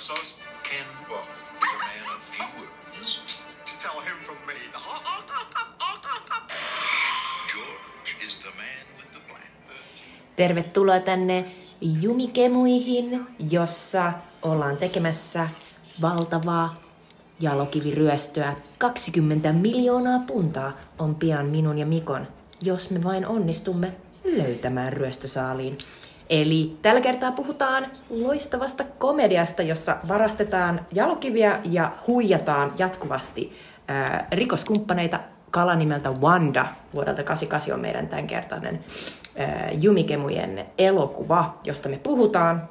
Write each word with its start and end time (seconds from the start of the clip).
sauce. 0.00 0.34
Ken 0.62 0.86
Walker 1.10 1.32
is 1.62 1.70
a 1.74 1.78
man 1.78 2.16
of 2.16 2.22
few 2.24 2.46
words. 2.58 3.20
Tell 3.82 4.00
him 4.00 4.16
from 4.24 4.36
me. 4.46 4.54
George 7.52 8.26
is 8.26 8.38
the 8.42 8.50
man 8.50 8.86
with 8.96 9.12
the 9.12 9.20
plan. 9.28 9.50
Tervetuloa 10.36 11.00
tänne 11.00 11.44
Jumikemuihin, 11.80 13.26
jossa 13.50 14.12
ollaan 14.42 14.76
tekemässä 14.76 15.48
valtavaa 16.02 16.74
jalokiviryöstöä. 17.40 18.56
20 18.78 19.52
miljoonaa 19.52 20.18
puntaa 20.26 20.72
on 20.98 21.14
pian 21.14 21.46
minun 21.46 21.78
ja 21.78 21.86
Mikon, 21.86 22.28
jos 22.62 22.90
me 22.90 23.02
vain 23.02 23.26
onnistumme 23.26 23.92
löytämään 24.24 24.92
ryöstösaaliin. 24.92 25.78
Eli 26.30 26.76
tällä 26.82 27.00
kertaa 27.00 27.32
puhutaan 27.32 27.86
loistavasta 28.10 28.84
komediasta, 28.98 29.62
jossa 29.62 29.96
varastetaan 30.08 30.86
jalokiviä 30.92 31.60
ja 31.64 31.92
huijataan 32.06 32.72
jatkuvasti 32.78 33.52
ää, 33.88 34.26
rikoskumppaneita 34.32 35.20
kala 35.50 35.74
nimeltä 35.74 36.10
Wanda 36.10 36.66
vuodelta 36.94 37.22
88 37.22 37.74
on 37.74 37.80
meidän 37.80 38.08
tämänkertainen 38.08 38.84
ää, 39.38 39.70
Jumikemujen 39.80 40.66
elokuva, 40.78 41.58
josta 41.64 41.88
me 41.88 42.00
puhutaan. 42.02 42.68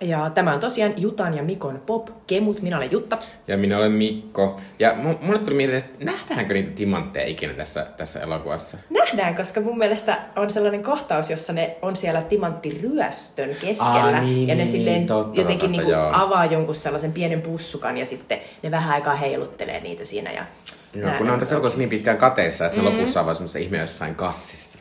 Ja 0.00 0.30
tämä 0.30 0.54
on 0.54 0.60
tosiaan 0.60 0.94
Jutan 0.96 1.34
ja 1.34 1.42
Mikon 1.42 1.82
pop-kemut. 1.86 2.62
Minä 2.62 2.76
olen 2.76 2.92
Jutta. 2.92 3.18
Ja 3.48 3.56
minä 3.58 3.78
olen 3.78 3.92
Mikko. 3.92 4.60
Ja 4.78 4.90
mu- 4.92 5.24
mulle 5.24 5.38
tuli 5.38 5.54
mieleen, 5.54 5.78
että 5.78 6.04
nähdäänkö 6.04 6.54
niitä 6.54 6.70
timantteja 6.70 7.26
ikinä 7.26 7.52
tässä, 7.54 7.86
tässä 7.96 8.20
elokuvassa? 8.20 8.78
Nähdään, 8.90 9.34
koska 9.34 9.60
mun 9.60 9.78
mielestä 9.78 10.18
on 10.36 10.50
sellainen 10.50 10.82
kohtaus, 10.82 11.30
jossa 11.30 11.52
ne 11.52 11.76
on 11.82 11.96
siellä 11.96 12.22
timanttiryöstön 12.22 13.50
keskellä. 13.60 13.92
Aa, 14.16 14.20
niin, 14.20 14.48
ja 14.48 14.54
ne 14.54 14.62
niin, 14.62 14.72
silleen 14.72 15.06
totta, 15.06 15.40
jotenkin 15.40 15.72
totta, 15.72 15.82
niinku 15.82 16.00
avaa 16.12 16.44
jonkun 16.44 16.74
sellaisen 16.74 17.12
pienen 17.12 17.42
pussukan 17.42 17.98
ja 17.98 18.06
sitten 18.06 18.38
ne 18.62 18.70
vähän 18.70 18.94
aikaa 18.94 19.14
heiluttelee 19.16 19.80
niitä 19.80 20.04
siinä. 20.04 20.32
Ja 20.32 20.46
Joo, 20.94 21.10
kun 21.18 21.26
ne 21.26 21.32
on 21.32 21.38
tässä 21.38 21.54
elokuvassa 21.54 21.78
niin 21.78 21.88
pitkään 21.88 22.18
kateissa 22.18 22.64
ja 22.64 22.68
sitten 22.68 22.84
Mm. 22.84 22.90
mm. 22.90 22.96
lopussa 22.98 23.20
on 23.20 23.26
vaan 23.26 23.36
semmoisessa 23.36 23.58
ihme 23.58 23.78
jossain 23.78 24.14
kassissa. 24.14 24.78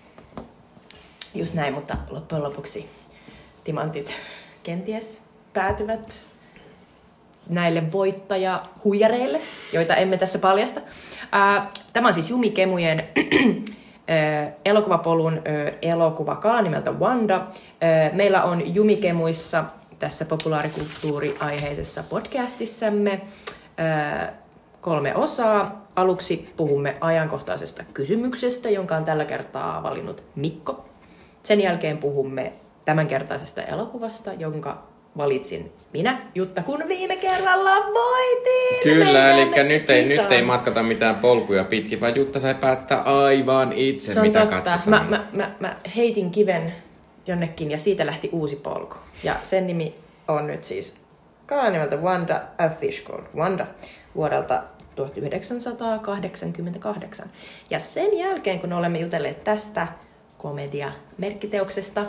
Just 1.34 1.54
näin, 1.54 1.74
mutta 1.74 1.98
loppujen 2.10 2.44
lopuksi 2.44 2.90
timantit 3.64 4.16
kenties 4.66 5.22
päätyvät 5.54 6.22
näille 7.50 7.92
voittajahuijareille, 7.92 9.40
joita 9.74 9.96
emme 9.96 10.18
tässä 10.18 10.40
paljasta. 10.40 10.82
Tämä 11.94 12.08
on 12.08 12.14
siis 12.14 12.30
Jumikemujen 12.30 13.00
elokuvapolun 14.66 15.34
ää, 15.34 15.72
elokuva 15.82 16.62
nimeltä 16.62 16.92
Wanda. 16.92 17.48
Meillä 18.14 18.44
on 18.44 18.76
Jumikemuissa 18.76 19.64
tässä 20.00 20.26
populaarikulttuuriaiheisessa 20.26 22.04
podcastissamme 22.10 23.22
kolme 24.82 25.16
osaa. 25.16 25.86
Aluksi 25.96 26.54
puhumme 26.58 26.98
ajankohtaisesta 27.02 27.84
kysymyksestä, 27.94 28.70
jonka 28.70 28.96
on 28.96 29.06
tällä 29.06 29.26
kertaa 29.26 29.84
valinnut 29.84 30.24
Mikko. 30.36 30.86
Sen 31.44 31.62
jälkeen 31.62 31.98
puhumme 31.98 32.54
tämänkertaisesta 32.86 33.64
elokuvasta, 33.64 34.34
jonka 34.34 34.84
valitsin 35.18 35.72
minä, 35.94 36.22
Jutta, 36.36 36.64
kun 36.64 36.84
viime 36.88 37.16
kerralla 37.16 37.76
voitin 37.76 38.84
Kyllä, 38.84 39.32
eli 39.32 39.64
nyt 39.64 39.90
ei, 39.90 40.04
kisan. 40.04 40.24
nyt 40.24 40.32
ei 40.32 40.42
matkata 40.42 40.84
mitään 40.84 41.16
polkuja 41.16 41.64
pitkin, 41.64 42.02
vaan 42.02 42.16
Jutta 42.16 42.40
sai 42.40 42.56
päättää 42.56 43.02
aivan 43.02 43.74
itse, 43.74 44.14
Se 44.14 44.20
on 44.20 44.28
mitä 44.28 44.40
totta. 44.40 44.56
katsotaan. 44.56 44.90
Mä, 44.90 45.06
mä, 45.18 45.26
mä, 45.38 45.52
mä 45.60 45.76
heitin 45.96 46.32
kiven 46.32 46.74
jonnekin 47.28 47.72
ja 47.72 47.78
siitä 47.78 48.06
lähti 48.06 48.30
uusi 48.32 48.56
polku. 48.56 48.96
Ja 49.24 49.34
sen 49.44 49.68
nimi 49.68 49.96
on 50.28 50.48
nyt 50.48 50.64
siis 50.64 50.98
kala 51.46 51.70
nimeltä 51.70 51.96
Wanda, 51.98 52.42
A 52.58 52.70
Fish 52.70 53.04
Called 53.08 53.26
Wanda 53.36 53.68
vuodelta 54.16 54.64
1988. 54.96 57.30
Ja 57.70 57.80
sen 57.80 58.18
jälkeen, 58.18 58.60
kun 58.60 58.74
olemme 58.74 59.00
jutelleet 59.00 59.44
tästä 59.44 59.88
komedia-merkkiteoksesta, 60.38 62.06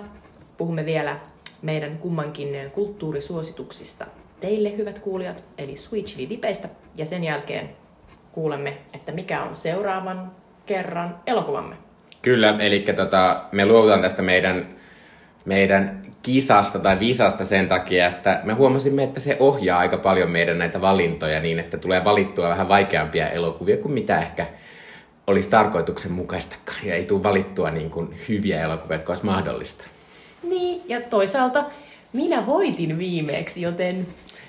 puhumme 0.59 0.87
vielä 0.87 1.17
meidän 1.62 1.99
kummankin 1.99 2.56
kulttuurisuosituksista 2.72 4.06
teille, 4.41 4.77
hyvät 4.77 4.99
kuulijat, 4.99 5.44
eli 5.59 5.77
Sweet 5.77 6.06
Chili 6.06 6.28
Dipeistä. 6.28 6.69
Ja 6.97 7.06
sen 7.06 7.25
jälkeen 7.25 7.71
kuulemme, 8.33 8.78
että 8.94 9.12
mikä 9.12 9.43
on 9.43 9.56
seuraavan 9.56 10.33
kerran 10.67 11.19
elokuvamme. 11.27 11.77
Kyllä, 12.22 12.56
eli 12.59 12.81
tota, 12.97 13.37
me 13.53 13.67
luovutaan 13.67 14.00
tästä 14.00 14.22
meidän, 14.22 14.77
meidän 15.44 16.03
kisasta 16.22 16.78
tai 16.78 17.00
visasta 17.00 17.44
sen 17.44 17.69
takia, 17.69 18.06
että 18.06 18.41
me 18.44 18.53
huomasimme, 18.53 19.03
että 19.03 19.21
se 19.21 19.37
ohjaa 19.41 19.78
aika 19.78 19.99
paljon 19.99 20.31
meidän 20.31 20.59
näitä 20.59 20.81
valintoja 20.81 21.41
niin, 21.41 21.59
että 21.59 21.77
tulee 21.77 22.05
valittua 22.05 22.49
vähän 22.49 22.69
vaikeampia 22.69 23.31
elokuvia 23.31 23.77
kuin 23.77 23.93
mitä 23.93 24.21
ehkä 24.21 24.47
olisi 25.27 25.50
tarkoituksenmukaistakaan. 25.50 26.78
Ja 26.84 26.94
ei 26.94 27.05
tule 27.05 27.23
valittua 27.23 27.71
niin 27.71 27.91
kuin 27.91 28.21
hyviä 28.28 28.62
elokuvia, 28.62 28.97
jotka 28.97 29.12
olisi 29.12 29.25
mahdollista. 29.25 29.84
Niin, 30.43 30.83
ja 30.87 31.01
toisaalta 31.01 31.65
minä 32.13 32.47
voitin 32.47 32.99
viimeksi, 32.99 33.63
joten... 33.63 34.07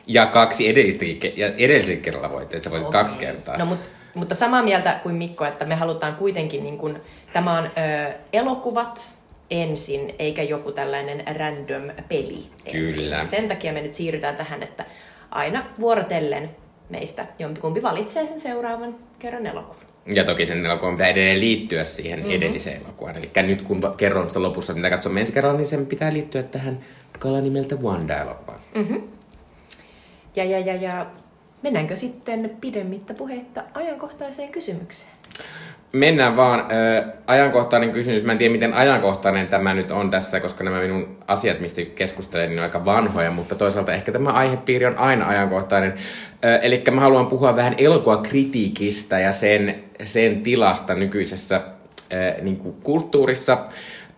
Ja 0.08 0.25
kaksi 0.25 0.70
edellistäkin, 0.70 1.34
ja 1.36 1.48
edellisellä 1.48 2.02
kerralla 2.02 2.31
voitit, 2.31 2.64
sä 2.64 2.72
voitit 2.72 2.90
kaksi 2.90 3.18
kertaa. 3.18 3.58
No, 3.58 3.66
mut, 3.66 3.80
mutta 4.16 4.36
samaa 4.36 4.64
mieltä 4.64 5.00
kuin 5.03 5.16
Mikko, 5.16 5.46
että 5.46 5.66
me 5.66 5.75
halutaan 5.75 6.16
kuitenkin, 6.16 6.64
niin 6.64 6.78
kun, 6.78 7.02
tämä 7.34 7.58
on 7.58 7.66
ö, 7.66 8.14
elokuvat 8.34 9.12
ensin, 9.52 10.16
eikä 10.20 10.44
joku 10.44 10.72
tällainen 10.72 11.24
random 11.38 11.92
peli 12.09 12.48
ensin. 12.66 13.04
Kyllä. 13.04 13.25
Sen 13.25 13.48
takia 13.48 13.74
me 13.74 13.81
nyt 13.81 13.94
siirrytään 13.94 14.36
tähän, 14.36 14.64
että 14.64 14.86
aina 15.31 15.66
vuorotellen 15.80 16.50
meistä 16.90 17.25
jompikumpi 17.40 17.81
valitsee 17.81 18.25
sen 18.25 18.40
seuraavan 18.40 18.96
kerran 19.19 19.46
elokuvan. 19.46 19.87
Ja 20.13 20.23
toki 20.23 20.45
sen 20.45 20.66
elokuvan 20.66 20.94
pitää 20.94 21.07
edelleen 21.07 21.40
liittyä 21.40 21.84
siihen 21.84 22.19
mm-hmm. 22.19 22.35
edelliseen 22.35 22.81
elokuvaan. 22.81 23.16
Eli 23.18 23.47
nyt 23.47 23.62
kun 23.62 23.81
kerron 23.97 24.29
sitä 24.29 24.41
lopussa, 24.41 24.73
mitä 24.73 24.90
katsomme 24.90 25.19
ensi 25.19 25.34
kerralla, 25.34 25.57
niin 25.57 25.66
sen 25.66 25.85
pitää 25.85 26.13
liittyä 26.13 26.44
tähän 26.44 26.79
kala 27.19 27.41
nimeltä 27.41 27.75
Wanda-elokuvaan. 27.75 28.59
Ja, 30.35 30.44
ja, 30.44 30.59
ja, 30.59 30.75
ja 30.75 31.06
mennäänkö 31.62 31.95
sitten 31.95 32.57
pidemmittä 32.62 33.13
puheitta 33.13 33.63
ajankohtaiseen 33.73 34.50
kysymykseen? 34.50 35.16
Mennään 35.94 36.38
vaan. 36.38 36.59
Ö, 36.59 37.03
ajankohtainen 37.28 37.92
kysymys. 37.92 38.24
Mä 38.24 38.31
en 38.31 38.38
tiedä, 38.38 38.52
miten 38.52 38.74
ajankohtainen 38.74 39.48
tämä 39.48 39.74
nyt 39.74 39.92
on 39.92 40.09
tässä, 40.09 40.40
koska 40.40 40.64
nämä 40.64 40.81
minun 40.81 41.18
asiat, 41.28 41.59
mistä 41.59 41.81
keskustelen, 41.96 42.50
niin 42.50 42.59
on 42.59 42.64
aika 42.64 42.86
vanhoja, 42.86 43.31
mutta 43.31 43.56
toisaalta 43.56 43.94
ehkä 43.94 44.12
tämä 44.12 44.30
aihepiiri 44.30 44.86
on 44.86 44.98
aina 44.98 45.28
ajankohtainen. 45.28 45.94
Ö, 46.46 46.58
eli 46.58 46.84
mä 46.92 47.02
haluan 47.02 47.28
puhua 47.28 47.56
vähän 47.56 47.75
elokuvakritiikistä 47.78 49.20
ja 49.20 49.31
sen, 49.31 49.84
sen 50.03 50.42
tilasta 50.42 50.96
nykyisessä 50.96 51.62
ö, 52.14 52.42
niin 52.42 52.58
kuin 52.58 52.75
kulttuurissa. 52.84 53.58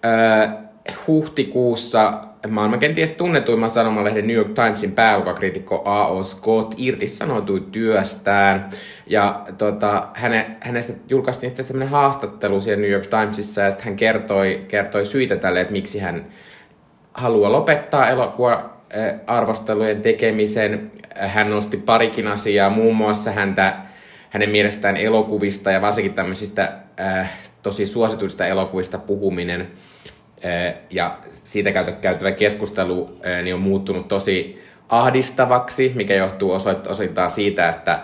Ö, 0.06 0.69
huhtikuussa 1.07 2.22
maailman 2.47 2.79
kenties 2.79 3.13
tunnetuimman 3.13 3.69
sanomalehden 3.69 4.28
New 4.28 4.35
York 4.35 4.50
Timesin 4.53 4.91
pääluokakriitikko 4.91 5.81
A.O. 5.85 6.23
Scott 6.23 6.73
irtisanoutui 6.78 7.67
työstään. 7.72 8.69
Ja 9.07 9.45
tota, 9.57 10.07
häne, 10.13 10.57
hänestä 10.59 10.94
julkaistiin 11.09 11.50
sitten 11.50 11.66
tämmöinen 11.66 11.89
haastattelu 11.89 12.62
siellä 12.62 12.81
New 12.81 12.91
York 12.91 13.07
Timesissa 13.07 13.62
ja 13.62 13.72
sitten 13.72 13.85
hän 13.85 13.95
kertoi, 13.95 14.66
kertoi 14.68 15.06
syitä 15.06 15.35
tälle, 15.35 15.62
että 15.62 15.73
miksi 15.73 16.00
hän 16.00 16.25
haluaa 17.13 17.51
lopettaa 17.51 18.09
elokuva 18.09 18.53
äh, 18.53 19.13
arvostelujen 19.28 20.01
tekemisen. 20.01 20.91
Hän 21.16 21.50
nosti 21.50 21.78
parikin 21.78 22.28
asiaa, 22.28 22.69
muun 22.69 22.95
muassa 22.95 23.31
häntä, 23.31 23.78
hänen 24.29 24.50
mielestään 24.50 24.97
elokuvista 24.97 25.72
ja 25.72 25.81
varsinkin 25.81 26.13
tämmöisistä 26.13 26.73
äh, 27.00 27.31
tosi 27.63 27.85
suosituista 27.85 28.45
elokuvista 28.45 28.98
puhuminen 28.98 29.68
ja 30.89 31.18
siitä 31.44 31.71
käytä- 31.71 31.91
käytävä 31.91 32.31
keskustelu 32.31 33.19
niin 33.44 33.56
on 33.56 33.62
muuttunut 33.62 34.07
tosi 34.07 34.62
ahdistavaksi, 34.89 35.91
mikä 35.95 36.13
johtuu 36.13 36.51
osittain 36.88 37.31
siitä, 37.31 37.69
että 37.69 38.00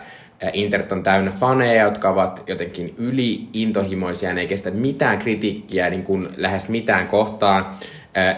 internet 0.53 0.91
on 0.91 1.03
täynnä 1.03 1.31
faneja, 1.31 1.83
jotka 1.83 2.09
ovat 2.09 2.43
jotenkin 2.47 2.93
yliintohimoisia, 2.97 4.33
ne 4.33 4.41
ei 4.41 4.47
kestä 4.47 4.71
mitään 4.71 5.17
kritiikkiä 5.17 5.89
niin 5.89 6.03
kuin 6.03 6.27
lähes 6.37 6.69
mitään 6.69 7.07
kohtaan. 7.07 7.65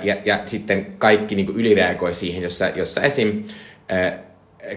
Ja, 0.04 0.18
ja 0.26 0.40
sitten 0.46 0.86
kaikki 0.98 1.36
niin 1.36 1.46
kuin 1.46 1.58
ylireagoi 1.58 2.14
siihen, 2.14 2.44
jossa, 2.44 2.68
jossa 2.68 3.02
esim. 3.02 3.44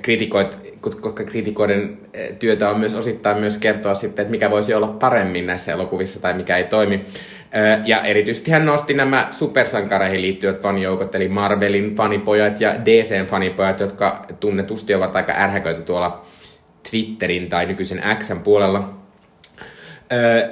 Kritikoit, 0.02 0.58
koska 0.80 1.12
kritikoiden 1.12 1.98
ää, 2.16 2.22
työtä 2.38 2.70
on 2.70 2.78
myös 2.78 2.94
osittain 2.94 3.38
myös 3.38 3.58
kertoa 3.58 3.94
sitten, 3.94 4.22
että 4.22 4.30
mikä 4.30 4.50
voisi 4.50 4.74
olla 4.74 4.86
paremmin 4.88 5.46
näissä 5.46 5.72
elokuvissa 5.72 6.20
tai 6.20 6.34
mikä 6.34 6.56
ei 6.56 6.64
toimi. 6.64 7.04
Ää, 7.52 7.82
Ja 7.84 8.02
erityisesti 8.02 8.50
hän 8.50 8.66
nosti 8.66 8.94
nämä 8.94 9.28
supersankareihin 9.30 10.22
liittyvät 10.22 10.62
fanijoukot, 10.62 11.14
eli 11.14 11.28
Marvelin 11.28 11.94
fanipojat 11.94 12.60
ja 12.60 12.74
DCn 12.84 13.26
fanipojat, 13.26 13.80
jotka 13.80 14.26
tunnetusti 14.40 14.94
ovat 14.94 15.16
aika 15.16 15.32
ärhäköitä 15.36 15.80
tuolla 15.80 16.24
Twitterin 16.90 17.48
tai 17.48 17.66
nykyisen 17.66 18.02
Xn 18.18 18.40
puolella. 18.40 18.94
Öö, 20.12 20.48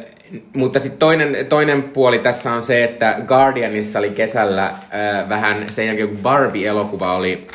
mutta 0.55 0.79
sitten 0.79 0.99
toinen, 0.99 1.47
toinen 1.49 1.83
puoli 1.83 2.19
tässä 2.19 2.53
on 2.53 2.63
se, 2.63 2.85
että 2.85 3.17
Guardianissa 3.27 3.99
oli 3.99 4.11
kesällä 4.11 4.71
vähän 5.29 5.67
sen 5.69 5.87
jälkeen, 5.87 6.09
kun 6.09 6.19
Barbie-elokuva 6.19 7.17
oli 7.17 7.47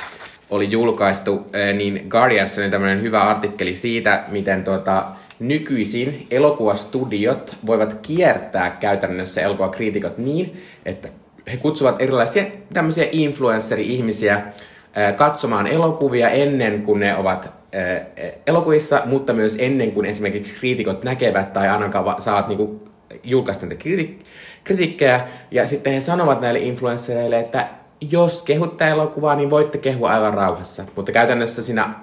julkaistu, 0.62 1.46
äh, 1.56 1.76
niin 1.76 2.06
Guardians 2.10 2.60
oli 2.60 2.70
tämmöinen 2.70 3.02
hyvä 3.02 3.22
artikkeli 3.22 3.76
siitä, 3.76 4.24
miten 4.32 4.64
tuota, 4.64 5.06
nykyisin 5.40 6.28
elokuvastudiot 6.32 7.56
voivat 7.66 7.94
kiertää 8.02 8.70
käytännössä 8.70 9.42
elokuvakriitikot 9.42 10.18
niin, 10.18 10.54
että 10.86 11.10
he 11.52 11.58
kutsuvat 11.58 12.02
erilaisia 12.02 12.44
tämmöisiä 12.74 13.08
influenceri-ihmisiä 13.12 14.34
äh, 14.36 15.16
katsomaan 15.16 15.68
elokuvia 15.68 16.30
ennen 16.30 16.82
kuin 16.82 17.00
ne 17.00 17.18
ovat 17.18 17.46
äh, 17.46 18.32
elokuvissa, 18.48 19.02
mutta 19.06 19.34
myös 19.34 19.58
ennen 19.60 19.92
kuin 19.92 20.06
esimerkiksi 20.06 20.56
kriitikot 20.56 21.04
näkevät 21.04 21.54
tai 21.54 21.70
ainakaan 21.70 22.22
saat 22.22 22.48
niinku 22.48 22.88
julkaista 23.24 23.66
niitä 23.66 23.84
kriti- 23.84 24.20
kritiikkejä. 24.64 25.22
Ja 25.52 25.68
sitten 25.68 25.94
he 25.94 26.00
sanovat 26.00 26.42
näille 26.42 26.60
influenssereille, 26.60 27.40
että 27.40 27.68
jos 28.12 28.42
kehutte 28.42 28.86
elokuvaa, 28.86 29.36
niin 29.36 29.50
voitte 29.50 29.78
kehua 29.78 30.10
aivan 30.10 30.34
rauhassa. 30.34 30.84
Mutta 30.96 31.12
käytännössä 31.12 31.62
siinä, 31.62 31.94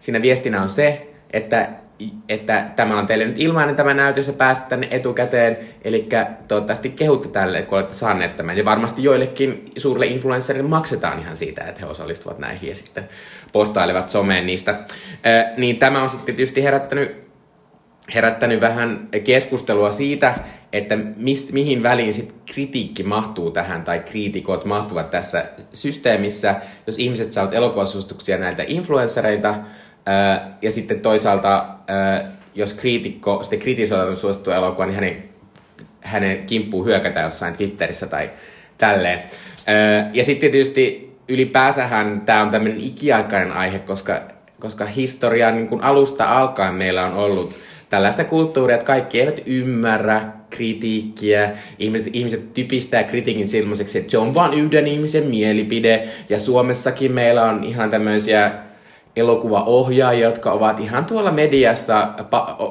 siinä 0.00 0.22
viestinä 0.22 0.62
on 0.62 0.68
se, 0.68 1.14
että 1.32 1.68
että 2.28 2.70
tämä 2.76 2.98
on 2.98 3.06
teille 3.06 3.24
nyt 3.24 3.38
ilmainen 3.38 3.76
tämä 3.76 3.94
näytös 3.94 4.26
ja 4.26 4.32
päästä 4.32 4.66
tänne 4.68 4.88
etukäteen. 4.90 5.58
Eli 5.84 6.08
toivottavasti 6.48 6.90
kehutte 6.90 7.28
tälle, 7.28 7.62
kun 7.62 7.78
olette 7.78 7.94
saaneet 7.94 8.36
tämän. 8.36 8.58
Ja 8.58 8.64
varmasti 8.64 9.04
joillekin 9.04 9.64
suurille 9.78 10.06
influencerille 10.06 10.68
maksetaan 10.68 11.20
ihan 11.20 11.36
siitä, 11.36 11.64
että 11.64 11.80
he 11.80 11.86
osallistuvat 11.86 12.38
näihin 12.38 12.68
ja 12.68 12.74
sitten 12.74 13.08
postailevat 13.52 14.10
someen 14.10 14.46
niistä. 14.46 14.70
Äh, 14.70 15.56
niin 15.56 15.76
tämä 15.76 16.02
on 16.02 16.10
sitten 16.10 16.36
tietysti 16.36 16.64
herättänyt 16.64 17.22
herättänyt 18.14 18.60
vähän 18.60 19.08
keskustelua 19.24 19.90
siitä, 19.90 20.34
että 20.72 20.96
mis, 21.16 21.52
mihin 21.52 21.82
väliin 21.82 22.14
sit 22.14 22.34
kritiikki 22.52 23.02
mahtuu 23.02 23.50
tähän, 23.50 23.84
tai 23.84 24.00
kriitikot 24.00 24.64
mahtuvat 24.64 25.10
tässä 25.10 25.44
systeemissä, 25.72 26.54
jos 26.86 26.98
ihmiset 26.98 27.32
saavat 27.32 27.54
elokuvasuosituksia 27.54 28.38
näiltä 28.38 28.64
influenssereilta, 28.66 29.54
ja 30.62 30.70
sitten 30.70 31.00
toisaalta, 31.00 31.66
ää, 31.88 32.30
jos 32.54 32.74
kriitikko 32.74 33.42
sitten 33.42 33.58
kritisoi 33.58 34.16
suosittu 34.16 34.50
elokuva, 34.50 34.86
niin 34.86 34.94
hänen, 34.94 35.24
hänen 36.00 36.46
kimppuu 36.46 36.84
hyökätä 36.84 37.20
jossain 37.20 37.56
Twitterissä 37.56 38.06
tai 38.06 38.30
tälleen. 38.78 39.22
Ää, 39.66 40.10
ja 40.12 40.24
sitten 40.24 40.50
tietysti 40.50 41.12
ylipääsähän 41.28 42.22
tämä 42.26 42.42
on 42.42 42.50
tämmöinen 42.50 42.80
ikiaikainen 42.80 43.52
aihe, 43.52 43.78
koska, 43.78 44.20
koska 44.60 44.86
historian 44.86 45.56
niin 45.56 45.82
alusta 45.82 46.24
alkaen 46.24 46.74
meillä 46.74 47.06
on 47.06 47.14
ollut 47.14 47.54
tällaista 47.90 48.24
kulttuuria, 48.24 48.74
että 48.74 48.86
kaikki 48.86 49.20
eivät 49.20 49.40
ymmärrä 49.46 50.22
kritiikkiä. 50.56 51.50
Ihmiset, 51.78 52.08
ihmiset 52.12 52.54
typistää 52.54 53.04
kritiikin 53.04 53.48
silmoiseksi, 53.48 53.98
että 53.98 54.10
se 54.10 54.18
on 54.18 54.34
vain 54.34 54.54
yhden 54.54 54.86
ihmisen 54.86 55.24
mielipide. 55.24 56.08
Ja 56.28 56.40
Suomessakin 56.40 57.12
meillä 57.12 57.42
on 57.42 57.64
ihan 57.64 57.90
tämmöisiä 57.90 58.52
elokuvaohjaajia, 59.16 60.28
jotka 60.28 60.52
ovat 60.52 60.80
ihan 60.80 61.04
tuolla 61.04 61.32
mediassa 61.32 62.08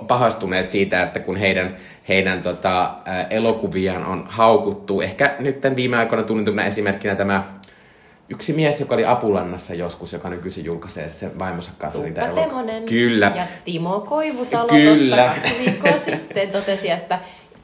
pahastuneet 0.08 0.68
siitä, 0.68 1.04
että 1.04 1.20
kun 1.20 1.36
heidän, 1.36 1.76
heidän 2.10 2.42
tota, 2.42 2.94
elokuviaan 3.30 4.06
on 4.06 4.26
haukuttu. 4.30 5.02
Ehkä 5.02 5.36
nyt 5.40 5.58
viime 5.76 5.98
aikoina 5.98 6.24
tunnetuna 6.24 6.66
esimerkkinä 6.66 7.16
tämä 7.16 7.44
yksi 8.30 8.54
mies, 8.54 8.80
joka 8.80 8.96
oli 8.96 9.06
Apulannassa 9.06 9.74
joskus, 9.74 10.14
joka 10.14 10.30
nykyisin 10.30 10.66
julkaisee 10.66 11.08
sen 11.08 11.40
vaimonsa 11.40 11.72
kanssa 11.78 12.04
niitä 12.04 12.28
elokuvia. 12.28 12.82
Kyllä. 12.90 13.32
Ja 13.36 13.44
Timo 13.66 14.00
Koivusalo 14.00 14.68
Kyllä. 14.68 15.34
kaksi 15.36 15.56
viikkoa 15.60 15.98
sitten 15.98 16.50
totesi, 16.50 16.92
että 16.92 17.20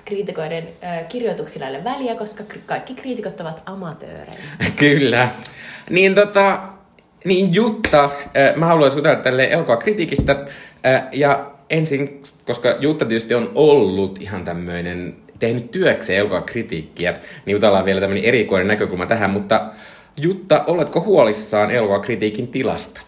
kriitikoiden 0.07 0.67
kirjoituksilla 1.09 1.67
ole 1.67 1.83
väliä, 1.83 2.15
koska 2.15 2.43
kaikki 2.65 2.95
kriitikot 2.95 3.41
ovat 3.41 3.63
amatöörejä. 3.65 4.39
Kyllä. 4.79 5.29
Niin 5.89 6.15
tota, 6.15 6.59
niin 7.25 7.53
Jutta, 7.53 8.09
mä 8.55 8.65
haluaisin 8.65 8.99
jutella 8.99 9.15
tälle 9.15 9.47
elokuvakritiikistä. 9.51 10.45
Äh, 10.85 11.03
ja 11.11 11.51
ensin, 11.69 12.21
koska 12.45 12.75
Jutta 12.79 13.05
tietysti 13.05 13.35
on 13.35 13.51
ollut 13.55 14.21
ihan 14.21 14.43
tämmöinen, 14.43 15.15
tehnyt 15.39 15.71
työkseen 15.71 16.19
elokuvakritiikkiä, 16.19 17.11
niin 17.45 17.53
jutellaan 17.53 17.85
vielä 17.85 18.01
tämmöinen 18.01 18.25
erikoinen 18.25 18.67
näkökulma 18.67 19.05
tähän, 19.05 19.29
mutta 19.29 19.71
Jutta, 20.17 20.63
oletko 20.67 21.01
huolissaan 21.01 21.71
elokuvakritiikin 21.71 22.47
tilasta? 22.47 23.01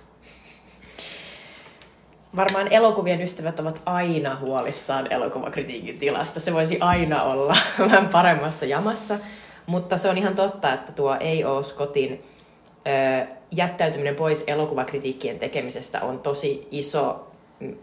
Varmaan 2.35 2.67
elokuvien 2.71 3.21
ystävät 3.21 3.59
ovat 3.59 3.81
aina 3.85 4.35
huolissaan 4.35 5.13
elokuvakritiikin 5.13 5.99
tilasta. 5.99 6.39
Se 6.39 6.53
voisi 6.53 6.77
aina 6.79 7.23
olla 7.23 7.55
vähän 7.79 8.09
paremmassa 8.09 8.65
jamassa. 8.65 9.19
Mutta 9.65 9.97
se 9.97 10.09
on 10.09 10.17
ihan 10.17 10.35
totta, 10.35 10.73
että 10.73 10.91
tuo 10.91 11.11
A.O. 11.11 11.63
Scottin 11.63 12.23
ö, 12.87 13.27
jättäytyminen 13.51 14.15
pois 14.15 14.43
elokuvakritiikkien 14.47 15.39
tekemisestä 15.39 16.01
on 16.01 16.19
tosi 16.19 16.67
iso 16.71 17.28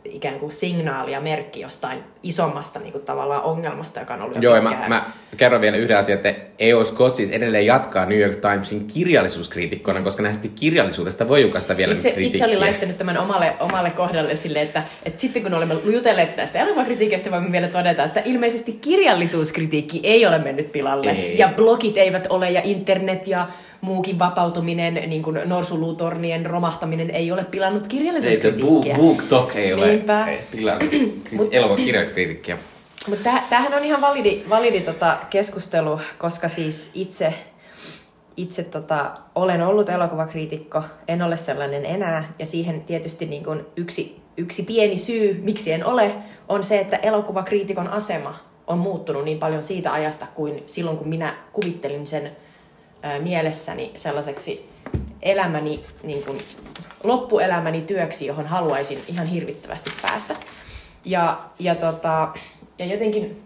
ikään 0.05 0.39
kuin 0.39 0.53
signaali 0.53 1.13
ja 1.13 1.21
merkki 1.21 1.61
jostain 1.61 1.99
isommasta 2.23 2.79
niin 2.79 2.93
kuin 2.93 3.05
tavallaan 3.05 3.43
ongelmasta, 3.43 4.01
joka 4.01 4.15
on 4.15 4.23
ollut 4.23 4.43
Joo, 4.43 4.63
mä, 4.63 4.85
mä, 4.89 5.05
kerron 5.37 5.61
vielä 5.61 5.77
yhden 5.77 5.99
asian, 5.99 6.17
että 6.17 6.35
E.O. 6.59 6.85
Scott 6.85 7.17
siis 7.17 7.31
edelleen 7.31 7.67
jatkaa 7.67 8.07
New 8.07 8.19
York 8.19 8.37
Timesin 8.37 8.87
kirjallisuuskriitikkona, 8.87 10.03
koska 10.03 10.23
näistä 10.23 10.49
kirjallisuudesta 10.61 11.29
voi 11.29 11.43
julkaista 11.43 11.77
vielä 11.77 11.95
itse, 11.95 12.15
itse 12.17 12.45
olin 12.45 12.61
laittanut 12.61 12.97
tämän 12.97 13.19
omalle, 13.19 13.53
omalle 13.61 13.91
kohdalle 13.91 14.37
sille, 14.37 14.63
että, 14.63 14.83
että 15.05 15.21
sitten 15.21 15.43
kun 15.43 15.55
olemme 15.55 15.75
jutelleet 15.85 16.37
tästä 16.37 16.59
elokuvakritiikistä, 16.59 17.31
voimme 17.31 17.53
vielä 17.53 17.69
todeta, 17.69 18.05
että 18.05 18.23
ilmeisesti 18.25 18.73
kirjallisuuskritiikki 18.73 20.01
ei 20.03 20.27
ole 20.27 20.39
mennyt 20.39 20.73
pilalle, 20.73 21.11
ei. 21.11 21.39
ja 21.39 21.53
blogit 21.57 21.97
eivät 21.97 22.27
ole, 22.31 22.51
ja 22.51 22.61
internet 22.65 23.27
ja 23.27 23.49
muukin 23.81 24.19
vapautuminen, 24.19 24.95
niin 24.95 25.23
kuin 25.23 25.39
norsulutornien 25.45 26.47
romahtaminen 26.47 27.11
ei 27.11 27.33
ole 27.33 27.45
pilannut 27.45 27.89
kirjallisuuskritiikkiä. 27.89 28.95
Ei, 28.95 29.01
book, 29.01 29.23
talk 29.23 29.57
ei 29.57 29.75
ole 29.75 29.91
ei, 29.91 30.05
pilannut 30.51 31.55
elokuvan 31.55 31.85
kirjallisuuskritiikkiä. 31.85 32.59
Mutta 33.09 33.31
tämähän 33.51 33.75
on 33.75 33.85
ihan 33.85 34.01
validi, 34.01 34.43
validi 34.49 34.81
tota 34.81 35.17
keskustelu, 35.31 36.01
koska 36.19 36.49
siis 36.49 36.91
itse, 36.95 37.35
itse 38.37 38.65
tota, 38.65 39.11
olen 39.35 39.63
ollut 39.67 39.89
elokuvakriitikko, 39.89 40.83
en 41.09 41.23
ole 41.23 41.37
sellainen 41.37 41.87
enää. 41.87 42.33
Ja 42.39 42.47
siihen 42.47 42.81
tietysti 42.81 43.27
niin 43.27 43.45
kun 43.45 43.67
yksi, 43.77 44.21
yksi 44.37 44.63
pieni 44.63 44.99
syy, 44.99 45.41
miksi 45.43 45.73
en 45.73 45.87
ole, 45.87 46.15
on 46.49 46.65
se, 46.65 46.81
että 46.81 46.97
elokuvakriitikon 46.97 47.89
asema 47.89 48.39
on 48.67 48.79
muuttunut 48.79 49.25
niin 49.25 49.39
paljon 49.39 49.63
siitä 49.63 49.93
ajasta 49.93 50.27
kuin 50.35 50.63
silloin, 50.67 50.97
kun 50.97 51.09
minä 51.09 51.35
kuvittelin 51.53 52.07
sen 52.07 52.37
mielessäni 53.21 53.91
sellaiseksi 53.95 54.69
elämäni, 55.23 55.81
niin 56.03 56.23
kuin, 56.25 56.39
loppuelämäni 57.05 57.83
työksi, 57.83 58.27
johon 58.27 58.47
haluaisin 58.47 58.99
ihan 59.09 59.27
hirvittävästi 59.27 59.91
päästä. 60.03 60.35
Ja, 61.05 61.39
ja, 61.59 61.75
tota, 61.75 62.29
ja 62.79 62.87
jotenkin 62.87 63.43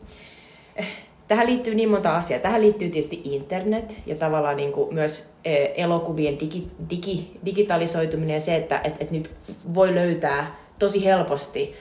tähän 1.29 1.47
liittyy 1.47 1.75
niin 1.75 1.89
monta 1.89 2.17
asiaa. 2.17 2.41
Tähän 2.41 2.61
liittyy 2.61 2.91
tietysti 2.91 3.21
internet 3.25 4.01
ja 4.07 4.17
tavallaan 4.17 4.57
niin 4.57 4.73
kuin 4.73 4.95
myös 4.95 5.31
eh, 5.45 5.73
elokuvien 5.77 6.41
digi, 6.41 6.69
digi, 6.91 7.31
digitalisoituminen 7.45 8.35
ja 8.35 8.41
se, 8.41 8.57
että 8.57 8.81
et, 8.85 9.03
et 9.03 9.11
nyt 9.11 9.31
voi 9.75 9.95
löytää 9.95 10.57
tosi 10.79 11.05
helposti 11.05 11.75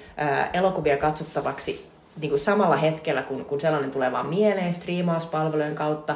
elokuvia 0.53 0.97
katsottavaksi 0.97 1.87
niin 2.21 2.29
kuin 2.29 2.39
samalla 2.39 2.75
hetkellä, 2.75 3.21
kun, 3.21 3.45
kun 3.45 3.61
sellainen 3.61 3.91
tulee 3.91 4.11
vaan 4.11 4.29
mieleen 4.29 4.73
striimauspalvelujen 4.73 5.75
kautta 5.75 6.15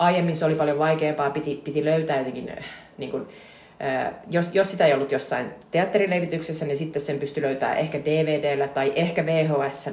aiemmin 0.00 0.36
se 0.36 0.44
oli 0.44 0.54
paljon 0.54 0.78
vaikeampaa, 0.78 1.30
piti, 1.30 1.60
piti 1.64 1.84
löytää 1.84 2.18
jotenkin, 2.18 2.48
äh, 2.48 2.64
niin 2.98 3.10
kuin, 3.10 3.28
äh, 3.84 4.12
jos, 4.30 4.48
jos 4.52 4.70
sitä 4.70 4.86
ei 4.86 4.94
ollut 4.94 5.12
jossain 5.12 5.46
teatterileivityksessä, 5.70 6.66
niin 6.66 6.76
sitten 6.76 7.02
sen 7.02 7.18
pystyi 7.18 7.42
löytämään 7.42 7.78
ehkä 7.78 7.98
DVDllä 7.98 8.68
tai 8.68 8.92
ehkä 8.96 9.26
vhs 9.26 9.90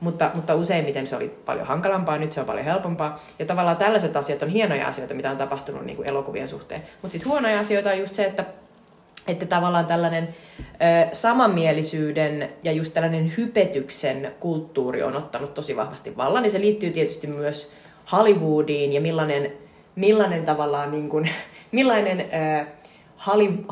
mutta, 0.00 0.30
mutta 0.34 0.54
useimmiten 0.54 1.06
se 1.06 1.16
oli 1.16 1.28
paljon 1.28 1.66
hankalampaa, 1.66 2.18
nyt 2.18 2.32
se 2.32 2.40
on 2.40 2.46
paljon 2.46 2.64
helpompaa. 2.64 3.24
Ja 3.38 3.46
tavallaan 3.46 3.76
tällaiset 3.76 4.16
asiat 4.16 4.42
on 4.42 4.48
hienoja 4.48 4.86
asioita, 4.86 5.14
mitä 5.14 5.30
on 5.30 5.36
tapahtunut 5.36 5.86
niin 5.86 5.96
kuin 5.96 6.10
elokuvien 6.10 6.48
suhteen. 6.48 6.80
Mutta 7.02 7.12
sitten 7.12 7.30
huonoja 7.30 7.60
asioita 7.60 7.90
on 7.90 7.98
just 7.98 8.14
se, 8.14 8.24
että 8.24 8.44
että 9.28 9.46
tavallaan 9.46 9.86
tällainen 9.86 10.28
ö, 10.62 10.66
samanmielisyyden 11.12 12.52
ja 12.62 12.72
just 12.72 12.94
tällainen 12.94 13.32
hypetyksen 13.36 14.32
kulttuuri 14.40 15.02
on 15.02 15.16
ottanut 15.16 15.54
tosi 15.54 15.76
vahvasti 15.76 16.16
vallan, 16.16 16.42
niin 16.42 16.50
se 16.50 16.60
liittyy 16.60 16.90
tietysti 16.90 17.26
myös 17.26 17.72
Hollywoodiin 18.12 18.92
ja 18.92 19.00
millainen, 19.00 19.52
millainen 19.96 20.44
tavallaan 20.44 20.90
niin 20.90 21.08
kuin, 21.08 21.30
millainen 21.72 22.20
äh, 22.20 22.66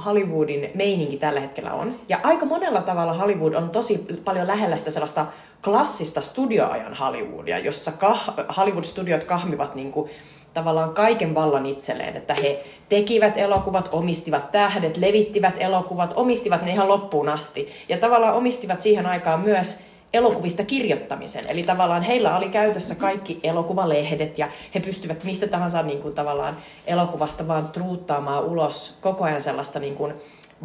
Hollywoodin 0.04 0.70
meininki 0.74 1.16
tällä 1.16 1.40
hetkellä 1.40 1.72
on. 1.72 2.00
Ja 2.08 2.20
aika 2.22 2.46
monella 2.46 2.82
tavalla 2.82 3.12
Hollywood 3.12 3.52
on 3.52 3.70
tosi 3.70 4.06
paljon 4.24 4.46
lähellä 4.46 4.76
sitä 4.76 4.90
sellaista 4.90 5.26
klassista 5.64 6.20
studioajan 6.20 6.94
Hollywoodia, 6.94 7.58
jossa 7.58 7.92
kah- 8.02 8.54
Hollywood-studiot 8.56 9.24
kahmivat 9.24 9.74
niin 9.74 9.92
kuin, 9.92 10.10
tavallaan 10.54 10.94
kaiken 10.94 11.34
vallan 11.34 11.66
itselleen, 11.66 12.16
että 12.16 12.34
he 12.34 12.64
tekivät 12.88 13.36
elokuvat, 13.36 13.88
omistivat 13.92 14.52
tähdet, 14.52 14.96
levittivät 14.96 15.54
elokuvat, 15.58 16.12
omistivat 16.16 16.62
ne 16.62 16.70
ihan 16.70 16.88
loppuun 16.88 17.28
asti. 17.28 17.68
Ja 17.88 17.96
tavallaan 17.96 18.34
omistivat 18.34 18.80
siihen 18.80 19.06
aikaan 19.06 19.40
myös 19.40 19.80
elokuvista 20.12 20.64
kirjoittamisen. 20.64 21.44
Eli 21.48 21.62
tavallaan 21.62 22.02
heillä 22.02 22.36
oli 22.36 22.48
käytössä 22.48 22.94
kaikki 22.94 23.40
elokuvalehdet 23.42 24.38
ja 24.38 24.48
he 24.74 24.80
pystyvät 24.80 25.24
mistä 25.24 25.46
tahansa 25.46 25.82
niin 25.82 26.02
kuin 26.02 26.14
tavallaan 26.14 26.56
elokuvasta 26.86 27.48
vaan 27.48 27.68
truuttaamaan 27.68 28.44
ulos 28.44 28.96
koko 29.00 29.24
ajan 29.24 29.42
sellaista 29.42 29.78
niin 29.78 29.94
kuin 29.94 30.14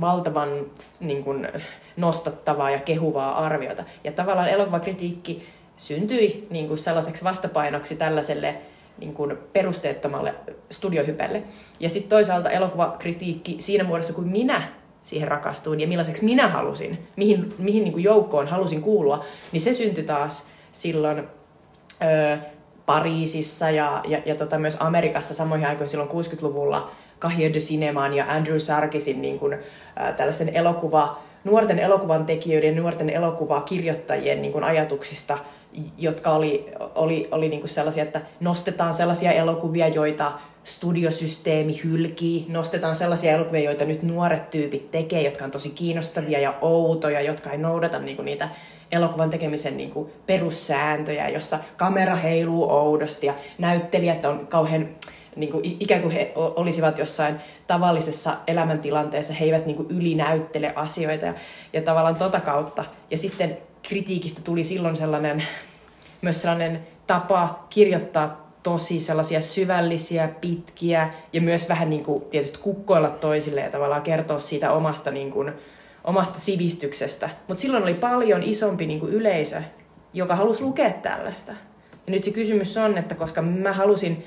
valtavan 0.02 0.50
niin 1.00 1.24
kuin, 1.24 1.48
nostattavaa 1.98 2.72
ja 2.72 2.80
kehuvaa 2.80 3.46
arviota. 3.46 3.84
Ja 4.04 4.12
tavallaan 4.12 4.50
elokuvakritiikki 4.50 5.48
syntyi 5.78 6.48
niin 6.50 6.68
kuin 6.68 6.78
sellaiseksi 6.78 7.24
vastapainoksi 7.24 7.96
tällaiselle 7.96 8.56
niin 8.98 9.14
kuin 9.14 9.38
perusteettomalle 9.54 10.36
studiohypelle. 10.72 11.44
Ja 11.80 11.90
sitten 11.90 12.10
toisaalta 12.10 12.50
elokuvakritiikki 12.50 13.56
siinä 13.60 13.84
muodossa, 13.84 14.14
kuin 14.14 14.28
minä 14.28 14.62
siihen 15.04 15.28
rakastuin 15.28 15.80
ja 15.80 15.88
millaiseksi 15.88 16.26
minä 16.26 16.48
halusin, 16.48 17.08
mihin, 17.16 17.56
mihin 17.58 17.84
niin 17.84 17.94
kuin 17.94 18.04
joukkoon 18.04 18.48
halusin 18.48 18.82
kuulua, 18.82 19.26
niin 19.52 19.62
se 19.62 19.74
syntyi 19.74 20.04
taas 20.04 20.48
silloin 20.72 21.20
ö, 21.20 22.38
Pariisissa 22.86 23.70
ja, 23.70 24.02
ja, 24.08 24.22
ja 24.26 24.36
tota 24.36 24.60
myös 24.60 24.78
Amerikassa 24.80 25.34
samoihin 25.34 25.68
aikoihin 25.68 25.90
silloin 25.90 26.10
60-luvulla 26.10 26.92
Cahiers 27.20 27.54
de 27.54 27.60
Cineman 27.60 28.14
ja 28.14 28.26
Andrew 28.28 28.58
Sarkisin 28.58 29.22
niin 29.22 29.40
kuin, 29.40 29.54
ä, 29.54 30.14
tällaisten 30.14 30.50
elokuva, 30.50 31.20
nuorten 31.44 31.80
elokuvan 31.80 32.26
tekijöiden, 32.26 32.76
nuorten 32.76 33.10
elokuvakirjoittajien 33.10 34.42
niin 34.42 34.52
kuin 34.52 34.64
ajatuksista, 34.64 35.38
jotka 35.98 36.32
oli, 36.32 36.70
oli, 36.96 37.28
oli 37.32 37.50
niin 37.50 37.60
kuin 37.60 37.70
sellaisia, 37.70 38.04
että 38.04 38.22
nostetaan 38.40 38.94
sellaisia 38.94 39.32
elokuvia, 39.32 39.88
joita 39.88 40.32
studiosysteemi 40.64 41.82
hylkii, 41.84 42.46
nostetaan 42.50 42.96
sellaisia 42.96 43.32
elokuvia, 43.32 43.62
joita 43.62 43.86
nyt 43.86 44.04
nuoret 44.04 44.50
tyypit 44.50 44.92
tekee, 44.92 45.22
jotka 45.22 45.46
on 45.46 45.52
tosi 45.52 45.70
kiinnostavia 45.70 46.40
ja 46.40 46.54
outoja, 46.62 47.22
jotka 47.22 47.50
ei 47.50 47.58
noudata 47.58 48.00
niin 48.00 48.16
kuin 48.16 48.26
niitä 48.26 48.50
elokuvan 48.92 49.30
tekemisen 49.30 49.78
niin 49.78 49.92
kuin 49.92 50.10
perussääntöjä, 50.26 51.30
jossa 51.30 51.60
kamera 51.78 52.16
heiluu 52.16 52.72
oudosti 52.72 53.28
ja 53.28 53.34
näyttelijät 53.58 54.26
on 54.26 54.48
kauhean 54.48 54.90
niin 55.36 55.52
kuin, 55.52 55.78
ikään 55.80 56.02
kuin 56.02 56.14
he 56.14 56.32
olisivat 56.36 56.98
jossain 56.98 57.36
tavallisessa 57.68 58.38
elämäntilanteessa, 58.48 59.34
he 59.34 59.46
eivät 59.46 59.66
niin 59.66 59.86
ylinäyttele 59.90 60.74
asioita 60.76 61.26
ja, 61.26 61.34
ja 61.74 61.82
tavallaan 61.82 62.16
tota 62.16 62.40
kautta. 62.40 62.86
Ja 63.12 63.18
sitten 63.18 63.58
kritiikistä 63.84 64.42
tuli 64.42 64.64
silloin 64.64 64.96
sellainen, 64.96 65.44
myös 66.22 66.42
sellainen 66.42 66.88
tapa 67.08 67.66
kirjoittaa 67.70 68.43
tosi 68.64 69.00
sellaisia 69.00 69.42
syvällisiä, 69.42 70.30
pitkiä 70.42 71.10
ja 71.34 71.42
myös 71.42 71.70
vähän 71.70 71.90
niin 71.90 72.04
kuin 72.04 72.24
tietysti 72.26 72.60
kukkoilla 72.60 73.10
toisille 73.10 73.62
ja 73.62 73.72
tavallaan 73.72 74.02
kertoa 74.02 74.40
siitä 74.40 74.72
omasta, 74.72 75.12
niin 75.12 75.32
kuin, 75.32 75.54
omasta 76.04 76.40
sivistyksestä. 76.40 77.30
Mutta 77.48 77.62
silloin 77.62 77.84
oli 77.84 77.94
paljon 77.94 78.44
isompi 78.44 78.86
niin 78.86 79.00
kuin 79.00 79.14
yleisö, 79.14 79.62
joka 80.14 80.36
halusi 80.36 80.64
lukea 80.64 80.90
tällaista. 80.90 81.52
Ja 82.08 82.12
nyt 82.12 82.24
se 82.24 82.32
kysymys 82.32 82.78
on, 82.78 82.98
että 82.98 83.16
koska 83.16 83.42
mä 83.42 83.74
halusin 83.74 84.26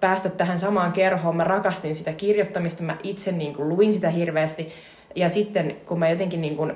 päästä 0.00 0.28
tähän 0.28 0.58
samaan 0.58 0.92
kerhoon, 0.92 1.36
mä 1.36 1.44
rakastin 1.44 1.94
sitä 1.94 2.12
kirjoittamista, 2.12 2.82
mä 2.82 2.96
itse 3.02 3.32
niin 3.32 3.54
kuin 3.54 3.68
luin 3.68 3.92
sitä 3.92 4.10
hirveästi. 4.10 4.68
Ja 5.14 5.28
sitten 5.28 5.76
kun 5.86 5.98
mä 5.98 6.08
jotenkin 6.08 6.40
niin 6.40 6.56
kuin 6.56 6.72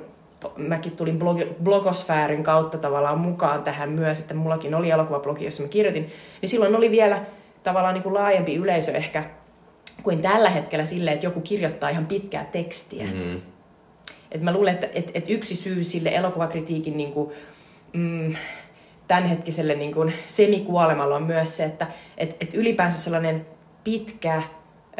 mäkin 0.57 0.97
tulin 0.97 1.19
blog, 1.19 1.39
blogosfäärin 1.63 2.43
kautta 2.43 2.79
tavallaan 2.79 3.19
mukaan 3.19 3.63
tähän 3.63 3.91
myös, 3.91 4.21
että 4.21 4.35
mullakin 4.35 4.75
oli 4.75 4.91
elokuvablogi, 4.91 5.45
jossa 5.45 5.63
mä 5.63 5.69
kirjoitin, 5.69 6.13
niin 6.41 6.49
silloin 6.49 6.77
oli 6.77 6.91
vielä 6.91 7.25
tavallaan 7.63 7.95
niin 7.95 8.03
kuin 8.03 8.15
laajempi 8.15 8.55
yleisö 8.55 8.93
ehkä 8.93 9.25
kuin 10.03 10.21
tällä 10.21 10.51
hetkellä 10.51 10.85
sille, 10.85 11.13
että 11.13 11.27
joku 11.27 11.41
kirjoittaa 11.41 11.89
ihan 11.89 12.07
pitkää 12.07 12.45
tekstiä. 12.45 13.07
Mm. 13.07 13.41
Et 14.33 14.43
mä 14.43 14.53
luulen, 14.53 14.75
että 14.75 14.89
et, 14.95 15.11
et 15.15 15.31
yksi 15.31 15.57
syy 15.57 15.85
sille 15.85 16.11
elokuvakritiikin 16.15 16.97
niin 16.97 17.13
kuin, 17.13 17.31
mm, 17.93 18.35
tämänhetkiselle 19.09 19.75
niin 19.75 19.95
kuin 19.95 20.13
semikuolemalle 20.27 21.15
on 21.15 21.23
myös 21.23 21.57
se, 21.57 21.65
että 21.65 21.87
et, 22.19 22.37
et 22.41 22.55
ylipäänsä 22.55 22.99
sellainen 22.99 23.47
pitkä, 23.85 24.43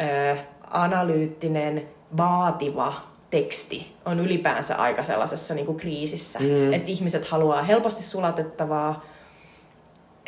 ö, 0.01 0.37
analyyttinen, 0.69 1.87
vaativa 2.17 2.93
teksti 3.35 3.95
on 4.05 4.19
ylipäänsä 4.19 4.75
aika 4.75 5.03
sellaisessa 5.03 5.53
niin 5.53 5.65
kuin 5.65 5.77
kriisissä. 5.77 6.39
Mm. 6.39 6.73
Että 6.73 6.91
ihmiset 6.91 7.25
haluaa 7.25 7.63
helposti 7.63 8.03
sulatettavaa, 8.03 9.05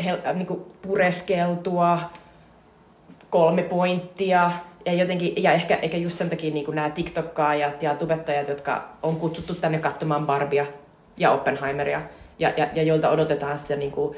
hel, 0.05 0.17
äh, 0.25 0.35
niin 0.35 0.47
kuin 0.47 0.61
pureskeltua, 0.81 1.99
kolme 3.29 3.63
pointtia, 3.63 4.51
ja, 4.85 4.93
jotenkin, 4.93 5.43
ja 5.43 5.51
ehkä, 5.51 5.79
ehkä 5.81 5.97
just 5.97 6.17
sen 6.17 6.29
takia 6.29 6.53
niin 6.53 6.65
kuin 6.65 6.75
nämä 6.75 6.89
TikTokkaajat 6.89 7.83
ja 7.83 7.95
tubettajat, 7.95 8.47
jotka 8.47 8.89
on 9.03 9.15
kutsuttu 9.15 9.55
tänne 9.55 9.79
katsomaan 9.79 10.25
Barbia 10.25 10.65
ja 11.17 11.31
Oppenheimeria, 11.31 12.01
ja, 12.39 12.53
ja, 12.57 12.67
ja 12.73 12.83
joilta 12.83 13.09
odotetaan 13.09 13.59
sitä 13.59 13.75
niin 13.75 13.91
kuin 13.91 14.17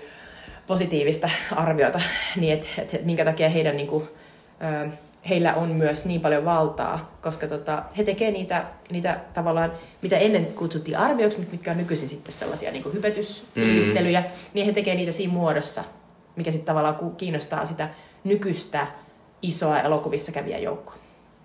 positiivista 0.67 1.29
arviota, 1.55 2.01
niin 2.35 2.53
että 2.53 2.67
et, 2.77 2.93
et 2.93 3.05
minkä 3.05 3.25
takia 3.25 3.49
heidän 3.49 3.77
niin 3.77 3.87
kuin, 3.87 4.07
ö, 4.83 4.89
heillä 5.29 5.53
on 5.53 5.69
myös 5.69 6.05
niin 6.05 6.21
paljon 6.21 6.45
valtaa, 6.45 7.17
koska 7.21 7.47
tota, 7.47 7.83
he 7.97 8.03
tekevät 8.03 8.33
niitä, 8.33 8.65
niitä 8.91 9.19
tavallaan, 9.33 9.71
mitä 10.01 10.17
ennen 10.17 10.45
kutsuttiin 10.45 10.97
arvioiksi, 10.97 11.37
mutta 11.37 11.51
mitkä 11.51 11.71
on 11.71 11.77
nykyisin 11.77 12.09
sitten 12.09 12.33
sellaisia 12.33 12.71
niin 12.71 12.93
hypetysyhdistelyjä, 12.93 14.19
mm. 14.19 14.27
niin 14.53 14.65
he 14.65 14.71
tekevät 14.71 14.97
niitä 14.97 15.11
siinä 15.11 15.33
muodossa, 15.33 15.83
mikä 16.35 16.51
sitten 16.51 16.65
tavallaan 16.65 17.15
kiinnostaa 17.17 17.65
sitä 17.65 17.89
nykyistä 18.23 18.87
isoa 19.41 19.79
elokuvissa 19.79 20.31
käviä 20.31 20.57
joukkoa. 20.57 20.95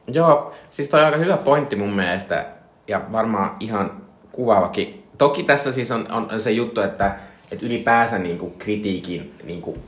Joo, 0.07 0.53
siis 0.71 0.89
toi 0.89 1.01
on 1.01 1.07
aika 1.07 1.19
hyvä 1.19 1.37
pointti 1.37 1.77
mun 1.77 1.93
mielestä, 1.93 2.47
ja 2.89 3.03
varmaan 3.13 3.57
ihan 3.61 4.03
kuvaavakin. 4.33 5.05
Toki 5.19 5.43
tässä 5.43 5.73
siis 5.73 5.91
on, 5.91 6.07
on 6.13 6.41
se 6.41 6.51
juttu, 6.51 6.81
että, 6.81 7.17
että 7.51 7.67
ylipäänsä 7.67 8.19
niin 8.19 8.39
kuin 8.39 8.53
kritiikin 8.59 9.35
niin 9.45 9.63
kuin 9.63 9.83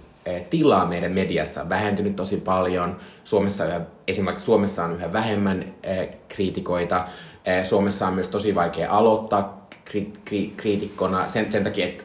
tilaa 0.50 0.86
meidän 0.86 1.12
mediassa 1.12 1.62
on 1.62 1.68
vähentynyt 1.68 2.16
tosi 2.16 2.36
paljon. 2.36 2.96
Suomessa 3.24 3.64
yhä, 3.64 3.80
esimerkiksi 4.08 4.44
Suomessa 4.44 4.84
on 4.84 4.94
yhä 4.94 5.12
vähemmän 5.12 5.64
eh, 5.82 6.08
kriitikoita. 6.28 7.04
Eh, 7.44 7.64
Suomessa 7.64 8.06
on 8.06 8.14
myös 8.14 8.28
tosi 8.28 8.54
vaikea 8.54 8.90
aloittaa 8.90 9.68
kri, 9.84 10.12
kri, 10.24 10.52
kriitikkona 10.56 11.28
sen, 11.28 11.52
sen 11.52 11.64
takia, 11.64 11.86
että 11.86 12.04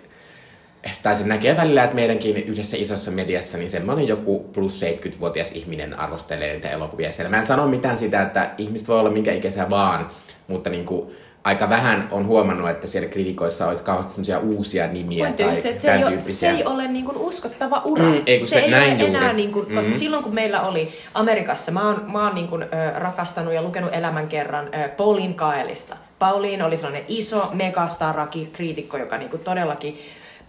tai 1.03 1.15
se 1.15 1.27
näkee 1.27 1.57
välillä, 1.57 1.83
että 1.83 1.95
meidänkin 1.95 2.37
yhdessä 2.37 2.77
isossa 2.77 3.11
mediassa, 3.11 3.57
niin 3.57 3.69
semmoinen 3.69 4.07
joku 4.07 4.39
plus 4.53 4.81
70-vuotias 4.81 5.51
ihminen 5.51 5.99
arvostelee 5.99 6.53
niitä 6.53 6.69
elokuvia. 6.69 7.11
Siellä 7.11 7.29
mä 7.29 7.37
en 7.37 7.45
sano 7.45 7.67
mitään 7.67 7.97
sitä, 7.97 8.21
että 8.21 8.51
ihmiset 8.57 8.87
voi 8.87 8.99
olla 8.99 9.09
minkä 9.09 9.33
ikäisiä 9.33 9.69
vaan, 9.69 10.09
mutta 10.47 10.69
niin 10.69 10.85
kuin, 10.85 11.11
aika 11.43 11.69
vähän 11.69 12.07
on 12.11 12.27
huomannut, 12.27 12.69
että 12.69 12.87
siellä 12.87 13.09
kritikoissa 13.09 13.67
olisi 13.67 13.83
kauheasti 13.83 14.13
semmoisia 14.13 14.39
uusia 14.39 14.87
nimiä 14.87 15.25
Voit 15.25 15.35
tai 15.35 15.55
se, 15.55 15.79
se, 15.79 15.93
ei 15.93 16.03
ole, 16.03 16.19
se 16.27 16.49
ei 16.49 16.65
ole 16.65 16.87
niin 16.87 17.05
kuin 17.05 17.17
uskottava 17.17 17.81
ura. 17.85 18.05
Mm, 18.05 18.21
ei, 18.25 18.43
se, 18.43 18.49
se 18.49 18.59
ei 18.59 18.71
näin 18.71 18.83
ole 18.83 18.91
juuri. 18.91 19.15
enää, 19.15 19.33
niin 19.33 19.51
kuin, 19.51 19.65
koska 19.65 19.81
mm-hmm. 19.81 19.93
silloin 19.93 20.23
kun 20.23 20.33
meillä 20.33 20.61
oli 20.61 20.93
Amerikassa, 21.13 21.71
mä 21.71 21.87
oon, 21.87 22.11
mä 22.11 22.25
oon 22.25 22.35
niin 22.35 22.47
kuin, 22.47 22.63
ö, 22.63 22.67
rakastanut 22.95 23.53
ja 23.53 23.61
lukenut 23.61 23.93
elämän 23.93 24.27
kerran 24.27 24.69
ö, 24.73 24.89
Pauline 24.89 25.33
Kaelista. 25.33 25.97
Pauline 26.19 26.63
oli 26.63 26.77
sellainen 26.77 27.05
iso 27.07 27.51
megastar-kriitikko, 27.53 28.97
joka 28.97 29.17
niin 29.17 29.29
kuin 29.29 29.43
todellakin 29.43 29.99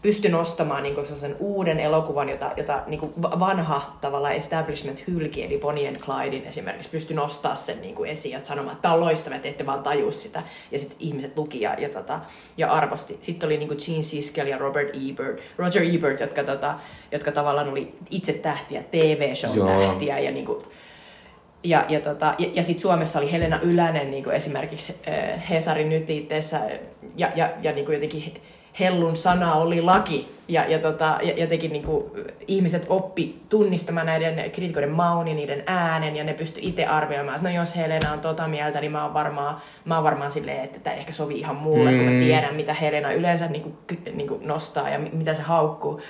pysty 0.03 0.29
nostamaan 0.29 0.83
niin 0.83 1.07
sen 1.07 1.37
uuden 1.39 1.81
elokuvan, 1.81 2.29
jota, 2.29 2.51
jota 2.57 2.83
niin 2.87 3.01
vanha 3.23 3.97
tavalla 4.01 4.31
establishment 4.31 5.07
hylki, 5.07 5.45
eli 5.45 5.59
Bonnie 5.59 5.89
and 5.89 5.97
Clydein 5.97 6.45
esimerkiksi, 6.45 6.91
pysty 6.91 7.15
nostaa 7.15 7.55
sen 7.55 7.81
niin 7.81 8.07
esiin 8.07 8.33
ja 8.33 8.45
sanomaan, 8.45 8.73
että 8.73 8.83
tämä 8.83 8.95
on 8.95 9.01
loistava, 9.01 9.35
että 9.35 9.49
ette 9.49 9.67
vaan 9.67 9.83
tajua 9.83 10.13
sitä. 10.13 10.43
Ja 10.71 10.79
sitten 10.79 10.97
ihmiset 11.01 11.37
luki 11.37 11.61
ja, 11.61 11.75
ja, 11.79 11.89
tota, 11.89 12.21
ja 12.57 12.73
arvosti. 12.73 13.19
Sitten 13.21 13.47
oli 13.47 13.57
niin 13.57 13.69
Gene 13.87 14.03
Siskel 14.03 14.47
ja 14.47 14.59
Robert 14.59 14.89
Ebert, 15.11 15.41
Roger 15.57 15.83
Ebert, 15.95 16.21
jotka, 16.21 16.45
tota, 16.45 16.75
jotka 17.13 17.33
tavallaan 17.33 17.69
oli 17.69 17.95
itse 18.11 18.33
tähtiä, 18.33 18.83
TV-show 18.83 19.67
tähtiä 19.67 20.19
ja 20.19 20.31
niin 20.31 20.47
kuin, 20.47 20.65
ja, 21.65 21.85
ja, 21.89 22.01
tota, 22.01 22.35
ja, 22.39 22.49
ja 22.55 22.63
sitten 22.63 22.83
Suomessa 22.83 23.19
oli 23.19 23.33
Helena 23.33 23.61
Ylänen 23.63 24.11
niin 24.11 24.25
kuin 24.25 24.37
esimerkiksi 24.37 24.95
äh, 25.09 25.51
Hesarin 25.51 25.89
nyt 25.89 26.07
ja, 27.17 27.29
ja, 27.37 27.51
ja 27.63 27.73
niin 27.73 27.85
kuin 27.85 27.95
jotenkin 27.95 28.35
hellun 28.81 29.17
sana 29.17 29.55
oli 29.55 29.83
laki. 29.83 30.33
Ja, 30.49 30.65
ja, 30.69 30.79
tota, 30.79 31.19
ja 31.23 31.35
jotenkin 31.37 31.73
niin 31.73 31.83
kuin, 31.83 32.05
ihmiset 32.49 32.87
oppi 32.89 33.43
tunnistamaan 33.49 34.07
näiden 34.07 34.51
kriitikoiden 34.51 34.91
maun 34.91 35.29
ja 35.29 35.35
niiden 35.35 35.63
äänen, 35.67 36.17
ja 36.17 36.25
ne 36.25 36.35
pysty 36.35 36.61
itse 36.63 36.87
arvioimaan, 36.87 37.37
että 37.37 37.49
no 37.49 37.55
jos 37.55 37.77
Helena 37.77 38.13
on 38.13 38.21
tota 38.21 38.49
mieltä, 38.49 38.81
niin 38.81 38.93
mä 38.93 39.05
oon 39.05 39.15
varmaan, 39.15 39.57
mä 39.85 39.95
oon 39.95 40.05
varmaan 40.05 40.31
silleen, 40.31 40.65
että 40.65 40.81
tämä 40.81 40.97
ehkä 40.97 41.13
sovi 41.13 41.35
ihan 41.35 41.57
mulle, 41.57 41.91
mm. 41.91 41.97
kun 41.97 42.07
mä 42.07 42.13
mm. 42.13 42.19
tiedän, 42.19 42.55
mitä 42.55 42.75
Helena 42.75 43.13
yleensä 43.13 43.47
niin 43.47 43.63
kuin, 43.63 43.75
niin 44.15 44.29
kuin 44.29 44.47
nostaa 44.47 44.89
ja 44.89 44.99
mitä 45.13 45.35
se 45.35 45.43
haukkuu. 45.43 46.01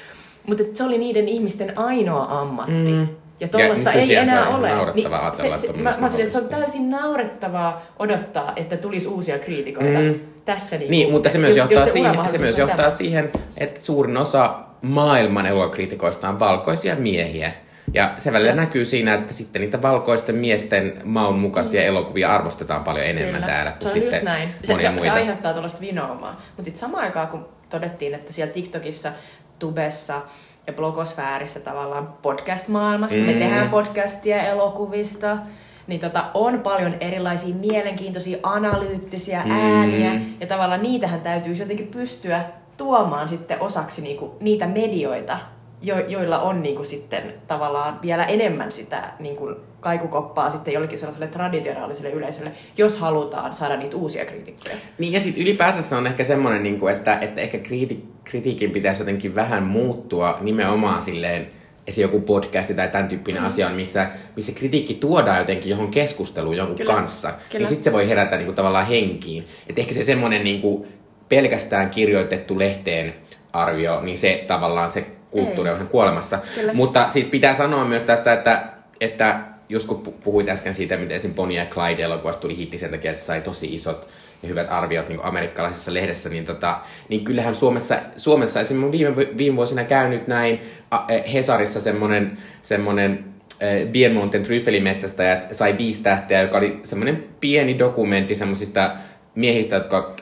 Mutta 0.47 0.65
se 0.75 0.85
oli 0.85 0.99
niiden 0.99 1.29
ihmisten 1.29 1.79
ainoa 1.79 2.41
ammatti. 2.41 2.73
Mm. 2.73 3.09
Ja 3.41 3.49
tuollaista 3.49 3.93
ei 3.93 4.15
enää 4.15 4.57
ole. 4.57 4.93
Niin, 4.95 5.09
se, 5.33 5.67
se, 5.67 5.73
mä, 5.73 5.95
mä 6.01 6.09
sanoin, 6.09 6.21
että 6.21 6.39
se 6.39 6.45
on 6.45 6.51
täysin 6.51 6.91
naurettavaa 6.91 7.83
odottaa, 7.99 8.53
että 8.57 8.77
tulisi 8.77 9.09
uusia 9.09 9.39
kriitikoita. 9.39 9.99
Mm 9.99 10.32
tässä 10.45 10.79
niin, 10.79 10.91
niin 10.91 11.11
mutta 11.11 11.29
se 11.29 11.39
myös 11.39 11.57
jos, 11.57 11.71
johtaa, 11.71 11.87
jos 11.87 11.89
se 11.89 11.93
siihen, 11.93 12.29
se 12.29 12.39
myös 12.39 12.59
johtaa 12.59 12.91
siihen, 12.91 13.33
että 13.59 13.81
suurin 13.81 14.17
osa 14.17 14.59
maailman 14.83 15.47
elokriitikoista 15.47 16.29
on 16.29 16.39
valkoisia 16.39 16.97
miehiä. 16.97 17.53
Ja 17.95 18.15
se 18.17 18.33
välillä 18.33 18.55
näkyy 18.55 18.85
siinä, 18.85 19.15
että 19.15 19.33
sitten 19.33 19.63
niitä 19.63 19.83
valkoisten 19.83 20.35
miesten 20.35 21.01
maun 21.05 21.39
mukaisia 21.39 21.81
mm. 21.81 21.87
elokuvia 21.87 22.35
arvostetaan 22.35 22.85
paljon 22.85 23.07
enemmän 23.07 23.35
Kyllä. 23.35 23.47
täällä 23.47 23.73
kuin 23.73 23.83
se 23.83 23.89
on 23.89 23.93
sitten 23.93 24.15
just 24.15 24.25
näin. 24.25 24.49
Se, 24.65 24.79
se, 24.79 25.01
se 25.01 25.11
aiheuttaa 25.11 25.53
tuollaista 25.53 25.81
vinoumaa. 25.81 26.41
Mutta 26.57 26.65
sitten 26.65 26.81
samaan 26.81 27.05
aikaan, 27.05 27.29
kun 27.29 27.49
todettiin, 27.71 28.15
että 28.15 28.33
siellä 28.33 28.53
TikTokissa, 28.53 29.13
Tubessa 29.59 30.21
ja 30.67 30.73
blogosfäärissä 30.73 31.61
tavallaan 31.61 32.15
podcast-maailmassa, 32.23 33.19
mm. 33.19 33.27
me 33.27 33.35
tehdään 33.35 33.71
podcastia 33.71 34.43
elokuvista, 34.43 35.39
niin 35.87 36.01
tota, 36.01 36.25
on 36.35 36.61
paljon 36.61 36.95
erilaisia 37.01 37.55
mielenkiintoisia 37.55 38.39
analyyttisiä 38.43 39.43
Mm. 39.45 39.51
ääniä, 39.51 40.21
ja 40.41 40.47
tavallaan 40.47 40.83
niitähän 40.83 41.21
täytyisi 41.21 41.63
jotenkin 41.63 41.87
pystyä 41.87 42.45
tuomaan 42.77 43.29
sitten 43.29 43.61
osaksi 43.61 44.03
niinku 44.03 44.37
niitä 44.41 44.67
medioita, 44.67 45.39
jo, 45.83 45.99
joilla 46.07 46.39
on 46.39 46.63
niinku 46.63 46.85
sitten 46.85 47.23
tavallaan 47.47 47.99
vielä 48.03 48.25
enemmän 48.25 48.73
sitä 48.73 49.03
niinku 49.19 49.51
kaikukoppaa 49.81 50.51
sitten 50.51 50.75
jollekin 50.75 50.99
sellaiselle 50.99 51.29
traditionaaliselle 51.29 52.11
yleisölle, 52.11 52.53
jos 52.79 52.99
halutaan 52.99 53.55
saada 53.55 53.77
niitä 53.77 53.97
uusia 53.97 54.25
kriitikkoja. 54.25 54.75
Niin 54.99 55.13
ja 55.13 55.21
sitten 55.21 55.43
ylipäänsä 55.43 55.83
se 55.83 55.97
on 55.97 56.07
ehkä 56.07 56.25
semmoinen, 56.25 56.63
niin 56.63 56.81
kuin, 56.81 56.97
että, 56.97 57.19
että 57.21 57.41
ehkä 57.41 57.59
kriiti, 57.59 58.05
kritiikin 58.25 58.71
pitäisi 58.71 59.01
jotenkin 59.03 59.35
vähän 59.35 59.63
muuttua 59.63 60.39
nimenomaan 60.41 61.03
silleen, 61.03 61.51
esim. 61.87 62.03
joku 62.03 62.21
podcasti 62.21 62.75
tai 62.75 62.89
tämän 62.89 63.09
tyyppinen 63.09 63.43
mm. 63.43 63.47
asia 63.47 63.67
on, 63.67 63.73
missä, 63.73 64.07
missä 64.37 64.53
kritiikki 64.53 64.95
tuodaan 64.95 65.39
jotenkin 65.39 65.71
johon 65.71 65.91
keskusteluun 65.91 66.57
jonkun 66.57 66.77
Kyllä. 66.77 66.95
kanssa. 66.95 67.29
Kyllä. 67.29 67.59
Niin 67.59 67.67
sitten 67.67 67.85
se 67.85 67.93
voi 67.93 68.09
herätä 68.09 68.37
niin 68.37 68.47
kuin, 68.47 68.55
tavallaan 68.55 68.87
henkiin. 68.87 69.45
Että 69.69 69.81
ehkä 69.81 69.95
se 69.95 70.03
semmoinen 70.03 70.45
niin 70.45 70.61
kuin, 70.61 70.89
pelkästään 71.29 71.91
kirjoitettu 71.91 72.59
lehteen 72.59 73.15
arvio, 73.53 74.01
niin 74.01 74.19
se 74.19 74.45
tavallaan 74.47 74.93
se 74.93 75.07
kulttuuri 75.31 75.71
Ei. 75.71 75.77
on 75.77 75.89
kuolemassa. 75.89 76.39
Kyllä. 76.55 76.75
Mutta 76.75 77.09
siis 77.09 77.27
pitää 77.27 77.55
sanoa 77.55 77.85
myös 77.85 78.03
tästä, 78.03 78.33
että, 78.33 78.65
että 79.01 79.41
just 79.69 79.89
kun 79.89 80.03
pu- 80.07 80.23
puhuit 80.25 80.49
äsken 80.49 80.75
siitä, 80.75 80.97
miten 80.97 81.17
esim. 81.17 81.35
Bonnie 81.35 81.59
ja 81.59 81.67
Clyde 81.67 82.03
elokuvasta 82.03 82.43
tuli 82.43 82.57
hitti 82.57 82.79
sen 82.79 82.91
takia, 82.91 83.11
että 83.11 83.21
se 83.21 83.27
sai 83.27 83.41
tosi 83.41 83.75
isot 83.75 84.09
ja 84.43 84.49
hyvät 84.49 84.73
arviot 84.73 85.09
niin 85.09 85.25
amerikkalaisessa 85.25 85.95
lehdessä, 85.95 86.29
niin, 86.29 86.45
tota, 86.45 86.81
niin 87.09 87.25
kyllähän 87.25 87.55
Suomessa, 87.55 87.97
Suomessa 88.17 88.61
esim. 88.61 88.85
on 88.85 88.93
viime, 88.93 89.17
viime 89.17 89.57
vuosina 89.57 89.85
käynyt 89.85 90.27
näin 90.27 90.61
eh, 91.09 91.33
Hesarissa 91.33 91.81
semmonen, 91.81 92.39
semmonen 92.63 93.25
eh, 93.61 93.87
Bienmonten 93.87 94.43
tryffelimetsästäjät 94.43 95.49
sai 95.53 95.79
viisi 95.79 96.03
tähteä, 96.03 96.43
joka 96.43 96.59
oli 96.59 96.81
semmoinen 96.83 97.25
pieni 97.41 97.79
dokumentti 97.79 98.35
semmoisista 98.35 98.91
miehistä, 99.35 99.77
jotka 99.77 100.17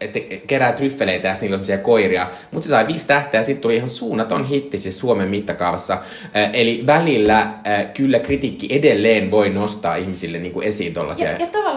että 0.00 0.20
kerää 0.46 0.72
tryffeleitä 0.72 1.28
ja 1.28 1.34
niillä 1.40 1.54
on 1.54 1.58
semmoisia 1.58 1.78
koiria. 1.78 2.26
Mutta 2.50 2.64
se 2.64 2.70
sai 2.70 2.86
viisi 2.86 3.06
tähteä 3.06 3.40
ja 3.40 3.44
sitten 3.44 3.62
tuli 3.62 3.76
ihan 3.76 3.88
suunnaton 3.88 4.44
hitti 4.44 4.80
siis 4.80 4.98
Suomen 4.98 5.28
mittakaavassa. 5.28 5.94
Äh, 5.94 6.50
eli 6.52 6.82
välillä 6.86 7.40
äh, 7.40 7.92
kyllä 7.94 8.18
kritiikki 8.18 8.68
edelleen 8.70 9.30
voi 9.30 9.48
nostaa 9.48 9.96
ihmisille 9.96 10.38
niin 10.38 10.52
kuin 10.52 10.66
esiin 10.66 10.94
tavallaan 10.94 11.16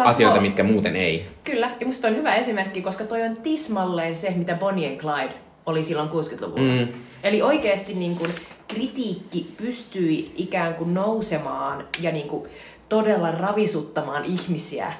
asioita, 0.03 0.35
tuo- 0.35 0.41
mitkä 0.41 0.63
muuten 0.63 0.95
ei. 0.95 1.25
Kyllä, 1.43 1.71
ja 1.79 1.85
musta 1.85 2.07
on 2.07 2.15
hyvä 2.15 2.35
esimerkki, 2.35 2.81
koska 2.81 3.03
toi 3.03 3.21
on 3.21 3.37
tismalleen 3.43 4.15
se, 4.15 4.29
mitä 4.35 4.55
Bonnie 4.55 4.89
and 4.89 4.97
Clyde 4.97 5.33
oli 5.65 5.83
silloin 5.83 6.09
60-luvulla. 6.09 6.81
Mm. 6.81 6.87
Eli 7.23 7.41
oikeasti 7.41 7.93
niin 7.93 8.15
kun, 8.15 8.29
kritiikki 8.67 9.47
pystyi 9.57 10.31
ikään 10.35 10.73
kuin 10.73 10.93
nousemaan 10.93 11.87
ja 12.01 12.11
niin 12.11 12.27
kuin, 12.27 12.49
todella 12.89 13.31
ravisuttamaan 13.31 14.25
ihmisiä, 14.25 14.93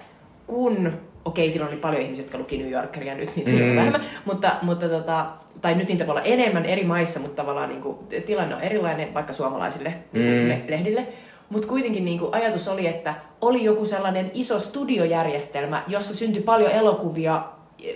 kun, 0.47 0.93
okei, 1.25 1.49
silloin 1.49 1.71
oli 1.71 1.81
paljon 1.81 2.01
ihmisiä, 2.01 2.23
jotka 2.23 2.37
luki 2.37 2.57
New 2.57 2.71
Yorkeria, 2.71 3.15
nyt 3.15 3.35
niitä 3.35 3.51
mm. 3.51 3.69
on 3.69 3.75
vähemmän, 3.75 4.01
mutta, 4.25 4.55
mutta 4.61 4.89
tota, 4.89 5.25
tai 5.61 5.75
nyt 5.75 5.87
niitä 5.87 6.07
voi 6.07 6.11
olla 6.11 6.25
enemmän 6.25 6.65
eri 6.65 6.83
maissa, 6.83 7.19
mutta 7.19 7.35
tavallaan 7.35 7.69
niin 7.69 7.81
kuin, 7.81 7.97
tilanne 8.25 8.55
on 8.55 8.61
erilainen 8.61 9.13
vaikka 9.13 9.33
suomalaisille 9.33 9.93
mm. 10.13 10.49
lehdille. 10.67 11.07
Mutta 11.49 11.67
kuitenkin 11.67 12.05
niin 12.05 12.19
kuin 12.19 12.35
ajatus 12.35 12.67
oli, 12.67 12.87
että 12.87 13.13
oli 13.41 13.63
joku 13.63 13.85
sellainen 13.85 14.31
iso 14.33 14.59
studiojärjestelmä, 14.59 15.83
jossa 15.87 16.15
syntyi 16.15 16.41
paljon 16.41 16.71
elokuvia, 16.71 17.43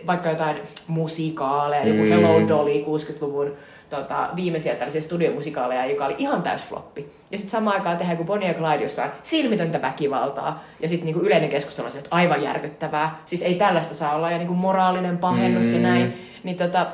vaikka 0.07 0.29
jotain 0.29 0.57
musikaaleja, 0.87 1.85
mm. 1.85 1.89
joku 1.89 2.09
Hello 2.09 2.47
Dolly 2.47 2.71
60-luvun 2.71 3.53
tota, 3.89 4.29
viimeisiä 4.35 4.75
tällaisia 4.75 5.01
studiomusikaaleja, 5.01 5.85
joka 5.85 6.05
oli 6.05 6.15
ihan 6.17 6.43
täys 6.43 6.65
floppi. 6.65 7.11
Ja 7.31 7.37
sitten 7.37 7.51
samaan 7.51 7.75
aikaan 7.75 7.97
tehdään 7.97 8.17
kuin 8.17 8.27
Bonnie 8.27 8.47
ja 8.47 8.53
Clyde, 8.53 8.83
jossa 8.83 9.03
on 9.03 9.11
silmitöntä 9.23 9.81
väkivaltaa. 9.81 10.63
Ja 10.79 10.89
sitten 10.89 11.05
niinku 11.05 11.21
yleinen 11.21 11.49
keskustelu 11.49 11.85
on 11.85 11.91
se, 11.91 11.97
että 11.97 12.15
aivan 12.15 12.43
järkyttävää. 12.43 13.19
Siis 13.25 13.41
ei 13.41 13.55
tällaista 13.55 13.93
saa 13.93 14.15
olla. 14.15 14.31
Ja 14.31 14.37
niinku 14.37 14.53
moraalinen 14.53 15.17
pahennus 15.17 15.67
mm. 15.67 15.73
ja 15.73 15.79
näin. 15.79 16.13
Niin, 16.43 16.57
tota, 16.57 16.87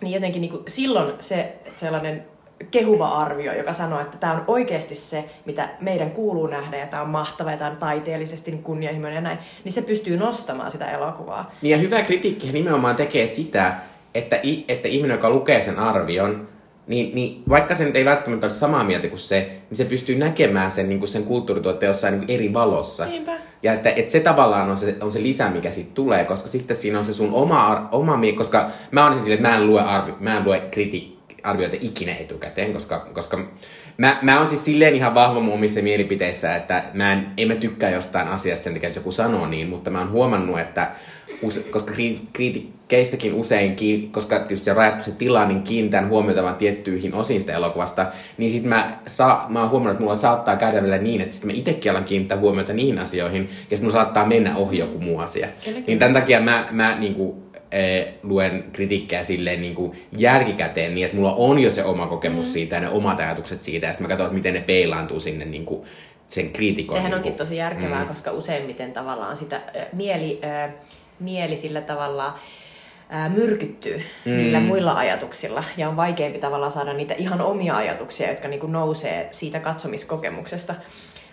niin 0.00 0.14
jotenkin 0.14 0.40
niinku 0.40 0.62
silloin 0.66 1.12
se 1.20 1.56
sellainen 1.76 2.24
kehuva 2.70 3.08
arvio, 3.08 3.52
joka 3.52 3.72
sanoo, 3.72 4.00
että 4.00 4.18
tämä 4.18 4.32
on 4.32 4.44
oikeasti 4.46 4.94
se, 4.94 5.24
mitä 5.44 5.68
meidän 5.80 6.10
kuuluu 6.10 6.46
nähdä, 6.46 6.76
ja 6.76 6.86
tämä 6.86 7.02
on 7.02 7.08
mahtava, 7.08 7.50
ja 7.50 7.56
tämä 7.56 7.70
on 7.70 7.76
taiteellisesti 7.76 8.50
niin 8.50 8.62
kunnianhimoinen 8.62 9.16
ja 9.16 9.20
näin, 9.20 9.38
niin 9.64 9.72
se 9.72 9.82
pystyy 9.82 10.16
nostamaan 10.16 10.70
sitä 10.70 10.90
elokuvaa. 10.90 11.50
Niin 11.62 11.70
ja 11.70 11.78
hyvä 11.78 12.02
kritiikki 12.02 12.52
nimenomaan 12.52 12.96
tekee 12.96 13.26
sitä, 13.26 13.76
että, 14.18 14.40
että 14.68 14.88
ihminen, 14.88 15.14
joka 15.14 15.30
lukee 15.30 15.60
sen 15.60 15.78
arvion, 15.78 16.48
niin, 16.86 17.14
niin 17.14 17.42
vaikka 17.48 17.74
se 17.74 17.84
nyt 17.84 17.96
ei 17.96 18.04
välttämättä 18.04 18.46
ole 18.46 18.54
samaa 18.54 18.84
mieltä 18.84 19.08
kuin 19.08 19.18
se, 19.18 19.38
niin 19.40 19.76
se 19.76 19.84
pystyy 19.84 20.16
näkemään 20.16 20.70
sen, 20.70 20.88
niin 20.88 20.98
kuin 20.98 21.08
sen 21.08 21.24
kulttuurituotteen 21.24 21.88
jossain 21.90 22.20
niin 22.20 22.30
eri 22.30 22.54
valossa. 22.54 23.06
Niinpä. 23.06 23.32
Ja 23.62 23.72
että, 23.72 23.90
että 23.90 24.12
se 24.12 24.20
tavallaan 24.20 24.70
on 24.70 24.76
se, 24.76 24.96
on 25.00 25.10
se 25.10 25.22
lisä, 25.22 25.48
mikä 25.48 25.70
siitä 25.70 25.90
tulee, 25.94 26.24
koska 26.24 26.48
sitten 26.48 26.76
siinä 26.76 26.98
on 26.98 27.04
se 27.04 27.12
sun 27.12 27.32
oma, 27.32 27.88
oma 27.92 28.16
mie- 28.16 28.32
koska 28.32 28.68
mä 28.90 29.04
oon 29.04 29.20
sille, 29.20 29.34
että 29.34 29.48
mä 29.48 29.56
en 29.56 29.66
lue, 29.66 29.80
arvi, 29.80 30.14
mä 30.20 30.36
en 30.36 30.44
lue 30.44 30.62
kriti, 30.70 31.18
arvioita 31.42 31.76
ikinä 31.80 32.14
etukäteen, 32.14 32.72
koska, 32.72 32.98
koska 32.98 33.38
mä, 33.96 34.18
mä 34.22 34.38
oon 34.38 34.48
siis 34.48 34.64
silleen 34.64 34.94
ihan 34.94 35.14
vahva 35.14 35.40
mun 35.40 35.54
omissa 35.54 35.82
mielipiteissä, 35.82 36.56
että 36.56 36.84
mä 36.94 37.12
en, 37.12 37.26
en 37.36 37.48
mä 37.48 37.54
tykkää 37.54 37.90
jostain 37.90 38.28
asiasta 38.28 38.64
sen 38.64 38.72
takia, 38.72 38.86
että 38.86 38.98
joku 38.98 39.12
sanoo 39.12 39.46
niin, 39.46 39.68
mutta 39.68 39.90
mä 39.90 39.98
oon 39.98 40.10
huomannut, 40.10 40.60
että 40.60 40.90
use, 41.42 41.60
koska 41.60 41.92
kri- 41.94 42.18
kriitikeissäkin 42.32 43.34
usein, 43.34 43.76
kiin, 43.76 44.12
koska 44.12 44.38
tietysti 44.38 44.64
se 44.64 44.70
on 44.70 44.76
rajattu 44.76 45.04
se 45.04 45.12
tila, 45.12 45.44
niin 45.44 45.62
kiinnitän 45.62 46.08
huomiota 46.08 46.42
vaan 46.42 46.56
tiettyihin 46.56 47.14
osiin 47.14 47.40
sitä 47.40 47.52
elokuvasta, 47.52 48.06
niin 48.38 48.50
sit 48.50 48.64
mä, 48.64 48.98
saa, 49.06 49.46
mä 49.48 49.60
oon 49.60 49.70
huomannut, 49.70 49.92
että 49.92 50.04
mulla 50.04 50.16
saattaa 50.16 50.56
käydä 50.56 50.82
vielä 50.82 50.98
niin, 50.98 51.20
että 51.20 51.34
sit 51.34 51.44
mä 51.44 51.52
itekin 51.54 51.92
alan 51.92 52.04
kiinnittää 52.04 52.38
huomiota 52.38 52.72
niihin 52.72 52.98
asioihin, 52.98 53.48
ja 53.70 53.76
sit 53.76 53.80
mulla 53.80 53.92
saattaa 53.92 54.26
mennä 54.26 54.56
ohi 54.56 54.78
joku 54.78 54.98
muu 54.98 55.18
asia. 55.18 55.48
Kyllä, 55.64 55.80
Niin 55.86 55.98
tämän 55.98 56.14
takia 56.14 56.40
mä, 56.40 56.68
mä 56.70 56.98
niinku, 56.98 57.48
eh, 57.72 58.14
luen 58.22 58.64
kritiikkejä 58.72 59.24
silleen 59.24 59.60
niin 59.60 59.74
kuin 59.74 59.92
jälkikäteen 60.18 60.94
niin, 60.94 61.04
että 61.04 61.16
mulla 61.16 61.34
on 61.34 61.58
jo 61.58 61.70
se 61.70 61.84
oma 61.84 62.06
kokemus 62.06 62.46
mm. 62.46 62.52
siitä 62.52 62.76
ja 62.76 62.80
ne 62.80 62.88
omat 62.88 63.20
ajatukset 63.20 63.60
siitä, 63.60 63.86
ja 63.86 63.92
sitten 63.92 64.04
mä 64.04 64.08
katson, 64.08 64.26
että 64.26 64.36
miten 64.36 64.54
ne 64.54 64.60
peilaantuu 64.60 65.20
sinne 65.20 65.44
niin 65.44 65.64
kuin 65.64 65.82
sen 66.28 66.50
kriitikon. 66.50 66.96
Sehän 66.96 67.10
niin 67.10 67.16
onkin 67.16 67.32
kuin, 67.32 67.38
tosi 67.38 67.56
järkevää, 67.56 68.02
mm. 68.02 68.08
koska 68.08 68.32
useimmiten 68.32 68.92
tavallaan 68.92 69.36
sitä 69.36 69.56
äh, 69.56 69.86
mieli, 69.92 70.40
äh, 70.44 70.70
mieli 71.20 71.56
sillä 71.56 71.80
tavalla 71.80 72.38
myrkyttyy 73.28 74.02
mm. 74.24 74.36
niillä 74.36 74.60
muilla 74.60 74.92
ajatuksilla. 74.92 75.64
Ja 75.76 75.88
on 75.88 75.96
vaikeampi 75.96 76.38
tavallaan 76.38 76.72
saada 76.72 76.92
niitä 76.92 77.14
ihan 77.14 77.40
omia 77.40 77.76
ajatuksia, 77.76 78.28
jotka 78.28 78.48
niinku 78.48 78.66
nousee 78.66 79.28
siitä 79.32 79.60
katsomiskokemuksesta. 79.60 80.74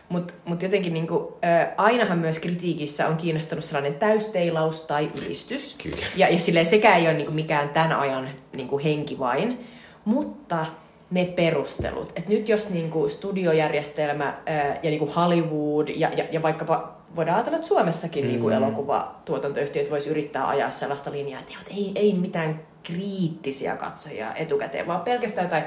Mutta 0.10 0.34
mut 0.45 0.62
jotenkin 0.62 0.93
niinku, 0.93 1.38
äh, 1.45 1.67
ainahan 1.78 2.17
myös 2.17 2.39
kritiikissä 2.39 3.08
on 3.08 3.17
kiinnostanut 3.17 3.65
sellainen 3.65 3.95
täysteilaus 3.95 4.82
tai 4.82 5.12
ylistys. 5.21 5.78
Kyllä. 5.84 6.06
Ja, 6.15 6.30
ja 6.30 6.39
silleen 6.39 6.65
sekä 6.65 6.95
ei 6.95 7.08
ole 7.08 7.13
niinku 7.13 7.32
mikään 7.32 7.69
tämän 7.69 7.93
ajan 7.93 8.30
niinku 8.54 8.80
henki 8.84 9.19
vain, 9.19 9.67
mutta 10.06 10.65
ne 11.12 11.26
perustelut. 11.26 12.13
Et 12.15 12.28
nyt 12.28 12.50
jos 12.50 12.69
niinku 12.69 13.10
studiojärjestelmä 13.10 14.24
ää, 14.45 14.80
ja 14.84 14.89
niinku 14.89 15.12
Hollywood 15.15 15.88
ja, 15.88 16.10
ja, 16.17 16.26
ja 16.32 16.41
vaikkapa 16.41 16.95
voidaan 17.15 17.36
ajatella, 17.36 17.58
että 17.58 17.68
Suomessakin 17.68 18.24
mm. 18.24 18.28
niinku 18.28 18.50
elokuvatuotantoyhtiöt 18.50 19.91
voisi 19.91 20.10
yrittää 20.10 20.48
ajaa 20.48 20.70
sellaista 20.70 21.12
linjaa, 21.12 21.39
että 21.39 21.54
ei, 21.70 21.91
ei 21.96 22.13
mitään 22.13 22.60
kriittisiä 22.84 23.76
katsojia 23.76 24.34
etukäteen, 24.34 24.88
vaan 24.88 25.02
pelkästään 25.02 25.46
jotain, 25.46 25.63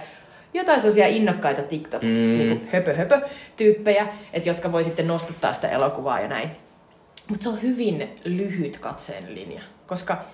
jotain 0.54 0.80
sellaisia 0.80 1.06
innokkaita 1.06 1.62
TikTok, 1.62 2.02
mm. 2.02 2.08
niinku 2.08 2.66
höpö 2.72 2.94
höpö 2.94 3.20
tyyppejä, 3.56 4.06
että 4.32 4.48
jotka 4.48 4.72
voi 4.72 4.84
sitten 4.84 5.06
nostattaa 5.06 5.54
sitä 5.54 5.68
elokuvaa 5.68 6.20
ja 6.20 6.28
näin. 6.28 6.50
Mutta 7.28 7.42
se 7.42 7.48
on 7.48 7.62
hyvin 7.62 8.08
lyhyt 8.24 8.76
katseen 8.76 9.34
linja, 9.34 9.62
koska 9.86 10.24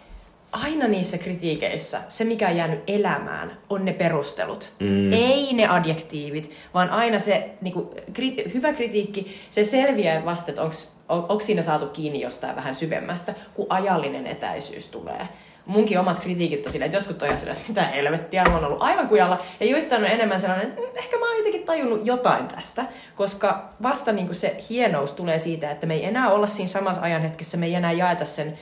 aina 0.53 0.89
niissä 0.89 1.19
kritiikeissä 1.19 2.01
se, 2.09 2.25
mikä 2.25 2.49
on 2.49 2.57
jäänyt 2.57 2.81
elämään, 2.87 3.59
on 3.71 3.85
ne 3.85 3.93
perustelut. 3.93 4.73
Mm. 4.81 5.13
Ei 5.13 5.53
ne 5.53 5.67
adjektiivit, 5.67 6.51
vaan 6.75 6.91
aina 6.91 7.19
se 7.19 7.51
niinku, 7.61 7.95
kri, 8.13 8.53
hyvä 8.55 8.73
kritiikki, 8.73 9.37
se 9.51 9.65
selviää 9.65 10.25
vasta, 10.25 10.51
että 10.51 10.63
onko 10.63 10.75
on, 11.09 11.41
siinä 11.41 11.63
saatu 11.63 11.87
kiinni 11.87 12.21
jostain 12.21 12.57
vähän 12.57 12.75
syvemmästä, 12.75 13.35
kun 13.55 13.67
ajallinen 13.69 14.27
etäisyys 14.27 14.89
tulee. 14.89 15.29
Munkin 15.67 16.01
omat 16.01 16.19
kritiikit 16.19 16.67
on 16.67 16.73
sillä, 16.73 16.87
että 16.87 16.99
jotkut 16.99 17.23
on 17.23 17.39
sillä, 17.39 17.53
että 17.53 17.65
mitä 17.69 17.83
helvettiä, 17.83 18.45
mä 18.45 18.55
oon 18.55 18.65
ollut 18.65 18.83
aivan 18.83 19.09
kujalla. 19.09 19.39
Ja 19.61 19.67
joista 19.67 19.97
on 19.97 20.05
enemmän 20.05 20.41
sellainen, 20.41 20.69
että 20.69 20.81
mm, 20.81 20.87
ehkä 20.97 21.19
mä 21.19 21.27
oon 21.29 21.37
jotenkin 21.37 21.65
tajunnut 21.65 22.07
jotain 22.07 22.49
tästä. 22.49 22.85
Koska 23.15 23.73
vasta 23.83 24.13
niin 24.13 24.35
se 24.35 24.57
hienous 24.71 25.13
tulee 25.13 25.39
siitä, 25.39 25.71
että 25.71 25.87
me 25.87 25.95
ei 25.95 26.05
enää 26.05 26.31
olla 26.31 26.47
siinä 26.47 26.69
samassa 26.69 27.03
ajanhetkessä, 27.03 27.57
me 27.57 27.67
ei 27.67 27.75
enää 27.75 27.93
jaeta 27.93 28.25
sen 28.25 28.59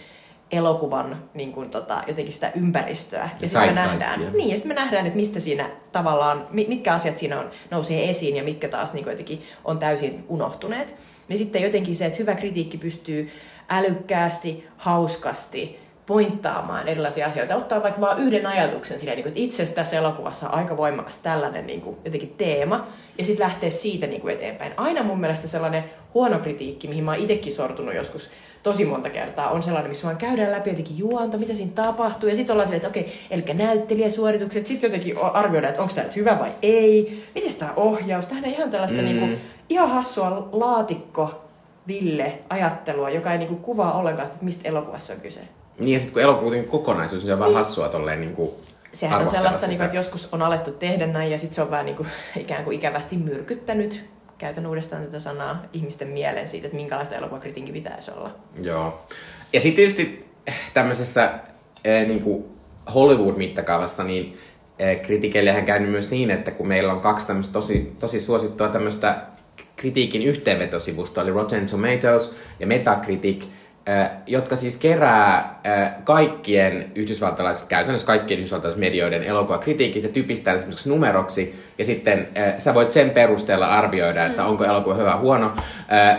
elokuvan 0.52 1.24
niin 1.34 1.52
kuin, 1.52 1.70
tota, 1.70 2.02
jotenkin 2.06 2.34
sitä 2.34 2.52
ympäristöä. 2.54 3.30
Ja, 3.40 3.48
sitten 3.48 3.68
me 3.68 3.72
nähdään, 3.72 4.20
niin, 4.32 4.50
ja 4.50 4.56
sitten 4.56 4.68
me 4.68 4.74
nähdään, 4.74 5.06
että 5.06 5.16
mistä 5.16 5.40
siinä 5.40 5.70
tavallaan, 5.92 6.46
mi- 6.50 6.66
mitkä 6.68 6.94
asiat 6.94 7.16
siinä 7.16 7.40
on, 7.40 7.50
nousee 7.70 8.10
esiin 8.10 8.36
ja 8.36 8.42
mitkä 8.42 8.68
taas 8.68 8.92
niin 8.92 9.04
kuin, 9.04 9.12
jotenkin 9.12 9.42
on 9.64 9.78
täysin 9.78 10.24
unohtuneet. 10.28 10.94
Niin 11.28 11.38
sitten 11.38 11.62
jotenkin 11.62 11.96
se, 11.96 12.06
että 12.06 12.18
hyvä 12.18 12.34
kritiikki 12.34 12.78
pystyy 12.78 13.30
älykkäästi, 13.68 14.68
hauskasti 14.76 15.82
pointtaamaan 16.06 16.88
erilaisia 16.88 17.26
asioita, 17.26 17.56
ottaa 17.56 17.82
vaikka 17.82 18.00
vain 18.00 18.18
yhden 18.18 18.46
ajatuksen 18.46 18.98
silleen, 18.98 19.16
niin 19.16 19.22
kuin, 19.22 19.30
että 19.30 19.40
itse 19.40 19.56
asiassa 19.56 19.74
tässä 19.74 19.96
elokuvassa 19.96 20.48
on 20.48 20.54
aika 20.54 20.76
voimakas 20.76 21.18
tällainen 21.18 21.66
niin 21.66 21.80
kuin, 21.80 21.96
jotenkin 22.04 22.34
teema, 22.38 22.86
ja 23.18 23.24
sitten 23.24 23.44
lähtee 23.44 23.70
siitä 23.70 24.06
niin 24.06 24.20
kuin 24.20 24.34
eteenpäin. 24.34 24.72
Aina 24.76 25.02
mun 25.02 25.20
mielestä 25.20 25.48
sellainen 25.48 25.84
huono 26.14 26.38
kritiikki, 26.38 26.88
mihin 26.88 27.04
mä 27.04 27.10
oon 27.10 27.20
itsekin 27.20 27.52
sortunut 27.52 27.94
joskus 27.94 28.30
tosi 28.62 28.84
monta 28.84 29.10
kertaa, 29.10 29.50
on 29.50 29.62
sellainen, 29.62 29.90
missä 29.90 30.04
vaan 30.04 30.16
käydään 30.16 30.52
läpi 30.52 30.70
jotenkin 30.70 30.98
juonta, 30.98 31.38
mitä 31.38 31.54
siinä 31.54 31.72
tapahtuu, 31.74 32.28
ja 32.28 32.36
sitten 32.36 32.54
ollaan 32.54 32.66
silleen, 32.66 32.86
että 32.86 33.00
okei, 33.00 33.12
eli 33.30 33.44
näyttelijäsuoritukset, 33.54 34.66
sitten 34.66 34.88
jotenkin 34.88 35.18
arvioidaan, 35.18 35.70
että 35.70 35.82
onko 35.82 35.94
tämä 35.94 36.06
nyt 36.06 36.16
hyvä 36.16 36.38
vai 36.38 36.50
ei, 36.62 37.24
miten 37.34 37.54
tämä 37.54 37.72
ohjaus, 37.76 38.26
tähän 38.26 38.44
ihan 38.44 38.70
tällaista 38.70 38.98
mm. 38.98 39.04
niin 39.04 39.18
kuin, 39.18 39.38
ihan 39.68 39.90
hassua 39.90 40.48
laatikko 40.52 41.42
Ville 41.88 42.38
ajattelua, 42.50 43.10
joka 43.10 43.32
ei 43.32 43.38
niinku 43.38 43.56
kuvaa 43.56 43.98
ollenkaan 43.98 44.26
sitä, 44.26 44.34
että 44.34 44.44
mistä 44.44 44.68
elokuvassa 44.68 45.12
on 45.12 45.20
kyse. 45.20 45.40
Niin 45.78 45.92
ja 45.92 46.00
sitten 46.00 46.12
kun 46.12 46.22
elokuva 46.22 46.56
on 46.56 46.64
kokonaisuus, 46.64 47.22
niin 47.22 47.26
se 47.26 47.32
on 47.32 47.38
vähän 47.38 47.54
hassua 47.54 47.88
tolleen 47.88 48.20
niin 48.20 48.32
kuin 48.32 48.50
Sehän 48.92 49.22
on 49.22 49.28
sellaista, 49.28 49.66
niin 49.66 49.76
kuin, 49.76 49.84
että 49.84 49.96
joskus 49.96 50.28
on 50.32 50.42
alettu 50.42 50.70
tehdä 50.70 51.06
näin 51.06 51.30
ja 51.30 51.38
sitten 51.38 51.54
se 51.54 51.62
on 51.62 51.70
vähän 51.70 51.86
niin 51.86 51.96
kuin, 51.96 52.08
ikään 52.36 52.64
kuin 52.64 52.76
ikävästi 52.76 53.16
myrkyttänyt 53.16 54.04
käytän 54.42 54.66
uudestaan 54.66 55.02
tätä 55.02 55.18
sanaa 55.18 55.62
ihmisten 55.72 56.08
mieleen 56.08 56.48
siitä, 56.48 56.66
että 56.66 56.76
minkälaista 56.76 57.14
elokuvakritiikki 57.14 57.72
pitäisi 57.72 58.10
olla. 58.10 58.34
Joo. 58.62 59.00
Ja 59.52 59.60
sitten 59.60 59.76
tietysti 59.76 60.26
tämmöisessä 60.74 61.24
äh, 61.24 62.06
niin 62.06 62.20
kuin 62.20 62.44
Hollywood-mittakaavassa, 62.94 64.04
niin 64.04 64.36
äh, 64.80 65.02
kritikeillehän 65.02 65.64
käynyt 65.64 65.90
myös 65.90 66.10
niin, 66.10 66.30
että 66.30 66.50
kun 66.50 66.68
meillä 66.68 66.92
on 66.92 67.00
kaksi 67.00 67.26
tämmöistä 67.26 67.52
tosi, 67.52 67.92
tosi 67.98 68.20
suosittua 68.20 68.68
tämmöistä 68.68 69.22
kritiikin 69.76 70.22
yhteenvetosivusta, 70.22 71.20
oli 71.20 71.30
Rotten 71.30 71.66
Tomatoes 71.66 72.36
ja 72.60 72.66
Metacritic, 72.66 73.44
jotka 74.26 74.56
siis 74.56 74.76
kerää 74.76 75.60
kaikkien 76.04 76.92
yhdysvaltalais, 76.94 77.62
käytännössä 77.62 78.06
kaikkien 78.06 78.40
yhdysvaltalaismedioiden 78.40 79.22
elokuvakritiikit 79.22 80.02
ja 80.02 80.08
typistää 80.08 80.54
esimerkiksi 80.54 80.88
numeroksi, 80.88 81.64
ja 81.78 81.84
sitten 81.84 82.28
sä 82.58 82.74
voit 82.74 82.90
sen 82.90 83.10
perusteella 83.10 83.66
arvioida, 83.66 84.26
että 84.26 84.42
mm. 84.42 84.48
onko 84.48 84.64
elokuva 84.64 84.94
hyvä 84.94 85.16
huono. 85.16 85.52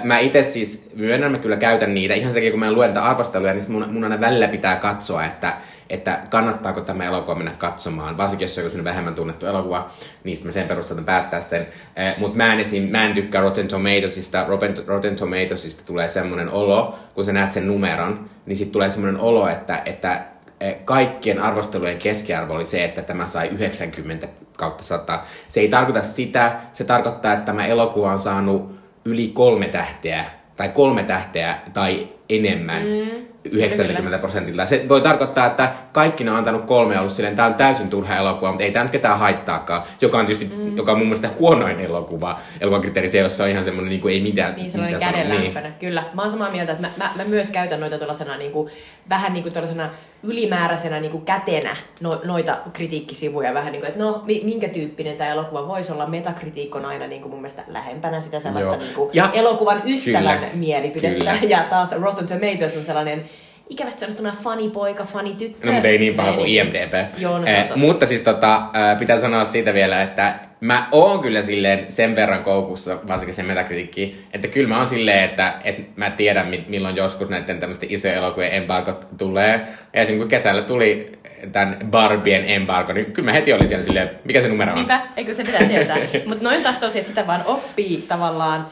Mä 0.04 0.20
itse 0.20 0.44
siis 0.44 0.90
myönnän, 0.96 1.32
mä 1.32 1.38
kyllä 1.38 1.58
käytän 1.58 1.94
niitä, 1.94 2.14
ihan 2.14 2.32
sen 2.32 2.40
takia 2.40 2.52
kun 2.52 2.60
mä 2.60 2.72
luen 2.72 2.88
näitä 2.94 3.10
arvosteluja, 3.10 3.54
niin 3.54 3.72
mun, 3.72 3.90
mun 3.90 4.04
aina 4.04 4.22
välillä 4.22 4.48
pitää 4.48 4.76
katsoa, 4.76 5.26
että 5.26 5.54
että 5.90 6.20
kannattaako 6.30 6.82
tämä 6.82 7.06
elokuva 7.06 7.36
mennä 7.36 7.52
katsomaan, 7.58 8.18
varsinkin 8.18 8.44
jos 8.46 8.56
se 8.56 8.62
on 8.62 8.72
joku 8.72 8.84
vähemmän 8.84 9.16
tunnettu 9.16 9.46
elokuva, 9.46 9.90
niin 10.24 10.36
sitten 10.36 10.48
mä 10.48 10.52
sen 10.52 10.68
perusteella 10.68 11.04
päättää 11.04 11.42
sen. 11.42 11.68
Eh, 11.96 12.18
Mutta 12.18 12.38
mä 12.38 12.54
en 12.54 12.60
mä 12.92 13.06
en 13.06 13.14
tykkää 13.14 13.42
Rotten 13.42 13.68
Tomatoesista, 13.68 14.46
Rotten, 14.48 14.74
Rotten 14.88 15.16
Tomatoesista 15.16 15.84
tulee 15.86 16.08
semmoinen 16.08 16.50
olo, 16.50 17.00
kun 17.14 17.24
sä 17.24 17.34
näet 17.34 17.52
sen 17.52 17.68
numeron, 17.68 18.30
niin 18.46 18.56
sitten 18.56 18.74
tulee 18.74 18.90
semmoinen 18.90 19.22
olo, 19.22 19.48
että, 19.48 19.82
että 19.86 20.26
eh, 20.60 20.76
kaikkien 20.86 21.42
arvostelujen 21.42 21.98
keskiarvo 21.98 22.54
oli 22.54 22.66
se, 22.66 22.84
että 22.84 23.02
tämä 23.02 23.28
sai 23.28 23.48
90 23.48 24.28
kautta 24.58 24.84
100. 24.84 25.20
Se 25.48 25.60
ei 25.60 25.68
tarkoita 25.68 26.04
sitä, 26.04 26.56
se 26.74 26.84
tarkoittaa, 26.84 27.34
että 27.34 27.46
tämä 27.46 27.66
elokuva 27.66 28.12
on 28.12 28.20
saanut 28.20 28.76
yli 29.06 29.28
kolme 29.28 29.68
tähteä 29.68 30.26
tai 30.56 30.70
kolme 30.70 31.04
tähteä 31.04 31.58
tai 31.74 32.08
enemmän. 32.30 32.84
Mm 32.84 33.33
90 33.52 34.18
prosentilla. 34.18 34.66
Se 34.66 34.86
voi 34.90 35.02
tarkoittaa, 35.02 35.46
että 35.46 35.74
kaikki 35.94 36.24
ne 36.24 36.32
on 36.32 36.38
antanut 36.38 36.66
kolme 36.66 37.00
ollut 37.00 37.14
silleen, 37.14 37.36
tämä 37.36 37.48
on 37.48 37.54
täysin 37.54 37.90
turha 37.90 38.16
elokuva, 38.16 38.52
mutta 38.52 38.64
ei 38.64 38.72
tämä 38.72 38.84
nyt 38.84 38.92
ketään 38.92 39.20
haittaakaan, 39.20 39.84
joka 40.02 40.18
on 40.18 40.26
tietysti, 40.26 40.56
mm. 40.56 40.78
joka 40.78 40.92
on 40.92 40.98
mun 40.98 41.08
mielestä 41.08 41.30
huonoin 41.40 41.80
elokuva. 41.80 42.40
Elokuvakriteeri 42.62 43.10
se, 43.10 43.18
jossa 43.18 43.44
on 43.44 43.50
ihan 43.50 43.64
semmoinen, 43.64 43.90
niin 43.90 44.02
kuin 44.02 44.14
ei 44.14 44.22
mitään. 44.22 44.56
Niin 44.56 44.72
sellainen 44.72 45.00
kädenlämpönä, 45.00 45.62
niin. 45.62 45.80
kyllä. 45.80 46.04
Mä 46.14 46.22
oon 46.22 46.32
samaa 46.32 46.52
mieltä, 46.52 46.72
että 46.72 46.88
mä, 46.88 46.94
mä, 46.98 47.12
mä 47.16 47.24
myös 47.24 47.50
käytän 47.50 47.80
noita 47.80 47.98
tuollaisena 47.98 48.38
niin 48.38 48.52
kuin, 48.52 48.70
vähän 49.10 49.34
niin 49.34 49.44
kuin 49.44 49.54
tuollaisena 49.54 49.90
ylimääräisenä 50.24 51.00
niin 51.00 51.12
kuin 51.12 51.26
kätenä 51.26 51.76
no, 52.02 52.22
noita 52.24 52.58
kritiikkisivuja 52.74 53.54
vähän 53.54 53.72
niin 53.72 53.82
kuin, 53.82 53.90
että 53.90 54.04
no 54.04 54.24
minkä 54.44 54.70
tyyppinen 54.70 55.18
tämä 55.18 55.30
elokuva 55.30 55.68
voisi 55.68 55.92
olla. 55.92 56.06
Metakritiikko 56.06 56.78
on 56.78 56.86
aina 56.86 57.08
niin 57.08 57.22
kuin 57.22 57.32
mun 57.32 57.42
mielestä 57.42 57.64
lähempänä 57.68 58.22
sitä 58.22 58.40
sellaista 58.40 58.76
niin 58.76 58.96
kuin 58.96 59.10
ja, 59.14 59.30
elokuvan 59.34 59.82
ystävän 59.86 60.40
kyllä, 60.40 60.52
mielipidettä. 60.54 61.38
Kyllä. 61.38 61.56
Ja 61.58 61.64
taas 61.70 61.92
Rotten 61.92 62.28
Tomatoes 62.28 62.78
on 62.78 62.84
sellainen 62.84 63.30
ikävästi 63.70 64.00
sanottuna 64.00 64.36
funny 64.44 64.70
poika, 64.70 65.06
funny 65.06 65.34
tyttö. 65.34 65.68
No 65.68 65.74
mutta 65.74 65.88
ei 65.88 65.98
niin 65.98 66.16
paha 66.16 66.34
kuin 66.34 66.50
IMDB. 66.50 66.94
Joo, 67.18 67.40
no, 67.40 67.48
eh, 67.48 67.76
mutta 67.76 68.06
siis 68.06 68.22
tota, 68.22 68.56
äh, 68.56 68.98
pitää 69.00 69.18
sanoa 69.18 69.46
siitä 69.46 69.74
vielä, 69.74 70.02
että 70.02 70.40
mä 70.60 70.88
oon 70.92 71.20
kyllä 71.20 71.42
silleen 71.42 71.86
sen 71.92 72.16
verran 72.16 72.44
koukussa, 72.44 73.00
varsinkin 73.08 73.36
sen 73.36 73.46
metakritiikki, 73.46 74.26
että 74.34 74.48
kyllä 74.48 74.70
mä 74.70 74.78
oon 74.78 74.88
silleen, 74.88 75.24
että, 75.24 75.54
että 75.64 75.82
mä 75.96 76.10
tiedän 76.10 76.54
milloin 76.68 76.96
joskus 76.96 77.30
näiden 77.30 77.60
tämmöisten 77.60 77.92
isojen 77.92 78.18
elokuvien 78.18 78.54
embargot 78.54 79.08
tulee. 79.18 79.52
Ja 79.94 80.02
esimerkiksi 80.02 80.18
kun 80.18 80.28
kesällä 80.28 80.62
tuli 80.62 81.12
tämän 81.52 81.78
Barbien 81.90 82.50
embargo, 82.50 82.94
niin 82.94 83.12
kyllä 83.12 83.26
mä 83.26 83.34
heti 83.34 83.54
olin 83.54 83.68
siellä 83.68 83.84
silleen, 83.84 84.10
mikä 84.24 84.42
se 84.42 84.48
numero 84.48 84.72
on? 84.72 84.76
Niinpä, 84.76 85.02
eikö 85.18 85.34
se 85.34 85.44
pitää 85.44 85.66
tietää. 85.66 85.98
Mutta 86.28 86.44
noin 86.44 86.64
taas 86.64 86.78
tosi, 86.78 87.00
että 87.00 87.10
sitä 87.10 87.28
vaan 87.28 87.44
oppii 87.46 88.06
tavallaan 88.08 88.68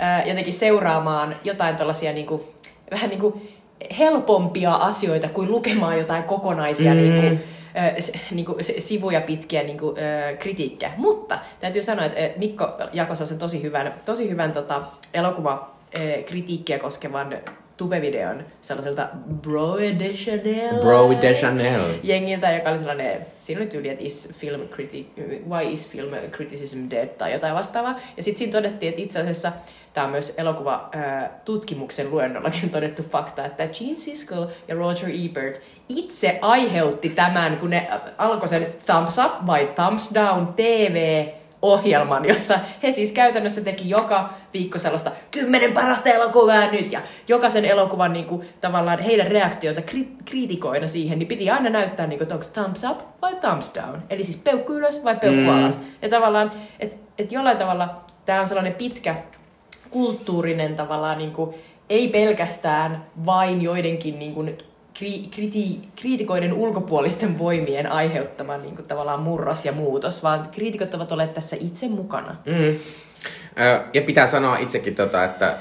äh, 0.00 0.28
jotenkin 0.28 0.52
seuraamaan 0.52 1.36
jotain 1.44 1.76
tällaisia 1.76 2.12
niinku, 2.12 2.54
vähän 2.90 3.10
niin 3.10 3.20
kuin 3.20 3.51
helpompia 3.98 4.72
asioita 4.74 5.28
kuin 5.28 5.50
lukemaan 5.50 5.98
jotain 5.98 6.24
kokonaisia 6.24 6.94
mm. 6.94 7.00
niin 7.00 7.20
kuin, 7.20 7.40
niin 8.30 8.46
kuin, 8.46 8.58
sivuja 8.78 9.20
pitkiä 9.20 9.62
niin 9.62 9.78
kuin, 9.78 9.96
kritiikkejä. 10.38 10.92
Mutta 10.96 11.38
täytyy 11.60 11.82
sanoa, 11.82 12.04
että 12.04 12.38
Mikko 12.38 12.68
jakoi 12.92 13.16
sen 13.16 13.38
tosi 13.38 13.62
hyvän, 13.62 13.94
tosi 14.04 14.30
hyvän 14.30 14.52
tota, 14.52 14.82
elokuva 15.14 15.70
kritiikkiä 16.26 16.78
koskevan 16.78 17.38
tubevideon 17.76 18.44
sellaiselta 18.60 19.08
Bro 19.42 19.78
de 19.78 20.08
Chanel. 20.08 20.80
Bro 20.80 21.10
de 21.20 21.34
Chanel. 21.34 21.94
Jengiltä, 22.02 22.52
joka 22.52 22.70
oli 22.70 22.78
sellainen, 22.78 23.26
siinä 23.42 23.60
oli 23.60 23.70
tyyli, 23.70 23.88
että 23.88 24.04
is 24.04 24.34
film 24.38 24.60
criti- 24.60 25.48
why 25.48 25.72
is 25.72 25.88
film 25.88 26.10
criticism 26.30 26.78
dead 26.90 27.08
tai 27.08 27.32
jotain 27.32 27.54
vastaavaa. 27.54 28.00
Ja 28.16 28.22
sitten 28.22 28.38
siinä 28.38 28.52
todettiin, 28.52 28.90
että 28.90 29.02
itse 29.02 29.20
asiassa 29.20 29.52
Tämä 29.92 30.04
on 30.04 30.10
myös 30.10 30.34
elokuva 30.36 30.90
äh, 30.96 31.30
tutkimuksen 31.44 32.10
luennollakin 32.10 32.70
todettu 32.70 33.02
fakta, 33.02 33.44
että 33.44 33.66
Gene 33.66 33.96
Siskel 33.96 34.46
ja 34.68 34.74
Roger 34.74 35.10
Ebert 35.24 35.60
itse 35.88 36.38
aiheutti 36.42 37.08
tämän, 37.08 37.56
kun 37.56 37.70
ne 37.70 37.88
alkoi 38.18 38.48
sen 38.48 38.66
Thumbs 38.86 39.18
Up 39.18 39.46
vai 39.46 39.70
Thumbs 39.74 40.10
Down 40.14 40.54
TV 40.56 41.26
ohjelman, 41.62 42.24
jossa 42.24 42.58
he 42.82 42.92
siis 42.92 43.12
käytännössä 43.12 43.60
teki 43.60 43.90
joka 43.90 44.30
viikko 44.54 44.78
sellaista 44.78 45.10
kymmenen 45.30 45.72
parasta 45.72 46.08
elokuvaa 46.08 46.70
nyt, 46.70 46.92
ja 46.92 47.00
jokaisen 47.28 47.64
elokuvan 47.64 48.12
niin 48.12 48.24
kuin, 48.24 48.48
tavallaan 48.60 48.98
heidän 48.98 49.26
reaktionsa 49.26 49.80
kri- 49.80 50.22
kriitikoina 50.24 50.86
siihen, 50.86 51.18
niin 51.18 51.26
piti 51.26 51.50
aina 51.50 51.70
näyttää, 51.70 52.06
niin 52.06 52.18
kuin, 52.18 52.22
että 52.22 52.34
onko 52.34 52.46
thumbs 52.52 52.84
up 52.84 52.98
vai 53.22 53.34
thumbs 53.34 53.74
down, 53.74 54.02
eli 54.10 54.24
siis 54.24 54.36
peukku 54.36 54.72
ylös 54.72 55.04
vai 55.04 55.16
peukku 55.16 55.40
mm. 55.40 55.58
alas. 55.58 55.80
Ja 56.02 56.08
tavallaan, 56.08 56.52
että 56.80 56.96
et 57.18 57.32
jollain 57.32 57.58
tavalla 57.58 58.04
tämä 58.24 58.40
on 58.40 58.48
sellainen 58.48 58.74
pitkä 58.74 59.16
kulttuurinen 59.92 60.74
tavallaan, 60.74 61.18
niin 61.18 61.32
kuin, 61.32 61.54
ei 61.88 62.08
pelkästään 62.08 63.04
vain 63.26 63.62
joidenkin 63.62 64.18
niin 64.18 64.34
kuin, 64.34 64.58
kri, 64.94 65.18
kriti, 65.30 65.80
kriitikoiden 65.96 66.52
ulkopuolisten 66.52 67.38
voimien 67.38 67.92
aiheuttama 67.92 68.56
niin 68.56 68.76
kuin, 68.76 68.88
tavallaan 68.88 69.20
murros 69.20 69.64
ja 69.64 69.72
muutos, 69.72 70.22
vaan 70.22 70.48
kriitikot 70.52 70.94
ovat 70.94 71.12
olleet 71.12 71.34
tässä 71.34 71.56
itse 71.60 71.88
mukana. 71.88 72.36
Mm. 72.46 72.76
Ja 73.94 74.02
pitää 74.02 74.26
sanoa 74.26 74.56
itsekin, 74.58 74.94
tota, 74.94 75.24
että 75.24 75.56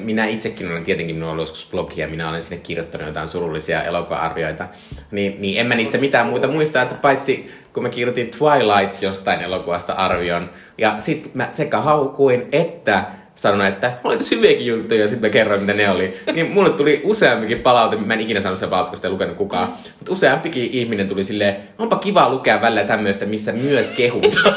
minä 0.00 0.26
itsekin 0.26 0.70
olen 0.70 0.84
tietenkin, 0.84 1.16
minulla 1.16 1.32
on 1.32 1.40
joskus 1.40 1.68
blogia, 1.70 2.08
minä 2.08 2.28
olen 2.28 2.42
sinne 2.42 2.62
kirjoittanut 2.62 3.06
jotain 3.06 3.28
surullisia 3.28 3.82
elokuva-arvioita, 3.82 4.68
niin, 5.10 5.36
niin 5.40 5.60
en 5.60 5.66
mä 5.66 5.74
niistä 5.74 5.98
mitään 5.98 6.26
muuta 6.26 6.48
muista, 6.48 6.82
että 6.82 6.94
paitsi 6.94 7.54
kun 7.72 7.82
mä 7.82 7.88
kirjoitin 7.88 8.30
Twilight 8.30 9.02
jostain 9.02 9.40
elokuvasta 9.40 9.92
arvion, 9.92 10.50
ja 10.78 10.94
sit 10.98 11.34
mä 11.34 11.48
sekä 11.50 11.80
haukuin, 11.80 12.48
että 12.52 13.04
sanonut, 13.36 13.66
että 13.66 13.92
oli 14.04 14.16
tosi 14.16 14.36
hyviäkin 14.36 14.66
juttuja 14.66 15.00
ja 15.00 15.08
sitten 15.08 15.28
mä 15.28 15.32
kerroin, 15.32 15.60
mitä 15.60 15.72
ne 15.72 15.90
oli. 15.90 16.16
Niin 16.32 16.50
mulle 16.50 16.70
tuli 16.70 17.00
useampikin 17.04 17.60
palaute, 17.60 17.96
mä 17.96 18.14
en 18.14 18.20
ikinä 18.20 18.40
sanonut 18.40 18.58
sitä 18.58 18.70
palautetta, 18.70 19.10
lukenut 19.10 19.36
kukaan. 19.36 19.68
Mm. 19.68 19.74
Mutta 19.98 20.12
useampikin 20.12 20.70
ihminen 20.72 21.08
tuli 21.08 21.24
silleen, 21.24 21.56
onpa 21.78 21.96
kiva 21.96 22.28
lukea 22.28 22.60
välillä 22.60 22.84
tämmöistä, 22.84 23.26
missä 23.26 23.52
myös 23.52 23.92
kehutaan. 23.92 24.54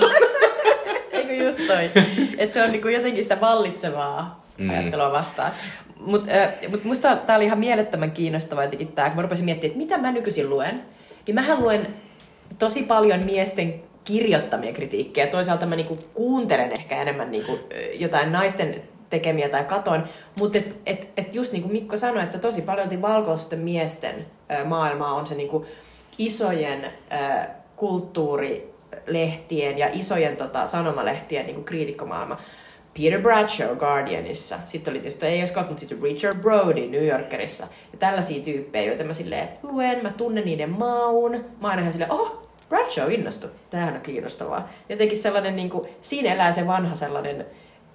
Eikö 1.12 1.34
just 1.34 1.68
toi? 1.68 1.90
Että 2.38 2.54
se 2.54 2.64
on 2.64 2.72
niinku 2.72 2.88
jotenkin 2.88 3.24
sitä 3.24 3.42
vallitsevaa 3.42 4.44
mm. 4.58 4.70
ajattelua 4.70 5.12
vastaan. 5.12 5.52
Mutta 6.00 6.32
äh, 6.32 6.50
mut 6.72 6.84
musta 6.84 7.16
tää 7.16 7.36
oli 7.36 7.46
ihan 7.46 7.60
mielettömän 7.60 8.12
kiinnostava 8.12 8.64
jotenkin 8.64 8.88
tää, 8.88 9.10
kun 9.10 9.16
mä 9.16 9.22
rupesin 9.22 9.46
miettimään, 9.46 9.72
että 9.72 9.96
mitä 9.96 9.98
mä 9.98 10.12
nykyisin 10.12 10.50
luen. 10.50 10.84
Niin 11.28 11.36
mähän 11.36 11.64
luen 11.64 11.88
tosi 12.60 12.84
paljon 12.84 13.26
miesten 13.26 13.89
kirjoittamia 14.10 14.74
kritiikkejä. 14.74 15.28
Toisaalta 15.28 15.66
mä 15.66 15.76
niinku 15.76 15.98
kuuntelen 16.14 16.72
ehkä 16.72 17.02
enemmän 17.02 17.32
niinku 17.32 17.60
jotain 17.94 18.32
naisten 18.32 18.82
tekemiä 19.10 19.50
tai 19.50 19.64
katoin, 19.64 20.02
mutta 20.40 20.58
et, 20.58 20.78
et, 20.86 21.10
et 21.18 21.36
just 21.36 21.52
niin 21.52 21.62
kuin 21.62 21.72
Mikko 21.72 21.98
sanoi, 21.98 22.24
että 22.24 22.40
tosi 22.40 22.62
paljon 22.62 23.02
valkoisten 23.02 23.60
miesten 23.60 24.26
ö, 24.52 24.66
maailma 24.66 25.14
on 25.14 25.28
se 25.28 25.36
niinku 25.36 25.66
isojen 26.18 26.86
kulttuurilehtien 27.76 29.78
ja 29.78 29.90
isojen 29.94 30.38
tota, 30.38 30.68
sanomalehtien 30.68 31.46
niinku 31.46 31.62
kriitikkomaailma. 31.62 32.38
Peter 32.98 33.22
Bradshaw 33.22 33.78
Guardianissa. 33.78 34.60
Sitten 34.66 34.92
oli 34.92 35.00
tietysti, 35.00 35.26
ei 35.26 35.40
olisi 35.40 35.54
mutta 35.56 35.80
sitten 35.80 36.04
Richard 36.04 36.38
Brody 36.38 36.88
New 36.88 37.06
Yorkerissa. 37.06 37.68
Ja 37.92 37.98
tällaisia 38.00 38.44
tyyppejä, 38.44 38.88
joita 38.88 39.04
mä 39.04 39.14
silleen 39.14 39.50
luen, 39.64 40.04
mä 40.04 40.10
tunnen 40.10 40.46
niiden 40.46 40.70
maun. 40.70 41.46
Mä 41.62 41.68
aina 41.68 41.82
ihan 41.82 41.92
silleen, 41.92 42.12
oh, 42.12 42.49
Bradshaw 42.70 43.12
innostu. 43.12 43.48
Tämähän 43.70 43.96
on 43.96 44.02
kiinnostavaa. 44.02 44.70
Jotenkin 44.90 45.18
sellainen, 45.18 45.56
niin 45.56 45.70
kuin, 45.70 45.88
siinä 46.02 46.34
elää 46.34 46.52
se 46.52 46.68
vanha 46.68 46.96
sellainen 46.96 47.46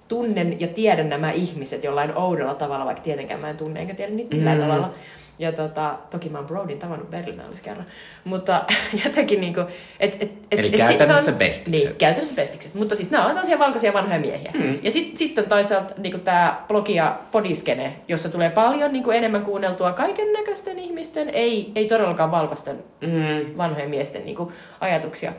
tunnen 0.07 0.59
ja 0.59 0.67
tiedän 0.67 1.09
nämä 1.09 1.31
ihmiset 1.31 1.83
jollain 1.83 2.17
oudolla 2.17 2.53
tavalla, 2.53 2.85
vaikka 2.85 3.03
tietenkään 3.03 3.41
mä 3.41 3.49
en 3.49 3.57
tunne 3.57 3.79
enkä 3.79 3.93
tiedä 3.93 4.11
niitä 4.11 4.35
millään 4.35 4.57
mm. 4.57 4.63
tavalla. 4.63 4.91
Ja 5.39 5.51
tota, 5.51 5.97
toki 6.09 6.29
mä 6.29 6.37
oon 6.37 6.47
Brodin 6.47 6.79
tavannut 6.79 7.09
Berlinaalissa 7.09 7.63
kerran. 7.63 7.85
Mutta 8.23 8.65
jotenkin 9.05 9.41
niinku... 9.41 9.59
Et, 9.99 10.13
et, 10.13 10.21
et, 10.21 10.59
Eli 10.59 10.67
et 10.67 10.75
käytännössä 10.75 11.31
on, 11.31 11.37
bestikset. 11.37 11.89
Niin, 11.89 11.95
käytännössä 11.97 12.35
bestikset. 12.35 12.73
Mutta 12.73 12.95
siis 12.95 13.11
nämä 13.11 13.23
on 13.23 13.29
tällaisia 13.29 13.59
valkoisia 13.59 13.93
vanhoja 13.93 14.19
miehiä. 14.19 14.51
Mm. 14.53 14.79
Ja 14.83 14.91
sitten 14.91 15.17
sit 15.17 15.37
on 15.37 15.45
toisaalta 15.45 15.93
niinku 15.97 16.19
tämä 16.19 16.63
blogi 16.67 16.95
ja 16.95 17.19
podiskene, 17.31 17.95
jossa 18.07 18.29
tulee 18.29 18.49
paljon 18.49 18.93
niinku 18.93 19.11
enemmän 19.11 19.41
kuunneltua 19.41 19.91
kaiken 19.93 20.33
näköisten 20.33 20.79
ihmisten, 20.79 21.29
ei, 21.29 21.71
ei 21.75 21.87
todellakaan 21.87 22.31
valkoisten 22.31 22.83
mm. 23.01 23.57
vanhojen 23.57 23.89
miesten 23.89 24.25
niinku 24.25 24.51
ajatuksia. 24.79 25.33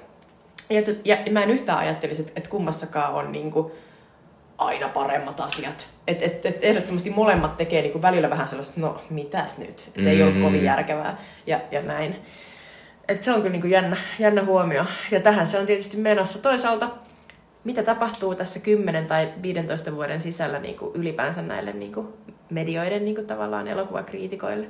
Ja, 0.70 0.80
ja, 1.04 1.16
ja 1.26 1.32
mä 1.32 1.42
en 1.42 1.50
yhtään 1.50 1.78
ajattelisi, 1.78 2.22
että 2.22 2.32
et 2.36 2.48
kummassakaan 2.48 3.14
on 3.14 3.32
niinku, 3.32 3.72
aina 4.58 4.88
paremmat 4.88 5.40
asiat. 5.40 5.88
Et, 6.06 6.22
et, 6.22 6.46
et 6.46 6.64
ehdottomasti 6.64 7.10
molemmat 7.10 7.56
tekee 7.56 7.82
niinku 7.82 8.02
välillä 8.02 8.30
vähän 8.30 8.48
sellaista, 8.48 8.80
no 8.80 9.02
mitäs 9.10 9.58
nyt, 9.58 9.90
ei 9.96 10.16
mm. 10.16 10.22
ollut 10.22 10.42
kovin 10.42 10.64
järkevää 10.64 11.18
ja, 11.46 11.60
ja 11.70 11.82
näin. 11.82 12.16
Et 13.08 13.22
se 13.22 13.32
on 13.32 13.36
kyllä 13.36 13.52
niinku 13.52 13.66
jännä, 13.66 13.96
jännä 14.18 14.44
huomio. 14.44 14.84
Ja 15.10 15.20
tähän 15.20 15.48
se 15.48 15.58
on 15.58 15.66
tietysti 15.66 15.96
menossa. 15.96 16.38
Toisaalta, 16.38 16.90
mitä 17.64 17.82
tapahtuu 17.82 18.34
tässä 18.34 18.60
10 18.60 19.06
tai 19.06 19.28
15 19.42 19.94
vuoden 19.94 20.20
sisällä 20.20 20.58
niinku 20.58 20.92
ylipäänsä 20.94 21.42
näille 21.42 21.72
niinku 21.72 22.16
medioiden 22.50 23.04
niinku 23.04 23.22
tavallaan 23.22 23.68
elokuvakriitikoille? 23.68 24.66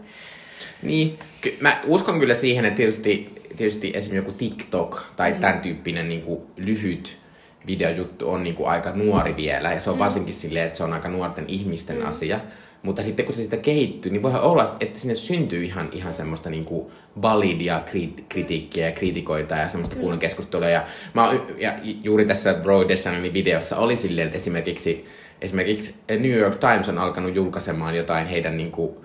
Niin, 0.82 1.18
ky- 1.40 1.56
mä 1.60 1.80
uskon 1.84 2.20
kyllä 2.20 2.34
siihen, 2.34 2.64
että 2.64 2.76
tietysti, 2.76 3.34
tietysti 3.56 3.92
esimerkiksi 3.94 4.16
joku 4.16 4.32
TikTok 4.32 5.02
tai 5.16 5.32
mm. 5.32 5.40
tämän 5.40 5.60
tyyppinen 5.60 6.08
niinku 6.08 6.50
lyhyt 6.56 7.18
videojuttu 7.66 8.30
on 8.30 8.44
niinku 8.44 8.64
aika 8.64 8.92
nuori 8.92 9.36
vielä, 9.36 9.72
ja 9.72 9.80
se 9.80 9.90
on 9.90 9.96
mm. 9.96 10.00
varsinkin 10.00 10.34
silleen, 10.34 10.66
että 10.66 10.78
se 10.78 10.84
on 10.84 10.92
aika 10.92 11.08
nuorten 11.08 11.44
ihmisten 11.48 11.96
mm. 11.96 12.06
asia. 12.06 12.40
Mutta 12.82 13.02
sitten 13.02 13.26
kun 13.26 13.34
se 13.34 13.42
sitä 13.42 13.56
kehittyy, 13.56 14.12
niin 14.12 14.22
voi 14.22 14.32
olla, 14.40 14.76
että 14.80 14.98
sinne 14.98 15.14
syntyy 15.14 15.64
ihan, 15.64 15.88
ihan 15.92 16.12
semmoista 16.12 16.50
niinku 16.50 16.90
validia 17.22 17.82
kriti- 17.86 18.24
kritiikkiä 18.28 18.86
ja 18.86 18.92
kriitikoita 18.92 19.54
ja 19.54 19.68
semmoista 19.68 19.96
kuulun 19.96 20.18
keskustelua. 20.18 20.68
Ja, 20.68 20.84
mä, 21.14 21.28
ja 21.58 21.74
juuri 22.02 22.24
tässä 22.24 22.54
Bro 22.54 22.88
Deschanelin 22.88 23.32
videossa 23.32 23.76
oli 23.76 23.96
silleen, 23.96 24.26
että 24.26 24.36
esimerkiksi, 24.36 25.04
esimerkiksi 25.40 25.94
New 26.08 26.32
York 26.32 26.56
Times 26.56 26.88
on 26.88 26.98
alkanut 26.98 27.34
julkaisemaan 27.34 27.94
jotain 27.94 28.26
heidän 28.26 28.56
niinku, 28.56 29.04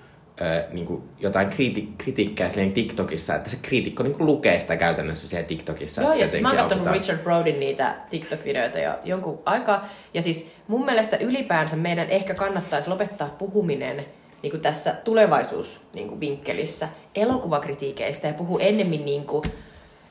niin 0.72 0.86
kuin 0.86 1.04
jotain 1.20 1.48
kriti- 1.48 1.94
kritiikkiä 1.98 2.50
silleen 2.50 2.72
TikTokissa, 2.72 3.36
että 3.36 3.50
se 3.50 3.58
kriitikko 3.62 4.04
niin 4.04 4.14
kuin 4.14 4.26
lukee 4.26 4.60
sitä 4.60 4.78
käytännössä 4.78 5.28
siellä 5.28 5.48
TikTokissa. 5.48 6.02
Joo, 6.02 6.14
ja 6.14 6.28
siis 6.28 6.42
mä 6.42 6.50
oon 6.50 6.58
katsonut 6.58 6.88
Richard 6.88 7.20
Brodin 7.20 7.60
niitä 7.60 7.96
TikTok-videoita 8.10 8.80
jo 8.80 8.92
jonkun 9.04 9.40
aikaa. 9.46 9.90
Ja 10.14 10.22
siis 10.22 10.52
mun 10.68 10.86
mielestä 10.86 11.18
ylipäänsä 11.18 11.76
meidän 11.76 12.10
ehkä 12.10 12.34
kannattaisi 12.34 12.90
lopettaa 12.90 13.36
puhuminen 13.40 14.06
niin 14.42 14.52
kuin 14.52 14.62
tässä 14.62 14.94
tulevaisuusvinkkelissä 15.04 16.86
niin 16.86 17.28
elokuvakritiikeistä 17.28 18.28
ja 18.28 18.34
puhua 18.34 18.60
ennemmin 18.60 19.06
niin 19.06 19.24
kuin, 19.24 19.44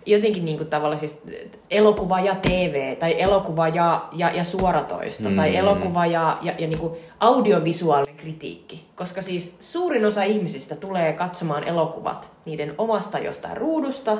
jotenkin 0.06 0.44
niin 0.44 0.56
kuin 0.56 0.70
tavallaan 0.70 0.98
siis 0.98 1.22
elokuva 1.70 2.20
ja 2.20 2.34
TV, 2.34 2.96
tai 2.96 3.20
elokuva 3.22 3.68
ja, 3.68 4.08
ja, 4.12 4.30
ja 4.30 4.44
suoratoisto, 4.44 5.30
mm. 5.30 5.36
tai 5.36 5.56
elokuva 5.56 6.06
ja, 6.06 6.38
ja, 6.42 6.52
ja 6.58 6.66
niin 6.66 6.78
kuin 6.78 6.92
audiovisuaalinen 7.20 8.16
kritiikki. 8.16 8.84
Koska 8.94 9.22
siis 9.22 9.56
suurin 9.60 10.04
osa 10.04 10.22
ihmisistä 10.22 10.76
tulee 10.76 11.12
katsomaan 11.12 11.64
elokuvat 11.64 12.30
niiden 12.44 12.74
omasta 12.78 13.18
jostain 13.18 13.56
ruudusta, 13.56 14.18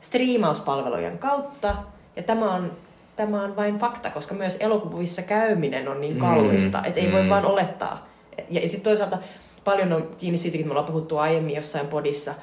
striimauspalvelujen 0.00 1.18
kautta, 1.18 1.74
ja 2.16 2.22
tämä 2.22 2.54
on, 2.54 2.72
tämä 3.16 3.42
on 3.42 3.56
vain 3.56 3.78
fakta, 3.78 4.10
koska 4.10 4.34
myös 4.34 4.56
elokuvissa 4.60 5.22
käyminen 5.22 5.88
on 5.88 6.00
niin 6.00 6.18
kallista, 6.18 6.78
mm. 6.78 6.84
että 6.84 7.00
ei 7.00 7.06
mm. 7.06 7.12
voi 7.12 7.28
vaan 7.28 7.46
olettaa. 7.46 8.06
Ja, 8.50 8.60
ja 8.60 8.68
sitten 8.68 8.84
toisaalta 8.84 9.18
paljon 9.64 9.92
on 9.92 10.08
kiinni 10.18 10.38
siitäkin, 10.38 10.60
että 10.60 10.68
me 10.68 10.72
ollaan 10.72 10.92
puhuttu 10.92 11.18
aiemmin 11.18 11.56
jossain 11.56 11.86
podissa, 11.86 12.34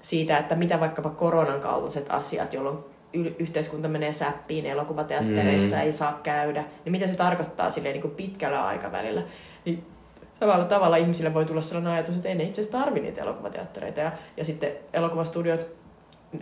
siitä, 0.00 0.38
että 0.38 0.54
mitä 0.54 0.80
vaikkapa 0.80 1.10
koronan 1.10 1.60
kaltaiset 1.60 2.06
asiat, 2.10 2.54
jolloin 2.54 2.78
y- 3.12 3.34
yhteiskunta 3.38 3.88
menee 3.88 4.12
säppiin, 4.12 4.66
elokuvateattereissa 4.66 5.76
mm. 5.76 5.82
ei 5.82 5.92
saa 5.92 6.20
käydä, 6.22 6.64
niin 6.84 6.92
mitä 6.92 7.06
se 7.06 7.16
tarkoittaa 7.16 7.70
silleen 7.70 7.92
niin 7.92 8.02
kuin 8.02 8.14
pitkällä 8.14 8.66
aikavälillä. 8.66 9.22
Niin 9.64 9.86
samalla 10.40 10.64
tavalla 10.64 10.96
ihmisille 10.96 11.34
voi 11.34 11.44
tulla 11.44 11.62
sellainen 11.62 11.92
ajatus, 11.92 12.16
että 12.16 12.28
ei 12.28 12.34
ne 12.34 12.44
itse 12.44 12.60
asiassa 12.60 12.78
tarvitse 12.78 13.06
niitä 13.06 13.20
elokuvateattereita. 13.20 14.00
Ja, 14.00 14.12
ja 14.36 14.44
sitten 14.44 14.72
elokuvastudiot 14.92 15.66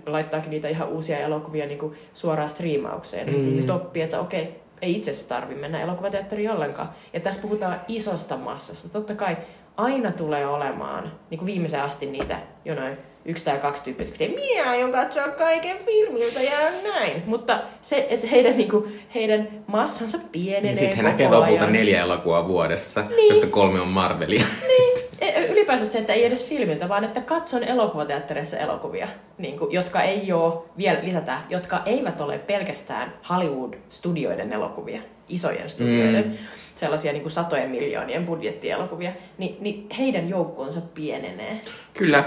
laittaakin 0.06 0.50
niitä 0.50 0.68
ihan 0.68 0.88
uusia 0.88 1.18
elokuvia 1.18 1.66
niin 1.66 1.78
kuin 1.78 1.94
suoraan 2.14 2.50
striimaukseen. 2.50 3.26
Sitten 3.26 3.42
mm. 3.42 3.48
ihmiset 3.48 3.70
oppii, 3.70 4.02
että 4.02 4.20
okei, 4.20 4.60
ei 4.82 4.96
itse 4.96 5.10
asiassa 5.10 5.28
tarvitse 5.28 5.60
mennä 5.60 5.80
elokuvateatteriin 5.80 6.50
ollenkaan. 6.50 6.88
Ja 7.12 7.20
tässä 7.20 7.42
puhutaan 7.42 7.80
isosta 7.88 8.36
massasta. 8.36 8.88
Totta 8.88 9.14
kai 9.14 9.36
aina 9.76 10.12
tulee 10.12 10.46
olemaan, 10.46 11.12
niin 11.30 11.38
kuin 11.38 11.46
viimeisen 11.46 11.82
asti 11.82 12.06
niitä 12.06 12.38
jonain 12.64 12.98
yksi 13.26 13.44
tai 13.44 13.58
kaksi 13.58 13.84
tyyppiä, 13.84 14.06
että 14.26 14.40
minä 14.40 14.70
aion 14.70 14.92
katsoa 14.92 15.28
kaiken 15.28 15.78
filmiltä 15.78 16.42
ja 16.42 16.58
näin. 16.82 17.22
Mutta 17.26 17.58
se, 17.82 18.06
että 18.10 18.26
heidän, 18.26 18.56
niinku, 18.56 18.88
heidän 19.14 19.48
massansa 19.66 20.18
pienenee 20.32 20.62
niin 20.62 20.78
Sitten 20.78 20.96
he 20.96 21.02
näkee 21.02 21.28
lopulta 21.28 21.66
neljä 21.66 22.02
elokuvaa 22.02 22.48
vuodessa, 22.48 23.04
niin. 23.16 23.28
josta 23.28 23.46
kolme 23.46 23.80
on 23.80 23.88
Marvelia. 23.88 24.46
Niin. 24.68 25.06
E, 25.20 25.46
ylipäänsä 25.46 25.86
se, 25.86 25.98
että 25.98 26.12
ei 26.12 26.24
edes 26.24 26.48
filmiltä, 26.48 26.88
vaan 26.88 27.04
että 27.04 27.20
katson 27.20 27.64
elokuvateattereissa 27.64 28.56
elokuvia, 28.56 29.08
niin 29.38 29.58
kuin, 29.58 29.72
jotka 29.72 30.02
ei 30.02 30.32
ole, 30.32 30.62
vielä 30.78 30.98
lisätään, 31.02 31.42
jotka 31.50 31.82
eivät 31.86 32.20
ole 32.20 32.38
pelkästään 32.38 33.12
Hollywood-studioiden 33.30 34.52
elokuvia, 34.52 35.00
isojen 35.28 35.70
studioiden, 35.70 36.24
mm. 36.26 36.36
sellaisia 36.76 37.12
niin 37.12 37.22
kuin 37.22 37.32
satojen 37.32 37.70
miljoonien 37.70 38.26
budjettielokuvia, 38.26 39.12
niin, 39.38 39.56
niin 39.60 39.86
heidän 39.98 40.28
joukkoonsa 40.28 40.80
pienenee. 40.94 41.60
Kyllä, 41.94 42.24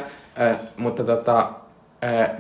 Mutta 0.78 1.04
tota, 1.04 1.50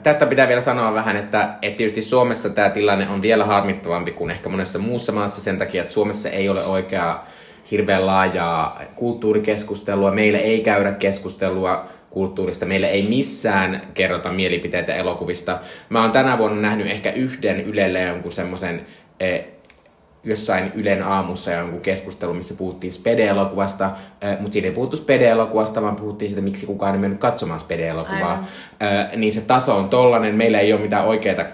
tästä 0.03 0.25
pitää 0.25 0.47
vielä 0.47 0.61
sanoa 0.61 0.93
vähän, 0.93 1.17
että, 1.17 1.49
että 1.61 1.77
tietysti 1.77 2.01
Suomessa 2.01 2.49
tämä 2.49 2.69
tilanne 2.69 3.09
on 3.09 3.21
vielä 3.21 3.45
harmittavampi 3.45 4.11
kuin 4.11 4.31
ehkä 4.31 4.49
monessa 4.49 4.79
muussa 4.79 5.11
maassa 5.11 5.41
sen 5.41 5.57
takia, 5.57 5.81
että 5.81 5.93
Suomessa 5.93 6.29
ei 6.29 6.49
ole 6.49 6.65
oikeaa 6.65 7.25
hirveän 7.71 8.05
laajaa 8.05 8.81
kulttuurikeskustelua. 8.95 10.11
Meillä 10.11 10.39
ei 10.39 10.59
käydä 10.59 10.91
keskustelua 10.91 11.85
kulttuurista. 12.09 12.65
Meillä 12.65 12.87
ei 12.87 13.07
missään 13.09 13.81
kerrota 13.93 14.31
mielipiteitä 14.31 14.93
elokuvista. 14.93 15.59
Mä 15.89 16.01
oon 16.01 16.11
tänä 16.11 16.37
vuonna 16.37 16.61
nähnyt 16.61 16.87
ehkä 16.87 17.11
yhden 17.11 17.61
Ylelle 17.61 18.01
jonkun 18.01 18.31
semmoisen 18.31 18.85
jossain 20.23 20.71
Ylen 20.75 21.03
aamussa 21.03 21.51
jonkun 21.51 21.81
keskustelu, 21.81 22.33
missä 22.33 22.53
puhuttiin 22.53 22.91
Spede-elokuvasta, 22.91 23.91
mutta 24.39 24.53
siinä 24.53 24.67
ei 24.67 24.73
puhuttu 24.73 24.97
Spede-elokuvasta, 24.97 25.81
vaan 25.81 25.95
puhuttiin 25.95 26.29
siitä, 26.29 26.41
miksi 26.41 26.65
kukaan 26.65 26.93
ei 26.93 26.99
mennyt 26.99 27.19
katsomaan 27.19 27.59
Spede-elokuvaa. 27.59 28.45
Niin 29.15 29.33
se 29.33 29.41
taso 29.41 29.77
on 29.77 29.89
tollanen, 29.89 30.35
meillä 30.35 30.59
ei 30.59 30.73
ole 30.73 30.81
mitään 30.81 31.05
oikeaa 31.05 31.45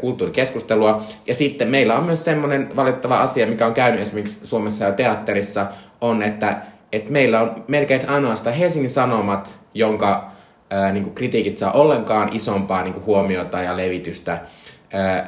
kulttuurikeskustelua. 0.00 1.02
Ja 1.26 1.34
sitten 1.34 1.68
meillä 1.68 1.96
on 1.96 2.04
myös 2.04 2.24
semmoinen 2.24 2.76
valitettava 2.76 3.20
asia, 3.20 3.46
mikä 3.46 3.66
on 3.66 3.74
käynyt 3.74 4.00
esimerkiksi 4.00 4.46
Suomessa 4.46 4.84
ja 4.84 4.92
teatterissa, 4.92 5.66
on, 6.00 6.22
että, 6.22 6.56
että 6.92 7.12
meillä 7.12 7.40
on 7.40 7.64
melkein 7.68 8.08
ainoastaan 8.08 8.56
Helsingin 8.56 8.90
Sanomat, 8.90 9.58
jonka 9.74 10.30
ää, 10.70 10.92
niin 10.92 11.14
kritiikit 11.14 11.58
saa 11.58 11.72
ollenkaan 11.72 12.28
isompaa 12.32 12.82
niin 12.82 13.06
huomiota 13.06 13.62
ja 13.62 13.76
levitystä 13.76 14.38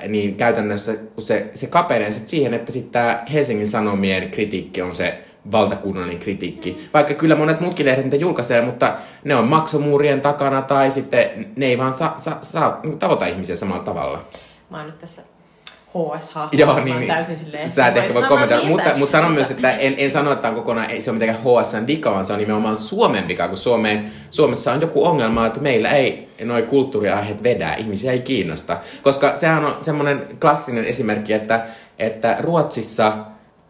niin 0.09 0.35
käytännössä 0.35 0.95
se, 1.19 1.51
se 1.55 1.67
kapenee 1.67 2.11
sit 2.11 2.27
siihen, 2.27 2.55
että 2.55 2.73
sitten 2.73 2.93
tämä 2.93 3.25
Helsingin 3.33 3.69
Sanomien 3.69 4.31
kritiikki 4.31 4.83
on 4.83 4.97
se 4.97 5.19
valtakunnallinen 5.53 6.21
kritiikki. 6.21 6.89
Vaikka 6.95 7.15
kyllä 7.15 7.37
monet 7.37 7.61
muutkin 7.61 7.87
lehdet 7.87 8.05
niitä 8.05 8.17
julkaisee, 8.17 8.61
mutta 8.63 8.97
ne 9.25 9.37
on 9.37 9.49
maksomuurien 9.49 10.21
takana 10.21 10.63
tai 10.63 10.91
sitten 10.91 11.53
ne 11.57 11.67
ei 11.67 11.79
vaan 11.79 11.95
saa, 11.95 12.15
saa, 12.17 12.39
saa 12.41 12.81
tavoita 12.99 13.27
ihmisiä 13.27 13.57
samalla 13.57 13.85
tavalla. 13.85 14.25
Mä 14.71 14.77
oon 14.77 14.87
nyt 14.87 14.99
tässä 14.99 15.23
HS-hahmo. 15.99 16.49
Joo, 16.53 16.81
niin, 16.85 17.07
täysin 17.07 17.37
silleen, 17.37 17.71
sä 17.71 17.87
et 17.87 17.97
ehkä 17.97 18.15
voi 18.15 18.23
kommentoida, 18.23 18.69
mutta, 18.69 18.97
mutta 18.97 19.13
sanon 19.13 19.33
myös, 19.33 19.51
että 19.51 19.73
en, 19.73 19.95
en 19.97 20.11
sano, 20.11 20.33
että 20.33 20.49
on 20.49 20.55
kokonaan, 20.55 20.91
ei 20.91 21.03
se 21.03 21.11
ole 21.11 21.19
mitenkään 21.19 21.45
HSN 21.45 21.87
vika, 21.87 22.11
vaan 22.11 22.25
se 22.25 22.33
on 22.33 22.39
nimenomaan 22.39 22.77
Suomen 22.77 23.29
vika, 23.29 23.49
kun 23.49 23.57
Suomeen, 23.57 24.11
Suomessa 24.31 24.73
on 24.73 24.81
joku 24.81 25.07
ongelma, 25.07 25.47
että 25.47 25.61
meillä 25.61 25.91
ei 25.91 26.29
noin 26.45 26.67
kulttuuriaiheet 26.67 27.43
vedä, 27.43 27.75
ihmisiä 27.75 28.13
ei 28.13 28.21
kiinnosta. 28.21 28.77
Koska 29.03 29.37
sehän 29.37 29.65
on 29.65 29.77
semmoinen 29.81 30.23
klassinen 30.41 30.85
esimerkki, 30.85 31.33
että, 31.33 31.67
että 31.99 32.37
Ruotsissa 32.41 33.13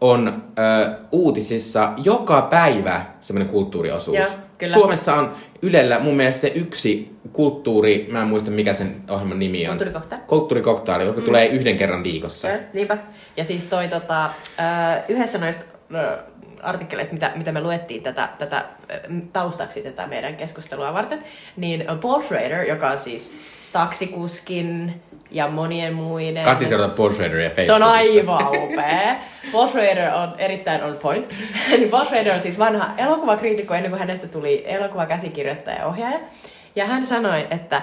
on 0.01 0.43
ö, 0.59 0.95
uutisissa 1.11 1.93
joka 2.03 2.41
päivä 2.41 3.05
semmoinen 3.21 3.53
kulttuuriosuus. 3.53 4.17
Ja 4.17 4.25
Kyllä. 4.57 4.73
Suomessa 4.73 5.15
on 5.15 5.31
Ylellä 5.61 5.99
mun 5.99 6.15
mielestä 6.15 6.41
se 6.41 6.47
yksi 6.55 7.15
kulttuuri, 7.33 8.07
mä 8.11 8.21
en 8.21 8.27
muista 8.27 8.51
mikä 8.51 8.73
sen 8.73 8.95
ohjelman 9.09 9.39
nimi 9.39 9.67
on. 9.67 9.69
Kulttuurikoktaili. 9.69 10.23
Kulttuurikoktaili, 10.27 11.05
joka 11.05 11.19
mm. 11.19 11.25
tulee 11.25 11.47
yhden 11.47 11.77
kerran 11.77 12.03
viikossa. 12.03 12.47
Se, 12.47 12.63
niinpä. 12.73 12.97
Ja 13.37 13.43
siis 13.43 13.63
toi 13.63 13.87
tota, 13.87 14.25
äh, 14.25 15.03
yhdessä 15.09 15.37
noista 15.37 15.63
äh, 15.95 16.19
artikkeleista, 16.61 17.13
mitä, 17.13 17.31
mitä 17.35 17.51
me 17.51 17.61
luettiin 17.61 18.03
tätä, 18.03 18.29
tätä 18.39 18.57
äh, 18.57 18.65
taustaksi 19.33 19.81
tätä 19.81 20.07
meidän 20.07 20.35
keskustelua 20.35 20.93
varten, 20.93 21.23
niin 21.57 21.85
Paul 22.01 22.21
Schrader, 22.21 22.67
joka 22.67 22.91
on 22.91 22.97
siis 22.97 23.33
taksikuskin 23.73 25.01
ja 25.31 25.47
monien 25.47 25.93
muiden... 25.93 26.43
Katsi 26.43 26.65
seurata 26.65 26.93
Paul 26.93 27.09
Schraderia 27.09 27.49
Se 27.65 27.73
on 27.73 27.81
Facebookissa. 27.81 28.35
aivan 28.35 28.63
upea. 28.63 29.15
Paul 29.51 29.67
Schrader 29.67 30.13
on 30.13 30.35
erittäin 30.37 30.83
on 30.83 30.95
point. 31.01 31.29
Niin 31.69 31.89
Paul 31.89 32.05
Schrader 32.05 32.33
on 32.33 32.41
siis 32.41 32.59
vanha 32.59 32.93
elokuvakriitikko 32.97 33.73
ennen 33.73 33.91
kuin 33.91 33.99
hänestä 33.99 34.27
tuli 34.27 34.63
elokuvakäsikirjoittaja 34.67 35.77
ja 35.77 35.85
ohjaaja. 35.85 36.19
Ja 36.75 36.85
hän 36.85 37.05
sanoi, 37.05 37.47
että 37.49 37.81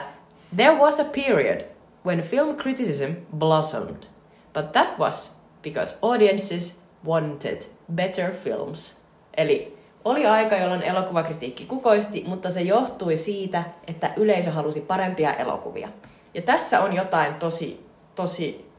There 0.57 0.77
was 0.79 1.01
a 1.01 1.05
period 1.05 1.65
when 2.07 2.23
film 2.23 2.57
criticism 2.57 3.11
blossomed. 3.39 4.07
But 4.55 4.73
that 4.73 4.99
was 4.99 5.37
because 5.63 5.99
audiences 6.03 6.81
wanted 7.07 7.63
better 7.95 8.33
films. 8.35 8.97
Eli 9.37 9.76
oli 10.07 10.27
aika, 10.27 10.57
jolloin 10.57 10.83
elokuvakritiikki 10.83 11.65
kukoisti, 11.65 12.25
mutta 12.27 12.51
se 12.51 12.61
johtui 12.61 13.17
siitä, 13.17 13.63
että 13.87 14.11
yleisö 14.17 14.51
halusi 14.51 14.81
parempia 14.81 15.33
elokuvia. 15.35 15.89
Ja 16.35 16.43
tässä 16.43 16.81
on 16.81 16.93
jotain 16.93 17.35
tosi, 17.35 17.87
tosi 18.15 18.71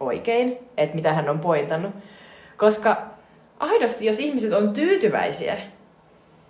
oikein, 0.00 0.58
että 0.76 0.94
mitä 0.94 1.12
hän 1.12 1.30
on 1.30 1.38
pointannut. 1.38 1.92
Koska 2.56 3.02
aidosti, 3.58 4.06
jos 4.06 4.18
ihmiset 4.18 4.52
on 4.52 4.72
tyytyväisiä 4.72 5.56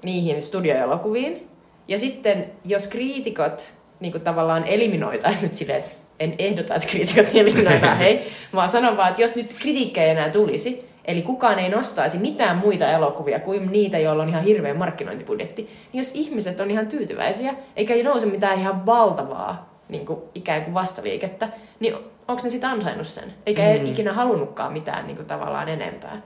niihin 0.05 0.43
studioelokuviin, 0.43 1.49
ja 1.89 1.99
sitten 1.99 2.51
jos 2.65 2.87
kriitikot 2.87 3.73
niin 4.01 4.13
kuin 4.13 4.25
tavallaan 4.25 4.65
eliminoitaisiin 4.67 5.43
nyt 5.43 5.55
silleen, 5.55 5.79
että 5.79 5.91
en 6.21 6.35
ehdota, 6.39 6.75
että 6.75 6.89
kriitikot 6.89 7.35
eliminoidaan, 7.35 7.99
hei, 7.99 8.31
vaan 8.55 8.69
sanon 8.69 8.97
vaan, 8.97 9.09
että 9.11 9.23
jos 9.23 9.35
nyt 9.35 9.55
kritiikkejä 9.61 10.13
enää 10.13 10.31
tulisi, 10.31 10.94
eli 11.05 11.23
kukaan 11.23 11.59
ei 11.59 11.69
nostaisi 11.69 12.19
mitään 12.19 12.57
muita 12.57 12.89
elokuvia 12.89 13.41
kuin 13.41 13.73
niitä, 13.73 13.99
joilla 13.99 14.23
on 14.23 14.29
ihan 14.29 14.45
hirveä 14.45 14.75
markkinointibudjetti, 14.75 15.63
niin 15.63 15.99
jos 15.99 16.13
ihmiset 16.15 16.61
on 16.61 16.71
ihan 16.71 16.87
tyytyväisiä, 16.87 17.55
eikä 17.77 17.95
nouse 18.05 18.27
mitään 18.27 18.61
ihan 18.61 18.87
valtavaa 18.87 19.75
niin 19.89 20.07
kuin 20.07 20.21
ikään 20.35 20.63
kuin 20.63 20.75
vastaliikettä, 20.75 21.49
niin 21.81 21.95
onko 22.29 22.43
ne 22.43 22.51
sitten 22.51 22.71
ansainnut 22.71 23.07
sen? 23.07 23.35
Eikä 23.47 23.63
mm. 23.63 23.87
ikinä 23.87 24.13
halunnutkaan 24.13 24.73
mitään 24.73 25.07
niin 25.07 25.17
kuin 25.17 25.27
tavallaan 25.27 25.69
enempää. 25.69 26.23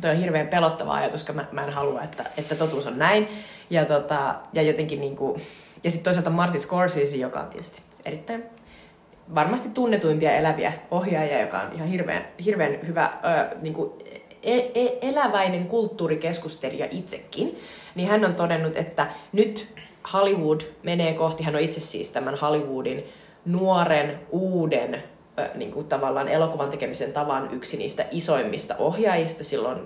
Tuo 0.00 0.10
on 0.10 0.16
hirveän 0.16 0.48
pelottava 0.48 0.94
ajatus, 0.94 1.20
koska 1.20 1.32
mä, 1.32 1.44
mä 1.52 1.60
en 1.60 1.72
halua, 1.72 2.02
että, 2.02 2.24
että 2.38 2.54
totuus 2.54 2.86
on 2.86 2.98
näin. 2.98 3.28
Ja, 3.70 3.84
tota, 3.84 4.34
ja 4.52 4.62
jotenkin 4.62 5.00
niin 5.00 5.16
kuin, 5.16 5.42
ja 5.84 5.90
sitten 5.90 6.04
toisaalta 6.04 6.30
Martin 6.30 6.60
Scorsese, 6.60 7.16
joka 7.16 7.40
on 7.40 7.48
tietysti 7.48 7.82
erittäin 8.04 8.44
varmasti 9.34 9.68
tunnetuimpia 9.68 10.32
eläviä 10.32 10.72
ohjaajia, 10.90 11.40
joka 11.40 11.60
on 11.60 11.72
ihan 11.74 11.88
hirveän, 11.88 12.28
hirveän 12.44 12.78
hyvä 12.86 13.12
ö, 13.24 13.56
niin 13.60 13.74
kuin 13.74 13.90
e- 14.42 14.70
e- 14.74 14.98
eläväinen 15.02 15.66
kulttuurikeskustelija 15.66 16.86
itsekin, 16.90 17.58
niin 17.94 18.08
hän 18.08 18.24
on 18.24 18.34
todennut, 18.34 18.76
että 18.76 19.06
nyt 19.32 19.68
Hollywood 20.12 20.60
menee 20.82 21.12
kohti, 21.14 21.42
hän 21.42 21.54
on 21.54 21.60
itse 21.60 21.80
siis 21.80 22.10
tämän 22.10 22.34
Hollywoodin 22.34 23.04
nuoren, 23.44 24.20
uuden 24.30 25.02
ö, 25.38 25.48
niin 25.54 25.72
kuin 25.72 25.86
tavallaan 25.86 26.28
elokuvan 26.28 26.70
tekemisen 26.70 27.12
tavan 27.12 27.48
yksi 27.52 27.76
niistä 27.76 28.04
isoimmista 28.10 28.74
ohjaajista 28.78 29.44
silloin 29.44 29.78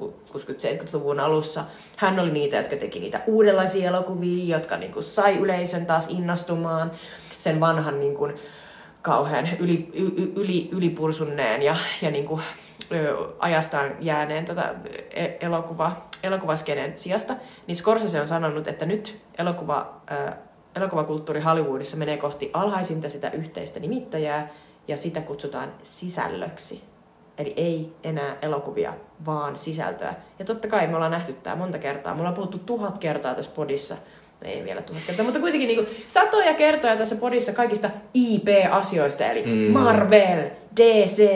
60-70-luvun 0.00 1.20
alussa. 1.20 1.64
Hän 1.96 2.20
oli 2.20 2.30
niitä, 2.30 2.56
jotka 2.56 2.76
teki 2.76 3.00
niitä 3.00 3.20
uudenlaisia 3.26 3.88
elokuvia, 3.88 4.56
jotka 4.56 4.76
niin 4.76 4.92
kuin 4.92 5.02
sai 5.02 5.36
yleisön 5.36 5.86
taas 5.86 6.08
innostumaan 6.10 6.90
sen 7.38 7.60
vanhan 7.60 8.00
niin 8.00 8.14
kuin, 8.14 8.34
kauhean 9.02 9.48
yli, 9.58 9.90
y, 9.94 10.32
yli, 10.36 10.68
ylipursunneen 10.72 11.62
ja, 11.62 11.76
ja 12.02 12.10
niin 12.10 12.26
kuin, 12.26 12.42
ö, 12.92 13.16
ajastaan 13.38 13.90
jääneen 14.00 14.44
tota, 14.44 14.74
e- 15.10 15.36
elokuva, 15.40 15.96
elokuvaskenen 16.22 16.98
sijasta, 16.98 17.36
niin 17.66 17.76
Scorsese 17.76 18.20
on 18.20 18.28
sanonut, 18.28 18.66
että 18.66 18.86
nyt 18.86 19.20
elokuva, 19.38 20.00
ö, 20.12 20.32
elokuvakulttuuri 20.76 21.40
Hollywoodissa 21.40 21.96
menee 21.96 22.16
kohti 22.16 22.50
alhaisinta 22.52 23.08
sitä 23.08 23.30
yhteistä 23.30 23.80
nimittäjää, 23.80 24.48
ja 24.88 24.96
sitä 24.96 25.20
kutsutaan 25.20 25.72
sisällöksi. 25.82 26.84
Eli 27.38 27.54
ei 27.56 27.92
enää 28.02 28.36
elokuvia, 28.42 28.94
vaan 29.26 29.58
sisältöä. 29.58 30.14
Ja 30.38 30.44
totta 30.44 30.68
kai 30.68 30.86
me 30.86 30.94
ollaan 30.94 31.10
nähty 31.10 31.32
tämä 31.32 31.56
monta 31.56 31.78
kertaa. 31.78 32.14
Me 32.14 32.20
ollaan 32.20 32.34
puhuttu 32.34 32.58
tuhat 32.58 32.98
kertaa 32.98 33.34
tässä 33.34 33.50
podissa. 33.54 33.96
Ei 34.42 34.64
vielä 34.64 34.82
tuhat 34.82 35.02
kertaa, 35.06 35.24
mutta 35.24 35.40
kuitenkin 35.40 35.68
niin 35.68 35.84
kuin 35.84 36.04
satoja 36.06 36.54
kertoja 36.54 36.96
tässä 36.96 37.16
podissa 37.16 37.52
kaikista 37.52 37.90
IP-asioista. 38.14 39.24
Eli 39.24 39.42
mm. 39.46 39.72
Marvel, 39.72 40.50
DC, 40.76 41.30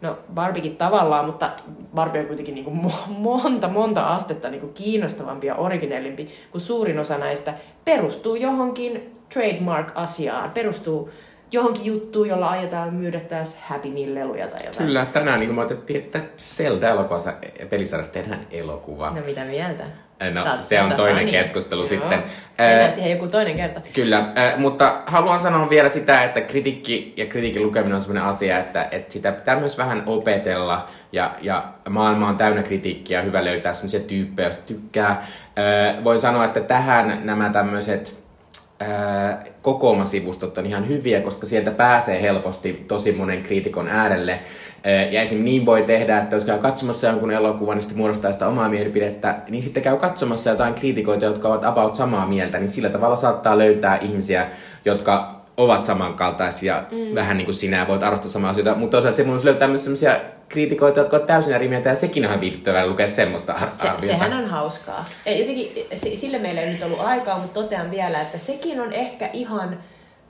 no 0.00 0.18
Barbiekin 0.34 0.76
tavallaan, 0.76 1.24
mutta 1.24 1.50
Barbie 1.94 2.20
on 2.20 2.26
kuitenkin 2.26 2.54
niin 2.54 2.64
kuin 2.64 2.80
monta, 3.08 3.68
monta 3.68 4.06
astetta 4.06 4.48
niin 4.48 4.60
kuin 4.60 4.72
kiinnostavampi 4.72 5.46
ja 5.46 5.54
originellimpi, 5.54 6.28
kun 6.50 6.60
suurin 6.60 6.98
osa 6.98 7.18
näistä 7.18 7.54
perustuu 7.84 8.34
johonkin 8.34 9.12
trademark-asiaan, 9.32 10.50
perustuu 10.50 11.10
johonkin 11.52 11.84
juttuun, 11.84 12.28
jolla 12.28 12.46
aiotaan 12.46 12.94
myydä 12.94 13.20
taas 13.20 13.56
Happy 13.56 13.88
Meal-leluja 13.88 14.48
tai 14.48 14.66
jotain. 14.66 14.86
Kyllä, 14.86 15.06
tänään 15.06 15.40
niin 15.40 15.54
me 15.54 15.62
otettiin, 15.62 15.98
että 15.98 16.20
Zelda-elokuvassa 16.42 17.34
pelisarjasta 17.70 18.12
tehdään 18.12 18.40
elokuva. 18.50 19.10
No 19.10 19.20
mitä 19.26 19.44
mieltä? 19.44 19.84
No, 20.34 20.42
Saat- 20.42 20.62
se 20.62 20.82
on 20.82 20.92
toinen 20.92 21.26
niin. 21.26 21.30
keskustelu 21.30 21.80
Joo. 21.80 21.86
sitten. 21.86 22.22
Mennään 22.58 22.80
Ää, 22.82 22.90
siihen 22.90 23.10
joku 23.10 23.26
toinen 23.26 23.56
kerta. 23.56 23.80
Kyllä, 23.92 24.18
äh, 24.18 24.58
mutta 24.58 25.02
haluan 25.06 25.40
sanoa 25.40 25.70
vielä 25.70 25.88
sitä, 25.88 26.24
että 26.24 26.40
kritiikki 26.40 27.14
ja 27.16 27.26
kritiikin 27.26 27.62
lukeminen 27.62 27.94
on 27.94 28.00
sellainen 28.00 28.28
asia, 28.28 28.58
että, 28.58 28.88
että 28.90 29.12
sitä 29.12 29.32
pitää 29.32 29.60
myös 29.60 29.78
vähän 29.78 30.02
opetella 30.06 30.86
ja, 31.12 31.30
ja 31.42 31.64
maailma 31.88 32.28
on 32.28 32.36
täynnä 32.36 32.62
kritiikkiä 32.62 33.22
hyvä 33.22 33.44
löytää 33.44 33.72
sellaisia 33.72 34.00
tyyppejä, 34.00 34.46
joista 34.46 34.66
tykkää. 34.66 35.10
Äh, 35.10 36.04
voin 36.04 36.18
sanoa, 36.18 36.44
että 36.44 36.60
tähän 36.60 37.20
nämä 37.24 37.50
tämmöiset 37.50 38.24
kokoomasivustot 39.62 40.58
on 40.58 40.66
ihan 40.66 40.88
hyviä, 40.88 41.20
koska 41.20 41.46
sieltä 41.46 41.70
pääsee 41.70 42.22
helposti 42.22 42.84
tosi 42.88 43.12
monen 43.12 43.42
kriitikon 43.42 43.88
äärelle. 43.88 44.40
Ja 45.10 45.22
esim. 45.22 45.44
niin 45.44 45.66
voi 45.66 45.82
tehdä, 45.82 46.18
että 46.18 46.36
jos 46.36 46.44
käy 46.44 46.58
katsomassa 46.58 47.06
jonkun 47.06 47.30
elokuvan, 47.30 47.76
niin 47.76 47.82
sitten 47.82 47.98
muodostaa 47.98 48.32
sitä 48.32 48.48
omaa 48.48 48.68
mielipidettä, 48.68 49.34
niin 49.48 49.62
sitten 49.62 49.82
käy 49.82 49.96
katsomassa 49.96 50.50
jotain 50.50 50.74
kriitikoita, 50.74 51.24
jotka 51.24 51.48
ovat 51.48 51.64
about 51.64 51.94
samaa 51.94 52.26
mieltä, 52.26 52.58
niin 52.58 52.70
sillä 52.70 52.88
tavalla 52.88 53.16
saattaa 53.16 53.58
löytää 53.58 53.98
ihmisiä, 53.98 54.46
jotka 54.84 55.44
ovat 55.56 55.84
samankaltaisia, 55.84 56.82
mm. 56.90 57.14
vähän 57.14 57.36
niin 57.36 57.44
kuin 57.44 57.54
sinä, 57.54 57.88
voit 57.88 58.02
arvostaa 58.02 58.28
samaa 58.28 58.50
asioita, 58.50 58.74
mutta 58.74 58.90
toisaalta 58.90 59.16
se 59.16 59.24
myös 59.24 59.44
löytää 59.44 59.68
myös 59.68 59.84
sellaisia 59.84 60.16
kriitikoita, 60.48 61.00
jotka 61.00 61.16
ovat 61.16 61.26
täysin 61.26 61.54
eri 61.54 61.68
mieltä, 61.68 61.88
ja 61.88 61.96
sekin 61.96 62.24
on 62.24 62.28
ihan 62.28 62.40
viihdyttävää 62.40 62.86
lukea 62.86 63.08
semmoista 63.08 63.54
Se, 63.70 64.06
sehän 64.06 64.32
on 64.32 64.44
hauskaa. 64.44 65.04
Ei, 65.26 65.40
jotenkin, 65.40 65.86
se- 65.94 66.16
sille 66.16 66.38
meillä 66.38 66.60
ei 66.60 66.72
nyt 66.72 66.82
ollut 66.82 67.00
aikaa, 67.00 67.38
mutta 67.38 67.60
totean 67.60 67.90
vielä, 67.90 68.20
että 68.20 68.38
sekin 68.38 68.80
on 68.80 68.92
ehkä 68.92 69.30
ihan 69.32 69.78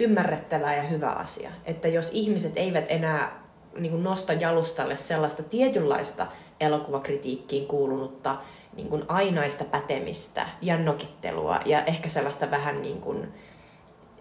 ymmärrettävää 0.00 0.76
ja 0.76 0.82
hyvä 0.82 1.08
asia. 1.08 1.50
Että 1.64 1.88
jos 1.88 2.10
ihmiset 2.12 2.52
eivät 2.56 2.84
enää 2.88 3.43
niin 3.78 4.04
nosta 4.04 4.32
jalustalle 4.32 4.96
sellaista 4.96 5.42
tietynlaista 5.42 6.26
elokuvakritiikkiin 6.60 7.66
kuulunutta 7.66 8.36
niin 8.76 8.88
kuin 8.88 9.02
ainaista 9.08 9.64
pätemistä 9.64 10.46
ja 10.62 10.76
nokittelua 10.78 11.60
ja 11.64 11.84
ehkä 11.84 12.08
sellaista 12.08 12.50
vähän 12.50 12.82
niin 12.82 13.00
kuin, 13.00 13.28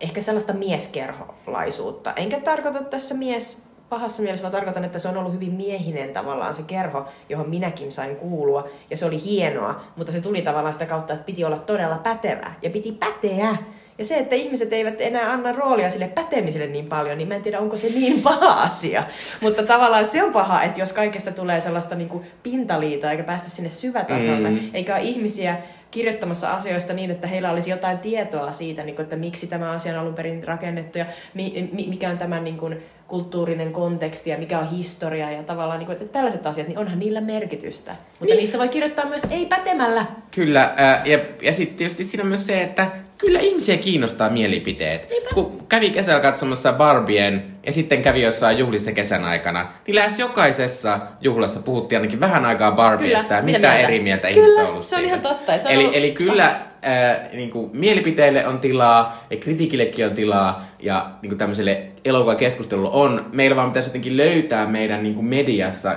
ehkä 0.01 0.21
sellaista 0.21 0.53
mieskerholaisuutta. 0.53 2.13
Enkä 2.13 2.39
tarkoita 2.39 2.83
tässä 2.83 3.15
mies 3.15 3.63
pahassa 3.89 4.23
mielessä, 4.23 4.43
vaan 4.43 4.51
tarkoitan, 4.51 4.83
että 4.83 4.99
se 4.99 5.07
on 5.07 5.17
ollut 5.17 5.33
hyvin 5.33 5.53
miehinen 5.53 6.13
tavallaan 6.13 6.55
se 6.55 6.63
kerho, 6.63 7.05
johon 7.29 7.49
minäkin 7.49 7.91
sain 7.91 8.15
kuulua. 8.15 8.67
Ja 8.89 8.97
se 8.97 9.05
oli 9.05 9.23
hienoa, 9.23 9.81
mutta 9.95 10.11
se 10.11 10.21
tuli 10.21 10.41
tavallaan 10.41 10.73
sitä 10.73 10.85
kautta, 10.85 11.13
että 11.13 11.25
piti 11.25 11.45
olla 11.45 11.57
todella 11.57 11.97
pätevä 11.97 12.53
ja 12.61 12.69
piti 12.69 12.91
päteä. 12.91 13.57
Ja 14.03 14.07
se, 14.07 14.17
että 14.17 14.35
ihmiset 14.35 14.73
eivät 14.73 15.01
enää 15.01 15.31
anna 15.31 15.51
roolia 15.51 15.89
sille 15.89 16.07
pätemiselle 16.07 16.67
niin 16.67 16.85
paljon, 16.85 17.17
niin 17.17 17.27
mä 17.27 17.35
en 17.35 17.41
tiedä, 17.41 17.59
onko 17.59 17.77
se 17.77 17.87
niin 17.87 18.21
paha 18.21 18.53
asia. 18.61 19.03
Mutta 19.41 19.63
tavallaan 19.63 20.05
se 20.05 20.23
on 20.23 20.31
paha, 20.31 20.63
että 20.63 20.79
jos 20.79 20.93
kaikesta 20.93 21.31
tulee 21.31 21.61
sellaista 21.61 21.95
niin 21.95 22.09
kuin 22.09 22.23
pintaliitoa 22.43 23.11
eikä 23.11 23.23
päästä 23.23 23.49
sinne 23.49 23.69
syvätasolle, 23.69 24.49
Mm. 24.49 24.59
eikä 24.73 24.95
ole 24.95 25.03
ihmisiä 25.03 25.57
kirjoittamassa 25.91 26.51
asioista 26.51 26.93
niin, 26.93 27.11
että 27.11 27.27
heillä 27.27 27.51
olisi 27.51 27.69
jotain 27.69 27.97
tietoa 27.99 28.51
siitä, 28.51 28.83
niin 28.83 28.95
kuin, 28.95 29.03
että 29.03 29.15
miksi 29.15 29.47
tämä 29.47 29.71
asia 29.71 29.93
on 29.93 29.99
alun 29.99 30.13
perin 30.13 30.43
rakennettu 30.43 30.97
ja 30.97 31.05
mi, 31.33 31.69
mi, 31.71 31.85
mikä 31.89 32.09
on 32.09 32.17
tämän 32.17 32.43
niin 32.43 32.57
kuin, 32.57 32.77
kulttuurinen 33.07 33.71
konteksti 33.71 34.29
ja 34.29 34.37
mikä 34.37 34.59
on 34.59 34.69
historia 34.69 35.31
ja 35.31 35.43
tavallaan 35.43 35.79
niin 35.79 35.85
kuin, 35.85 35.97
että 35.97 36.13
tällaiset 36.13 36.47
asiat, 36.47 36.67
niin 36.67 36.77
onhan 36.77 36.99
niillä 36.99 37.21
merkitystä. 37.21 37.91
Mutta 37.91 38.25
niin. 38.25 38.37
niistä 38.37 38.57
voi 38.57 38.69
kirjoittaa 38.69 39.05
myös 39.05 39.23
ei-pätemällä. 39.31 40.05
Kyllä, 40.31 40.73
ja, 41.05 41.19
ja 41.41 41.53
sitten 41.53 41.77
tietysti 41.77 42.03
siinä 42.03 42.21
on 42.21 42.27
myös 42.27 42.47
se, 42.47 42.61
että 42.61 42.87
kyllä 43.25 43.39
ihmisiä 43.39 43.77
kiinnostaa 43.77 44.29
mielipiteet. 44.29 45.09
Kun 45.33 45.65
kävi 45.69 45.89
kesällä 45.89 46.19
katsomassa 46.21 46.73
Barbien 46.73 47.45
ja 47.65 47.71
sitten 47.71 48.01
kävi 48.01 48.21
jossain 48.21 48.57
juhlissa 48.57 48.91
kesän 48.91 49.23
aikana, 49.25 49.67
niin 49.87 49.95
lähes 49.95 50.19
jokaisessa 50.19 50.99
juhlassa 51.21 51.59
puhuttiin 51.59 51.99
ainakin 52.01 52.19
vähän 52.19 52.45
aikaa 52.45 52.71
Barbiesta 52.71 53.23
Kyllä, 53.23 53.37
ja 53.37 53.43
mitä 53.43 53.57
mitä 53.57 53.77
eri 53.77 53.99
mieltä 53.99 54.27
Kyllä, 54.27 54.45
ihmiset 54.45 54.63
on 54.63 54.69
ollut 54.69 54.85
se 54.85 54.95
on 54.95 55.01
siitä. 55.01 55.07
ihan 55.15 55.21
totta, 55.21 55.57
se 55.57 55.67
on 55.67 55.73
eli, 55.73 55.83
ollut- 55.83 55.95
eli 55.95 56.11
kyllä 56.11 56.45
äh, 56.45 57.31
niin 57.33 57.49
kuin, 57.49 57.69
mielipiteille 57.73 58.47
on 58.47 58.59
tilaa, 58.59 59.25
ja 59.29 59.37
kritiikillekin 59.37 60.05
on 60.05 60.13
tilaa, 60.13 60.65
ja 60.79 61.11
niin 61.21 61.29
kuin 61.29 61.37
tämmöiselle 61.39 61.81
elokuvakeskustelulle 62.05 62.89
on. 62.89 63.29
Meillä 63.33 63.55
vaan 63.55 63.69
pitäisi 63.69 63.89
jotenkin 63.89 64.17
löytää 64.17 64.65
meidän 64.65 65.03
niin 65.03 65.15
kuin 65.15 65.25
mediassa, 65.25 65.95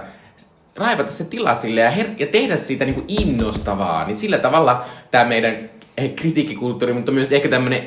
raivata 0.76 1.10
se 1.10 1.24
tila 1.24 1.54
sille 1.54 1.80
ja, 1.80 1.90
her- 1.90 2.10
ja 2.18 2.26
tehdä 2.26 2.56
siitä 2.56 2.84
niin 2.84 2.94
kuin 2.94 3.04
innostavaa. 3.08 4.04
Niin 4.04 4.16
sillä 4.16 4.38
tavalla 4.38 4.84
tämä 5.10 5.24
meidän 5.24 5.70
kritiikkikulttuuri, 6.16 6.92
mutta 6.92 7.12
myös 7.12 7.32
ehkä 7.32 7.48
tämmöinen 7.48 7.82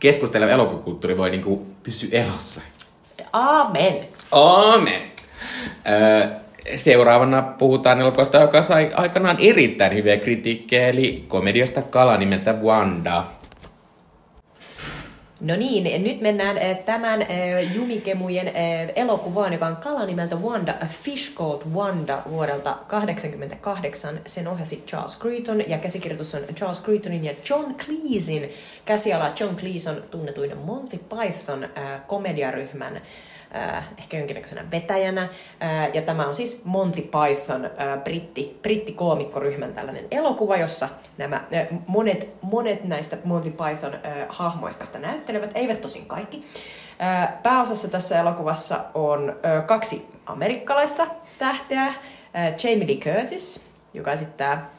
keskusteleva 0.00 0.50
elokuvakulttuuri 0.50 1.18
voi 1.18 1.30
niin 1.30 1.42
kuin 1.42 1.60
pysyä 1.82 2.08
elossa. 2.12 2.60
Amen. 3.32 4.04
Aamen. 4.32 5.02
Öö, 5.88 6.28
seuraavana 6.74 7.42
puhutaan 7.42 8.00
elokuvasta, 8.00 8.40
joka 8.40 8.62
sai 8.62 8.90
aikanaan 8.94 9.36
erittäin 9.40 9.94
hyviä 9.94 10.16
kritiikkejä, 10.16 10.88
eli 10.88 11.24
komediasta 11.28 11.82
Kala 11.82 12.16
nimeltä 12.16 12.52
Wanda. 12.52 13.24
No 15.40 15.56
niin, 15.56 16.04
nyt 16.04 16.20
mennään 16.20 16.58
eh, 16.58 16.78
tämän 16.78 17.22
eh, 17.22 17.74
Jumikemujen 17.74 18.48
eh, 18.48 18.92
elokuvaan, 18.94 19.52
joka 19.52 19.66
on 19.66 19.76
kala 19.76 20.06
nimeltä 20.06 20.36
Wanda, 20.36 20.74
A 20.82 20.86
Fish 20.86 21.34
Called 21.34 21.62
Wanda 21.74 22.22
vuodelta 22.30 22.76
1988. 22.90 24.20
Sen 24.26 24.48
ohjasi 24.48 24.82
Charles 24.86 25.18
Creighton 25.18 25.70
ja 25.70 25.78
käsikirjoitus 25.78 26.34
on 26.34 26.42
Charles 26.54 26.82
Creightonin 26.82 27.24
ja 27.24 27.34
John 27.50 27.74
Cleesin 27.74 28.50
käsiala. 28.84 29.32
John 29.40 29.56
Cleese 29.56 29.90
on 29.90 30.02
tunnetuin 30.10 30.58
Monty 30.58 30.98
Python 30.98 31.68
komediaryhmän 32.06 33.00
äh, 33.54 33.84
ehkä 33.98 34.18
jonkinnäköisenä 34.18 34.70
vetäjänä. 34.70 35.22
Äh, 35.22 35.90
ja 35.94 36.02
tämä 36.02 36.26
on 36.26 36.34
siis 36.34 36.64
Monty 36.64 37.02
Python 37.02 37.64
äh, 37.64 38.02
britti, 38.04 38.58
brittikoomikkoryhmän 38.62 39.72
tällainen 39.72 40.04
elokuva, 40.10 40.56
jossa 40.56 40.88
nämä 41.18 41.36
äh, 41.36 41.66
monet, 41.86 42.30
monet 42.42 42.84
näistä 42.84 43.16
Monty 43.24 43.50
Python 43.50 43.94
äh, 43.94 44.00
hahmoista 44.28 44.98
näyttelevät, 44.98 45.50
eivät 45.54 45.80
tosin 45.80 46.06
kaikki. 46.06 46.44
Äh, 47.02 47.42
pääosassa 47.42 47.88
tässä 47.88 48.20
elokuvassa 48.20 48.84
on 48.94 49.28
äh, 49.28 49.66
kaksi 49.66 50.08
amerikkalaista 50.26 51.06
tähteä, 51.38 51.86
äh, 51.86 51.94
Jamie 52.34 52.86
Lee 52.86 52.96
Curtis, 52.96 53.70
joka 53.94 54.12
esittää 54.12 54.70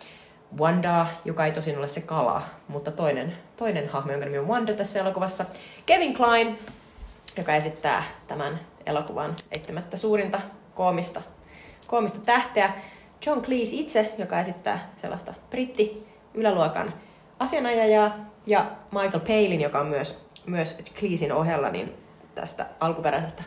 Wanda, 0.59 1.07
joka 1.26 1.45
ei 1.45 1.51
tosin 1.51 1.78
ole 1.78 1.88
se 1.88 2.01
kala, 2.01 2.41
mutta 2.68 2.91
toinen, 2.91 3.34
toinen 3.57 3.89
hahmo, 3.89 4.11
jonka 4.11 4.26
nimi 4.26 4.38
on 4.38 4.47
Wanda 4.47 4.74
tässä 4.74 4.99
elokuvassa. 4.99 5.45
Kevin 5.86 6.13
Klein, 6.13 6.59
joka 7.38 7.55
esittää 7.55 8.03
tämän 8.27 8.59
elokuvan 8.85 9.35
eittämättä 9.51 9.97
suurinta 9.97 10.41
koomista, 10.75 11.21
koomista 11.88 12.19
tähteä. 12.19 12.73
John 13.25 13.41
Cleese 13.41 13.75
itse, 13.75 14.13
joka 14.17 14.39
esittää 14.39 14.91
sellaista 14.95 15.33
britti 15.49 16.07
yläluokan 16.33 16.93
asianajajaa, 17.39 18.27
ja 18.45 18.71
Michael 18.91 19.19
Palin, 19.19 19.61
joka 19.61 19.79
on 19.79 19.88
myös, 19.88 20.25
myös 20.45 20.77
Cleesin 20.99 21.33
ohella 21.33 21.69
niin 21.69 21.88
tästä 22.35 22.65
alkuperäisestä 22.79 23.43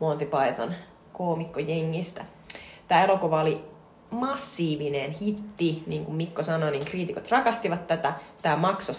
Monty 0.00 0.26
Python 0.26 0.74
koomikkojengistä. 1.12 2.24
Tämä 2.88 3.04
elokuva 3.04 3.40
oli 3.40 3.64
massiivinen 4.14 5.10
hitti, 5.10 5.82
niin 5.86 6.04
kuin 6.04 6.16
Mikko 6.16 6.42
sanoi, 6.42 6.70
niin 6.70 6.84
kriitikot 6.84 7.30
rakastivat 7.30 7.86
tätä. 7.86 8.12
Tämä 8.42 8.56
maksoi 8.56 8.94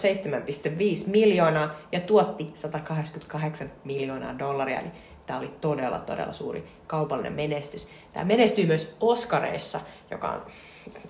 7,5 1.04 1.10
miljoonaa 1.10 1.70
ja 1.92 2.00
tuotti 2.00 2.46
188 2.54 3.70
miljoonaa 3.84 4.38
dollaria, 4.38 4.80
eli 4.80 4.90
tämä 5.26 5.38
oli 5.38 5.50
todella, 5.60 5.98
todella 5.98 6.32
suuri 6.32 6.66
kaupallinen 6.86 7.32
menestys. 7.32 7.88
Tämä 8.12 8.24
menestyi 8.24 8.66
myös 8.66 8.96
Oscareissa, 9.00 9.80
joka 10.10 10.28
on 10.28 10.42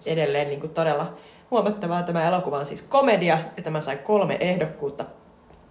edelleen 0.07 0.49
niin 0.49 0.61
kuin 0.61 0.75
todella 0.75 1.17
huomattavaa. 1.51 2.03
Tämä 2.03 2.29
elokuva 2.29 2.59
on 2.59 2.67
siis 2.67 2.83
komedia, 2.83 3.39
ja 3.57 3.63
tämä 3.63 3.81
sai 3.81 3.97
kolme 3.97 4.37
ehdokkuutta. 4.41 5.05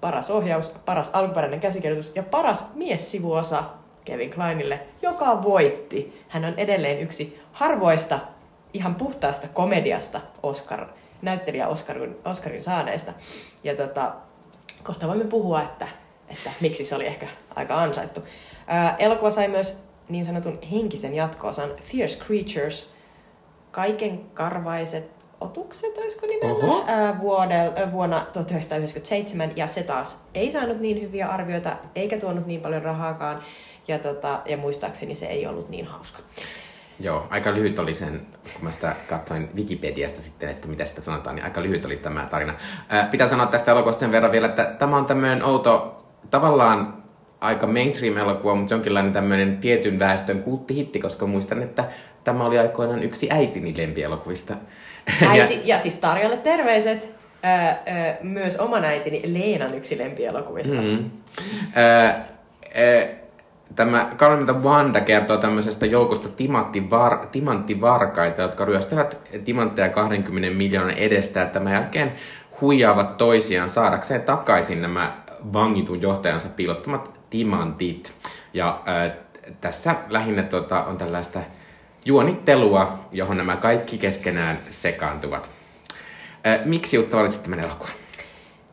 Paras 0.01 0.31
ohjaus, 0.31 0.69
paras 0.69 1.09
alkuperäinen 1.13 1.59
käsikirjoitus 1.59 2.11
ja 2.15 2.23
paras 2.23 2.65
miessivuosa 2.73 3.63
Kevin 4.05 4.29
Kleinille, 4.29 4.79
joka 5.01 5.43
voitti. 5.43 6.23
Hän 6.27 6.45
on 6.45 6.53
edelleen 6.57 6.99
yksi 6.99 7.39
harvoista 7.55 8.19
ihan 8.73 8.95
puhtaasta 8.95 9.47
komediasta 9.47 10.21
Oscar, 10.43 10.87
näyttelijä 11.21 11.67
Oscarin, 11.67 12.15
Oscarin 12.25 12.63
saaneista. 12.63 13.13
Ja 13.63 13.75
tota, 13.75 14.13
kohta 14.83 15.07
voimme 15.07 15.25
puhua, 15.25 15.61
että, 15.61 15.87
että 16.27 16.49
miksi 16.61 16.85
se 16.85 16.95
oli 16.95 17.07
ehkä 17.07 17.27
aika 17.55 17.81
ansaittu. 17.81 18.21
Ää, 18.67 18.95
elokuva 18.99 19.31
sai 19.31 19.47
myös 19.47 19.83
niin 20.09 20.25
sanotun 20.25 20.59
henkisen 20.71 21.13
jatkoosan 21.13 21.69
Fierce 21.81 22.23
Creatures, 22.25 22.93
kaiken 23.71 24.19
karvaiset 24.33 25.11
otukset, 25.41 25.97
olisiko 25.97 26.25
nimellä, 26.25 26.83
ää, 26.87 27.19
vuodel, 27.19 27.71
ää, 27.75 27.91
vuonna 27.91 28.19
1997, 28.33 29.51
ja 29.55 29.67
se 29.67 29.83
taas 29.83 30.21
ei 30.33 30.51
saanut 30.51 30.79
niin 30.79 31.01
hyviä 31.01 31.27
arvioita, 31.27 31.77
eikä 31.95 32.17
tuonut 32.17 32.45
niin 32.45 32.61
paljon 32.61 32.81
rahaakaan, 32.81 33.43
ja, 33.87 33.99
tota, 33.99 34.41
ja 34.45 34.57
muistaakseni 34.57 35.15
se 35.15 35.25
ei 35.25 35.47
ollut 35.47 35.69
niin 35.69 35.85
hauska. 35.85 36.19
Joo, 36.99 37.27
aika 37.29 37.53
lyhyt 37.53 37.79
oli 37.79 37.93
sen, 37.93 38.21
kun 38.53 38.63
mä 38.63 38.71
sitä 38.71 38.95
katsoin 39.09 39.49
Wikipediasta 39.55 40.21
sitten, 40.21 40.49
että 40.49 40.67
mitä 40.67 40.85
sitä 40.85 41.01
sanotaan, 41.01 41.35
niin 41.35 41.43
aika 41.43 41.63
lyhyt 41.63 41.85
oli 41.85 41.97
tämä 41.97 42.27
tarina. 42.29 42.53
Ää, 42.89 43.07
pitää 43.11 43.27
sanoa 43.27 43.45
tästä 43.45 43.71
elokuvasta 43.71 43.99
sen 43.99 44.11
verran 44.11 44.31
vielä, 44.31 44.47
että 44.47 44.75
tämä 44.79 44.97
on 44.97 45.05
tämmöinen 45.05 45.43
outo, 45.43 46.05
tavallaan 46.29 47.03
aika 47.41 47.67
mainstream-elokuva, 47.67 48.55
mutta 48.55 48.73
jonkinlainen 48.73 49.13
tämmöinen 49.13 49.57
tietyn 49.57 49.99
väestön 49.99 50.43
kulttihitti, 50.43 50.99
koska 50.99 51.27
muistan, 51.27 51.63
että 51.63 51.83
tämä 52.23 52.45
oli 52.45 52.57
aikoinaan 52.57 53.03
yksi 53.03 53.27
äitini 53.31 53.73
lempielokuvista. 53.77 54.53
Äiti, 55.29 55.61
ja 55.63 55.77
siis 55.77 55.97
Tarjalle 55.97 56.37
terveiset, 56.37 57.15
ää, 57.43 57.83
ää, 57.85 58.17
myös 58.21 58.57
oman 58.57 58.85
äitini 58.85 59.21
Leenan 59.25 59.75
yksi 59.75 59.97
lempielokuvista. 59.97 60.81
Mm. 60.81 60.87
Mm. 60.87 61.09
Ää, 61.75 62.25
ää, 62.75 63.07
Tämä 63.75 64.11
Kalmita 64.17 64.53
Wanda 64.53 65.01
kertoo 65.01 65.37
tämmöisestä 65.37 65.85
joukosta 65.85 66.29
timanttivar, 66.29 67.27
timanttivarkaita, 67.31 68.41
jotka 68.41 68.65
ryöstävät 68.65 69.17
timantteja 69.43 69.89
20 69.89 70.57
miljoonan 70.57 70.97
edestä 70.97 71.39
ja 71.39 71.45
tämän 71.45 71.73
jälkeen 71.73 72.13
huijaavat 72.61 73.17
toisiaan 73.17 73.69
saadakseen 73.69 74.21
takaisin 74.21 74.81
nämä 74.81 75.17
vangitun 75.53 76.01
johtajansa 76.01 76.49
piilottamat 76.49 77.11
timantit. 77.29 78.13
Ja 78.53 78.81
ää, 78.85 79.15
tässä 79.61 79.95
lähinnä 80.09 80.43
tota, 80.43 80.83
on 80.83 80.97
tällaista 80.97 81.39
juonittelua, 82.05 82.99
johon 83.11 83.37
nämä 83.37 83.55
kaikki 83.55 83.97
keskenään 83.97 84.59
sekaantuvat. 84.69 85.49
Ää, 86.43 86.61
miksi 86.65 86.95
Jutta 86.95 87.17
valitsit 87.17 87.43
tämän 87.43 87.59
elokuvan? 87.59 87.93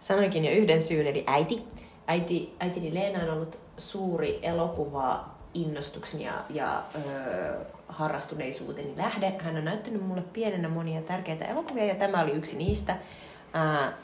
Sanoinkin 0.01 0.45
jo 0.45 0.51
yhden 0.51 0.83
syyn, 0.83 1.07
eli 1.07 1.25
äiti. 1.27 1.63
äiti 2.07 2.55
äitini 2.61 2.95
Leena 2.95 3.25
on 3.25 3.31
ollut 3.31 3.62
suuri 3.83 4.39
elokuva 4.43 5.25
innostukseni 5.55 6.25
ja, 6.25 6.33
ja 6.51 6.83
öö, 6.95 7.61
harrastuneisuuteni 7.89 8.97
lähde. 8.97 9.35
Hän 9.39 9.57
on 9.57 9.65
näyttänyt 9.65 10.07
mulle 10.07 10.23
pienenä 10.33 10.69
monia 10.69 11.03
tärkeitä 11.03 11.45
elokuvia 11.45 11.85
ja 11.85 11.95
tämä 11.95 12.21
oli 12.21 12.31
yksi 12.31 12.57
niistä. 12.57 12.97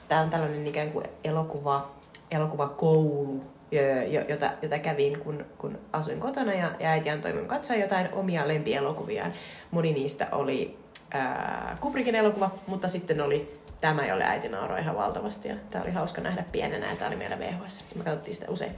Tämä 0.09 0.21
on 0.21 0.31
tällainen 0.31 0.67
ikään 0.67 0.91
kuin 0.91 1.07
elokuva, 1.25 1.91
elokuvakoulu, 2.31 3.45
jo- 3.71 4.03
jo- 4.03 4.25
jota, 4.29 4.51
jota 4.63 4.79
kävin, 4.79 5.19
kun, 5.21 5.47
kun 5.59 5.79
asuin 5.93 6.21
kotona 6.21 6.55
ja, 6.55 6.71
ja 6.81 6.89
äiti 6.89 7.11
antoi 7.11 7.33
minun 7.33 7.49
katsoa 7.49 7.77
jotain 7.77 8.13
omia 8.13 8.49
lempielokuviaan. 8.49 9.33
Moni 9.71 9.93
niistä 9.93 10.27
oli 10.33 10.79
ää, 11.11 11.75
Kubrickin 11.81 12.15
elokuva, 12.15 12.51
mutta 12.67 12.89
sitten 12.89 13.21
oli 13.21 13.55
tämä, 13.81 14.07
jolle 14.07 14.25
äiti 14.25 14.49
nauroi 14.49 14.81
ihan 14.81 14.97
valtavasti 14.97 15.49
ja 15.49 15.57
tämä 15.71 15.85
oli 15.85 15.93
hauska 15.93 16.21
nähdä 16.21 16.45
pienenä 16.53 16.91
ja 16.91 16.97
tämä 16.97 17.09
oli 17.09 17.17
meillä 17.17 17.39
VHS. 17.39 17.85
Me 17.95 18.05
katsottiin 18.05 18.35
sitä 18.35 18.51
usein. 18.51 18.73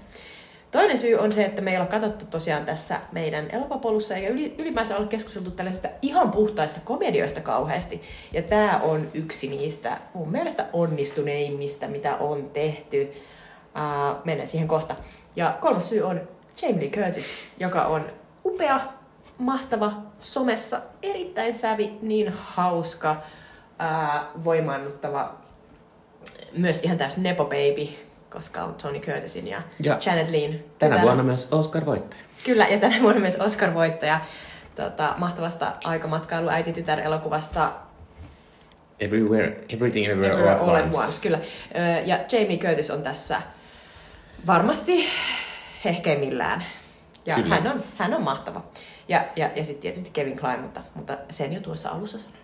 Toinen 0.70 0.98
syy 0.98 1.14
on 1.14 1.32
se, 1.32 1.44
että 1.44 1.62
me 1.62 1.70
ei 1.70 1.76
olla 1.76 1.86
katsottu 1.86 2.24
tosiaan 2.26 2.64
tässä 2.64 3.00
meidän 3.12 3.50
elokuvapolussa 3.50 4.16
eikä 4.16 4.28
yli, 4.28 4.54
ylipäänsä 4.58 4.96
olla 4.96 5.06
keskusteltu 5.06 5.50
tällaisista 5.50 5.88
ihan 6.02 6.30
puhtaista 6.30 6.80
komedioista 6.84 7.40
kauheasti. 7.40 8.02
Ja 8.32 8.42
tämä 8.42 8.80
on 8.82 9.08
yksi 9.14 9.48
niistä 9.48 9.98
mun 10.14 10.28
mielestä 10.28 10.66
onnistuneimmista, 10.72 11.86
mitä 11.86 12.16
on 12.16 12.50
tehty. 12.50 13.12
Uh, 13.76 14.24
mennään 14.24 14.48
siihen 14.48 14.68
kohta. 14.68 14.94
Ja 15.36 15.58
kolmas 15.60 15.88
syy 15.88 16.02
on 16.02 16.20
Jamie 16.62 16.80
Lee 16.80 16.90
Curtis, 16.90 17.52
joka 17.60 17.84
on 17.84 18.06
upea, 18.44 18.80
mahtava, 19.38 19.92
somessa 20.18 20.80
erittäin 21.02 21.54
sävi, 21.54 21.98
niin 22.02 22.32
hauska, 22.32 23.12
uh, 23.12 24.44
voimaannuttava, 24.44 25.34
myös 26.56 26.82
ihan 26.82 26.98
täysin 26.98 27.22
nepo 27.22 27.44
baby, 27.44 27.88
koska 28.32 28.64
on 28.64 28.74
Tony 28.74 29.00
Curtisin 29.00 29.46
ja, 29.48 29.62
Ja 29.80 29.98
Janet 30.06 30.30
Lean. 30.30 30.54
Tänä 30.78 31.02
vuonna 31.02 31.22
myös 31.22 31.48
Oscar-voittaja. 31.52 32.20
Kyllä, 32.44 32.66
ja 32.66 32.78
tänä 32.78 33.02
vuonna 33.02 33.20
myös 33.20 33.36
Oscar-voittaja 33.36 34.20
tota, 34.74 35.14
mahtavasta 35.18 35.72
aikamatkailu 35.84 36.48
äiti-tytär 36.48 37.00
elokuvasta 37.00 37.72
Everywhere, 39.00 39.64
everything 39.68 40.06
everywhere 40.06 40.32
Everywhere 40.34 40.60
all, 40.64 40.74
at 40.88 40.94
once. 40.94 41.20
Kyllä. 41.22 41.38
Ö, 41.74 42.00
Ja 42.04 42.18
Jamie 42.32 42.58
Curtis 42.58 42.90
on 42.90 43.02
tässä 43.02 43.42
varmasti 44.46 45.06
hehkeimmillään. 45.84 46.64
Ja 47.26 47.34
Kyllä. 47.34 47.54
hän 47.54 47.72
on, 47.72 47.82
hän 47.98 48.14
on 48.14 48.22
mahtava. 48.22 48.64
Ja, 49.08 49.24
ja, 49.36 49.50
ja 49.56 49.64
sitten 49.64 49.82
tietysti 49.82 50.10
Kevin 50.12 50.36
Klein, 50.36 50.60
mutta, 50.60 50.80
mutta 50.94 51.18
sen 51.30 51.52
jo 51.52 51.60
tuossa 51.60 51.90
alussa 51.90 52.18
sanoin. 52.18 52.39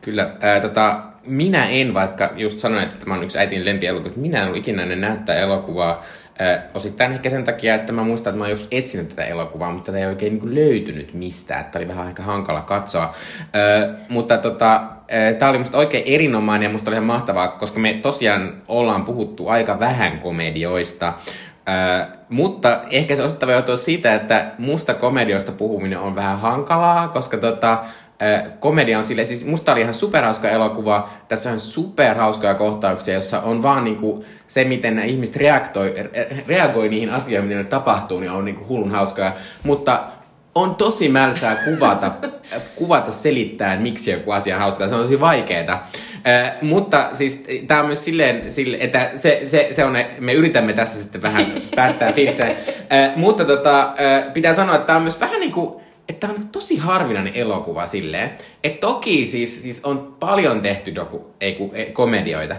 Kyllä. 0.00 0.30
Ää, 0.40 0.60
tota, 0.60 1.02
minä 1.26 1.68
en, 1.68 1.94
vaikka 1.94 2.30
just 2.36 2.58
sanoin, 2.58 2.82
että 2.82 2.96
tämä 2.96 3.14
on 3.14 3.22
yksi 3.22 3.38
äitini 3.38 3.64
lempielokuva, 3.64 4.14
minä 4.16 4.38
en 4.38 4.44
ollut 4.44 4.58
ikinä 4.58 4.82
ennen 4.82 5.00
näyttää 5.00 5.36
elokuvaa. 5.36 6.02
Ää, 6.38 6.62
osittain 6.74 7.12
ehkä 7.12 7.30
sen 7.30 7.44
takia, 7.44 7.74
että 7.74 7.92
mä 7.92 8.02
muistan, 8.02 8.30
että 8.30 8.38
mä 8.38 8.44
oon 8.44 8.50
just 8.50 8.68
etsinyt 8.70 9.08
tätä 9.08 9.24
elokuvaa, 9.24 9.72
mutta 9.72 9.86
tätä 9.86 9.98
ei 9.98 10.06
oikein 10.06 10.38
niin 10.38 10.54
löytynyt 10.54 11.14
mistään. 11.14 11.60
Että 11.60 11.78
oli 11.78 11.88
vähän 11.88 12.06
aika 12.06 12.22
hankala 12.22 12.60
katsoa. 12.60 13.14
Ää, 13.52 13.88
mutta 14.08 14.38
tota, 14.38 14.82
tämä 15.38 15.50
oli 15.50 15.58
musta 15.58 15.78
oikein 15.78 16.04
erinomainen 16.06 16.66
ja 16.66 16.72
musta 16.72 16.90
oli 16.90 16.94
ihan 16.94 17.06
mahtavaa, 17.06 17.48
koska 17.48 17.80
me 17.80 17.94
tosiaan 17.94 18.54
ollaan 18.68 19.04
puhuttu 19.04 19.48
aika 19.48 19.78
vähän 19.78 20.18
komedioista. 20.18 21.12
Ää, 21.66 22.12
mutta 22.28 22.80
ehkä 22.90 23.16
se 23.16 23.22
osittain 23.22 23.48
voi 23.48 23.56
johtua 23.56 23.76
siitä, 23.76 24.14
että 24.14 24.46
musta 24.58 24.94
komedioista 24.94 25.52
puhuminen 25.52 25.98
on 25.98 26.14
vähän 26.14 26.38
hankalaa, 26.38 27.08
koska 27.08 27.36
tota, 27.36 27.78
komedia 28.60 28.98
on 28.98 29.04
sille, 29.04 29.24
siis 29.24 29.46
musta 29.46 29.72
oli 29.72 29.80
ihan 29.80 29.94
superhauska 29.94 30.50
elokuva, 30.50 31.10
tässä 31.28 31.50
on 31.50 31.58
superhauskoja 31.58 32.54
kohtauksia, 32.54 33.14
jossa 33.14 33.40
on 33.40 33.62
vaan 33.62 33.84
niinku 33.84 34.24
se, 34.46 34.64
miten 34.64 34.94
nämä 34.94 35.04
ihmiset 35.04 35.36
reaktoi, 35.36 35.94
re- 35.98 36.34
reagoi 36.48 36.88
niihin 36.88 37.10
asioihin, 37.10 37.48
mitä 37.48 37.62
ne 37.62 37.64
tapahtuu, 37.64 38.20
niin 38.20 38.30
on 38.30 38.44
niinku 38.44 38.68
hullun 38.68 38.90
hauskaa. 38.90 39.32
Mutta 39.62 40.02
on 40.54 40.74
tosi 40.74 41.08
mälsää 41.08 41.56
kuvata, 41.56 42.12
kuvata 42.76 43.12
selittäen, 43.12 43.82
miksi 43.82 44.10
joku 44.10 44.30
asia 44.30 44.54
on 44.54 44.62
hauskaa. 44.62 44.88
Se 44.88 44.94
on 44.94 45.02
tosi 45.02 45.20
vaikeeta. 45.20 45.72
Äh, 45.72 46.52
mutta 46.62 47.08
siis 47.12 47.44
tämä 47.66 47.80
on 47.80 47.86
myös 47.86 48.04
silleen, 48.04 48.52
sille, 48.52 48.76
että 48.80 49.10
se, 49.14 49.40
se, 49.44 49.68
se 49.70 49.84
on, 49.84 49.96
me 50.18 50.32
yritämme 50.32 50.72
tässä 50.72 51.02
sitten 51.02 51.22
vähän 51.22 51.46
päästään 51.76 52.14
fiilikseen. 52.14 52.56
Äh, 52.92 53.16
mutta 53.16 53.44
tota, 53.44 53.82
äh, 53.82 54.32
pitää 54.32 54.52
sanoa, 54.52 54.74
että 54.74 54.86
tämä 54.86 54.96
on 54.96 55.02
myös 55.02 55.20
vähän 55.20 55.40
niin 55.40 55.52
kuin, 55.52 55.80
että 56.08 56.26
on 56.26 56.48
tosi 56.52 56.76
harvinainen 56.76 57.34
elokuva 57.34 57.86
silleen, 57.86 58.30
että 58.64 58.80
toki 58.80 59.26
siis, 59.26 59.62
siis 59.62 59.84
on 59.84 60.16
paljon 60.20 60.60
tehty 60.62 60.94
doku, 60.94 61.34
ei, 61.40 61.54
ku, 61.54 61.70
ei 61.74 61.92
komedioita, 61.92 62.56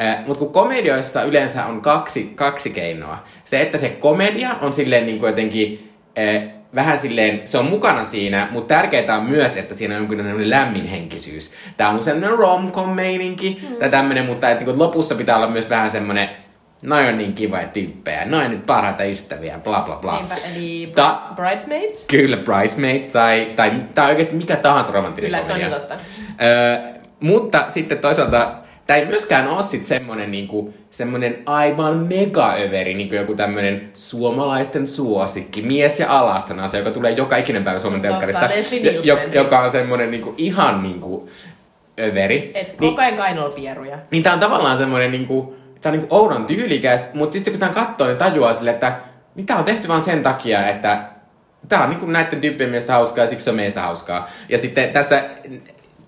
äh, 0.00 0.26
mutta 0.26 0.38
kun 0.38 0.52
komedioissa 0.52 1.22
yleensä 1.22 1.66
on 1.66 1.80
kaksi, 1.80 2.32
kaksi 2.34 2.70
keinoa. 2.70 3.24
Se, 3.44 3.60
että 3.60 3.78
se 3.78 3.88
komedia 3.88 4.50
on 4.60 4.72
silleen 4.72 5.06
niin 5.06 5.18
kuin 5.18 5.28
jotenkin 5.28 5.90
äh, 6.18 6.62
vähän 6.74 6.98
silleen, 6.98 7.40
se 7.44 7.58
on 7.58 7.64
mukana 7.64 8.04
siinä, 8.04 8.48
mutta 8.50 8.74
tärkeää 8.74 9.16
on 9.16 9.24
myös, 9.24 9.56
että 9.56 9.74
siinä 9.74 9.94
on 9.94 10.00
jonkinlainen 10.00 10.50
lämminhenkisyys. 10.50 11.52
Tämä 11.76 11.90
on 11.90 12.02
sellainen 12.02 12.38
rom-com 12.38 12.88
meininki 12.88 13.62
mm. 13.62 13.76
tai 13.76 13.90
tämmöinen, 13.90 14.26
mutta 14.26 14.50
että 14.50 14.64
niin 14.64 14.78
lopussa 14.78 15.14
pitää 15.14 15.36
olla 15.36 15.46
myös 15.46 15.70
vähän 15.70 15.90
semmoinen, 15.90 16.28
noin 16.82 17.06
on 17.08 17.18
niin 17.18 17.32
kivoja 17.34 17.66
tyyppejä, 17.68 18.24
noin 18.24 18.50
nyt 18.50 18.66
parhaita 18.66 19.04
ystäviä, 19.04 19.58
bla 19.64 19.80
bla 19.80 19.96
bla. 19.96 20.16
Niinpä, 20.16 20.34
eli 20.54 20.92
Ta- 20.94 21.12
Brides- 21.14 21.34
Bridesmaids? 21.34 22.04
Kyllä, 22.06 22.36
Bridesmaids 22.36 23.08
tai, 23.08 23.52
tai, 23.56 23.72
tai 23.94 24.10
oikeasti 24.10 24.34
mikä 24.34 24.56
tahansa 24.56 24.92
romanttinen 24.92 25.28
Kyllä, 25.30 25.42
se 25.42 25.52
on 25.52 25.58
komedia. 25.58 25.76
jo 25.76 25.78
totta. 25.80 25.94
Öö, 26.44 26.78
mutta 27.20 27.64
sitten 27.68 27.98
toisaalta 27.98 28.54
tämä 28.86 28.96
ei 28.96 29.06
myöskään 29.06 29.48
ole 29.48 29.62
sit 29.62 29.84
semmonen, 29.84 30.30
niinku, 30.30 30.74
semmonen 30.90 31.38
aivan 31.46 32.06
mega-överi, 32.08 32.94
niinku 32.94 33.14
joku 33.14 33.34
tämmönen 33.34 33.90
suomalaisten 33.92 34.86
suosikki, 34.86 35.62
mies 35.62 36.00
ja 36.00 36.18
alastona 36.18 36.66
se, 36.68 36.78
joka 36.78 36.90
tulee 36.90 37.10
joka 37.12 37.36
ikinen 37.36 37.64
päivä 37.64 37.78
Suomen 37.78 37.96
on 37.96 38.02
telkkarista, 38.02 38.48
jo- 39.02 39.18
joka 39.32 39.60
on 39.60 39.70
semmonen 39.70 40.10
niinku, 40.10 40.34
ihan 40.38 40.82
niinku 40.82 41.28
överi. 42.00 42.50
Et 42.54 42.80
Niin- 42.80 42.90
koko 42.90 43.02
ajan 43.02 43.16
kainolopieruja. 43.16 43.98
niin 44.10 44.22
tää 44.22 44.32
on 44.32 44.40
tavallaan 44.40 44.76
semmoinen 44.76 45.10
niinku, 45.10 45.56
tää 45.82 45.92
on 45.92 45.98
niinku 45.98 46.16
oudon 46.16 46.46
tyylikäs, 46.46 47.14
mutta 47.14 47.32
sitten 47.32 47.52
kun 47.52 47.60
tää 47.60 47.68
katsoo, 47.68 48.06
niin 48.06 48.18
tajuaa 48.18 48.52
sille, 48.52 48.70
että 48.70 48.96
niin 49.34 49.46
tää 49.46 49.58
on 49.58 49.64
tehty 49.64 49.88
vaan 49.88 50.00
sen 50.00 50.22
takia, 50.22 50.68
että 50.68 51.08
tää 51.68 51.82
on 51.82 51.90
niinku 51.90 52.06
näiden 52.06 52.40
tyyppien 52.40 52.70
mielestä 52.70 52.92
hauskaa 52.92 53.24
ja 53.24 53.28
siksi 53.28 53.44
se 53.44 53.50
on 53.50 53.56
meistä 53.56 53.82
hauskaa. 53.82 54.28
Ja 54.48 54.58
sitten 54.58 54.90
tässä, 54.90 55.24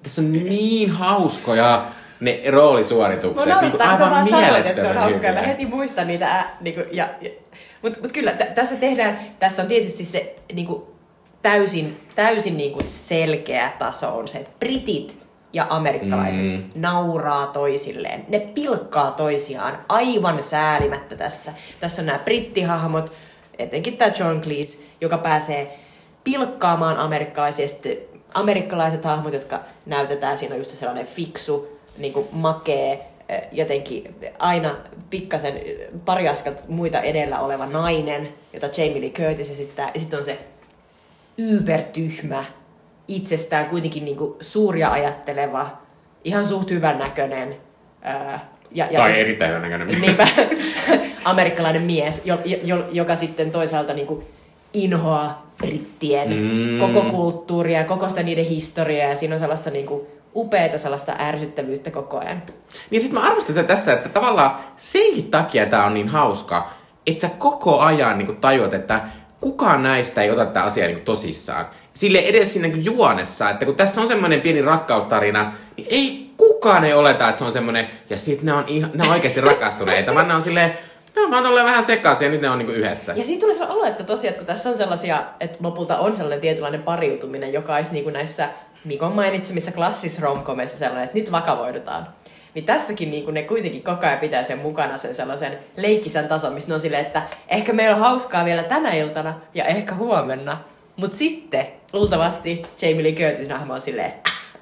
tässä 0.02 0.22
on 0.22 0.32
niin 0.32 0.90
hauskoja 0.90 1.84
ne 2.20 2.40
roolisuoritukset. 2.50 3.48
Mä 3.48 3.70
kun 3.70 3.80
sä 3.98 4.10
vaan 4.10 4.28
sanoit, 4.28 4.66
että 4.66 4.80
on 4.80 4.86
mielettömän 4.86 4.98
hauskaa. 4.98 5.32
Mä 5.32 5.40
heti 5.40 5.66
muistan 5.66 6.06
niitä. 6.06 6.26
Ää, 6.26 6.56
niinku, 6.60 6.80
ja, 6.92 7.08
ja, 7.20 7.30
Mutta 7.82 7.98
mut 8.02 8.12
kyllä, 8.12 8.32
t- 8.32 8.54
tässä 8.54 8.76
tehdään, 8.76 9.18
tässä 9.38 9.62
on 9.62 9.68
tietysti 9.68 10.04
se 10.04 10.36
niinku, 10.52 10.94
täysin, 11.42 12.00
täysin 12.14 12.56
niinku 12.56 12.80
selkeä 12.82 13.72
taso 13.78 14.16
on 14.16 14.28
se, 14.28 14.38
että 14.38 14.52
britit 14.58 15.23
ja 15.54 15.66
amerikkalaiset 15.70 16.42
Mm. 16.44 16.62
nauraa 16.74 17.46
toisilleen. 17.46 18.24
Ne 18.28 18.40
pilkkaa 18.40 19.10
toisiaan 19.10 19.78
aivan 19.88 20.42
säälimättä 20.42 21.16
tässä. 21.16 21.52
Tässä 21.80 22.02
on 22.02 22.06
nämä 22.06 22.18
brittihahmot, 22.18 23.12
etenkin 23.58 23.96
tämä 23.96 24.12
John 24.18 24.40
Cleese, 24.40 24.78
joka 25.00 25.18
pääsee 25.18 25.78
pilkkaamaan 26.24 26.98
amerikkalaisia. 26.98 27.68
Sitten 27.68 27.96
amerikkalaiset 28.34 29.04
hahmot, 29.04 29.32
jotka 29.32 29.60
näytetään, 29.86 30.38
siinä 30.38 30.54
on 30.54 30.60
just 30.60 30.70
sellainen 30.70 31.06
fiksu, 31.06 31.78
niin 31.98 32.12
kuin 32.12 32.28
makee, 32.32 33.06
jotenkin 33.52 34.14
aina 34.38 34.76
pikkasen 35.10 35.60
pari 36.04 36.28
askelta 36.28 36.62
muita 36.68 37.00
edellä 37.00 37.40
oleva 37.40 37.66
nainen, 37.66 38.28
jota 38.52 38.66
Jamie 38.66 39.00
Lee 39.00 39.10
Curtis 39.10 39.50
esittää. 39.50 39.90
Ja 39.94 40.00
sitten 40.00 40.18
on 40.18 40.24
se 40.24 40.38
ybertyhmä, 41.38 42.44
itsestään 43.08 43.66
kuitenkin 43.66 44.04
niin 44.04 44.16
kuin 44.16 44.34
suuria 44.40 44.90
ajatteleva, 44.90 45.78
ihan 46.24 46.44
suht 46.44 46.70
hyvän 46.70 46.98
näköinen. 46.98 47.56
ää, 48.02 48.50
Ja, 48.70 48.86
ja, 48.90 49.00
Tai 49.00 49.20
erittäin 49.20 49.50
hyvän 49.50 49.62
näköinen. 49.62 50.00
Niinpä, 50.00 50.28
amerikkalainen 51.24 51.82
mies, 51.82 52.22
jo, 52.24 52.38
jo, 52.64 52.84
joka 52.92 53.16
sitten 53.16 53.50
toisaalta 53.50 53.94
niin 53.94 54.06
kuin 54.06 54.24
inhoaa 54.72 55.46
brittien 55.58 56.28
Mm. 56.30 56.80
koko 56.80 57.10
kulttuuria, 57.10 57.84
koko 57.84 58.08
sitä 58.08 58.22
niiden 58.22 58.44
historiaa 58.44 59.10
ja 59.10 59.16
siinä 59.16 59.34
on 59.34 59.40
sellaista 59.40 59.70
niin 59.70 59.86
kuin 59.86 60.06
upeata 60.34 60.78
sellaista 60.78 61.12
ärsyttävyyttä 61.18 61.90
koko 61.90 62.18
ajan. 62.18 62.42
Niin 62.90 63.02
sit 63.02 63.12
mä 63.12 63.20
arvostan 63.20 63.54
sitä 63.54 63.66
tässä, 63.66 63.92
että 63.92 64.08
tavallaan 64.08 64.50
senkin 64.76 65.30
takia 65.30 65.66
tää 65.66 65.84
on 65.84 65.94
niin 65.94 66.08
hauska, 66.08 66.70
että 67.06 67.20
sä 67.20 67.30
koko 67.38 67.78
ajan 67.78 68.18
niin 68.18 68.36
tajuat, 68.36 68.74
että 68.74 69.00
kukaan 69.40 69.82
näistä 69.82 70.22
ei 70.22 70.30
ota 70.30 70.46
tätä 70.46 70.62
asiaa 70.62 70.88
niin 70.88 71.00
tosissaan. 71.00 71.66
Sille 71.94 72.18
edes 72.18 72.52
siinä 72.52 72.68
niin 72.68 72.84
juonessa, 72.84 73.50
että 73.50 73.64
kun 73.64 73.76
tässä 73.76 74.00
on 74.00 74.08
semmoinen 74.08 74.40
pieni 74.40 74.62
rakkaustarina, 74.62 75.52
niin 75.76 75.86
ei 75.90 76.30
kukaan 76.36 76.84
ei 76.84 76.92
oleta, 76.92 77.28
että 77.28 77.38
se 77.38 77.44
on 77.44 77.52
semmoinen, 77.52 77.88
ja 78.10 78.18
sit 78.18 78.42
ne 78.42 78.52
on, 78.52 78.64
ihan, 78.66 78.90
ne 78.94 79.04
on 79.04 79.12
oikeasti 79.12 79.40
rakastuneita, 79.40 80.14
vaan 80.14 80.28
ne 80.28 80.34
on 80.34 80.42
silleen, 80.42 80.78
ne 81.16 81.22
on 81.22 81.30
vaan 81.30 81.42
tolleen 81.42 81.66
vähän 81.66 81.82
sekaisin 81.82 82.26
ja 82.26 82.32
nyt 82.32 82.40
ne 82.40 82.50
on 82.50 82.58
niin 82.58 82.70
yhdessä. 82.70 83.12
Ja 83.16 83.24
siitä 83.24 83.40
tulee 83.40 83.54
sellainen 83.54 83.78
olo, 83.78 83.86
että 83.86 84.04
tosiaan, 84.04 84.30
että 84.30 84.38
kun 84.38 84.46
tässä 84.46 84.70
on 84.70 84.76
sellaisia, 84.76 85.22
että 85.40 85.58
lopulta 85.62 85.98
on 85.98 86.16
sellainen 86.16 86.40
tietynlainen 86.40 86.82
pariutuminen, 86.82 87.52
joka 87.52 87.74
olisi 87.74 87.92
niin 87.92 88.04
kuin 88.04 88.12
näissä 88.12 88.48
Mikon 88.84 89.12
mainitsemissa 89.12 89.72
klassisissa 89.72 90.22
romkomeissa 90.22 90.78
sellainen, 90.78 91.04
että 91.04 91.18
nyt 91.18 91.32
vakavoidutaan. 91.32 92.06
Niin 92.54 92.64
tässäkin 92.64 93.10
niin 93.10 93.24
kuin 93.24 93.34
ne 93.34 93.42
kuitenkin 93.42 93.82
koko 93.82 94.06
ajan 94.06 94.18
pitää 94.18 94.42
sen 94.42 94.58
mukana 94.58 94.98
sen 94.98 95.14
sellaisen 95.14 95.58
leikkisän 95.76 96.28
tason, 96.28 96.52
missä 96.52 96.68
ne 96.68 96.74
on 96.74 96.80
silleen, 96.80 97.06
että 97.06 97.22
ehkä 97.48 97.72
meillä 97.72 97.96
on 97.96 98.02
hauskaa 98.02 98.44
vielä 98.44 98.62
tänä 98.62 98.92
iltana 98.92 99.34
ja 99.54 99.64
ehkä 99.64 99.94
huomenna. 99.94 100.58
Mutta 100.96 101.16
sitten 101.16 101.66
luultavasti 101.94 102.62
Jamie 102.82 103.02
Lee 103.02 103.12
Curtisin 103.12 103.50
hahmo 103.52 103.74
on 103.74 103.80
silleen, 103.80 104.12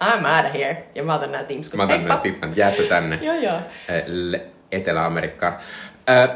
I'm 0.05 0.27
out 0.37 0.47
of 0.47 0.55
here. 0.55 0.85
Ja 0.95 1.03
mä 1.03 1.15
otan 1.15 1.33
nämä 1.33 1.45
timskut. 1.45 1.77
Mä 1.77 1.83
otan 1.83 2.05
nämä 2.05 2.21
tippan, 2.21 2.53
jää 2.57 2.71
se 2.71 2.83
tänne. 2.83 3.19
Joo, 3.23 3.35
joo. 3.35 3.59
Etelä-Amerikkaan. 4.73 5.57
Ö, 6.11 6.29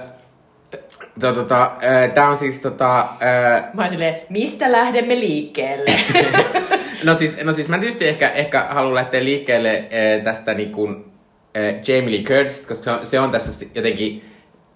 to- 1.21 1.33
tota, 1.33 1.71
Tää 2.15 2.29
on 2.29 2.37
siis 2.37 2.61
tota... 2.61 3.01
ö, 3.01 3.63
Mä 3.75 3.83
oon 3.83 3.91
silleen, 3.91 4.17
mistä 4.29 4.73
lähdemme 4.73 5.15
liikkeelle? 5.21 5.91
No 7.05 7.15
siis, 7.15 7.45
no 7.45 7.53
siis 7.53 7.69
mä 7.69 7.79
tietysti 7.79 8.09
ehkä, 8.09 8.29
ehkä 8.29 8.67
haluan 8.71 8.95
lähteä 8.95 9.25
liikkeelle 9.25 9.85
tästä 10.25 10.55
niin 10.55 10.73
kuin, 10.73 11.05
Jamie 11.89 12.11
Lee 12.13 12.23
Curtis, 12.23 12.67
koska 12.67 12.85
se 12.85 12.91
on, 12.91 13.07
se 13.07 13.21
on 13.21 13.31
tässä 13.31 13.67
jotenkin, 13.75 14.23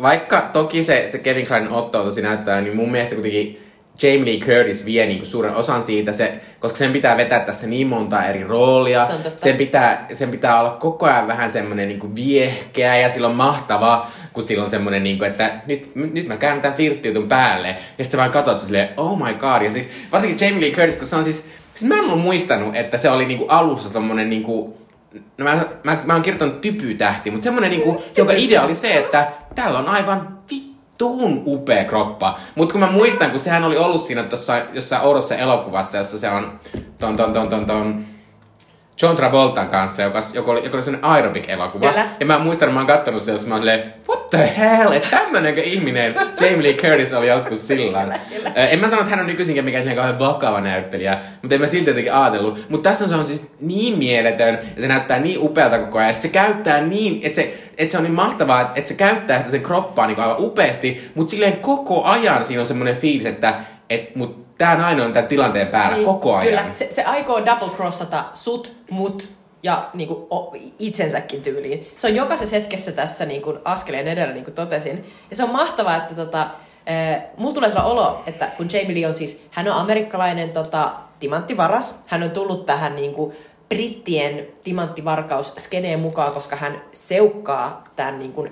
vaikka 0.02 0.40
toki 0.52 0.82
se, 0.82 1.04
se 1.08 1.18
Kevin 1.18 1.46
Klein 1.46 1.68
Otto 1.68 2.04
tosi 2.04 2.22
näyttää, 2.22 2.60
niin 2.60 2.76
mun 2.76 2.90
mielestä 2.90 3.14
kuitenkin 3.14 3.59
Jamie 4.02 4.24
Lee 4.24 4.40
Curtis 4.46 4.84
vie 4.84 5.06
niin 5.06 5.18
kuin 5.18 5.28
suuren 5.28 5.54
osan 5.54 5.82
siitä, 5.82 6.12
se, 6.12 6.40
koska 6.60 6.78
sen 6.78 6.92
pitää 6.92 7.16
vetää 7.16 7.40
tässä 7.40 7.66
niin 7.66 7.86
monta 7.86 8.24
eri 8.24 8.44
roolia. 8.44 9.04
Se. 9.04 9.14
Sen 9.36 9.56
pitää, 9.56 10.06
sen 10.12 10.30
pitää 10.30 10.60
olla 10.60 10.70
koko 10.70 11.06
ajan 11.06 11.26
vähän 11.26 11.50
semmoinen 11.50 11.88
niin 11.88 12.00
kuin 12.00 12.16
viehkeä 12.16 12.96
ja 12.96 13.08
silloin 13.08 13.36
mahtava, 13.36 14.06
kun 14.32 14.42
sillä 14.42 14.64
on 14.64 14.70
semmoinen, 14.70 15.02
niin 15.02 15.18
kuin, 15.18 15.30
että 15.30 15.50
nyt, 15.66 15.94
nyt 15.94 16.26
mä 16.26 16.36
käännän 16.36 16.62
tämän 16.62 16.76
flirttiutun 16.76 17.28
päälle. 17.28 17.68
Ja 17.68 17.74
sitten 18.04 18.10
sä 18.10 18.18
vaan 18.18 18.30
katsot 18.30 18.60
silleen, 18.60 18.88
oh 18.96 19.18
my 19.18 19.34
god. 19.34 19.62
Ja 19.62 19.70
siis 19.70 19.88
varsinkin 20.12 20.46
Jamie 20.46 20.60
Lee 20.60 20.74
Curtis, 20.74 20.98
kun 20.98 21.06
se 21.06 21.16
on 21.16 21.24
siis, 21.24 21.48
siis 21.74 21.88
mä 21.88 21.94
en 21.98 22.04
ollut 22.04 22.20
muistanut, 22.20 22.76
että 22.76 22.96
se 22.96 23.10
oli 23.10 23.26
niin 23.26 23.38
kuin 23.38 23.50
alussa 23.50 23.92
tommonen 23.92 24.30
niin 24.30 24.42
kuin, 24.42 24.74
No 25.38 25.44
mä, 25.44 25.64
mä, 25.84 26.02
mä 26.04 26.12
oon 26.12 26.22
kirjoittanut 26.22 26.60
typytähti, 26.60 27.30
mutta 27.30 27.44
semmonen 27.44 27.70
niinku, 27.70 28.02
joka 28.16 28.32
idea 28.32 28.62
oli 28.62 28.74
se, 28.74 28.98
että 28.98 29.32
täällä 29.54 29.78
on 29.78 29.88
aivan 29.88 30.38
vittuun 31.00 31.42
upea 31.46 31.84
kroppa. 31.84 32.38
Mutta 32.54 32.72
kun 32.72 32.80
mä 32.80 32.90
muistan, 32.90 33.30
kun 33.30 33.40
sehän 33.40 33.64
oli 33.64 33.76
ollut 33.76 34.00
siinä 34.00 34.22
tossa 34.22 34.58
jossain 34.72 35.02
oudossa 35.02 35.36
elokuvassa, 35.36 35.98
jossa 35.98 36.18
se 36.18 36.30
on 36.30 36.60
ton, 36.98 37.16
ton, 37.16 37.32
ton, 37.32 37.48
ton, 37.48 37.66
ton 37.66 38.04
John 39.02 39.16
Travoltan 39.16 39.68
kanssa, 39.68 40.02
joka, 40.02 40.18
joka 40.34 40.50
oli, 40.50 40.64
joka 40.64 40.76
oli 40.76 40.82
sellainen 40.82 41.10
aerobic-elokuva. 41.10 41.88
Kyllä. 41.88 42.08
Ja 42.20 42.26
mä 42.26 42.38
muistan, 42.38 42.68
että 42.68 42.74
mä 42.74 42.80
oon 42.80 42.86
kattonut 42.86 43.22
se, 43.22 43.32
jossa 43.32 43.48
mä 43.48 43.54
oon 43.54 43.60
silleen, 43.60 43.94
what 44.08 44.30
the 44.30 44.52
hell? 44.58 44.92
Että 44.92 45.08
tämmönenkö 45.10 45.60
ihminen 45.60 46.14
Jamie 46.40 46.62
Lee 46.62 46.74
Curtis 46.74 47.12
oli 47.12 47.28
joskus 47.28 47.66
silloin. 47.66 48.04
Kyllä, 48.04 48.18
kyllä. 48.28 48.50
En 48.66 48.78
mä 48.78 48.90
sano, 48.90 49.00
että 49.00 49.10
hän 49.10 49.20
on 49.20 49.26
nykyisin 49.26 49.64
mikään 49.64 49.96
kauhean 49.96 50.18
vakava 50.18 50.60
näyttelijä, 50.60 51.18
mutta 51.42 51.54
en 51.54 51.60
mä 51.60 51.66
silti 51.66 51.90
jotenkin 51.90 52.14
ajatellut. 52.14 52.66
Mutta 52.68 52.88
tässä 52.88 53.04
on 53.04 53.08
se 53.08 53.16
on 53.16 53.24
siis 53.24 53.52
niin 53.60 53.98
mieletön 53.98 54.58
ja 54.76 54.82
se 54.82 54.88
näyttää 54.88 55.18
niin 55.18 55.38
upealta 55.42 55.78
koko 55.78 55.98
ajan. 55.98 56.08
Ja 56.08 56.12
se 56.12 56.28
käyttää 56.28 56.80
niin, 56.80 57.20
että 57.22 57.36
se, 57.36 57.54
että 57.78 57.92
se 57.92 57.98
on 57.98 58.04
niin 58.04 58.14
mahtavaa, 58.14 58.72
että 58.74 58.88
se 58.88 58.94
käyttää 58.94 59.38
sitä 59.38 59.50
sen 59.50 59.62
kroppaa 59.62 60.06
niin 60.06 60.20
aivan 60.20 60.36
upeasti, 60.38 61.10
mutta 61.14 61.30
silleen 61.30 61.56
koko 61.56 62.04
ajan 62.04 62.44
siinä 62.44 62.60
on 62.60 62.66
semmoinen 62.66 62.96
fiilis, 62.96 63.26
että 63.26 63.54
et, 63.90 64.16
mut 64.16 64.49
tää 64.60 64.76
nainen 64.76 65.04
on 65.04 65.12
tämän 65.12 65.28
tilanteen 65.28 65.68
päällä 65.68 65.96
Niin, 65.96 66.06
koko 66.06 66.34
ajan. 66.34 66.46
Kyllä, 66.46 66.64
se, 66.74 66.86
se 66.90 67.04
aikoo 67.04 67.46
double 67.46 67.68
crossata 67.76 68.24
sut, 68.34 68.72
mut 68.90 69.28
ja 69.62 69.90
niinku, 69.94 70.26
o, 70.30 70.54
itsensäkin 70.78 71.42
tyyliin. 71.42 71.88
Se 71.96 72.06
on 72.06 72.14
jokaisessa 72.14 72.56
hetkessä 72.56 72.92
tässä 72.92 73.24
niinku, 73.24 73.58
askeleen 73.64 74.08
edellä, 74.08 74.34
niin 74.34 74.44
kuin 74.44 74.54
totesin. 74.54 75.12
Ja 75.30 75.36
se 75.36 75.44
on 75.44 75.50
mahtavaa, 75.50 75.96
että 75.96 76.14
tota, 76.14 76.40
äh, 76.40 77.22
mulla 77.36 77.54
tulee 77.54 77.70
sellainen 77.70 77.92
olo, 77.92 78.22
että 78.26 78.48
kun 78.56 78.68
Jamie 78.72 79.00
Lee 79.00 79.06
on 79.08 79.14
siis, 79.14 79.46
hän 79.50 79.68
on 79.68 79.74
amerikkalainen 79.74 80.50
tota, 80.50 80.90
timanttivaras. 81.20 82.02
Hän 82.06 82.22
on 82.22 82.30
tullut 82.30 82.66
tähän 82.66 82.96
niinku, 82.96 83.34
brittien 83.68 84.46
timanttivarkaus 84.62 85.54
skeneen 85.58 86.00
mukaan, 86.00 86.32
koska 86.32 86.56
hän 86.56 86.80
seukkaa 86.92 87.84
tämän 87.96 88.18
niinku, 88.18 88.46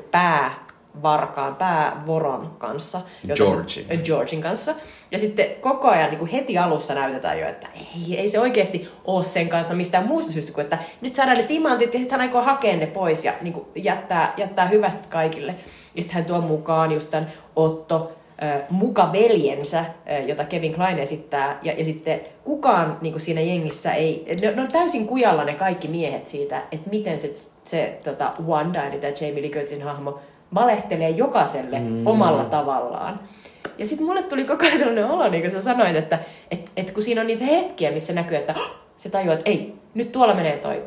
päävarkaan, 1.03 1.57
päävoron 1.57 2.55
kanssa. 2.59 3.01
jota 3.25 3.45
Georgin 3.45 3.85
kanssa. 3.85 4.05
Georgin 4.05 4.41
kanssa. 4.41 4.75
Ja 5.11 5.19
sitten 5.19 5.47
koko 5.61 5.89
ajan 5.89 6.11
niin 6.11 6.19
kuin 6.19 6.31
heti 6.31 6.59
alussa 6.59 6.95
näytetään 6.95 7.39
jo, 7.39 7.49
että 7.49 7.67
ei, 7.75 8.19
ei 8.19 8.29
se 8.29 8.41
oikeasti 8.41 8.89
ole 9.05 9.25
sen 9.25 9.49
kanssa 9.49 9.75
mistään 9.75 10.07
muusta 10.07 10.33
syystä 10.33 10.53
kuin, 10.53 10.63
että 10.63 10.79
nyt 11.01 11.15
saadaan 11.15 11.37
ne 11.37 11.43
timantit 11.43 11.95
ja 11.95 12.01
sitten 12.01 12.19
hän 12.19 12.29
aikoo 12.29 12.43
hakea 12.43 12.77
ne 12.77 12.87
pois 12.87 13.25
ja 13.25 13.33
niin 13.41 13.53
kuin 13.53 13.67
jättää, 13.75 14.35
jättää 14.37 14.67
hyvästit 14.67 15.07
kaikille. 15.07 15.55
Ja 15.95 16.03
sitten 16.03 16.15
hän 16.15 16.25
tuo 16.25 16.41
mukaan 16.41 16.93
just 16.93 17.11
tämän 17.11 17.33
Otto, 17.57 18.13
äh, 18.43 18.63
muka 18.71 19.13
veljensä, 19.13 19.79
äh, 19.79 20.27
jota 20.27 20.45
Kevin 20.45 20.75
Klein 20.75 20.99
esittää. 20.99 21.59
Ja, 21.63 21.73
ja 21.73 21.85
sitten 21.85 22.21
kukaan 22.45 22.99
niin 23.01 23.13
kuin 23.13 23.23
siinä 23.23 23.41
jengissä 23.41 23.93
ei, 23.93 24.25
ne, 24.43 24.51
ne 24.51 24.63
on 24.63 24.69
täysin 24.69 25.07
kujalla 25.07 25.45
ne 25.45 25.55
kaikki 25.55 25.89
miehet 25.89 26.27
siitä, 26.27 26.63
että 26.73 26.91
miten 26.91 27.19
se, 27.19 27.35
se 27.65 27.99
tota 28.05 28.33
Wanda, 28.47 28.85
eli 28.85 28.99
tämä 28.99 29.13
Jamie 29.21 29.43
Lee 29.43 29.51
Curtisin 29.51 29.83
hahmo, 29.83 30.19
valehtelee 30.55 31.11
jokaiselle 31.11 31.79
mm. 31.79 32.07
omalla 32.07 32.45
tavallaan. 32.45 33.21
Ja 33.79 33.87
sitten 33.87 34.07
mulle 34.07 34.23
tuli 34.23 34.45
koko 34.45 34.67
ajan 34.67 34.79
sellainen 34.79 35.07
olo, 35.07 35.29
niin 35.29 35.43
kuin 35.43 35.51
sä 35.51 35.61
sanoit, 35.61 35.97
että 35.97 36.19
et, 36.51 36.73
et 36.77 36.91
kun 36.91 37.03
siinä 37.03 37.21
on 37.21 37.27
niitä 37.27 37.45
hetkiä, 37.45 37.91
missä 37.91 38.13
näkyy, 38.13 38.37
että 38.37 38.55
se 38.97 39.11
tajuaa, 39.11 39.35
että 39.35 39.51
ei, 39.51 39.75
nyt 39.95 40.13
tuolla 40.13 40.35
menee 40.35 40.57
toi, 40.57 40.85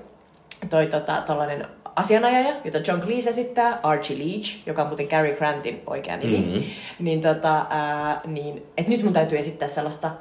toi 0.70 0.88
tota, 0.88 1.24
tollanen 1.26 1.66
asianajaja, 1.95 2.53
jota 2.64 2.78
John 2.88 3.01
Cleese 3.01 3.30
esittää, 3.30 3.80
Archie 3.84 4.18
Leach, 4.18 4.68
joka 4.68 4.82
on 4.82 4.88
muuten 4.88 5.07
Cary 5.07 5.36
Grantin 5.36 5.82
oikea 5.88 6.18
nimi, 6.18 6.38
mm-hmm. 6.38 6.64
niin, 6.99 7.22
tota, 7.22 7.66
ää, 7.70 8.22
niin 8.26 8.64
että 8.78 8.91
nyt 8.91 9.03
mun 9.03 9.14
täytyy 9.14 9.38
esittää 9.38 9.68
sellaista 9.68 10.12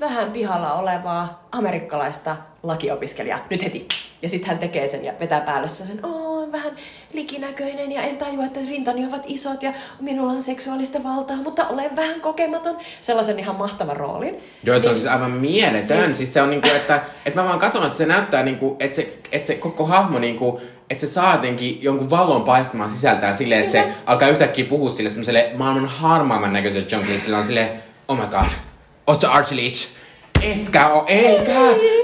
vähän 0.00 0.32
pihalla 0.32 0.74
olevaa 0.74 1.48
amerikkalaista 1.52 2.36
lakiopiskelijaa. 2.62 3.46
Nyt 3.50 3.64
heti. 3.64 3.88
Ja 4.22 4.28
sitten 4.28 4.48
hän 4.48 4.58
tekee 4.58 4.86
sen 4.86 5.04
ja 5.04 5.12
vetää 5.20 5.40
päälle 5.40 5.68
sen, 5.68 6.04
oo, 6.04 6.23
vähän 6.54 6.72
likinäköinen 7.12 7.92
ja 7.92 8.02
en 8.02 8.16
tajua, 8.16 8.44
että 8.44 8.60
rintani 8.68 9.06
ovat 9.06 9.22
isot 9.26 9.62
ja 9.62 9.72
minulla 10.00 10.32
on 10.32 10.42
seksuaalista 10.42 11.02
valtaa, 11.04 11.36
mutta 11.36 11.68
olen 11.68 11.96
vähän 11.96 12.20
kokematon. 12.20 12.76
Sellaisen 13.00 13.38
ihan 13.38 13.56
mahtavan 13.56 13.96
roolin. 13.96 14.36
Joo, 14.64 14.80
se 14.80 14.88
on 14.88 14.92
Niin- 14.92 15.02
siis 15.02 15.12
aivan 15.12 15.30
mieletön. 15.30 16.04
Siis- 16.04 16.16
Siis, 16.18 16.34
se 16.34 16.42
on 16.42 16.50
niinku, 16.50 16.68
että, 16.68 17.00
että 17.26 17.40
mä 17.40 17.48
vaan 17.48 17.58
katson, 17.58 17.82
että 17.82 17.98
se 17.98 18.06
näyttää 18.06 18.42
niinku, 18.42 18.76
että 18.80 18.96
se, 18.96 19.18
että 19.32 19.46
se 19.46 19.54
koko 19.54 19.86
hahmo 19.86 20.18
niinku, 20.18 20.60
että 20.90 21.06
se 21.06 21.12
saa 21.12 21.34
jotenkin 21.34 21.78
jonkun 21.82 22.10
vallon 22.10 22.42
paistamaan 22.42 22.90
sisältään 22.90 23.34
silleen, 23.34 23.60
että 23.60 23.72
se 23.72 23.84
alkaa 24.06 24.28
yhtäkkiä 24.28 24.64
puhua 24.64 24.90
sille 24.90 25.10
semmoiselle 25.10 25.50
maailman 25.56 25.86
harmaamman 25.86 26.52
näköiselle 26.52 26.86
John 26.90 27.04
Cleese, 27.04 27.24
sillä 27.24 27.38
on 27.38 27.46
silleen, 27.46 27.68
oh 28.08 28.16
my 28.18 28.26
god, 28.26 28.48
ootko 29.06 29.26
Archie 29.26 29.56
Leach? 29.56 29.86
Etkä 30.44 30.88
oo, 30.88 31.04
eikä! 31.06 31.52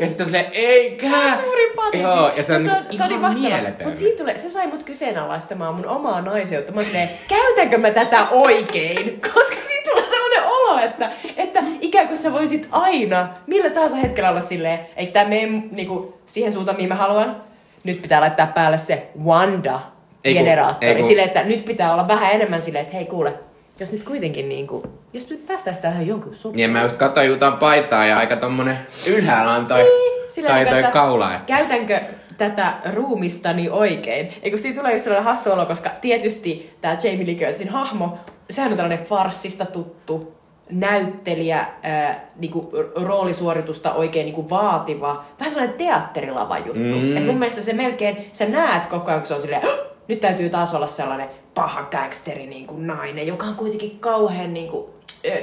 Ja 0.01 0.07
sitten 0.07 0.25
on 0.25 0.27
silleen, 0.27 0.47
eikä! 0.53 1.11
Suuri 1.43 1.73
parisi. 1.77 2.03
Joo, 2.03 2.31
ja 2.37 2.43
se 2.43 2.55
on, 2.55 2.63
niinku 2.63 3.27
ihan 3.27 3.41
mieletön. 3.41 3.87
Mutta 3.87 4.01
siitä 4.01 4.19
tulee, 4.19 4.39
se 4.39 4.49
sai 4.49 4.67
mut 4.67 4.83
kyseenalaistamaan 4.83 5.75
mun 5.75 5.87
omaa 5.87 6.21
naiseutta. 6.21 6.73
Mä 6.73 6.83
silleen, 6.83 7.09
käytänkö 7.29 7.79
mä 7.79 7.91
tätä 7.91 8.29
oikein? 8.31 9.21
Koska 9.35 9.57
siitä 9.67 9.91
tulee 9.91 10.11
sellainen 10.11 10.45
olo, 10.45 10.79
että, 10.79 11.11
että 11.37 11.63
ikään 11.81 12.07
kuin 12.07 12.19
sä 12.19 12.33
voisit 12.33 12.69
aina, 12.71 13.29
millä 13.47 13.71
tahansa 13.71 13.97
hetkellä 13.97 14.31
olla 14.31 14.41
silleen, 14.41 14.79
eikö 14.97 15.13
tää 15.13 15.29
mene 15.29 15.63
niinku, 15.71 16.21
siihen 16.27 16.53
suuntaan, 16.53 16.77
mihin 16.77 16.89
mä 16.89 16.95
haluan? 16.95 17.43
Nyt 17.85 18.03
pitää 18.03 18.21
laittaa 18.21 18.47
päälle 18.47 18.79
se 18.79 19.07
Wanda 19.25 19.81
generaattori. 20.25 21.03
Silleen, 21.03 21.29
että 21.29 21.45
nyt 21.45 21.65
pitää 21.65 21.93
olla 21.93 22.09
vähän 22.09 22.33
enemmän 22.33 22.63
silleen, 22.63 22.83
että 22.83 22.97
hei 22.97 23.07
kuule, 23.07 23.35
jos 23.81 23.93
nyt 23.93 24.03
kuitenkin 24.03 24.49
niinku, 24.49 24.83
jos 25.13 25.31
nyt 25.31 25.47
päästään 25.47 25.77
tähän 25.77 26.07
jonkun 26.07 26.35
sopimaan. 26.35 26.57
Niin 26.57 26.71
mä 26.71 26.83
just 26.83 26.97
katsoin 26.97 27.29
jotain 27.29 27.53
paitaa 27.53 28.07
ja 28.07 28.19
aika 28.19 28.37
tommonen 28.37 28.79
ylhäällä 29.07 29.53
on 29.53 29.67
toi, 29.67 29.87
Silleen, 30.29 30.69
toi, 30.69 30.83
toi 30.83 30.93
kaula. 30.93 31.35
Että. 31.35 31.47
Käytänkö 31.47 32.01
tätä 32.39 32.75
ruumistani 32.93 33.69
oikein? 33.69 34.33
Eikö 34.43 34.59
siitä 34.59 34.79
tulee 34.79 34.93
just 34.93 35.05
sellainen 35.05 35.31
hassu 35.31 35.53
olo, 35.53 35.67
koska 35.67 35.91
tietysti 36.01 36.77
tämä 36.81 36.97
Jamie 37.05 37.27
Lee 37.27 37.35
Curtisin 37.35 37.69
hahmo, 37.69 38.19
sehän 38.51 38.71
on 38.71 38.77
tällainen 38.77 39.07
farssista 39.07 39.67
tuttu 39.67 40.41
näyttelijä, 40.71 41.67
ää, 41.83 42.21
niinku 42.37 42.71
roolisuoritusta 42.97 43.93
oikein 43.93 44.25
niinku 44.25 44.51
vaativa, 44.51 45.25
vähän 45.39 45.53
sellainen 45.53 45.79
teatterilava 45.79 46.59
juttu. 46.59 46.97
Mm. 46.97 47.17
Et 47.17 47.27
mun 47.27 47.39
mielestä 47.39 47.61
se 47.61 47.73
melkein, 47.73 48.29
sä 48.33 48.47
näet 48.47 48.87
koko 48.87 49.11
ajan, 49.11 49.21
kun 49.21 49.27
se 49.27 49.35
on 49.35 49.43
silleen, 49.43 49.63
nyt 50.09 50.21
täytyy 50.21 50.51
taas 50.51 50.75
olla 50.75 50.87
sellainen 50.87 51.29
paha 51.55 51.83
gangsteri 51.83 52.47
niin 52.47 52.67
kuin 52.67 52.87
nainen, 52.87 53.27
joka 53.27 53.47
on 53.47 53.55
kuitenkin 53.55 54.01
kauhean 54.01 54.55
niin 54.55 54.69
kuin, 54.69 54.87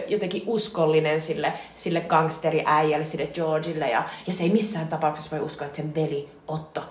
jotenkin 0.08 0.44
uskollinen 0.46 1.22
sille, 1.22 1.54
sille 1.76 2.02
gangsteriäijälle, 2.02 3.06
sille 3.06 3.28
Georgille. 3.28 3.90
Ja, 3.90 4.04
ja 4.28 4.34
se 4.34 4.44
ei 4.44 4.50
missään 4.50 4.88
tapauksessa 4.88 5.38
voi 5.38 5.46
uskoa, 5.46 5.66
että 5.66 5.78
sen 5.78 5.96
veli 5.96 6.30
Otto 6.48 6.82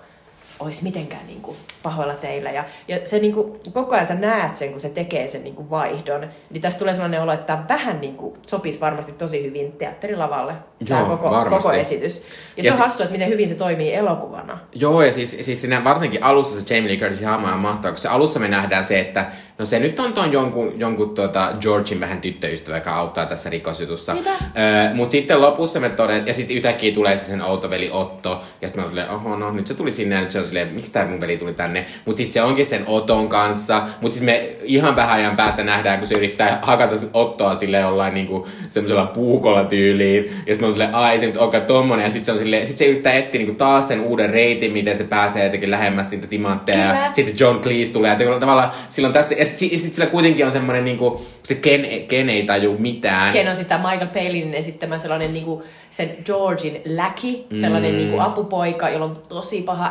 olisi 0.59 0.83
mitenkään 0.83 1.27
niin 1.27 1.41
kuin, 1.41 1.57
pahoilla 1.83 2.13
teillä. 2.13 2.51
Ja, 2.51 2.63
ja 2.87 2.99
se 3.05 3.19
niin 3.19 3.33
kuin, 3.33 3.59
koko 3.73 3.95
ajan 3.95 4.05
sä 4.05 4.15
näet 4.15 4.55
sen, 4.55 4.71
kun 4.71 4.79
se 4.79 4.89
tekee 4.89 5.27
sen 5.27 5.43
niin 5.43 5.55
kuin, 5.55 5.69
vaihdon. 5.69 6.27
Niin 6.49 6.61
tästä 6.61 6.79
tulee 6.79 6.93
sellainen 6.93 7.21
olo, 7.21 7.31
että 7.33 7.45
tämä 7.45 7.65
vähän 7.69 8.01
niin 8.01 8.15
kuin, 8.15 8.33
sopisi 8.45 8.79
varmasti 8.79 9.11
tosi 9.11 9.43
hyvin 9.43 9.71
teatterilavalle. 9.71 10.53
Tämä 10.87 10.99
Joo, 10.99 11.09
koko, 11.09 11.31
varmasti. 11.31 11.63
koko 11.63 11.71
esitys. 11.71 12.25
Ja, 12.57 12.63
Ja 12.63 12.63
se 12.63 12.77
on 12.77 12.79
hassua, 12.79 13.03
että 13.03 13.13
miten 13.13 13.29
hyvin 13.29 13.47
se 13.47 13.55
toimii 13.55 13.93
elokuvana. 13.93 14.59
Joo, 14.75 15.01
ja 15.01 15.11
siis, 15.11 15.37
siis 15.39 15.61
siinä 15.61 15.83
varsinkin 15.83 16.23
alussa 16.23 16.61
se 16.61 16.75
Jamie 16.75 16.89
Lee 16.91 16.97
Curtisin 16.97 17.27
hahmo 17.27 17.47
on 17.47 17.59
mahtava, 17.59 17.91
kun 17.91 17.97
se 17.97 18.09
alussa 18.09 18.39
me 18.39 18.47
nähdään 18.47 18.83
se, 18.83 18.99
että 18.99 19.25
no 19.57 19.65
se 19.65 19.79
nyt 19.79 19.99
on 19.99 20.13
ton 20.13 20.31
jonkun, 20.31 20.73
jonkun 20.79 21.15
tuota 21.15 21.53
Georgin 21.61 21.99
vähän 21.99 22.21
tyttöystävä, 22.21 22.77
joka 22.77 22.95
auttaa 22.95 23.25
tässä 23.25 23.49
rikosjutussa. 23.49 24.13
Öö, 24.13 24.93
Mutta 24.93 25.11
sitten 25.11 25.41
lopussa 25.41 25.79
me 25.79 25.89
todet, 25.89 26.27
ja 26.27 26.33
sitten 26.33 26.57
yhtäkkiä 26.57 26.93
tulee 26.93 27.15
se 27.15 27.25
sen 27.25 27.41
outoveli 27.41 27.89
Otto, 27.91 28.41
ja 28.61 28.67
sitten 28.67 28.83
mä 28.83 28.89
silleen, 28.89 29.09
oho, 29.09 29.35
no 29.35 29.51
nyt 29.51 29.67
se 29.67 29.73
tuli 29.73 29.91
sinne, 29.91 30.15
ja 30.15 30.21
nyt 30.21 30.31
se 30.31 30.39
on 30.39 30.45
silleen, 30.47 30.67
miksi 30.73 30.91
tää 30.91 31.05
mun 31.07 31.21
veli 31.21 31.37
tuli 31.37 31.53
tänne? 31.53 31.85
Mutta 32.05 32.17
sitten 32.17 32.33
se 32.33 32.41
onkin 32.41 32.65
sen 32.65 32.83
Oton 32.87 33.29
kanssa, 33.29 33.81
mutta 34.01 34.13
sitten 34.13 34.35
me 34.35 34.49
ihan 34.63 34.95
vähän 34.95 35.15
ajan 35.15 35.35
päästä 35.35 35.63
nähdään, 35.63 35.99
kun 35.99 36.07
se 36.07 36.15
yrittää 36.15 36.59
hakata 36.61 36.95
Ottoa 37.13 37.55
sille 37.55 37.77
jollain 37.77 38.13
niinku 38.13 38.47
semmoisella 38.69 39.05
puukolla 39.05 39.63
tyyliin, 39.63 40.23
ja 40.25 40.31
sitten 40.31 40.59
mä 40.59 40.65
oon 40.65 40.73
silleen, 40.73 40.95
ai 40.95 41.19
se 41.19 41.25
nyt 41.25 41.37
onkaan 41.37 41.65
tommonen, 41.65 42.03
ja 42.03 42.09
sitten 42.09 42.25
se 42.25 42.31
on 42.31 42.37
silleen, 42.37 42.65
sit 42.67 42.77
se 42.77 42.85
yrittää 42.85 43.13
etsiä 43.13 43.39
niinku 43.39 43.55
taas 43.55 43.87
sen 43.87 44.01
uuden 44.01 44.29
reitin, 44.29 44.71
miten 44.71 44.97
se 44.97 45.03
pääsee 45.03 45.43
jotenkin 45.43 45.71
lähemmäs 45.71 46.11
niitä 46.11 46.27
timantteja, 46.27 46.85
ja 46.85 47.09
sitten 47.11 47.35
John 47.39 47.59
Cleese 47.61 47.91
tulee, 47.91 48.11
ja 48.11 48.39
tavallaan 48.39 48.71
silloin 48.89 49.13
tässä, 49.13 49.35
ja 49.37 49.45
sitten 49.45 49.79
sit 49.79 49.93
sillä 49.93 50.07
kuitenkin 50.07 50.45
on 50.45 50.51
semmoinen 50.51 50.85
niinku, 50.85 51.25
se 51.43 51.55
Ken, 51.55 51.87
Ken 52.07 52.29
ei 52.29 52.43
taju 52.43 52.75
mitään. 52.79 53.33
Ken 53.33 53.47
on 53.47 53.55
siis 53.55 53.67
tämä 53.67 53.89
Michael 53.91 54.07
Palinin 54.13 54.53
esittämä 54.53 54.99
sellainen 54.99 55.33
niinku, 55.33 55.63
sen 55.89 56.11
Georgin 56.25 56.81
läki, 56.85 57.45
sellainen 57.53 57.91
Mm. 57.91 57.97
niinku 57.97 58.19
apupoika, 58.19 58.89
jolla 58.89 59.05
on 59.05 59.17
tosi 59.29 59.61
paha 59.61 59.87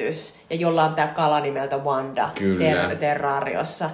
änkytys 0.00 0.38
ja 0.50 0.56
jolla 0.56 0.84
on 0.84 0.94
tämä 0.94 1.08
kala 1.08 1.40
nimeltä 1.40 1.78
Wanda 1.78 2.30
ter- 2.58 2.96
Terrariossa. 2.96 3.90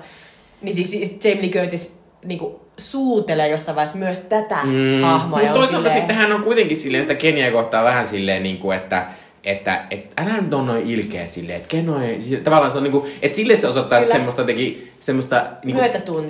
Niin 0.62 0.74
siis, 0.74 0.90
siis 0.90 1.24
Jamie 1.24 1.42
Lee 1.42 1.50
Curtis 1.50 2.00
niinku, 2.24 2.61
suutelee 2.78 3.48
jossain 3.48 3.76
vaiheessa 3.76 3.98
myös 3.98 4.18
tätä 4.18 4.59
mm. 4.64 5.02
hahmoa. 5.02 5.38
Mutta 5.38 5.54
toisaalta 5.54 5.76
silleen- 5.76 5.94
sitten 5.94 6.16
hän 6.16 6.32
on 6.32 6.42
kuitenkin 6.42 6.76
silleen 6.76 7.04
sitä 7.04 7.14
Keniä 7.14 7.50
kohtaa 7.50 7.84
vähän 7.84 8.07
silleen, 8.07 8.42
niin 8.42 8.59
kuin, 8.59 8.76
että 8.76 9.07
että 9.44 9.84
et, 9.90 10.12
älä 10.16 10.40
nyt 10.40 10.54
on 10.54 10.66
noin 10.66 10.86
ilkeä 10.86 11.26
silleen, 11.26 11.57
että 11.57 11.68
kenoi, 11.68 12.18
tavallaan 12.44 12.70
se 12.70 12.78
on 12.78 12.84
niinku, 12.84 13.07
että 13.22 13.36
sille 13.36 13.57
se 13.57 13.66
osoittaa 13.66 13.98
sit 13.98 14.07
Kyllä. 14.07 14.16
semmoista 14.16 14.42
jotenkin, 14.42 14.92
semmoista 15.00 15.46
niinku, 15.64 15.82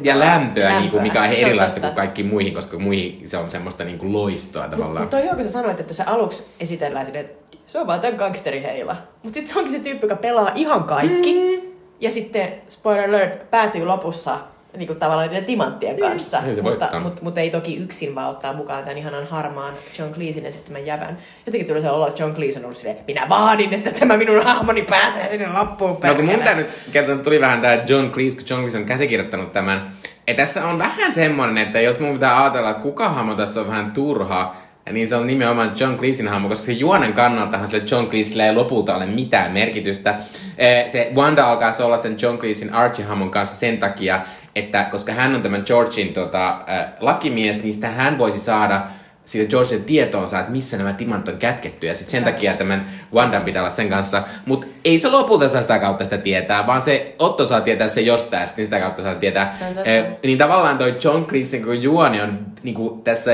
ja 0.03 0.19
lämpöä, 0.19 0.29
Lämpöä. 0.29 0.81
Niinku, 0.81 1.01
mikä 1.01 1.23
on 1.23 1.33
erilaista 1.33 1.81
kuin 1.81 1.93
kaikkiin 1.93 2.27
muihin, 2.27 2.55
koska 2.55 2.79
muihin 2.79 3.29
se 3.29 3.37
on 3.37 3.51
semmoista 3.51 3.85
niinku 3.85 4.13
loistoa 4.13 4.69
tavallaan. 4.69 5.01
Mutta 5.03 5.17
toi 5.17 5.29
on, 5.29 5.37
kun 5.37 5.45
sä 5.45 5.51
sanoit, 5.51 5.81
että 5.81 5.95
se 5.95 6.03
aluksi 6.07 6.45
esitellään 6.61 7.07
silleen, 7.07 7.25
että 7.25 7.46
se 7.67 7.79
on 7.79 7.87
vaan 7.87 8.01
tämän 8.01 8.17
gangsteriheila. 8.17 8.97
Mutta 9.23 9.35
sitten 9.35 9.55
se 9.55 9.59
onkin 9.59 9.73
se 9.73 9.79
tyyppi, 9.79 10.05
joka 10.05 10.17
pelaa 10.17 10.53
ihan 10.55 10.85
kaikki. 10.85 11.35
Mm. 11.35 11.67
Ja 12.01 12.11
sitten, 12.11 12.53
spoiler 12.69 13.09
alert, 13.09 13.51
päätyy 13.51 13.85
lopussa 13.85 14.39
niin 14.77 14.87
kuin 14.87 14.99
tavallaan 14.99 15.29
niiden 15.29 15.45
timanttien 15.45 16.01
kanssa. 16.01 16.43
ei 16.47 16.55
se 16.55 16.63
mutta, 16.63 17.01
mutta, 17.01 17.23
mutta, 17.23 17.41
ei 17.41 17.51
toki 17.51 17.77
yksin 17.77 18.15
vaan 18.15 18.31
ottaa 18.31 18.53
mukaan 18.53 18.85
tämän 18.85 18.99
ihanan 18.99 19.27
harmaan 19.27 19.75
John 19.99 20.15
Cleesin 20.15 20.47
esittämän 20.47 20.87
jävän. 20.87 21.19
Jotenkin 21.47 21.67
tulee 21.67 21.81
se 21.81 21.91
olo, 21.91 22.09
että 22.09 22.23
John 22.23 22.35
Cleese 22.35 22.59
on 22.59 22.65
ollut 22.65 22.77
silleen, 22.77 22.99
minä 23.07 23.29
vaadin, 23.29 23.75
että 23.75 23.91
tämä 23.91 24.17
minun 24.17 24.45
hahmoni 24.45 24.83
pääsee 24.83 25.29
sinne 25.29 25.49
loppuun 25.59 25.91
No 25.91 26.15
kun 26.15 26.25
mun 26.25 26.35
perkele." 26.35 26.39
pitää 26.39 26.55
nyt 26.55 26.79
kertoa, 26.93 27.15
että 27.15 27.25
tuli 27.25 27.41
vähän 27.41 27.61
tää 27.61 27.85
John 27.87 28.11
Cleese, 28.11 28.37
kun 28.37 28.47
John 28.51 28.61
Cleese 28.61 28.79
on 28.79 28.85
käsikirjoittanut 28.85 29.53
tämän. 29.53 29.91
Ja 30.27 30.35
tässä 30.35 30.67
on 30.67 30.79
vähän 30.79 31.13
semmonen, 31.13 31.59
että 31.59 31.81
jos 31.81 32.01
mun 32.01 32.13
pitää 32.13 32.43
ajatella, 32.43 32.71
että 32.71 32.83
kuka 32.83 33.09
hahmo 33.09 33.35
tässä 33.35 33.61
on 33.61 33.69
vähän 33.69 33.91
turha, 33.91 34.57
niin 34.93 35.09
se 35.09 35.17
on 35.17 35.27
nimenomaan 35.27 35.73
John 35.81 35.97
Cleesin 35.97 36.29
hahmo, 36.29 36.49
koska 36.49 36.65
se 36.67 36.73
juonen 36.73 37.13
kannaltahan 37.13 37.69
sille 37.69 37.85
John 37.91 38.07
Cleeselle 38.07 38.47
ei 38.47 38.55
lopulta 38.55 38.97
ole 38.97 39.07
mitään 39.07 39.53
merkitystä. 39.53 40.19
Eh, 40.59 40.89
Se 40.91 41.11
Wanda 41.15 41.49
alkaa 41.49 41.73
olla 41.85 41.97
sen 41.97 42.17
John 42.23 42.39
Cleesin 42.39 42.75
Archie-hahmon 42.75 43.31
kanssa 43.31 43.57
sen 43.57 43.79
takia, 43.79 44.21
että 44.57 44.85
koska 44.85 45.13
hän 45.13 45.35
on 45.35 45.43
tämän 45.43 45.63
Georgein 45.67 46.13
tota, 46.13 46.49
äh, 46.49 46.87
lakimies, 47.01 47.63
niin 47.63 47.75
sitä 47.75 47.89
hän 47.89 48.19
voisi 48.19 48.39
saada 48.39 48.83
siitä 49.25 49.51
Georgen 49.51 49.85
tietoonsa, 49.85 50.41
että 50.41 50.53
missä 50.53 50.77
nämä 50.77 50.93
timant 50.93 51.29
on 51.29 51.39
kätketty. 51.39 51.87
Ja 51.87 51.95
sitten 51.95 52.11
sen 52.11 52.25
takia 52.25 52.55
tämän 52.55 52.89
Wandan 53.15 53.43
pitää 53.43 53.63
olla 53.63 53.71
sen 53.71 53.89
kanssa. 53.89 54.23
Mutta 54.47 54.67
ei 54.85 54.99
se 54.99 55.09
lopulta 55.09 55.49
saa 55.49 55.63
sitä 55.63 55.79
kautta 55.79 56.05
sitä 56.05 56.19
tietää, 56.19 56.67
vaan 56.67 56.83
se 56.83 57.15
Otto 57.19 57.47
saa 57.47 57.61
tietää 57.61 57.89
se 57.89 58.01
jostain, 58.01 58.41
ja 58.41 58.47
sitten 58.47 58.65
sitä 58.65 58.81
kautta 58.81 59.03
saa 59.03 59.15
tietää. 59.15 59.55
Eh, 59.85 60.05
niin 60.23 60.39
tavallaan 60.39 60.79
toi 60.79 60.97
John 61.05 61.27
kun 61.65 61.83
juoni 61.83 62.21
on 62.21 62.39
niinku, 62.63 63.01
tässä 63.05 63.33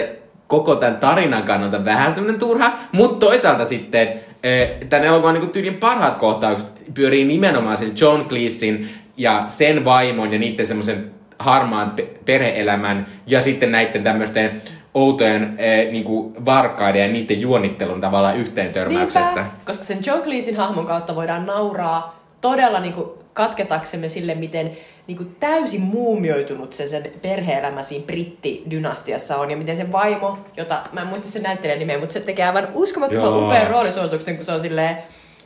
koko 0.53 0.77
tämän 0.77 0.97
tarinan 0.97 1.43
kannalta 1.43 1.85
vähän 1.85 2.15
semmoinen 2.15 2.41
turha, 2.41 2.73
mutta 2.93 3.27
toisaalta 3.27 3.65
sitten 3.65 4.09
eh, 4.43 4.75
tämän 4.89 5.07
elokuvan 5.07 5.35
niinku 5.35 5.53
tyylin 5.53 5.75
parhaat 5.75 6.17
kohtaukset 6.17 6.69
pyörii 6.95 7.25
nimenomaan 7.25 7.77
sen 7.77 7.93
John 8.01 8.29
Cleesin 8.29 8.89
ja 9.17 9.45
sen 9.49 9.85
vaimon 9.85 10.33
ja 10.33 10.39
niiden 10.39 10.67
semmoisen 10.67 11.11
harmaan 11.39 11.91
pe- 11.91 12.09
perheelämän 12.25 13.07
ja 13.27 13.43
sitten 13.43 13.73
näiden 13.73 14.05
tämmöisten 14.05 14.63
outojen 14.95 15.55
eh, 15.59 15.93
niinku 15.93 16.33
varkaiden 16.45 17.03
ja 17.03 17.09
niiden 17.09 17.41
juonittelun 17.41 18.01
tavallaan 18.01 18.37
yhteen 18.37 18.73
törmäyksestä. 18.73 19.41
Niinpä, 19.41 19.51
koska 19.67 19.85
sen 19.85 19.99
John 20.07 20.23
Cleesin 20.23 20.57
hahmon 20.57 20.87
kautta 20.87 21.15
voidaan 21.15 21.47
nauraa 21.47 22.21
todella 22.41 22.81
niin 22.81 22.95
kuin 22.95 23.09
katketaksemme 23.33 24.09
sille, 24.09 24.35
miten 24.35 24.71
niin 25.07 25.17
kuin 25.17 25.37
täysin 25.41 25.81
muumioitunut 25.81 26.73
se 26.73 26.87
sen 26.87 27.13
perhe-elämä 27.23 27.83
siinä 27.83 28.07
brittidynastiassa 28.07 29.37
on. 29.37 29.51
Ja 29.51 29.57
miten 29.57 29.77
se 29.77 29.93
vaimo, 29.93 30.39
jota 30.57 30.83
mä 30.93 31.01
en 31.01 31.07
muista 31.07 31.29
sen 31.29 31.43
näyttelijän 31.43 31.79
nimeä, 31.79 31.99
mutta 31.99 32.13
se 32.13 32.21
tekee 32.21 32.47
aivan 32.47 32.69
uskomattoman 32.75 33.25
Joo. 33.25 33.47
upean 33.47 33.71
roolisuorituksen, 33.71 34.37
kun 34.37 34.45
se 34.45 34.53
on 34.53 34.61
silleen 34.61 34.99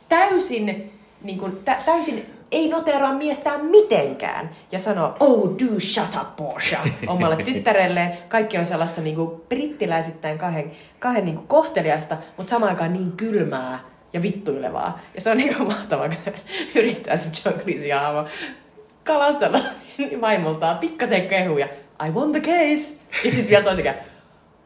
täysin, 0.09 0.91
niin 1.21 1.39
kuin, 1.39 1.55
tä, 1.65 1.77
täysin 1.85 2.25
ei 2.51 2.69
noteraa 2.69 3.13
miestään 3.13 3.65
mitenkään 3.65 4.49
ja 4.71 4.79
sanoo, 4.79 5.15
oh 5.19 5.49
do 5.49 5.79
shut 5.79 6.21
up 6.21 6.35
Porsche 6.35 6.77
omalle 7.07 7.35
tyttärelleen. 7.35 8.17
Kaikki 8.27 8.57
on 8.57 8.65
sellaista 8.65 9.01
niin 9.01 9.15
kuin 9.15 9.41
brittiläisittäin 9.49 10.37
kahden, 10.37 10.71
kahden 10.99 11.25
niin 11.25 11.35
kuin 11.35 11.47
kohteliasta, 11.47 12.17
mutta 12.37 12.49
samaan 12.49 12.71
aikaan 12.71 12.93
niin 12.93 13.11
kylmää 13.11 13.79
ja 14.13 14.21
vittuilevaa. 14.21 14.99
Ja 15.15 15.21
se 15.21 15.31
on 15.31 15.37
niin 15.37 15.55
kuin 15.55 15.67
mahtavaa, 15.67 16.09
kun 16.09 16.33
yrittää 16.75 17.17
se 17.17 17.29
John 17.45 17.59
Cleese 17.59 17.87
kalastella 19.07 19.59
vaimoltaan 20.21 20.77
pikkasen 20.77 21.27
kehuja. 21.27 21.67
I 22.07 22.09
won 22.11 22.31
the 22.31 22.39
case. 22.39 22.99
Ja 23.23 23.31
sitten 23.31 23.49
vielä 23.49 23.63
toisikään. 23.63 23.95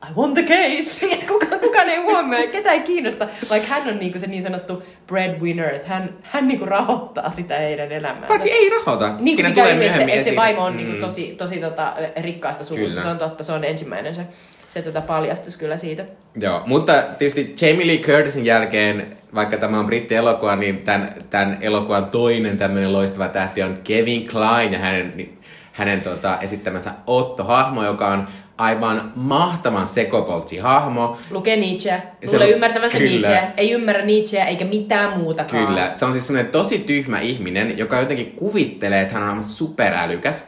I 0.10 0.14
won 0.16 0.34
the 0.34 0.44
case. 0.44 1.06
Ja 1.12 1.18
kuka, 1.28 1.46
kukaan 1.46 1.90
ei 1.90 1.98
huomioi, 2.02 2.48
ketä 2.48 2.72
ei 2.72 2.80
kiinnosta. 2.80 3.28
Vaikka 3.50 3.68
hän 3.68 3.88
on 3.88 4.00
niinku 4.00 4.20
se 4.20 4.28
niin 4.28 4.44
sanottu 4.44 4.84
breadwinner, 5.08 5.74
että 5.76 5.88
hän, 5.88 6.10
hän 6.22 6.48
niinku 6.48 6.66
rahoittaa 6.66 7.30
sitä 7.30 7.56
heidän 7.58 7.92
elämäänsä. 7.92 8.28
Paitsi 8.28 8.52
ei 8.52 8.70
rahoita. 8.70 9.16
Niin, 9.20 9.38
Siinä 9.38 9.52
tulee 9.52 9.66
käy, 9.74 9.82
että, 9.82 9.84
se, 9.84 9.90
myöhemmin 9.90 10.16
että 10.16 10.30
se 10.30 10.36
vaimo 10.36 10.62
on 10.64 10.72
Mm. 10.74 10.78
niinku 10.78 11.02
tosi, 11.08 11.36
tosi 11.38 11.60
tota, 11.60 11.94
rikkaasta 12.22 12.64
suvusta. 12.64 13.02
Se 13.02 13.08
on 13.08 13.18
totta, 13.18 13.44
se 13.44 13.52
on 13.52 13.64
ensimmäinen 13.64 14.16
se, 14.16 14.22
se 14.68 14.82
tota 14.82 15.02
paljastus 15.02 15.58
kyllä 15.58 15.78
siitä. 15.78 16.06
Joo, 16.42 16.62
mutta 16.66 17.04
tietysti 17.18 17.56
Jamie 17.62 17.88
Lee 17.88 17.98
Curtisin 17.98 18.46
jälkeen, 18.46 19.08
vaikka 19.36 19.58
tämä 19.58 19.80
on 19.80 19.86
britti-elokuva, 19.86 20.56
niin 20.56 20.78
tämän, 20.78 21.14
tämän 21.30 21.58
elokuvan 21.62 22.06
toinen 22.06 22.58
tämmöinen 22.58 22.94
loistava 22.94 23.28
tähti 23.28 23.64
on 23.64 23.78
Kevin 23.84 24.28
Klein 24.28 24.74
ja 24.74 24.80
hänen, 24.80 25.12
niin 25.16 25.38
hänen 25.74 26.02
tota, 26.02 26.38
esittämänsä 26.42 26.92
Otto-hahmo, 27.08 27.84
joka 27.86 28.08
on 28.08 28.28
aivan 28.62 29.12
mahtavan 29.16 29.88
sekopoltsi-hahmo. 29.88 31.18
Lukee 31.32 31.56
Nietzsche. 31.56 32.02
Se 32.26 32.32
Luulee 32.32 32.48
on- 32.48 32.54
ymmärtävänsä 32.54 32.98
kyllä. 32.98 33.12
Nietzsche. 33.12 33.42
Ei 33.58 33.72
ymmärrä 33.72 34.02
Nietzscheä 34.06 34.46
eikä 34.46 34.66
mitään 34.66 35.20
muutakaan. 35.20 35.68
Kyllä, 35.68 35.92
se 35.94 36.06
on 36.06 36.12
siis 36.12 36.28
semmoinen 36.28 36.52
tosi 36.52 36.80
tyhmä 36.80 37.20
ihminen, 37.20 37.78
joka 37.78 38.00
jotenkin 38.00 38.32
kuvittelee, 38.32 39.02
että 39.02 39.14
hän 39.14 39.24
on 39.24 39.30
aivan 39.30 39.44
superälykäs. 39.44 40.48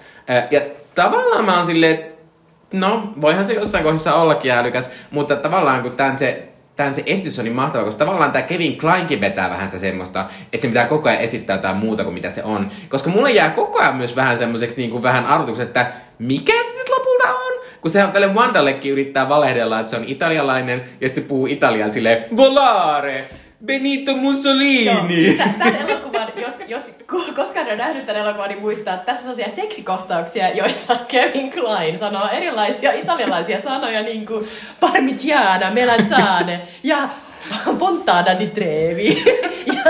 Ja 0.51 0.61
tavallaan 0.95 1.45
mä 1.45 1.57
oon 1.57 1.66
silleen, 1.66 1.99
no, 2.74 3.14
voihan 3.22 3.45
se 3.45 3.53
jossain 3.53 3.84
kohdassa 3.84 4.16
ollakin 4.16 4.51
älykäs, 4.51 4.91
mutta 5.11 5.36
tavallaan 5.36 5.82
kun 5.82 5.91
tämän 5.91 6.18
se, 6.20 6.43
tämän 6.76 6.93
se 6.93 7.03
esitys 7.05 7.39
on 7.39 7.45
niin 7.45 7.55
mahtava, 7.55 7.84
koska 7.84 8.05
tavallaan 8.05 8.32
tämä 8.32 8.43
Kevin 8.43 8.78
Kleinkin 8.78 9.22
vetää 9.22 9.49
vähän 9.49 9.68
sitä 9.68 9.80
semmoista, 9.80 10.26
että 10.53 10.61
se 10.61 10.68
pitää 10.68 10.86
koko 10.86 11.09
ajan 11.09 11.22
esittää 11.22 11.55
jotain 11.55 11.78
muuta 11.78 12.03
kuin 12.03 12.14
mitä 12.14 12.30
se 12.30 12.43
on. 12.43 12.68
Koska 12.89 13.09
mulle 13.09 13.32
jää 13.32 13.49
koko 13.49 13.80
ajan 13.80 13.95
myös 13.95 14.16
vähän 14.16 14.38
semmoiseksi 14.38 14.78
niin 14.78 14.89
kuin 14.89 15.03
vähän 15.03 15.26
arvotukseksi, 15.26 15.68
että 15.68 15.91
mikä 16.20 16.53
se? 16.53 16.82
Kun 17.84 17.91
se 17.91 18.03
on 18.03 18.11
tälle 18.11 18.27
Wandallekin 18.27 18.91
yrittää 18.91 19.29
valehdella, 19.29 19.79
että 19.79 19.89
se 19.89 19.95
on 19.95 20.03
italialainen 20.07 20.81
ja 21.01 21.09
se 21.09 21.21
puhuu 21.21 21.47
italiaa 21.47 21.89
silleen 21.89 22.25
volare, 22.38 23.29
Benito 23.65 24.15
Mussolini. 24.15 24.86
Joo, 24.86 25.07
siis 25.07 25.38
tä- 25.38 25.49
tämän 25.59 25.75
elokuvan, 25.89 26.27
jos, 26.38 26.53
jos 26.67 26.95
ko- 27.11 27.34
koskaan 27.36 27.71
on 27.71 27.77
nähnyt 27.77 28.05
tämän 28.05 28.21
elokuvan, 28.21 28.49
niin 28.49 28.61
muistaa, 28.61 28.93
että 28.93 29.05
tässä 29.05 29.29
on 29.29 29.36
sellaisia 29.36 29.63
seksikohtauksia, 29.63 30.49
joissa 30.49 30.95
Kevin 31.07 31.49
Klein 31.51 31.99
sanoo 31.99 32.29
erilaisia 32.31 32.91
italialaisia 32.93 33.61
sanoja, 33.61 34.01
niin 34.01 34.25
kuin 34.25 34.47
parmigiana, 34.79 35.71
melanzane 35.71 36.61
ja 36.84 36.97
fontana 37.79 38.39
di 38.39 38.47
trevi. 38.47 39.23
ja, 39.75 39.83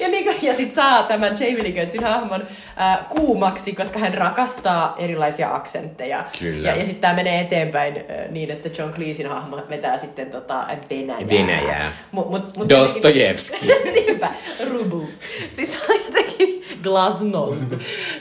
ja, 0.00 0.08
niin 0.08 0.24
kuin, 0.24 0.36
ja 0.42 0.54
sit 0.54 0.72
saa 0.72 1.02
tämän 1.02 1.36
Jamie 1.40 1.62
Lee 1.62 1.72
Curtisin 1.72 2.04
hahmon 2.04 2.42
äh, 2.80 2.98
kuumaksi, 3.08 3.74
koska 3.74 3.98
hän 3.98 4.14
rakastaa 4.14 4.94
erilaisia 4.98 5.54
aksentteja. 5.54 6.24
Kyllä. 6.38 6.68
Ja, 6.68 6.76
ja 6.76 6.84
sitten 6.84 7.00
tämä 7.00 7.14
menee 7.14 7.40
eteenpäin 7.40 7.96
äh, 7.96 8.30
niin, 8.30 8.50
että 8.50 8.68
John 8.78 8.92
Cleesin 8.92 9.28
hahmo 9.28 9.60
vetää 9.68 9.98
sitten 9.98 10.30
tota, 10.30 10.66
Venäjää. 10.90 11.28
Venäjää. 11.28 11.92
Mut, 12.12 12.30
mut, 12.30 12.56
mut 12.56 12.68
Dostojevski. 12.68 13.66
Niinpä, 13.94 14.30
rubles. 14.70 15.20
Siis 15.52 15.72
se 15.72 15.78
on 15.92 16.00
jotenkin 16.06 16.62
glasnost. 16.82 17.64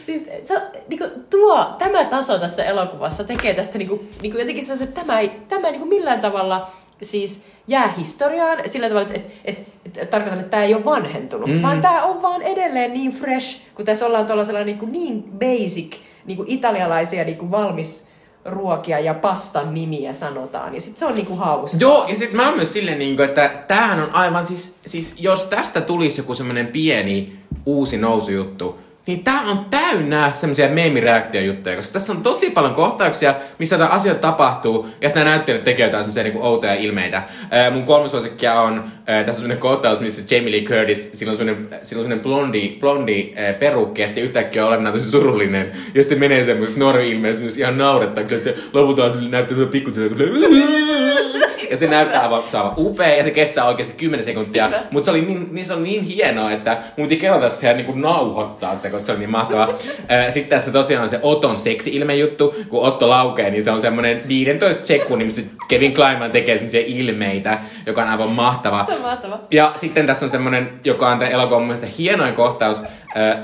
siis 0.05 0.25
se 0.43 0.57
on, 0.57 0.61
niinku, 0.87 1.05
tuo, 1.29 1.75
tämä 1.79 2.05
taso 2.05 2.39
tässä 2.39 2.63
elokuvassa 2.63 3.23
tekee 3.23 3.53
tästä 3.53 3.77
niinku, 3.77 4.07
niinku 4.21 4.37
jotenkin 4.37 4.65
se, 4.65 4.83
että 4.83 5.01
tämä 5.01 5.19
ei, 5.19 5.31
tämä 5.47 5.67
ei 5.67 5.71
niinku 5.71 5.87
millään 5.87 6.21
tavalla 6.21 6.71
siis 7.01 7.43
jää 7.67 7.93
historiaan 7.97 8.57
sillä 8.65 8.89
tavalla, 8.89 9.07
että 9.07 9.19
et, 9.45 9.57
et, 9.85 9.97
et, 9.97 10.09
tarkoitan, 10.09 10.39
että 10.39 10.51
tämä 10.51 10.63
ei 10.63 10.73
ole 10.73 10.85
vanhentunut, 10.85 11.49
mm. 11.49 11.61
vaan 11.61 11.81
tämä 11.81 12.03
on 12.03 12.21
vaan 12.21 12.41
edelleen 12.41 12.93
niin 12.93 13.11
fresh, 13.11 13.61
kun 13.75 13.85
tässä 13.85 14.05
ollaan 14.05 14.25
tuollaisella 14.25 14.63
niinku 14.63 14.85
niin 14.85 15.23
basic, 15.23 15.95
niinku 16.25 16.43
italialaisia 16.47 17.23
niinku 17.23 17.51
valmis 17.51 18.07
ruokia 18.45 18.99
ja 18.99 19.13
pastan 19.13 19.73
nimiä 19.73 20.13
sanotaan. 20.13 20.75
Ja 20.75 20.81
sitten 20.81 20.99
se 20.99 21.05
on 21.05 21.15
niinku 21.15 21.35
hauska. 21.35 21.77
Joo, 21.79 22.05
ja 22.07 22.15
sitten 22.15 22.35
mä 22.37 22.47
oon 22.47 22.55
myös 22.55 22.73
silleen, 22.73 22.99
niin 22.99 23.15
kuin, 23.15 23.29
että 23.29 23.63
tämähän 23.67 23.99
on 23.99 24.13
aivan 24.13 24.45
siis, 24.45 24.75
siis 24.85 25.15
jos 25.19 25.45
tästä 25.45 25.81
tulisi 25.81 26.21
joku 26.21 26.33
semmoinen 26.33 26.67
pieni 26.67 27.39
uusi 27.65 27.97
nousujuttu, 27.97 28.79
niin 29.07 29.23
tää 29.23 29.41
on 29.41 29.65
täynnä 29.69 30.31
semmoisia 30.33 30.69
meemireaktiojuttuja, 30.69 31.75
koska 31.75 31.93
tässä 31.93 32.13
on 32.13 32.23
tosi 32.23 32.49
paljon 32.49 32.73
kohtauksia, 32.73 33.35
missä 33.59 33.75
jotain 33.75 33.91
asioita 33.91 34.21
tapahtuu, 34.21 34.87
ja 35.01 35.09
nämä 35.09 35.25
näyttelijät 35.25 35.63
tekee 35.63 35.85
jotain 35.85 36.03
semmoisia 36.03 36.23
niinku 36.23 36.41
outoja 36.41 36.73
ilmeitä. 36.73 37.23
Ää, 37.51 37.71
mun 37.71 37.83
kolmas 37.83 38.11
suosikkia 38.11 38.61
on, 38.61 38.83
ää, 39.07 39.23
tässä 39.23 39.29
on 39.29 39.41
semmoinen 39.41 39.57
kohtaus, 39.57 39.99
missä 39.99 40.35
Jamie 40.35 40.51
Lee 40.51 40.61
Curtis, 40.61 41.09
sillä 41.13 41.31
on 41.31 41.37
semmoinen, 41.37 41.67
sillä 41.83 41.99
on 41.99 42.03
semmoinen 42.03 42.19
blondi, 42.19 42.77
blondi 42.79 43.33
ää, 43.35 43.53
perukki, 43.53 44.01
ja 44.01 44.07
sitten 44.07 44.23
yhtäkkiä 44.23 44.65
olennainen 44.65 44.93
tosi 45.01 45.11
surullinen, 45.11 45.71
ja 45.93 46.03
se 46.03 46.15
menee 46.15 46.43
semmoista 46.43 46.79
normi-ilmeä, 46.79 47.33
semmoista 47.33 47.59
ihan 47.59 47.77
naurettaa, 47.77 48.23
että 48.23 48.49
lopulta 48.73 49.05
on 49.05 49.31
näyttää 49.31 49.57
pikkutyötä, 49.71 50.15
ja 51.69 51.77
se 51.77 51.87
näyttää 51.87 52.21
aivan, 52.21 52.43
se 52.47 52.57
aivan 52.57 52.73
upea 52.77 53.15
ja 53.15 53.23
se 53.23 53.31
kestää 53.31 53.65
oikeasti 53.65 53.93
10 53.93 54.25
sekuntia. 54.25 54.71
Mutta 54.91 55.05
se 55.05 55.11
oli 55.11 55.21
niin, 55.21 55.47
niin, 55.51 55.65
se 55.65 55.73
on 55.73 55.83
niin 55.83 56.03
hienoa, 56.03 56.51
että 56.51 56.77
mun 56.97 57.07
piti 57.07 57.21
kelata 57.21 57.49
se 57.49 57.67
ja 57.67 57.73
niinku 57.73 57.91
nauhoittaa 57.91 58.75
se, 58.75 58.89
koska 58.97 59.05
se 59.05 59.11
on 59.11 59.19
niin 59.19 59.29
mahtavaa. 59.29 59.69
Ää, 60.07 60.29
Sitten 60.31 60.49
tässä 60.49 60.71
tosiaan 60.71 61.03
on 61.03 61.09
se 61.09 61.19
Oton 61.21 61.57
seksi-ilme 61.57 62.15
juttu. 62.15 62.55
Kun 62.69 62.87
Otto 62.87 63.09
laukee, 63.09 63.49
niin 63.49 63.63
se 63.63 63.71
on 63.71 63.81
semmoinen 63.81 64.21
15 64.27 64.87
sekunnin, 64.87 65.27
missä 65.27 65.41
Kevin 65.67 65.93
Kleinman 65.93 66.31
tekee 66.31 66.55
semmoisia 66.55 66.83
ilmeitä, 66.85 67.59
joka 67.85 68.01
on 68.01 68.07
aivan 68.07 68.29
mahtava. 68.29 68.85
Se 68.85 68.93
on 68.93 69.01
mahtava. 69.01 69.39
Ja 69.51 69.71
sitten 69.75 70.07
tässä 70.07 70.25
on 70.25 70.29
semmoinen, 70.29 70.69
joka 70.83 71.07
on 71.07 71.19
tämän 71.19 71.33
elokuvan 71.33 71.61
mun 71.61 71.67
mielestä 71.67 71.87
hienoin 71.97 72.33
kohtaus. 72.33 72.83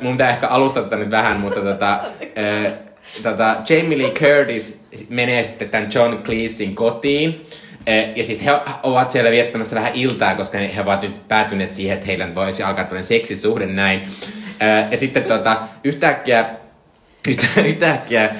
Mun 0.01 0.13
pitää 0.13 0.29
ehkä 0.29 0.47
alustaa 0.47 0.83
tätä 0.83 0.95
nyt 0.95 1.11
vähän, 1.11 1.39
mutta 1.39 1.61
tota, 1.61 1.99
tota, 3.23 3.55
Jamie 3.69 3.97
Lee 3.97 4.09
Curtis 4.11 4.85
menee 5.09 5.43
sitten 5.43 5.69
tämän 5.69 5.89
John 5.95 6.17
Cleesin 6.23 6.75
kotiin. 6.75 7.41
Ja 8.15 8.23
sitten 8.23 8.45
he 8.47 8.59
ovat 8.83 9.11
siellä 9.11 9.31
viettämässä 9.31 9.75
vähän 9.75 9.91
iltaa, 9.93 10.35
koska 10.35 10.57
he 10.57 10.81
ovat 10.81 11.01
nyt 11.01 11.27
päätyneet 11.27 11.73
siihen, 11.73 11.93
että 11.93 12.05
heillä 12.07 12.35
voisi 12.35 12.63
alkaa 12.63 12.83
tämmöinen 12.83 13.03
seksisuhde 13.03 13.65
näin. 13.65 14.01
Ja 14.91 14.97
sitten 14.97 15.23
tota, 15.23 15.57
yhtäkkiä, 15.83 16.45
yhtä, 17.27 17.61
yhtäkkiä 17.65 18.35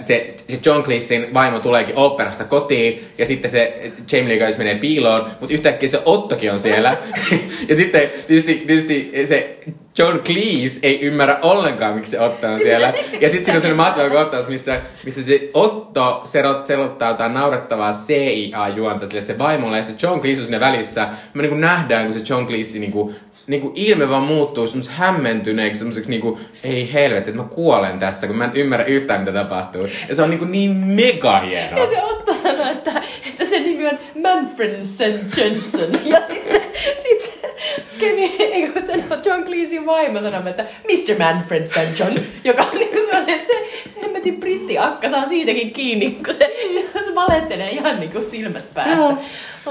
se, 0.00 0.34
se 0.48 0.58
John 0.66 0.82
Cleesein 0.82 1.34
vaimo 1.34 1.58
tuleekin 1.58 1.96
oopperasta 1.96 2.44
kotiin, 2.44 3.04
ja 3.18 3.26
sitten 3.26 3.50
se 3.50 3.92
Jamie 4.12 4.28
Lee 4.28 4.38
Curtis 4.38 4.58
menee 4.58 4.74
piiloon, 4.74 5.30
mutta 5.40 5.54
yhtäkkiä 5.54 5.88
se 5.88 6.02
Ottokin 6.04 6.52
on 6.52 6.58
siellä. 6.58 6.96
ja 7.68 7.76
sitten 7.76 8.10
tietysti, 8.26 8.54
tietysti 8.66 9.12
se 9.24 9.58
John 9.98 10.18
Cleese 10.18 10.80
ei 10.82 11.00
ymmärrä 11.00 11.38
ollenkaan, 11.42 11.94
miksi 11.94 12.10
se 12.10 12.20
Otto 12.20 12.46
on 12.46 12.60
siellä. 12.60 12.94
Ja 13.20 13.28
sitten 13.28 13.44
siinä 13.44 13.56
on 13.56 13.60
sellainen 13.60 13.76
mahtava 13.76 14.10
kohtaus, 14.10 14.48
missä, 14.48 14.80
missä 15.04 15.22
se 15.22 15.50
Otto 15.54 16.22
serot, 16.24 16.66
selottaa 16.66 17.10
jotain 17.10 17.34
naurettavaa 17.34 17.92
CIA-juonta 17.92 19.08
sille 19.08 19.20
se 19.20 19.38
vaimolle, 19.38 19.76
ja 19.76 19.82
sitten 19.82 20.08
John 20.08 20.20
Cleese 20.20 20.40
on 20.40 20.46
siinä 20.46 20.60
välissä. 20.60 21.08
Me 21.34 21.42
niin 21.42 21.60
nähdään, 21.60 22.06
kun 22.06 22.14
se 22.14 22.34
John 22.34 22.46
Cleese 22.46 22.78
niin 22.78 22.92
kuin, 22.92 23.14
niinku 23.46 23.72
ilme 23.74 24.08
vaan 24.08 24.22
muuttuu 24.22 24.66
semmoiseksi 24.66 24.98
hämmentyneeksi, 24.98 25.78
semmoiseksi 25.78 26.10
niinku, 26.10 26.40
ei 26.64 26.92
helvetti, 26.92 27.30
että 27.30 27.42
mä 27.42 27.48
kuolen 27.48 27.98
tässä, 27.98 28.26
kun 28.26 28.36
mä 28.36 28.44
en 28.44 28.50
ymmärrä 28.54 28.84
yhtään, 28.84 29.20
mitä 29.20 29.32
tapahtuu. 29.32 29.86
Ja 30.08 30.14
se 30.14 30.22
on 30.22 30.30
niinku 30.30 30.44
niin 30.44 30.70
mega 30.76 31.40
hieno. 31.40 31.78
Ja 31.78 31.90
se 31.90 32.02
Otto 32.02 32.34
sanoi, 32.34 32.72
että, 32.72 33.02
että 33.28 33.44
sen 33.44 33.62
nimi 33.62 33.86
on 33.86 33.98
Manfred 34.22 34.82
St. 34.82 35.36
Jensen. 35.36 36.00
Ja 36.04 36.20
sitten 36.20 36.60
sit 36.96 37.20
se 37.20 37.54
Kevin, 38.00 38.32
eikö 38.38 38.80
sen 38.80 39.04
John 39.24 39.44
Cleesein 39.44 39.86
vaimo 39.86 40.20
sanoi, 40.20 40.50
että 40.50 40.62
Mr. 40.62 41.18
Manfred 41.18 41.66
St. 41.66 41.98
John, 41.98 42.18
joka 42.44 42.62
on 42.62 42.78
niin 42.78 42.90
sellainen, 42.90 43.34
että 43.34 43.46
se, 43.46 43.90
se 43.94 44.00
hemmetin 44.02 44.40
britti 44.40 44.78
akka 44.78 45.08
saa 45.08 45.26
siitäkin 45.26 45.72
kiinni, 45.72 46.10
kun 46.10 46.34
se, 46.34 46.56
se 47.04 47.14
valettelee 47.14 47.70
ihan 47.70 48.00
niin 48.00 48.12
kuin 48.12 48.26
silmät 48.26 48.74
päästä. 48.74 49.14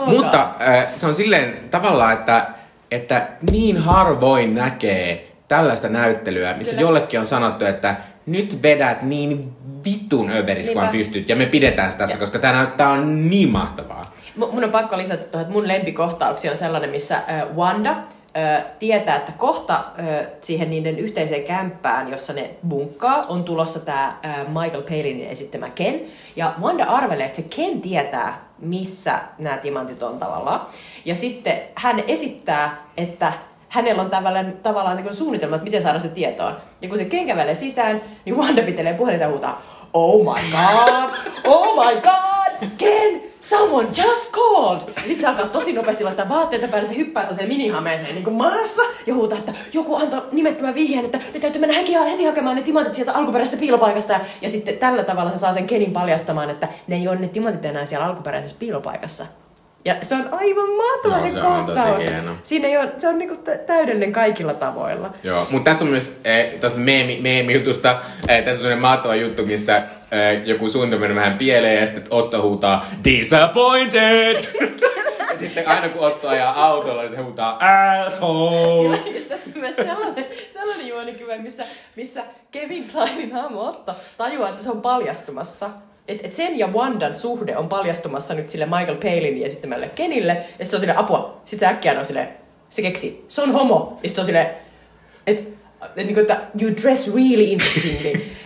Mutta 0.05 0.55
äh, 0.61 0.87
se 0.95 1.07
on 1.07 1.15
silleen 1.15 1.59
tavallaan, 1.71 2.13
että, 2.13 2.47
että 2.91 3.27
niin 3.51 3.77
harvoin 3.77 4.55
näkee 4.55 5.31
tällaista 5.47 5.89
näyttelyä, 5.89 6.53
missä 6.53 6.75
Kyllä. 6.75 6.87
jollekin 6.87 7.19
on 7.19 7.25
sanottu, 7.25 7.65
että 7.65 7.95
nyt 8.25 8.59
vedät 8.63 9.01
niin 9.01 9.51
vitun 9.85 10.29
överis, 10.31 10.69
kun 10.69 10.87
pystyt, 10.87 11.29
ja 11.29 11.35
me 11.35 11.45
pidetään 11.45 11.91
sitä 11.91 12.03
tässä, 12.03 12.15
Ja- 12.15 12.19
koska 12.19 12.39
tämä 12.39 12.53
näyttää 12.53 12.89
on 12.89 13.29
niin 13.29 13.49
mahtavaa. 13.49 14.01
Mu- 14.39 14.51
Mun 14.53 14.63
on 14.63 14.69
pakko 14.69 14.97
lisätä 14.97 15.23
tuohon, 15.23 15.41
että 15.41 15.53
mun 15.53 15.67
lempikohtauksia 15.67 16.51
on 16.51 16.57
sellainen, 16.57 16.89
missä 16.89 17.15
äh, 17.15 17.43
Wanda 17.55 17.89
äh, 18.37 18.63
tietää, 18.79 19.15
että 19.15 19.31
kohta 19.37 19.73
äh, 19.75 20.27
siihen 20.41 20.69
niiden 20.69 20.99
yhteiseen 20.99 21.43
kämppään, 21.43 22.11
jossa 22.11 22.33
ne 22.33 22.49
bunkkaa, 22.67 23.21
on 23.29 23.43
tulossa 23.43 23.79
tämä 23.79 24.07
äh, 24.25 24.35
Michael 24.47 24.81
Palinin 24.81 25.29
esittämä 25.29 25.69
Ken. 25.69 26.01
Ja 26.35 26.53
Wanda 26.61 26.83
arvelee, 26.85 27.25
että 27.25 27.35
se 27.41 27.47
Ken 27.55 27.81
tietää, 27.81 28.50
missä 28.61 29.19
nämä 29.37 29.57
timantit 29.57 30.03
on 30.03 30.19
tavallaan. 30.19 30.61
Ja 31.05 31.15
sitten 31.15 31.61
hän 31.75 32.03
esittää, 32.07 32.83
että 32.97 33.33
hänellä 33.69 34.01
on 34.01 34.09
tavallaan, 34.09 34.53
tavallaan 34.63 34.97
niin 34.97 35.15
suunnitelma, 35.15 35.55
että 35.55 35.63
miten 35.63 35.81
saada 35.81 35.99
se 35.99 36.09
tietoon. 36.09 36.57
Ja 36.81 36.89
kun 36.89 36.97
se 36.97 37.05
Ken 37.05 37.27
kävelee 37.27 37.53
sisään, 37.53 38.01
niin 38.25 38.37
Wanda 38.37 38.61
pitelee 38.61 38.93
puhelinta 38.93 39.27
huutaa, 39.27 39.61
Oh 39.93 40.19
my 40.19 40.41
god! 40.51 41.11
Oh 41.45 41.85
my 41.85 42.01
god! 42.01 42.40
Ken! 42.77 43.21
Someone 43.41 43.87
just 43.87 44.31
called! 44.31 44.81
Ja 44.95 45.01
sit 45.07 45.19
se 45.21 45.27
alkaa 45.27 45.45
tosi 45.45 45.73
nopeasti 45.73 46.03
laittaa 46.03 46.29
vaatteita 46.29 46.67
päälle, 46.67 46.87
se 46.87 46.97
hyppää 46.97 47.33
sen 47.33 47.47
minihameeseen 47.47 48.15
niin 48.15 48.23
kuin 48.23 48.35
maassa 48.35 48.81
ja 49.07 49.13
huutaa, 49.13 49.37
että 49.37 49.53
joku 49.73 49.95
antoi 49.95 50.21
nimettömän 50.31 50.75
vihjeen, 50.75 51.05
että 51.05 51.19
nyt 51.33 51.41
täytyy 51.41 51.61
mennä 51.61 51.75
heti, 51.75 51.93
heti 51.93 52.25
hakemaan 52.25 52.55
ne 52.55 52.61
timantit 52.61 52.93
sieltä 52.93 53.13
alkuperäisestä 53.13 53.59
piilopaikasta. 53.59 54.19
Ja 54.41 54.49
sitten 54.49 54.77
tällä 54.77 55.03
tavalla 55.03 55.31
se 55.31 55.37
saa 55.37 55.53
sen 55.53 55.67
Kenin 55.67 55.91
paljastamaan, 55.93 56.49
että 56.49 56.67
ne 56.87 56.95
ei 56.95 57.07
ole 57.07 57.15
ne 57.15 57.27
timantit 57.27 57.65
enää 57.65 57.85
siellä 57.85 58.05
alkuperäisessä 58.05 58.55
piilopaikassa. 58.59 59.25
Ja 59.85 59.95
se 60.01 60.15
on 60.15 60.29
aivan 60.31 60.69
mahtava 60.69 61.13
Joo, 61.13 61.19
se, 61.19 61.31
se 61.31 61.39
kohtaus. 61.41 62.03
Siinä 62.41 62.67
ei 62.67 62.77
ole, 62.77 62.91
se 62.97 63.07
on 63.07 63.17
niinku 63.17 63.35
tä- 63.35 63.57
täydellinen 63.57 64.11
kaikilla 64.11 64.53
tavoilla. 64.53 65.13
Joo, 65.23 65.47
mutta 65.51 65.71
tässä 65.71 65.85
on 65.85 65.91
myös 65.91 66.19
eh, 66.23 66.53
tuosta 66.59 66.79
meemi, 66.79 67.19
meemi-jutusta, 67.21 68.01
eh, 68.27 68.43
tässä 68.43 68.51
on 68.51 68.61
sellainen 68.61 68.81
mahtava 68.81 69.15
juttu, 69.15 69.45
missä 69.45 69.81
joku 70.45 70.69
suunnitelma 70.69 71.01
menee 71.01 71.15
vähän 71.15 71.37
pieleen 71.37 71.81
ja 71.81 71.87
sitten 71.87 72.03
Otto 72.09 72.41
huutaa 72.41 72.85
disappointed! 73.03 74.35
ja 75.31 75.37
sitten 75.37 75.67
aina 75.67 75.89
kun 75.89 76.07
Otto 76.07 76.29
ajaa 76.29 76.65
autolla, 76.65 77.01
niin 77.01 77.11
se 77.11 77.21
huutaa 77.21 77.59
asshole! 78.05 78.97
Ja 78.97 79.03
sitten 79.03 79.29
tässä 79.29 79.49
on 79.55 79.61
myös 79.61 79.75
sellainen, 79.75 80.25
sellainen 80.49 80.87
juonikyvä, 80.87 81.37
missä, 81.37 81.63
missä 81.95 82.23
Kevin 82.51 82.87
Kleinin 82.91 83.31
hahmo 83.31 83.67
Otto 83.67 83.95
tajuaa, 84.17 84.49
että 84.49 84.63
se 84.63 84.71
on 84.71 84.81
paljastumassa. 84.81 85.69
Et, 86.07 86.25
et 86.25 86.33
sen 86.33 86.59
ja 86.59 86.67
Wandan 86.67 87.13
suhde 87.13 87.57
on 87.57 87.69
paljastumassa 87.69 88.33
nyt 88.33 88.49
sille 88.49 88.65
Michael 88.65 88.95
Palinin 88.95 89.45
esittämälle 89.45 89.89
Kenille. 89.89 90.33
Ja 90.33 90.43
sitten 90.43 90.65
se 90.65 90.75
on 90.75 90.79
silleen, 90.79 90.99
apua. 90.99 91.41
Sitten 91.45 91.69
se 91.69 91.73
äkkiä 91.73 91.99
on 91.99 92.05
silleen, 92.05 92.29
se 92.69 92.81
keksi, 92.81 93.25
se 93.27 93.41
on 93.41 93.51
homo. 93.51 93.99
Ja 94.03 94.09
sitten 94.09 94.21
on 94.21 94.25
silleen, 94.25 94.49
että 95.27 95.60
niin 95.95 96.19
että 96.19 96.41
you 96.61 96.71
dress 96.81 97.15
really 97.15 97.43
interestingly. 97.43 98.11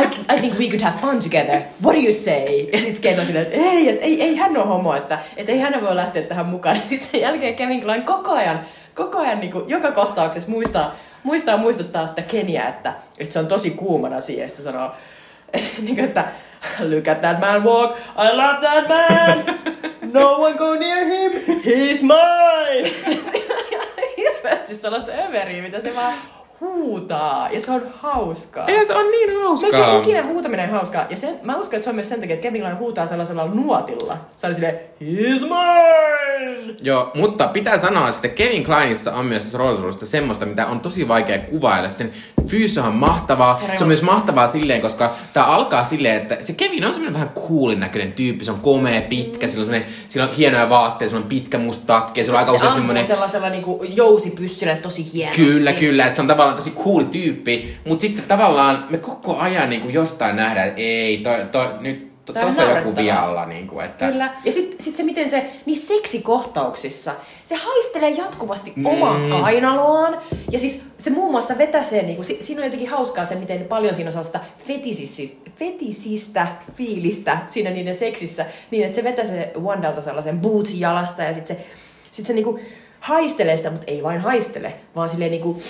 I, 0.00 0.04
I 0.36 0.40
think 0.40 0.58
we 0.58 0.68
could 0.68 0.80
have 0.80 0.98
fun 1.00 1.20
together. 1.20 1.62
What 1.82 1.94
do 1.94 2.00
you 2.00 2.12
say? 2.12 2.68
Ja 2.72 2.78
sitten 2.78 3.00
Ken 3.00 3.20
on 3.20 3.26
silleen, 3.26 3.46
että 3.46 3.58
ei, 3.58 3.88
et, 3.88 3.98
ei, 4.00 4.22
ei 4.22 4.36
hän 4.36 4.56
ole 4.56 4.66
homo, 4.66 4.94
että 4.94 5.18
et 5.36 5.48
ei 5.48 5.58
hän 5.58 5.82
voi 5.82 5.96
lähteä 5.96 6.22
tähän 6.22 6.46
mukaan. 6.46 6.76
Ja 6.80 6.82
sitten 6.82 7.08
sen 7.10 7.20
jälkeen 7.20 7.54
Kevin 7.54 7.80
Klein 7.80 8.02
koko 8.02 8.32
ajan, 8.32 8.60
koko 8.94 9.18
ajan 9.18 9.40
niin 9.40 9.52
kuin, 9.52 9.68
joka 9.68 9.92
kohtauksessa 9.92 10.50
muistaa, 10.50 10.94
muistaa 11.22 11.56
muistuttaa 11.56 12.06
sitä 12.06 12.22
Keniä, 12.22 12.68
että, 12.68 12.94
että 13.18 13.32
se 13.32 13.38
on 13.38 13.46
tosi 13.46 13.70
kuumana 13.70 14.20
siihen. 14.20 14.42
Ja 14.42 14.48
sitten 14.48 14.64
se 14.64 14.70
sanoo, 14.70 14.90
että, 15.52 15.68
niin 15.82 15.94
kuin, 15.94 16.04
että 16.04 16.24
look 16.78 17.08
at 17.08 17.20
that 17.20 17.40
man 17.40 17.64
walk, 17.64 17.96
I 17.98 18.36
love 18.36 18.58
that 18.60 18.88
man. 18.88 19.56
No 20.12 20.34
one 20.34 20.54
go 20.54 20.74
near 20.74 21.04
him, 21.04 21.32
he's 21.46 22.02
mine. 22.02 22.92
Hirveästi 24.16 24.74
sellaista 24.74 25.12
överiä, 25.12 25.62
mitä 25.62 25.80
se 25.80 25.94
vaan 25.96 26.14
huutaa. 26.60 27.50
Ja 27.50 27.60
se 27.60 27.70
on 27.70 27.82
hauskaa. 27.94 28.66
Ei 28.66 28.86
se 28.86 28.94
on 28.94 29.10
niin 29.10 29.28
Melkein 29.28 29.84
hauskaa. 29.84 29.98
ikinä 29.98 30.22
huutaminen 30.26 30.68
on 30.68 30.74
hauskaa. 30.74 31.06
Ja 31.10 31.16
sen, 31.16 31.40
mä 31.42 31.56
uskon, 31.56 31.74
että 31.74 31.84
se 31.84 31.90
on 31.90 31.94
myös 31.94 32.08
sen 32.08 32.20
takia, 32.20 32.34
että 32.34 32.42
Kevin 32.42 32.60
Klein 32.60 32.78
huutaa 32.78 33.06
sellaisella 33.06 33.46
nuotilla. 33.46 34.16
Se 34.36 34.46
oli 34.46 34.54
silleen, 34.54 34.78
he's 35.00 35.42
mine! 35.42 36.74
Joo, 36.82 37.10
mutta 37.14 37.48
pitää 37.48 37.78
sanoa, 37.78 38.08
että 38.08 38.28
Kevin 38.28 38.64
Kleinissa 38.64 39.12
on 39.12 39.26
myös 39.26 39.54
roolisuudesta 39.54 40.06
semmoista, 40.06 40.46
mitä 40.46 40.66
on 40.66 40.80
tosi 40.80 41.08
vaikea 41.08 41.38
kuvailla. 41.38 41.88
Sen 41.88 42.10
fyysi 42.46 42.80
on 42.80 42.94
mahtavaa. 42.94 43.58
Herra 43.58 43.74
Se 43.74 43.84
on 43.84 43.88
myös 43.88 44.02
mahtavaa 44.02 44.48
silleen, 44.48 44.80
koska 44.80 45.10
tää 45.32 45.44
alkaa 45.44 45.84
silleen, 45.84 46.16
että 46.22 46.36
se 46.40 46.52
Kevin 46.52 46.84
on 46.84 46.94
semmoinen 46.94 47.14
vähän 47.14 47.30
coolin 47.48 47.80
näköinen 47.80 48.12
tyyppi. 48.12 48.44
Se 48.44 48.50
on 48.50 48.60
komea, 48.60 49.02
pitkä, 49.02 49.46
sillä 49.46 49.60
on, 49.60 49.64
semmoinen, 49.64 49.90
sillä 50.08 50.26
on 50.26 50.34
hienoja 50.34 50.68
vaatteita, 50.68 51.10
sillä 51.10 51.22
on 51.22 51.28
pitkä 51.28 51.58
musta 51.58 51.86
takki, 51.86 52.24
sillä 52.24 52.36
on 52.36 52.38
aika 52.38 52.50
se 52.50 52.56
usein 52.56 52.72
semmoinen... 52.72 53.04
sellaisella 53.04 53.48
niinku 53.48 53.84
jousipyssyllä 53.88 54.76
tosi 54.76 55.12
hienosti. 55.12 55.42
Kyllä, 55.44 55.72
kyllä, 55.72 56.06
että 56.06 56.16
se 56.16 56.22
on 56.22 56.28
tavallaan 56.28 56.49
tosi 56.56 56.70
cool 56.70 57.02
tyyppi, 57.02 57.76
mutta 57.86 58.02
sitten 58.02 58.24
tavallaan 58.28 58.86
me 58.90 58.98
koko 58.98 59.36
ajan 59.36 59.70
niin 59.70 59.80
kuin 59.80 59.94
jostain 59.94 60.36
nähdään, 60.36 60.68
että 60.68 60.80
ei, 60.80 61.18
toi, 61.18 61.46
toi, 61.52 61.68
nyt 61.80 62.10
on 62.36 62.76
joku 62.76 62.96
vialla, 62.96 63.46
niin 63.46 63.66
kuin, 63.66 63.84
että... 63.84 64.08
Kyllä. 64.08 64.34
Ja 64.44 64.52
sitten 64.52 64.82
sit 64.82 64.96
se, 64.96 65.02
miten 65.02 65.28
se, 65.28 65.50
niin 65.66 65.76
seksikohtauksissa, 65.76 67.14
se 67.44 67.54
haistelee 67.54 68.10
jatkuvasti 68.10 68.72
mm. 68.76 68.86
omaa 68.86 69.20
kainaloaan. 69.30 70.18
Ja 70.52 70.58
siis 70.58 70.84
se 70.98 71.10
muun 71.10 71.30
muassa 71.30 71.58
vetäsee, 71.58 72.02
niin 72.02 72.16
kuin, 72.16 72.26
si, 72.26 72.36
siinä 72.40 72.60
on 72.60 72.64
jotenkin 72.64 72.90
hauskaa 72.90 73.24
se, 73.24 73.34
miten 73.34 73.64
paljon 73.64 73.94
siinä 73.94 74.08
on 74.08 74.12
sellaista 74.12 74.40
fetisistä, 74.66 75.50
fetisistä 75.56 76.46
fiilistä 76.74 77.38
siinä 77.46 77.70
niiden 77.70 77.94
seksissä. 77.94 78.46
Niin, 78.70 78.84
että 78.84 78.94
se 78.94 79.04
vetäsee 79.04 79.52
Wandalta 79.60 80.00
sellaisen 80.00 80.40
bootsin 80.40 80.80
jalasta 80.80 81.22
ja 81.22 81.32
sitten 81.32 81.56
se, 81.56 81.66
sit 82.10 82.26
se 82.26 82.32
niinku 82.32 82.60
haistelee 83.00 83.56
sitä, 83.56 83.70
mutta 83.70 83.86
ei 83.86 84.02
vain 84.02 84.20
haistele, 84.20 84.74
vaan 84.96 85.08
silleen 85.08 85.30
niinku 85.30 85.62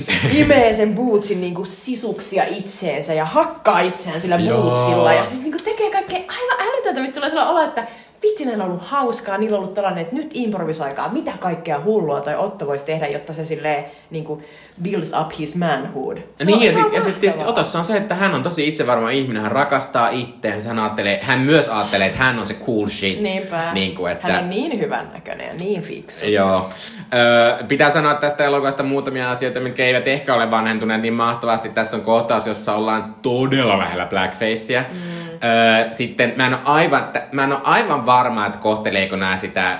imee 0.40 0.72
sen 0.72 0.94
bootsin 0.94 1.40
niinku 1.40 1.64
sisuksia 1.64 2.44
itseensä 2.44 3.14
ja 3.14 3.24
hakkaa 3.24 3.80
itseään 3.80 4.20
sillä 4.20 4.36
Joo. 4.36 4.62
bootsilla. 4.62 5.14
Ja 5.14 5.24
siis 5.24 5.42
niinku 5.42 5.58
tekee 5.64 5.90
kaikkea 5.90 6.18
aivan 6.18 6.68
älytöntä, 6.68 7.00
mistä 7.00 7.14
tulee 7.14 7.28
sellainen 7.28 7.56
olo, 7.56 7.64
että 7.68 7.86
vitsi 8.22 8.44
näillä 8.44 8.64
on 8.64 8.70
ollut 8.70 8.86
hauskaa, 8.86 9.38
niillä 9.38 9.56
on 9.56 9.62
ollut 9.62 9.74
tällainen, 9.74 10.02
että 10.02 10.16
nyt 10.16 10.30
improvisoikaa, 10.34 11.08
mitä 11.08 11.32
kaikkea 11.40 11.80
hullua 11.84 12.20
toi 12.20 12.34
Otto 12.34 12.66
voisi 12.66 12.84
tehdä, 12.84 13.06
jotta 13.06 13.32
se 13.32 13.44
silleen 13.44 13.84
niinku 14.10 14.42
builds 14.82 15.12
up 15.20 15.38
his 15.38 15.56
manhood. 15.56 16.18
Se 16.36 16.44
niin, 16.44 16.56
on 16.56 16.62
ja 16.62 16.72
sitten 16.72 17.02
sit 17.02 17.20
tietysti. 17.20 17.44
Otossa 17.44 17.78
on 17.78 17.84
se, 17.84 17.96
että 17.96 18.14
hän 18.14 18.34
on 18.34 18.42
tosi 18.42 18.68
itsevarma 18.68 19.10
ihminen, 19.10 19.42
hän 19.42 19.52
rakastaa 19.52 20.08
itteensä, 20.08 20.68
hän, 20.68 20.78
ajattelee, 20.78 21.20
hän 21.22 21.38
myös 21.38 21.68
ajattelee, 21.68 22.06
että 22.06 22.18
hän 22.18 22.38
on 22.38 22.46
se 22.46 22.54
cool 22.54 22.86
shit. 22.86 23.20
Niinpä. 23.20 23.72
Niin 23.72 23.94
kuin, 23.94 24.12
että... 24.12 24.32
Hän 24.32 24.44
on 24.44 24.50
niin 24.50 24.80
hyvän 24.80 25.10
näköinen 25.12 25.46
ja 25.46 25.54
niin 25.54 25.82
fiksu. 25.82 26.26
Joo. 26.26 26.68
Öö, 27.14 27.64
pitää 27.68 27.90
sanoa 27.90 28.14
tästä 28.14 28.44
elokuvasta 28.44 28.82
muutamia 28.82 29.30
asioita, 29.30 29.60
mitkä 29.60 29.84
eivät 29.84 30.08
ehkä 30.08 30.34
ole 30.34 30.50
vanhentuneet 30.50 31.02
niin 31.02 31.14
mahtavasti. 31.14 31.68
Tässä 31.68 31.96
on 31.96 32.02
kohtaus, 32.02 32.46
jossa 32.46 32.74
ollaan 32.74 33.14
todella 33.22 33.78
lähellä 33.78 34.06
blackfacea. 34.06 34.84
Mm. 34.92 34.98
Öö, 35.32 35.90
sitten 35.90 36.32
mä 36.36 36.46
en, 36.46 36.52
ole 36.54 36.62
aivan, 36.64 37.08
mä 37.32 37.44
en 37.44 37.52
ole 37.52 37.60
aivan 37.64 38.06
varma, 38.12 38.46
että 38.46 38.58
kohteleeko 38.58 39.16
nämä 39.16 39.36
sitä 39.36 39.78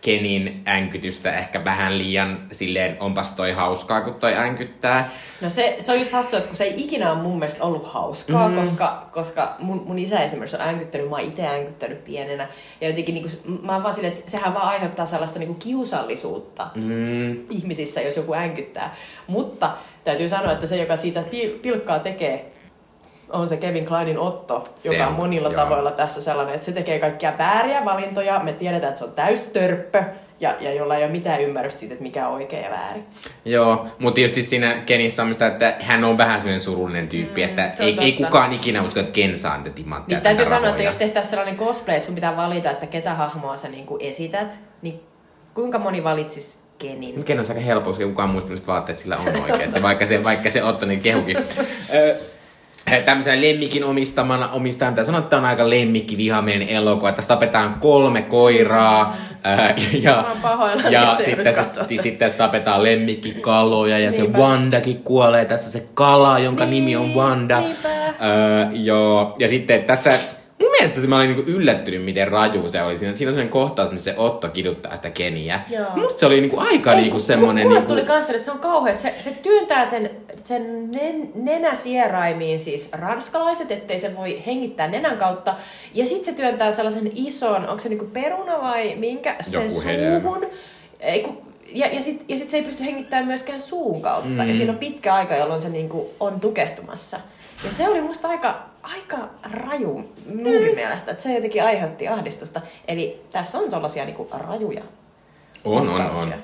Kenin 0.00 0.62
änkytystä 0.66 1.36
ehkä 1.38 1.64
vähän 1.64 1.98
liian 1.98 2.38
silleen, 2.52 2.96
onpas 3.00 3.30
toi 3.32 3.52
hauskaa, 3.52 4.00
kun 4.00 4.14
toi 4.14 4.36
änkyttää. 4.36 5.10
No 5.40 5.50
se, 5.50 5.76
se 5.78 5.92
on 5.92 5.98
just 5.98 6.12
hassua, 6.12 6.38
että 6.38 6.48
kun 6.48 6.56
se 6.56 6.64
ei 6.64 6.74
ikinä 6.76 7.12
ole 7.12 7.22
mun 7.22 7.38
mielestä 7.38 7.64
ollut 7.64 7.92
hauskaa, 7.92 8.48
mm. 8.48 8.54
koska, 8.54 9.08
koska 9.12 9.54
mun, 9.58 9.82
mun 9.86 9.98
isä 9.98 10.18
esimerkiksi 10.20 10.56
on 10.56 10.62
änkyttänyt, 10.68 11.10
mä 11.10 11.16
oon 11.16 11.24
itse 11.24 11.46
änkyttänyt 11.46 12.04
pienenä. 12.04 12.48
Ja 12.80 12.88
jotenkin 12.88 13.14
niin 13.14 13.28
kuin, 13.44 13.60
mä 13.66 13.72
oon 13.72 13.82
vaan 13.82 13.94
silleen, 13.94 14.14
että 14.14 14.30
sehän 14.30 14.54
vaan 14.54 14.68
aiheuttaa 14.68 15.06
sellaista 15.06 15.38
niin 15.38 15.48
kuin 15.48 15.58
kiusallisuutta 15.58 16.66
Mm. 16.74 17.36
ihmisissä, 17.50 18.00
jos 18.00 18.16
joku 18.16 18.34
änkyttää. 18.34 18.94
Mutta 19.26 19.70
täytyy 20.04 20.28
sanoa, 20.28 20.52
että 20.52 20.66
se, 20.66 20.76
joka 20.76 20.96
siitä 20.96 21.20
pil- 21.22 21.58
pilkkaa 21.62 21.98
tekee, 21.98 22.52
on 23.32 23.48
se 23.48 23.56
Kevin 23.56 23.84
Kleinin 23.84 24.18
Otto, 24.18 24.64
Se 24.74 24.92
joka 24.92 25.06
on 25.06 25.10
on, 25.10 25.16
monilla 25.16 25.48
joo. 25.48 25.62
tavoilla 25.62 25.90
tässä 25.90 26.22
sellainen, 26.22 26.54
että 26.54 26.64
se 26.64 26.72
tekee 26.72 26.98
kaikkia 26.98 27.38
vääriä 27.38 27.84
valintoja. 27.84 28.38
Me 28.38 28.52
tiedetään, 28.52 28.88
että 28.88 28.98
se 28.98 29.04
on 29.04 29.12
täys 29.12 29.42
törppö 29.42 30.04
ja, 30.40 30.54
ja 30.60 30.74
jolla 30.74 30.96
ei 30.96 31.04
ole 31.04 31.12
mitään 31.12 31.40
ymmärrystä 31.40 31.80
siitä, 31.80 31.92
että 31.92 32.02
mikä 32.02 32.28
on 32.28 32.34
oikein 32.34 32.64
ja 32.64 32.70
väärin. 32.70 33.04
Joo, 33.44 33.86
mutta 33.98 34.14
tietysti 34.14 34.42
siinä 34.42 34.74
Kenissä 34.86 35.22
on 35.22 35.32
sitä, 35.34 35.46
että 35.46 35.76
hän 35.80 36.04
on 36.04 36.18
vähän 36.18 36.40
sellainen 36.40 36.60
surullinen 36.60 37.08
tyyppi, 37.08 37.40
mm, 37.40 37.48
että 37.48 37.72
ei, 37.78 37.98
ei 38.00 38.12
kukaan 38.12 38.52
ikinä 38.52 38.82
usko, 38.82 39.00
että 39.00 39.12
Ken 39.12 39.36
saa 39.36 39.56
niitä 39.56 39.70
timantteja. 39.70 40.18
Niin 40.18 40.22
täytyy 40.22 40.46
sanoa, 40.46 40.70
että 40.70 40.82
jos 40.82 40.96
tehtäisiin 40.96 41.30
sellainen 41.30 41.56
cosplay, 41.56 41.96
että 41.96 42.06
sun 42.06 42.14
pitää 42.14 42.36
valita, 42.36 42.70
että 42.70 42.86
ketä 42.86 43.14
hahmoa 43.14 43.56
sä 43.56 43.68
niinku 43.68 43.98
esität, 44.00 44.60
niin 44.82 45.00
kuinka 45.54 45.78
moni 45.78 46.04
valitsisi 46.04 46.58
Kenin? 46.78 47.24
Ken 47.24 47.40
on 47.40 47.46
aika 47.48 47.60
helppo, 47.60 47.90
koska 47.90 48.04
kukaan 48.04 48.32
muista, 48.32 48.50
mistä 48.50 48.66
vaatteet 48.66 48.98
sillä 48.98 49.16
on 49.16 49.40
oikeasti, 49.50 49.82
vaikka 49.82 50.06
se, 50.06 50.24
vaikka 50.24 50.50
se 50.50 50.62
Otto 50.62 50.86
niin 50.86 51.00
kehukin. 51.00 51.36
Tämmöisen 53.04 53.42
lemmikin 53.42 53.84
omistamana 53.84 54.48
omistajan, 54.48 54.92
mitä 54.92 55.04
sanoa, 55.04 55.18
että 55.18 55.30
tämä 55.30 55.40
on 55.40 55.48
aika 55.48 55.70
lemmikkivihaminen 55.70 56.68
elokuva, 56.68 57.08
että 57.08 57.22
tapetaan 57.22 57.74
kolme 57.74 58.22
koiraa 58.22 59.16
ää, 59.44 59.74
ja, 60.02 60.16
oon 60.28 60.36
pahoillani, 60.42 60.94
ja 60.94 61.02
että 61.02 61.16
se 61.16 61.24
sitten, 61.24 61.54
tässä, 61.54 61.84
sitten 61.84 62.16
tässä 62.16 62.38
tapetaan 62.38 62.82
lemmikkikaloja 62.82 63.98
ja 63.98 64.12
se 64.12 64.22
Niinpä. 64.22 64.38
Wandakin 64.38 65.02
kuolee 65.02 65.44
tässä 65.44 65.70
se 65.70 65.86
kala, 65.94 66.38
jonka 66.38 66.64
nimi 66.64 66.96
on 66.96 67.14
Wanda. 67.14 67.60
niinpä. 67.60 67.88
Öö, 67.88 68.66
joo, 68.72 69.36
ja 69.38 69.48
sitten 69.48 69.84
tässä 69.84 70.18
mun 70.78 70.82
mielestä 70.82 71.00
se 71.00 71.06
mä 71.06 71.16
olin 71.16 71.36
niinku 71.36 71.50
yllättynyt, 71.50 72.04
miten 72.04 72.28
raju 72.28 72.68
se 72.68 72.82
oli. 72.82 72.96
Siinä, 72.96 73.14
siinä 73.14 73.30
on 73.30 73.34
sellainen 73.34 73.52
kohtaus, 73.52 73.90
missä 73.90 74.10
se 74.12 74.18
Otto 74.18 74.48
kiduttaa 74.48 74.96
sitä 74.96 75.10
Keniä. 75.10 75.60
Joo. 75.70 75.86
Musta 75.96 76.20
se 76.20 76.26
oli 76.26 76.40
niinku 76.40 76.58
aika 76.58 76.92
Ei, 76.92 76.96
niinku 76.96 77.14
kun 77.14 77.20
semmonen... 77.20 77.66
Mulle 77.66 77.78
Niinku, 77.78 77.92
tuli 77.92 78.04
kanssa, 78.04 78.32
että 78.32 78.44
se 78.44 78.50
on 78.50 78.58
kauhea. 78.58 78.94
että 78.94 79.02
Se, 79.02 79.22
se 79.22 79.30
työntää 79.30 79.86
sen, 79.86 80.10
sen 80.44 80.90
nen, 80.90 81.30
nenäsieraimiin 81.34 82.60
siis 82.60 82.92
ranskalaiset, 82.92 83.70
ettei 83.70 83.98
se 83.98 84.16
voi 84.16 84.42
hengittää 84.46 84.88
nenän 84.88 85.18
kautta. 85.18 85.54
Ja 85.94 86.06
sitten 86.06 86.24
se 86.24 86.32
työntää 86.32 86.72
sellaisen 86.72 87.10
ison, 87.14 87.68
onko 87.68 87.78
se 87.78 87.88
niinku 87.88 88.08
peruna 88.12 88.60
vai 88.60 88.94
minkä, 88.94 89.36
sen 89.40 89.62
Joku 89.62 89.80
suuhun. 89.80 90.46
Ei, 91.00 91.20
kun, 91.20 91.38
ja, 91.72 91.86
ja 91.86 92.02
sitten 92.02 92.26
ja 92.28 92.36
sit 92.36 92.50
se 92.50 92.56
ei 92.56 92.62
pysty 92.62 92.84
hengittämään 92.84 93.26
myöskään 93.26 93.60
suun 93.60 94.02
kautta. 94.02 94.42
Mm. 94.42 94.48
Ja 94.48 94.54
siinä 94.54 94.72
on 94.72 94.78
pitkä 94.78 95.14
aika, 95.14 95.36
jolloin 95.36 95.62
se 95.62 95.68
niinku 95.68 96.10
on 96.20 96.40
tukehtumassa. 96.40 97.20
Ja 97.64 97.72
se 97.72 97.88
oli 97.88 98.00
musta 98.00 98.28
aika, 98.28 98.62
aika 98.92 99.18
raju 99.52 100.12
munkin 100.34 100.68
mm. 100.68 100.74
mielestä, 100.74 101.10
että 101.10 101.22
se 101.22 101.34
jotenkin 101.34 101.64
aiheutti 101.64 102.08
ahdistusta. 102.08 102.60
Eli 102.88 103.22
tässä 103.32 103.58
on 103.58 103.70
tollasia 103.70 104.04
niinku 104.04 104.28
rajuja 104.32 104.82
on, 105.64 105.90
on, 105.90 106.00
on. 106.00 106.34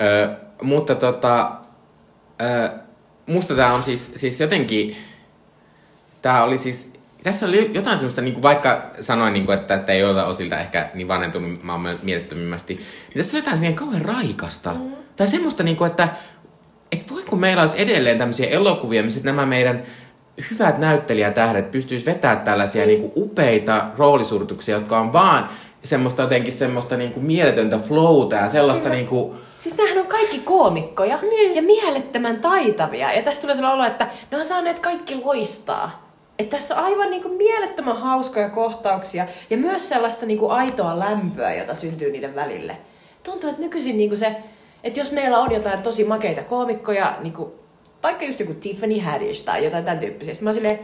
Öö, 0.00 0.36
mutta 0.62 0.94
tota... 0.94 1.52
Öö, 2.42 2.68
musta 3.26 3.54
tää 3.54 3.74
on 3.74 3.82
siis, 3.82 4.12
siis 4.14 4.40
jotenkin... 4.40 4.96
Tää 6.22 6.44
oli 6.44 6.58
siis... 6.58 6.92
Tässä 7.22 7.46
oli 7.46 7.70
jotain 7.74 7.96
semmoista, 7.96 8.22
niin 8.22 8.34
kuin 8.34 8.42
vaikka 8.42 8.90
sanoin, 9.00 9.32
niin 9.32 9.46
kuin, 9.46 9.58
että, 9.58 9.74
että 9.74 9.92
ei 9.92 10.00
joilta 10.00 10.26
osilta 10.26 10.58
ehkä 10.58 10.90
niin 10.94 11.08
vanhentunut 11.08 11.62
maailman 11.62 11.98
mielettömimmästi, 12.02 12.74
niin 12.74 13.16
tässä 13.16 13.36
oli 13.36 13.44
jotain 13.44 13.74
kauhean 13.74 14.04
raikasta. 14.04 14.74
Mm. 14.74 14.92
Tai 15.16 15.26
semmoista, 15.26 15.62
niin 15.62 15.76
kuin, 15.76 15.90
että 15.90 16.08
et 16.92 17.10
voi 17.10 17.22
kun 17.22 17.40
meillä 17.40 17.62
olisi 17.62 17.82
edelleen 17.82 18.18
tämmöisiä 18.18 18.48
elokuvia, 18.48 19.02
missä 19.02 19.20
nämä 19.24 19.46
meidän 19.46 19.82
hyvät 20.50 20.78
näyttelijätähdet 20.78 21.70
pystyisi 21.70 22.06
vetämään 22.06 22.40
tällaisia 22.40 22.86
niin 22.86 23.00
kuin 23.00 23.12
upeita 23.16 23.86
roolisuorituksia, 23.96 24.74
jotka 24.74 24.98
on 24.98 25.12
vaan 25.12 25.48
semmoista 25.84 26.22
jotenkin 26.22 26.52
semmoista 26.52 26.96
niin 26.96 27.12
kuin 27.12 27.26
mieletöntä 27.26 27.78
flowta 27.78 28.36
ja 28.36 28.48
sellaista 28.48 28.88
niin 28.88 29.06
kuin, 29.06 29.34
Siis 29.58 29.76
nämähän 29.76 29.98
on 29.98 30.06
kaikki 30.06 30.38
koomikkoja 30.38 31.18
niin. 31.22 31.56
ja 31.56 31.62
mielettömän 31.62 32.40
taitavia. 32.40 33.12
Ja 33.12 33.22
tästä 33.22 33.42
tulee 33.42 33.54
sellainen 33.54 33.80
olo, 33.80 33.90
että 33.90 34.08
ne 34.30 34.38
on 34.38 34.44
saaneet 34.44 34.80
kaikki 34.80 35.14
loistaa. 35.24 36.10
Että 36.38 36.56
tässä 36.56 36.76
on 36.76 36.84
aivan 36.84 37.10
niin 37.10 37.22
kuin 37.22 37.34
mielettömän 37.34 37.96
hauskoja 37.96 38.48
kohtauksia 38.48 39.26
ja 39.50 39.56
myös 39.56 39.88
sellaista 39.88 40.26
niin 40.26 40.38
kuin 40.38 40.52
aitoa 40.52 40.98
lämpöä, 40.98 41.54
jota 41.54 41.74
syntyy 41.74 42.12
niiden 42.12 42.34
välille. 42.34 42.76
Tuntuu, 43.22 43.50
että 43.50 43.62
nykyisin 43.62 43.96
niin 43.96 44.10
kuin 44.10 44.18
se, 44.18 44.36
että 44.84 45.00
jos 45.00 45.12
meillä 45.12 45.38
on 45.38 45.52
jotain 45.52 45.82
tosi 45.82 46.04
makeita 46.04 46.42
koomikkoja, 46.42 47.16
niin 47.20 47.32
kuin, 47.32 47.52
vaikka 48.02 48.24
just 48.24 48.40
joku 48.40 48.54
Tiffany 48.54 48.98
Haddish 48.98 49.44
tai 49.44 49.64
jotain 49.64 49.84
tämän 49.84 49.98
tyyppisiä, 49.98 50.34
mä 50.40 50.48
oon 50.48 50.54
silleen, 50.54 50.78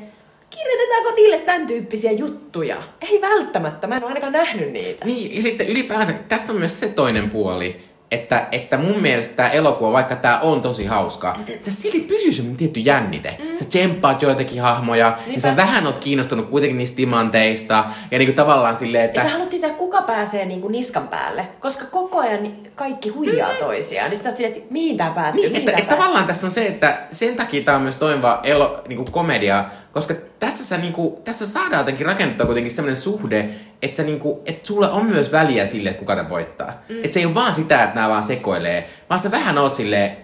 kirjoitetaanko 0.50 1.10
niille 1.10 1.38
tämän 1.38 1.66
tyyppisiä 1.66 2.12
juttuja? 2.12 2.82
Ei 3.00 3.20
välttämättä, 3.20 3.86
mä 3.86 3.96
en 3.96 4.02
ole 4.02 4.08
ainakaan 4.08 4.32
nähnyt 4.32 4.72
niitä. 4.72 5.04
Niin, 5.04 5.36
ja 5.36 5.42
sitten 5.42 5.68
ylipäänsä 5.68 6.12
tässä 6.12 6.52
on 6.52 6.58
myös 6.58 6.80
se 6.80 6.88
toinen 6.88 7.30
puoli, 7.30 7.76
että, 8.10 8.46
että 8.52 8.76
mun 8.76 9.00
mielestä 9.02 9.34
tämä 9.36 9.48
elokuva, 9.48 9.92
vaikka 9.92 10.16
tämä 10.16 10.38
on 10.38 10.62
tosi 10.62 10.84
hauskaa, 10.86 11.38
tässä 11.64 11.82
silti 11.82 12.00
pysyy 12.00 12.32
semmoinen 12.32 12.56
tietty 12.56 12.80
jännite. 12.80 13.36
Mm. 13.38 13.56
Sä 13.56 13.64
tsemppaat 13.68 14.22
joitakin 14.22 14.62
hahmoja, 14.62 15.06
ja 15.06 15.18
Niinpä. 15.26 15.40
sä 15.40 15.56
vähän 15.56 15.86
oot 15.86 15.98
kiinnostunut 15.98 16.50
kuitenkin 16.50 16.78
niistä 16.78 16.96
timanteista, 16.96 17.84
ja 18.10 18.18
niinku 18.18 18.34
tavallaan 18.34 18.76
silleen, 18.76 19.04
että... 19.04 19.20
Ja 19.20 19.24
sä 19.24 19.30
haluat 19.32 19.50
tietää, 19.50 19.70
kuka 19.70 20.02
pääsee 20.02 20.44
niinku 20.46 20.68
niskan 20.68 21.08
päälle, 21.08 21.48
koska 21.60 21.84
koko 21.84 22.18
ajan 22.18 22.52
kaikki 22.74 23.08
huijaa 23.08 23.50
toisiaan. 23.54 24.10
Niin 24.10 24.18
sä 24.18 24.28
oot 24.28 24.36
silleen, 24.36 24.56
että 24.56 24.66
mihin 24.72 24.96
tää 24.96 25.10
päättyy, 25.10 25.42
Niin, 25.42 25.50
mihin 25.52 25.68
että, 25.68 25.70
että 25.70 25.82
päättyy. 25.88 25.98
tavallaan 25.98 26.26
tässä 26.26 26.46
on 26.46 26.50
se, 26.50 26.66
että 26.66 26.98
sen 27.10 27.36
takia 27.36 27.62
tämä 27.64 27.76
on 27.76 27.82
myös 27.82 27.96
toimiva 27.96 28.40
elo, 28.42 28.80
niinku 28.88 29.04
komedia, 29.10 29.64
koska 29.96 30.14
tässä, 30.38 30.64
sä, 30.64 30.78
niinku, 30.78 31.20
tässä 31.24 31.46
saadaan 31.46 31.80
jotenkin 31.80 32.06
rakennettua 32.06 32.46
kuitenkin 32.46 32.72
sellainen 32.72 32.96
suhde, 32.96 33.50
että, 33.82 33.96
sä, 33.96 34.02
niinku, 34.02 34.42
että 34.46 34.66
sulle 34.66 34.90
on 34.90 35.06
myös 35.06 35.32
väliä 35.32 35.66
sille, 35.66 35.88
että 35.90 35.98
kuka 35.98 36.16
tämä 36.16 36.28
voittaa. 36.28 36.82
Mm. 36.88 36.96
Että 37.04 37.14
se 37.14 37.20
ei 37.20 37.26
ole 37.26 37.34
vaan 37.34 37.54
sitä, 37.54 37.84
että 37.84 37.94
nämä 37.94 38.08
vaan 38.08 38.22
sekoilee, 38.22 38.88
vaan 39.10 39.18
sä 39.20 39.30
vähän 39.30 39.58
oot 39.58 39.74
silleen, 39.74 40.16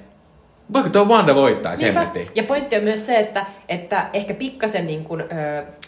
voiko 0.73 0.89
tuo 0.89 1.05
Wanda 1.05 1.35
voittaa, 1.35 1.77
se. 1.77 1.87
Ja 2.35 2.43
pointti 2.43 2.77
on 2.77 2.85
myös 2.85 3.07
se, 3.07 3.19
että, 3.19 3.47
että 3.69 4.11
ehkä 4.13 4.35
pikkasen 4.35 4.87
niin 4.87 5.05
kun, 5.05 5.21
ö, 5.21 5.27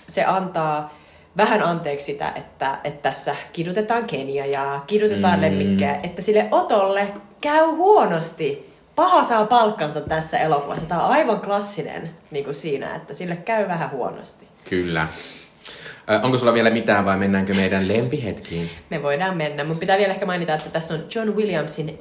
se 0.09 0.25
antaa 0.25 0.95
vähän 1.37 1.63
anteeksi 1.63 2.07
sitä, 2.07 2.33
että, 2.37 2.79
että 2.85 3.03
tässä 3.03 3.37
kidutetaan 3.53 4.05
Kenia 4.05 4.47
ja 4.47 4.81
kidutetaan 4.87 5.37
mm. 5.37 5.41
lemmikkejä, 5.41 6.01
että 6.03 6.23
sille 6.23 6.49
Otolle 6.51 7.09
käy 7.41 7.67
huonosti. 7.67 8.74
Paha 8.97 9.23
saa 9.23 9.47
palkkansa 9.47 10.01
tässä 10.01 10.39
elokuvassa. 10.39 10.87
Tämä 10.87 11.05
on 11.05 11.11
aivan 11.11 11.41
klassinen 11.41 12.11
niin 12.31 12.45
kuin 12.45 12.55
siinä, 12.55 12.95
että 12.95 13.15
sille 13.15 13.37
käy 13.37 13.69
vähän 13.69 13.91
huonosti. 13.91 14.49
Kyllä. 14.71 15.09
Ö, 16.11 16.21
onko 16.23 16.39
sulla 16.39 16.55
vielä 16.55 16.71
mitään 16.71 17.05
vai 17.05 17.17
mennäänkö 17.17 17.55
meidän 17.55 17.89
lempihetkiin? 17.89 18.71
Me 18.91 19.03
voidaan 19.03 19.37
mennä. 19.37 19.65
Mun 19.65 19.79
pitää 19.79 19.99
vielä 19.99 20.13
ehkä 20.13 20.27
mainita, 20.27 20.55
että 20.55 20.71
tässä 20.71 20.95
on 20.95 21.05
John 21.15 21.37
Williamsin, 21.37 21.99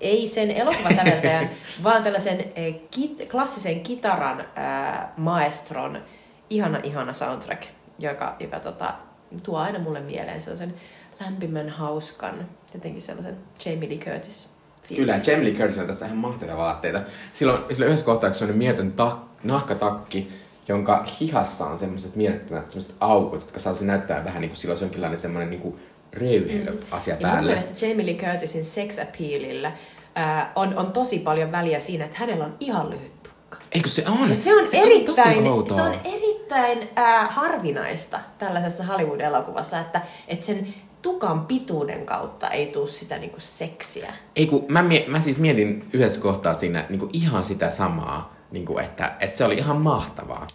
ei 0.00 0.26
sen 0.26 0.50
elokuvasäveltäjän, 0.50 1.50
vaan 1.84 2.02
tällaisen 2.02 2.44
eh, 2.54 2.74
kit, 2.90 3.28
klassisen 3.30 3.80
kitaran 3.80 4.40
äh, 4.40 5.08
maestron 5.16 6.02
ihana, 6.50 6.80
ihana 6.82 7.12
soundtrack, 7.12 7.62
joka, 7.98 8.36
joka 8.40 8.60
tota, 8.60 8.94
tuo 9.42 9.58
aina 9.58 9.78
mulle 9.78 10.00
mieleen 10.00 10.40
sellaisen 10.40 10.74
lämpimän, 11.20 11.68
hauskan, 11.68 12.48
jotenkin 12.74 13.02
sellaisen 13.02 13.36
Jamie 13.64 13.88
Lee 13.88 13.98
Curtis. 13.98 14.51
Kyllä, 14.88 15.20
Jamie 15.26 15.44
Lee 15.44 15.52
Curtis 15.58 15.78
on 15.78 15.86
tässä 15.86 16.06
ihan 16.06 16.18
mahtavia 16.18 16.56
vaatteita. 16.56 17.00
Silloin, 17.34 17.62
silloin 17.72 17.88
yhdessä 17.88 18.06
kohtauksessa 18.06 18.44
on 18.44 18.56
mieletön 18.56 18.92
tak, 18.92 19.18
nahkatakki, 19.44 20.28
jonka 20.68 21.04
hihassa 21.20 21.66
on 21.66 21.78
semmoiset 21.78 22.16
mielettömät 22.16 22.70
semmoiset 22.70 22.94
aukot, 23.00 23.40
jotka 23.40 23.58
saa 23.58 23.74
se 23.74 23.84
näyttää 23.84 24.24
vähän 24.24 24.40
niin 24.40 24.50
kuin 24.50 24.56
sillä 24.56 24.72
olisi 24.72 24.84
jonkinlainen 24.84 25.18
semmoinen 25.18 25.50
niin 25.50 25.60
kuin 25.60 25.76
röyhelö 26.12 26.72
asia 26.90 27.14
Ja 27.14 27.20
mun 27.20 27.30
päälle. 27.30 27.50
mielestä 27.50 27.86
Jamie 27.86 28.06
Lee 28.06 28.14
Curtisin 28.14 28.64
sex 28.64 28.98
appealillä 28.98 29.72
äh, 30.18 30.46
on, 30.56 30.78
on 30.78 30.92
tosi 30.92 31.18
paljon 31.18 31.52
väliä 31.52 31.80
siinä, 31.80 32.04
että 32.04 32.16
hänellä 32.20 32.44
on 32.44 32.56
ihan 32.60 32.90
lyhyt 32.90 33.22
tukka. 33.22 33.58
Eikö 33.72 33.88
se 33.88 34.04
on? 34.22 34.28
Ja 34.28 34.34
se 34.36 34.54
on 34.54 34.64
tosi 34.64 34.78
erittäin, 34.78 35.46
outoa. 35.46 35.76
se 35.76 35.82
on 35.82 35.94
erittäin 36.04 36.88
äh, 36.98 37.30
harvinaista 37.34 38.20
tällaisessa 38.38 38.84
Hollywood-elokuvassa, 38.84 39.78
että, 39.80 40.02
että 40.28 40.46
sen 40.46 40.74
tukan 41.02 41.46
pituuden 41.46 42.06
kautta 42.06 42.48
ei 42.48 42.66
tule 42.66 42.88
sitä 42.88 43.18
niinku 43.18 43.40
seksiä. 43.40 44.14
Ei 44.36 44.46
kun, 44.46 44.64
mä, 44.68 44.82
mie- 44.82 45.04
mä 45.08 45.20
siis 45.20 45.38
mietin 45.38 45.88
yhdessä 45.92 46.20
kohtaa 46.20 46.54
siinä 46.54 46.86
niin 46.88 46.98
kuin 46.98 47.10
ihan 47.12 47.44
sitä 47.44 47.70
samaa, 47.70 48.36
niin 48.50 48.64
kuin, 48.64 48.84
että, 48.84 49.12
että 49.20 49.38
se 49.38 49.44
oli 49.44 49.54
ihan 49.54 49.76
mahtavaa. 49.76 50.46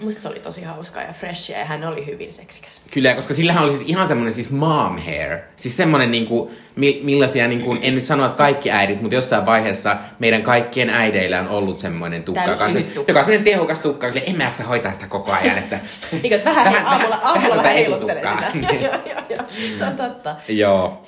Musta 0.00 0.22
se 0.22 0.28
oli 0.28 0.40
tosi 0.40 0.62
hauskaa 0.62 1.02
ja 1.02 1.12
freshia 1.12 1.58
ja 1.58 1.64
hän 1.64 1.84
oli 1.84 2.06
hyvin 2.06 2.32
seksikäs. 2.32 2.80
Kyllä, 2.90 3.14
koska 3.14 3.34
sillähän 3.34 3.62
oli 3.62 3.70
siis 3.72 3.88
ihan 3.88 4.08
semmoinen 4.08 4.32
siis 4.32 4.50
mom 4.50 4.98
hair. 4.98 5.38
Siis 5.56 5.76
semmoinen 5.76 6.10
niinku, 6.10 6.52
mi- 6.76 7.00
millaisia 7.02 7.48
niinku, 7.48 7.76
en 7.82 7.94
nyt 7.94 8.04
sano, 8.04 8.24
että 8.24 8.36
kaikki 8.36 8.70
äidit, 8.70 9.00
mutta 9.02 9.14
jossain 9.14 9.46
vaiheessa 9.46 9.96
meidän 10.18 10.42
kaikkien 10.42 10.90
äideillä 10.90 11.40
on 11.40 11.48
ollut 11.48 11.78
semmoinen 11.78 12.22
tukka, 12.22 12.44
joka 12.44 12.64
on, 12.64 12.72
se, 12.72 12.82
tukka. 12.82 13.10
joka 13.10 13.20
on 13.20 13.24
semmoinen 13.24 13.44
tehokas 13.52 13.80
tukka, 13.80 14.06
sille 14.06 14.22
en 14.26 14.36
mä 14.36 14.44
jaksa 14.44 14.64
hoitaa 14.64 14.92
sitä 14.92 15.06
koko 15.06 15.32
ajan, 15.32 15.58
että... 15.58 15.78
Niin, 16.22 16.32
että 16.32 16.50
vähän, 16.50 16.64
vähän, 16.64 16.86
aamulla, 16.86 17.16
aamulla 17.16 17.48
vähän, 17.48 17.62
vähän 17.64 17.74
heiluttelee 17.74 18.22
sitä. 18.22 18.74
joo, 18.74 18.92
joo, 19.06 19.22
joo, 19.28 19.44
se 19.78 19.84
on 19.84 19.96
totta. 19.96 20.36
Joo. 20.48 21.02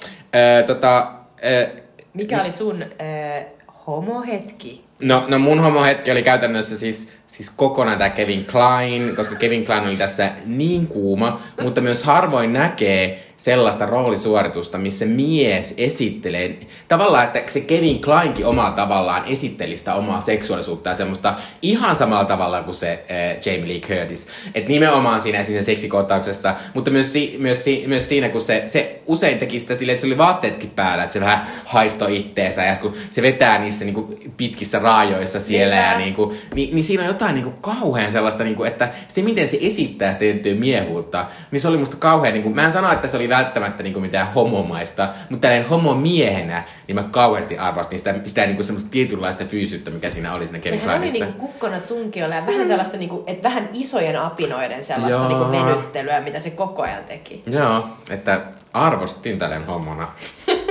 Ö, 0.60 0.62
tota, 0.62 1.12
ö, 1.44 1.68
Mikä 2.14 2.40
oli 2.42 2.50
sun 2.50 2.82
äh, 2.82 3.44
homohetki. 3.86 4.84
No, 5.02 5.24
no 5.28 5.38
mun 5.38 5.60
homohetki 5.60 6.10
oli 6.10 6.22
käytännössä 6.22 6.78
siis, 6.78 7.12
siis 7.26 7.50
kokonaan 7.50 7.98
tämä 7.98 8.10
Kevin 8.10 8.44
Klein, 8.44 9.16
koska 9.16 9.34
Kevin 9.34 9.64
Klein 9.64 9.86
oli 9.86 9.96
tässä 9.96 10.30
niin 10.46 10.86
kuuma, 10.86 11.40
mutta 11.62 11.80
myös 11.80 12.02
harvoin 12.02 12.52
näkee 12.52 13.31
sellaista 13.42 13.86
roolisuoritusta, 13.86 14.78
missä 14.78 15.06
mies 15.06 15.74
esittelee, 15.76 16.58
tavallaan, 16.88 17.24
että 17.24 17.42
se 17.46 17.60
Kevin 17.60 18.02
Kleinkin 18.02 18.46
omalla 18.46 18.70
tavallaan 18.70 19.24
esitteli 19.24 19.76
sitä 19.76 19.94
omaa 19.94 20.20
seksuaalisuutta 20.20 20.88
ja 20.88 20.94
semmoista 20.94 21.34
ihan 21.62 21.96
samalla 21.96 22.24
tavalla 22.24 22.62
kuin 22.62 22.74
se 22.74 22.92
äh, 22.92 23.52
Jamie 23.52 23.68
Lee 23.68 23.80
Curtis. 23.80 24.28
Että 24.54 24.70
nimenomaan 24.70 25.20
siinä, 25.20 25.42
siinä 25.42 25.62
seksikohtauksessa, 25.62 26.54
mutta 26.74 26.90
myös, 26.90 27.12
si, 27.12 27.36
myös, 27.38 27.64
si, 27.64 27.84
myös 27.86 28.08
siinä, 28.08 28.28
kun 28.28 28.40
se, 28.40 28.62
se 28.66 29.00
usein 29.06 29.38
teki 29.38 29.60
sitä 29.60 29.74
silleen, 29.74 29.94
että 29.94 30.00
se 30.00 30.06
oli 30.06 30.18
vaatteetkin 30.18 30.70
päällä, 30.70 31.04
että 31.04 31.12
se 31.12 31.20
vähän 31.20 31.46
haistoi 31.64 32.16
itteensä 32.16 32.64
ja 32.64 32.76
kun 32.76 32.92
se 33.10 33.22
vetää 33.22 33.58
niissä 33.58 33.84
niin 33.84 33.94
kuin, 33.94 34.32
pitkissä 34.36 34.78
raajoissa 34.78 35.40
siellä 35.40 35.76
ja 35.76 35.98
niin 35.98 36.14
kuin, 36.14 36.36
niin, 36.54 36.74
niin 36.74 36.84
siinä 36.84 37.02
on 37.02 37.08
jotain 37.08 37.34
niin 37.34 37.44
kuin, 37.44 37.56
kauhean 37.60 38.12
sellaista, 38.12 38.44
niin 38.44 38.56
kuin, 38.56 38.68
että 38.68 38.88
se 39.08 39.22
miten 39.22 39.48
se 39.48 39.58
esittää 39.60 40.12
sitä 40.12 40.20
tiettyä 40.20 40.54
miehuutta, 40.54 41.26
niin 41.50 41.60
se 41.60 41.68
oli 41.68 41.76
musta 41.76 41.96
kauhean, 41.96 42.34
niin 42.34 42.42
kuin, 42.42 42.54
mä 42.54 42.64
en 42.64 42.72
sano, 42.72 42.92
että 42.92 43.08
se 43.08 43.16
oli 43.16 43.31
välttämättä 43.36 43.82
niin 43.82 43.92
kuin 43.92 44.02
mitään 44.02 44.32
homomaista, 44.32 45.08
mutta 45.30 45.40
tällainen 45.40 45.68
homomiehenä, 45.68 46.64
niin 46.86 46.96
mä 46.96 47.02
kauheasti 47.02 47.58
arvostin 47.58 47.98
sitä, 47.98 48.14
sitä 48.24 48.46
niin 48.46 48.56
kuin 48.56 48.66
semmoista 48.66 48.90
tietynlaista 48.90 49.44
fyysyyttä, 49.44 49.90
mikä 49.90 50.10
siinä 50.10 50.34
oli 50.34 50.46
siinä 50.46 50.58
Kevin 50.58 50.80
Sehän 50.80 50.98
oli 50.98 51.10
niinku 51.10 51.32
kukkona 51.38 51.80
tunkiolla 51.80 52.34
ja 52.34 52.46
vähän 52.46 52.66
sellaista, 52.66 52.96
niinku, 52.96 53.24
että 53.26 53.42
vähän 53.42 53.68
isojen 53.72 54.20
apinoiden 54.20 54.84
sellaista 54.84 55.20
Joo. 55.20 55.28
niinku 55.28 55.52
venyttelyä, 55.52 56.20
mitä 56.20 56.40
se 56.40 56.50
koko 56.50 56.82
ajan 56.82 57.04
teki. 57.04 57.42
Joo, 57.46 57.88
että 58.10 58.40
arvostin 58.72 59.38
tälleen 59.38 59.66
homona. 59.66 60.08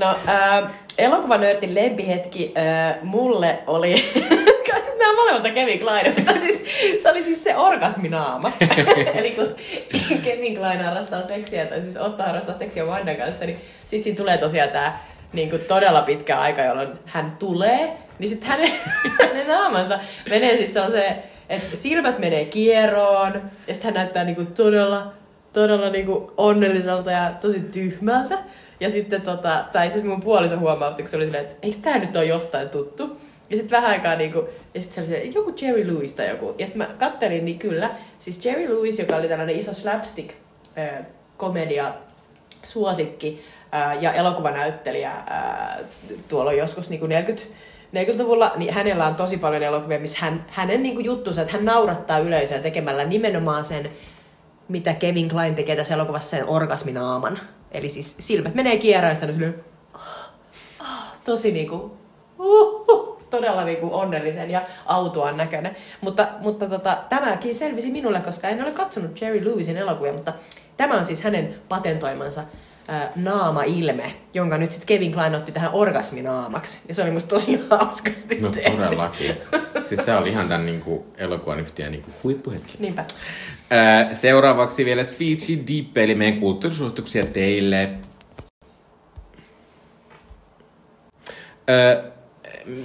No, 0.00 0.16
äh, 0.28 0.70
elokuvanörtin 0.98 1.74
lempihetki 1.74 2.54
äh, 2.56 3.02
mulle 3.02 3.58
oli... 3.66 3.94
Nämä 5.10 5.22
molemmat 5.22 5.46
on 5.46 5.52
Kevin 5.52 5.78
Klein, 5.78 6.12
mutta 6.16 6.32
siis, 6.32 6.62
se 7.02 7.10
oli 7.10 7.22
siis 7.22 7.44
se 7.44 7.56
orgasminaama. 7.56 8.52
Eli 9.14 9.30
kun 9.30 9.54
Kevin 10.24 10.56
Klein 10.56 10.84
harrastaa 10.84 11.22
seksiä, 11.22 11.66
tai 11.66 11.80
siis 11.80 11.96
ottaa 11.96 12.26
harrastaa 12.26 12.54
seksiä 12.54 12.84
Wandan 12.84 13.16
kanssa, 13.16 13.44
niin 13.44 13.60
sit 13.84 14.02
siinä 14.02 14.16
tulee 14.16 14.38
tosiaan 14.38 14.70
tää 14.70 15.04
niin 15.32 15.50
kuin 15.50 15.62
todella 15.68 16.02
pitkä 16.02 16.38
aika, 16.38 16.62
jolloin 16.62 16.88
hän 17.04 17.36
tulee, 17.38 17.92
niin 18.18 18.28
sitten 18.28 18.48
hänen, 18.48 18.72
hänen 19.22 19.48
naamansa 19.48 19.98
menee 20.30 20.56
siis 20.56 20.72
sellaiseen, 20.72 21.22
että 21.48 21.76
silmät 21.76 22.18
menee 22.18 22.44
kieroon, 22.44 23.32
ja 23.66 23.74
sitten 23.74 23.88
hän 23.88 23.94
näyttää 23.94 24.24
niin 24.24 24.36
kuin 24.36 24.46
todella, 24.46 25.12
todella 25.52 25.90
niin 25.90 26.06
kuin 26.06 26.30
onnelliselta 26.36 27.10
ja 27.10 27.32
tosi 27.40 27.60
tyhmältä. 27.60 28.38
Ja 28.80 28.90
sitten 28.90 29.22
tota, 29.22 29.64
tai 29.72 29.86
itse 29.86 29.98
asiassa 29.98 30.14
mun 30.14 30.22
puoliso 30.22 30.58
huomautti, 30.58 31.02
kun 31.02 31.10
se 31.10 31.16
oli 31.16 31.24
silleen, 31.24 31.44
että 31.44 31.56
eikö 31.62 31.76
tää 31.82 31.98
nyt 31.98 32.16
ole 32.16 32.24
jostain 32.24 32.68
tuttu? 32.68 33.20
Ja 33.50 33.56
sitten 33.56 33.76
vähän 33.76 33.90
aikaa 33.90 34.16
niinku, 34.16 34.48
ja 34.74 34.80
sitten 34.80 34.94
se 34.94 35.00
oli 35.00 35.06
silleen, 35.06 35.34
joku 35.34 35.54
Jerry 35.60 35.94
Lewis 35.94 36.14
tai 36.14 36.28
joku. 36.28 36.54
Ja 36.58 36.66
sitten 36.66 36.88
mä 36.88 36.94
kattelin, 36.98 37.44
niin 37.44 37.58
kyllä, 37.58 37.90
siis 38.18 38.44
Jerry 38.44 38.74
Lewis, 38.74 38.98
joka 38.98 39.16
oli 39.16 39.28
tällainen 39.28 39.58
iso 39.58 39.74
slapstick 39.74 40.34
komedia 41.36 41.94
suosikki 42.62 43.44
ja 44.00 44.12
elokuvanäyttelijä 44.12 45.12
tuolla 46.28 46.52
joskus 46.52 46.90
niin 46.90 47.08
40 47.08 47.54
40-luvulla, 47.92 48.52
niin 48.56 48.74
hänellä 48.74 49.06
on 49.06 49.14
tosi 49.14 49.36
paljon 49.36 49.62
elokuvia, 49.62 49.98
missä 49.98 50.18
hän, 50.20 50.44
hänen 50.48 50.82
niin 50.82 51.04
juttunsa, 51.04 51.40
että 51.40 51.52
hän 51.52 51.64
naurattaa 51.64 52.18
yleisöä 52.18 52.58
tekemällä 52.58 53.04
nimenomaan 53.04 53.64
sen, 53.64 53.90
mitä 54.68 54.94
Kevin 54.94 55.28
Klein 55.28 55.54
tekee 55.54 55.76
tässä 55.76 55.94
elokuvassa, 55.94 56.30
sen 56.30 56.48
orgasminaaman. 56.48 57.40
Eli 57.72 57.88
siis 57.88 58.16
silmät 58.18 58.54
menee 58.54 58.80
ah, 59.94 60.30
ah, 60.80 61.18
tosi 61.24 61.52
niinku, 61.52 61.96
uh, 62.38 62.84
uh, 62.88 63.09
todella 63.30 63.64
niinku 63.64 63.94
onnellisen 63.94 64.50
ja 64.50 64.62
autuaan 64.86 65.36
näköinen. 65.36 65.76
Mutta, 66.00 66.28
mutta 66.40 66.66
tota, 66.66 66.98
tämäkin 67.08 67.54
selvisi 67.54 67.90
minulle, 67.90 68.20
koska 68.20 68.48
en 68.48 68.62
ole 68.62 68.70
katsonut 68.72 69.20
Jerry 69.20 69.44
Lewisin 69.44 69.76
elokuvia, 69.76 70.12
mutta 70.12 70.32
tämä 70.76 70.94
on 70.98 71.04
siis 71.04 71.22
hänen 71.22 71.54
patentoimansa 71.68 72.44
naama-ilme, 73.16 74.12
jonka 74.34 74.58
nyt 74.58 74.72
sitten 74.72 74.86
Kevin 74.86 75.12
Klein 75.12 75.34
otti 75.34 75.52
tähän 75.52 75.70
orgasminaamaksi. 75.72 76.80
Ja 76.88 76.94
se 76.94 77.02
oli 77.02 77.10
musta 77.10 77.28
tosi 77.28 77.60
hauskasti 77.70 78.40
No 78.40 78.50
tehty. 78.50 78.70
todellakin. 78.70 79.36
Siis 79.84 80.04
se 80.04 80.14
oli 80.16 80.28
ihan 80.28 80.48
tämän 80.48 80.66
niinku, 80.66 81.06
elokuvan 81.18 81.60
yhtiön 81.60 81.92
niinku, 81.92 82.10
huippuhetki. 82.22 82.76
Niinpä. 82.78 83.04
Ää, 83.70 84.14
seuraavaksi 84.14 84.84
vielä 84.84 85.04
Switchy 85.04 85.56
Deep, 85.56 85.96
eli 85.98 86.14
meidän 86.14 86.40
kulttuurisuosituksia 86.40 87.24
teille. 87.26 87.90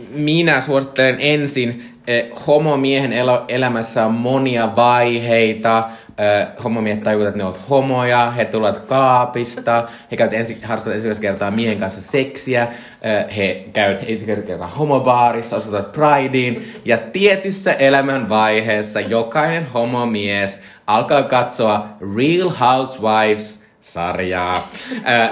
Minä 0.10 0.62
suosittelen 0.62 1.18
ensin, 1.20 1.84
eh, 2.08 2.26
homomiehen 2.48 3.14
elo- 3.14 3.46
elämässä 3.48 4.06
on 4.06 4.14
monia 4.14 4.76
vaiheita. 4.76 5.90
Eh, 6.18 6.64
homomiehet 6.64 7.04
tajuvat, 7.04 7.28
että 7.28 7.38
ne 7.38 7.44
ovat 7.44 7.70
homoja, 7.70 8.32
he 8.32 8.46
tulevat 8.46 8.80
kaapista, 8.80 9.88
he 10.12 10.18
käyvät 10.18 10.34
ensi, 10.34 10.58
harrastavat 10.64 10.96
ensimmäistä 10.96 11.22
kertaa 11.22 11.52
miehen 11.52 11.78
kanssa 11.78 12.02
seksiä, 12.02 12.68
eh, 13.02 13.38
he 13.38 13.66
käyvät 13.74 14.04
ensimmäistä 14.08 14.46
kertaa 14.46 14.68
homobaarissa, 14.68 15.56
osoittavat 15.56 15.92
prideen, 15.92 16.58
ja 16.86 16.98
tietyssä 16.98 17.74
elämän 17.74 18.30
vaiheessa 18.30 19.00
jokainen 19.00 19.66
homomies 19.66 20.62
alkaa 20.88 21.24
katsoa 21.24 21.88
Real 22.16 22.50
Housewives 22.50 23.65
sarjaa. 23.86 24.70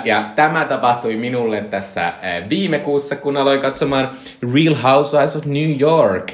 Ja 0.03 0.29
tämä 0.35 0.65
tapahtui 0.65 1.15
minulle 1.15 1.61
tässä 1.61 2.13
viime 2.49 2.79
kuussa, 2.79 3.15
kun 3.15 3.37
aloin 3.37 3.59
katsomaan 3.59 4.09
Real 4.53 4.75
Housewives 4.83 5.35
of 5.35 5.45
New 5.45 5.79
York. 5.79 6.31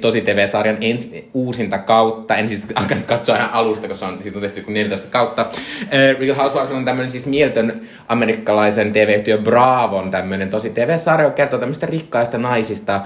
Tosi 0.00 0.20
TV-sarjan 0.20 0.76
ensi, 0.80 1.30
uusinta 1.34 1.78
kautta. 1.78 2.36
En 2.36 2.48
siis 2.48 2.68
alkanut 2.74 3.04
katsoa 3.04 3.36
ihan 3.36 3.50
alusta, 3.52 3.88
koska 3.88 4.06
on, 4.06 4.18
siitä 4.22 4.38
on 4.38 4.42
tehty 4.42 4.60
kuin 4.62 4.74
14 4.74 5.08
kautta. 5.10 5.46
Real 6.18 6.34
Housewives 6.34 6.70
on 6.70 6.84
tämmöinen 6.84 7.10
siis 7.10 7.26
mieltön 7.26 7.80
amerikkalaisen 8.08 8.92
TV-yhtiö 8.92 9.38
Bravon 9.38 10.10
tämmöinen 10.10 10.50
tosi 10.50 10.70
TV-sarja, 10.70 11.24
joka 11.24 11.34
kertoo 11.34 11.58
tämmöistä 11.58 11.86
rikkaista 11.86 12.38
naisista, 12.38 13.00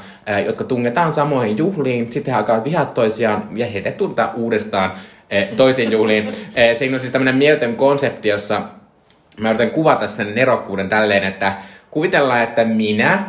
jotka 0.46 0.64
tungetaan 0.64 1.12
samoihin 1.12 1.58
juhliin. 1.58 2.12
Sitten 2.12 2.34
he 2.34 2.38
alkavat 2.38 2.64
vihaa 2.64 2.86
toisiaan 2.86 3.48
ja 3.56 3.66
heitä 3.66 3.92
tuntaa 3.92 4.32
uudestaan 4.34 4.92
toisiin 5.56 5.92
juhliin. 5.92 6.28
Eh, 6.54 6.76
Siinä 6.76 6.94
on 6.96 7.00
siis 7.00 7.12
tämmöinen 7.12 7.36
mieletön 7.36 7.76
konsepti, 7.76 8.28
jossa 8.28 8.62
mä 9.40 9.48
yritän 9.50 9.70
kuvata 9.70 10.06
sen 10.06 10.34
nerokkuuden 10.34 10.88
tälleen, 10.88 11.24
että 11.24 11.52
kuvitellaan, 11.90 12.42
että 12.42 12.64
minä, 12.64 13.24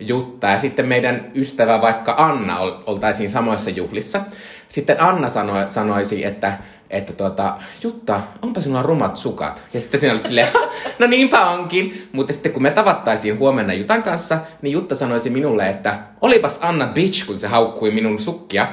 Jutta 0.00 0.46
ja 0.46 0.58
sitten 0.58 0.86
meidän 0.86 1.30
ystävä 1.34 1.80
vaikka 1.80 2.14
Anna 2.18 2.58
ol- 2.58 2.72
oltaisiin 2.86 3.30
samoissa 3.30 3.70
juhlissa. 3.70 4.20
Sitten 4.68 5.02
Anna 5.02 5.28
sanoi, 5.28 5.68
sanoisi, 5.68 6.24
että, 6.24 6.52
että 6.90 7.12
tuota, 7.12 7.54
Jutta, 7.84 8.20
onpa 8.42 8.60
sinulla 8.60 8.82
rumat 8.82 9.16
sukat. 9.16 9.64
Ja 9.74 9.80
sitten 9.80 10.00
siinä 10.00 10.12
olisi 10.12 10.24
silleen, 10.26 10.48
"Ha, 10.54 10.60
no 10.98 11.06
niinpä 11.06 11.48
onkin. 11.48 12.08
Mutta 12.12 12.32
sitten 12.32 12.52
kun 12.52 12.62
me 12.62 12.70
tavattaisiin 12.70 13.38
huomenna 13.38 13.72
Jutan 13.72 14.02
kanssa, 14.02 14.38
niin 14.62 14.72
Jutta 14.72 14.94
sanoisi 14.94 15.30
minulle, 15.30 15.68
että 15.68 15.98
olipas 16.20 16.58
Anna 16.62 16.86
bitch, 16.86 17.26
kun 17.26 17.38
se 17.38 17.46
haukkui 17.46 17.90
minun 17.90 18.18
sukkia. 18.18 18.66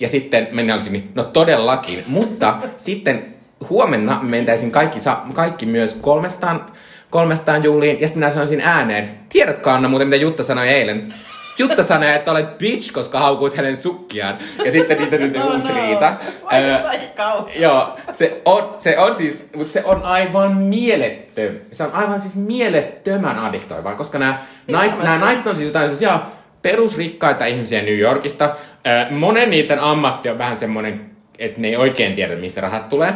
Ja 0.00 0.08
sitten 0.08 0.48
minä 0.52 0.74
olisin, 0.74 0.92
niin, 0.92 1.10
no 1.14 1.24
todellakin. 1.24 2.04
Mutta 2.06 2.54
sitten 2.76 3.34
huomenna 3.70 4.18
mentäisiin 4.22 4.72
kaikki, 4.72 4.98
kaikki 5.32 5.66
myös 5.66 5.94
kolmestaan, 5.94 6.72
kolmestaan 7.10 7.64
juhliin. 7.64 8.00
Ja 8.00 8.06
sitten 8.06 8.20
minä 8.20 8.30
sanoisin 8.30 8.60
ääneen, 8.60 9.18
tiedätkö 9.28 9.72
Anna 9.72 9.88
muuten, 9.88 10.08
mitä 10.08 10.22
Jutta 10.22 10.42
sanoi 10.42 10.68
eilen? 10.68 11.14
Jutta 11.58 11.82
sanoi, 11.82 12.14
että 12.14 12.30
olet 12.30 12.58
bitch, 12.58 12.92
koska 12.92 13.18
haukuit 13.18 13.56
hänen 13.56 13.76
sukkiaan. 13.76 14.38
Ja 14.64 14.72
sitten 14.72 14.98
niistä 14.98 15.18
tuli 15.18 15.38
Oh 15.38 15.54
uusi 15.54 15.72
no. 15.72 15.74
riita. 15.74 16.12
Öö, 16.52 16.78
kauhean. 17.16 17.60
Joo, 17.60 17.96
se 18.12 18.42
on, 18.44 18.74
se 18.78 18.98
on 18.98 19.14
siis, 19.14 19.46
mutta 19.56 19.72
se 19.72 19.82
on 19.84 20.02
aivan 20.02 20.56
mielettöm. 20.56 21.54
Se 21.72 21.84
on 21.84 21.92
aivan 21.92 22.20
siis 22.20 22.36
mielettömän 22.36 23.38
addiktoivaa, 23.38 23.94
koska 23.94 24.18
nämä, 24.18 24.38
nais, 24.68 24.98
nämä 24.98 25.18
naiset 25.18 25.46
on 25.46 25.56
siis 25.56 25.68
jotain 25.68 25.84
semmoisia 25.84 26.20
perusrikkaita 26.70 27.46
ihmisiä 27.46 27.82
New 27.82 27.98
Yorkista. 27.98 28.56
Monen 29.10 29.50
niiden 29.50 29.80
ammatti 29.80 30.28
on 30.28 30.38
vähän 30.38 30.56
semmoinen, 30.56 31.10
että 31.38 31.60
ne 31.60 31.68
ei 31.68 31.76
oikein 31.76 32.14
tiedä, 32.14 32.36
mistä 32.36 32.60
rahat 32.60 32.88
tulee. 32.88 33.14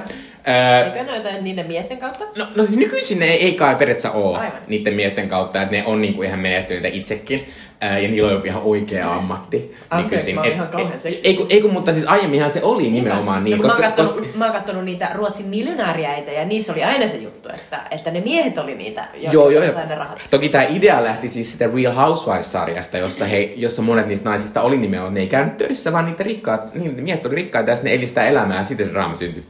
Ö, 0.48 0.84
Eikö 0.86 1.02
ne 1.02 1.16
jotain 1.16 1.44
niiden 1.44 1.66
miesten 1.66 1.98
kautta? 1.98 2.24
No, 2.36 2.46
no 2.56 2.62
siis 2.62 2.76
nykyisin 2.76 3.18
ne 3.18 3.26
ei 3.26 3.52
kai 3.54 3.74
periaatteessa 3.74 4.10
ole 4.10 4.38
Aivan. 4.38 4.52
niiden 4.68 4.94
miesten 4.94 5.28
kautta, 5.28 5.62
että 5.62 5.76
ne 5.76 5.82
on 5.86 6.00
niinku 6.02 6.22
ihan 6.22 6.38
menestyneitä 6.38 6.88
itsekin. 6.88 7.46
Ää, 7.80 7.98
ja 7.98 8.08
niillä 8.08 8.32
on 8.36 8.46
ihan 8.46 8.62
oikea 8.62 9.14
ammatti 9.14 9.74
Anteeksi, 9.90 10.32
mä 10.32 10.40
oon 10.40 10.50
ihan 10.50 10.68
kauhean 10.68 10.92
et- 10.92 11.00
seksistä. 11.00 11.28
ei, 11.28 11.34
kun- 11.34 11.46
ei 11.50 11.60
kun, 11.60 11.72
mutta 11.72 11.92
siis 11.92 12.04
aiemminhan 12.06 12.50
se 12.50 12.62
oli 12.62 12.90
nimenomaan 12.90 13.44
niin. 13.44 13.58
no, 13.58 13.62
kun 13.62 13.66
mä, 13.66 13.72
oon 13.72 13.82
koska, 13.82 14.02
kattonut, 14.04 14.22
koska, 14.22 14.38
mä 14.38 14.44
oon 14.44 14.54
kattonut 14.54 14.84
niitä 14.84 15.10
Ruotsin 15.14 15.46
miljonääriäitä 15.46 16.30
ja 16.32 16.44
niissä 16.44 16.72
oli 16.72 16.84
aina 16.84 17.06
se 17.06 17.16
juttu, 17.16 17.48
että, 17.54 17.80
että 17.90 18.10
ne 18.10 18.20
miehet 18.20 18.58
oli 18.58 18.74
niitä, 18.74 19.08
jotka 19.14 19.32
Joo, 19.32 19.50
joo, 19.50 19.62
joo. 19.64 19.72
sai 19.74 19.86
ne 19.86 19.94
rahat. 19.94 20.20
Toki 20.30 20.48
tämä 20.48 20.64
idea 20.64 21.04
lähti 21.04 21.28
siis 21.28 21.52
sitä 21.52 21.68
Real 21.74 21.92
Housewives-sarjasta, 21.94 22.98
jossa, 22.98 23.24
he, 23.24 23.52
jossa 23.56 23.82
monet 23.82 24.06
niistä 24.06 24.28
naisista 24.28 24.62
oli 24.62 24.76
nimenomaan, 24.76 25.14
ne 25.14 25.20
ei 25.20 25.26
käynyt 25.26 25.56
töissä, 25.56 25.92
vaan 25.92 26.04
niitä 26.04 26.22
rikkaat, 26.22 26.74
niin, 26.74 27.02
miehet 27.04 27.26
oli 27.26 27.34
rikkaita 27.34 27.70
ja 27.70 27.76
sitten 27.76 27.90
ne 27.90 27.96
eli 27.96 28.06
sitä 28.06 28.24
elämää 28.24 28.58
ja 28.58 28.64
sitten 28.64 28.86
se 28.86 28.92
draama 28.92 29.14
syntyi. 29.16 29.44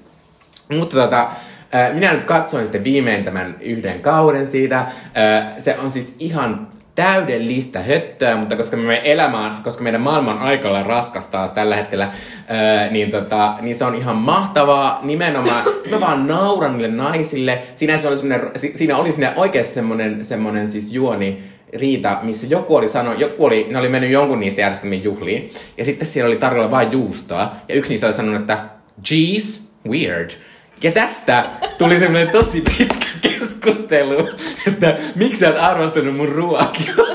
Mutta 0.78 0.96
tota, 0.96 1.28
minä 1.94 2.12
nyt 2.12 2.24
katsoin 2.24 2.64
sitten 2.64 2.84
viimein 2.84 3.24
tämän 3.24 3.56
yhden 3.60 4.00
kauden 4.00 4.46
siitä. 4.46 4.86
Se 5.58 5.76
on 5.78 5.90
siis 5.90 6.16
ihan 6.18 6.68
täydellistä 6.94 7.80
höttöä, 7.80 8.36
mutta 8.36 8.56
koska 8.56 8.76
meidän 8.76 9.06
elämä 9.06 9.46
on, 9.46 9.62
koska 9.62 9.82
meidän 9.82 10.00
maailma 10.00 10.30
on 10.30 10.38
aika 10.38 10.82
raskas 10.82 11.26
taas 11.26 11.50
tällä 11.50 11.76
hetkellä, 11.76 12.12
niin, 12.90 13.10
tota, 13.10 13.54
niin 13.60 13.74
se 13.74 13.84
on 13.84 13.94
ihan 13.94 14.16
mahtavaa. 14.16 15.00
Nimenomaan 15.02 15.64
mä 15.90 16.00
vaan 16.00 16.26
nauran 16.26 16.72
niille 16.72 16.88
naisille. 16.88 17.62
Siinä, 17.74 17.96
se 17.96 18.08
oli, 18.08 18.16
siinä 18.74 18.96
oli 18.96 19.12
siinä 19.12 19.32
oikeasti 19.36 19.72
semmonen, 19.72 20.24
semmonen 20.24 20.68
siis 20.68 20.92
juoni, 20.92 21.42
riita, 21.74 22.18
missä 22.22 22.46
joku 22.46 22.76
oli 22.76 22.88
sanonut, 22.88 23.20
joku 23.20 23.44
oli, 23.44 23.66
ne 23.70 23.78
oli 23.78 23.88
mennyt 23.88 24.10
jonkun 24.10 24.40
niistä 24.40 24.60
järjestämiin 24.60 25.04
juhliin, 25.04 25.50
ja 25.78 25.84
sitten 25.84 26.06
siellä 26.06 26.28
oli 26.28 26.36
tarjolla 26.36 26.70
vain 26.70 26.92
juustoa, 26.92 27.50
ja 27.68 27.74
yksi 27.74 27.90
niistä 27.90 28.06
oli 28.06 28.14
sanonut, 28.14 28.40
että 28.40 28.58
jeez, 29.10 29.60
weird. 29.88 30.30
Ja 30.82 30.92
tästä 30.92 31.44
tuli 31.78 31.98
semmoinen 31.98 32.30
tosi 32.32 32.60
pitkä 32.60 33.06
keskustelu, 33.20 34.28
että 34.66 34.96
miksi 35.14 35.40
sä 35.40 35.48
et 35.48 35.58
arvostanut 35.58 36.16
mun 36.16 36.28
ruokia. 36.28 36.94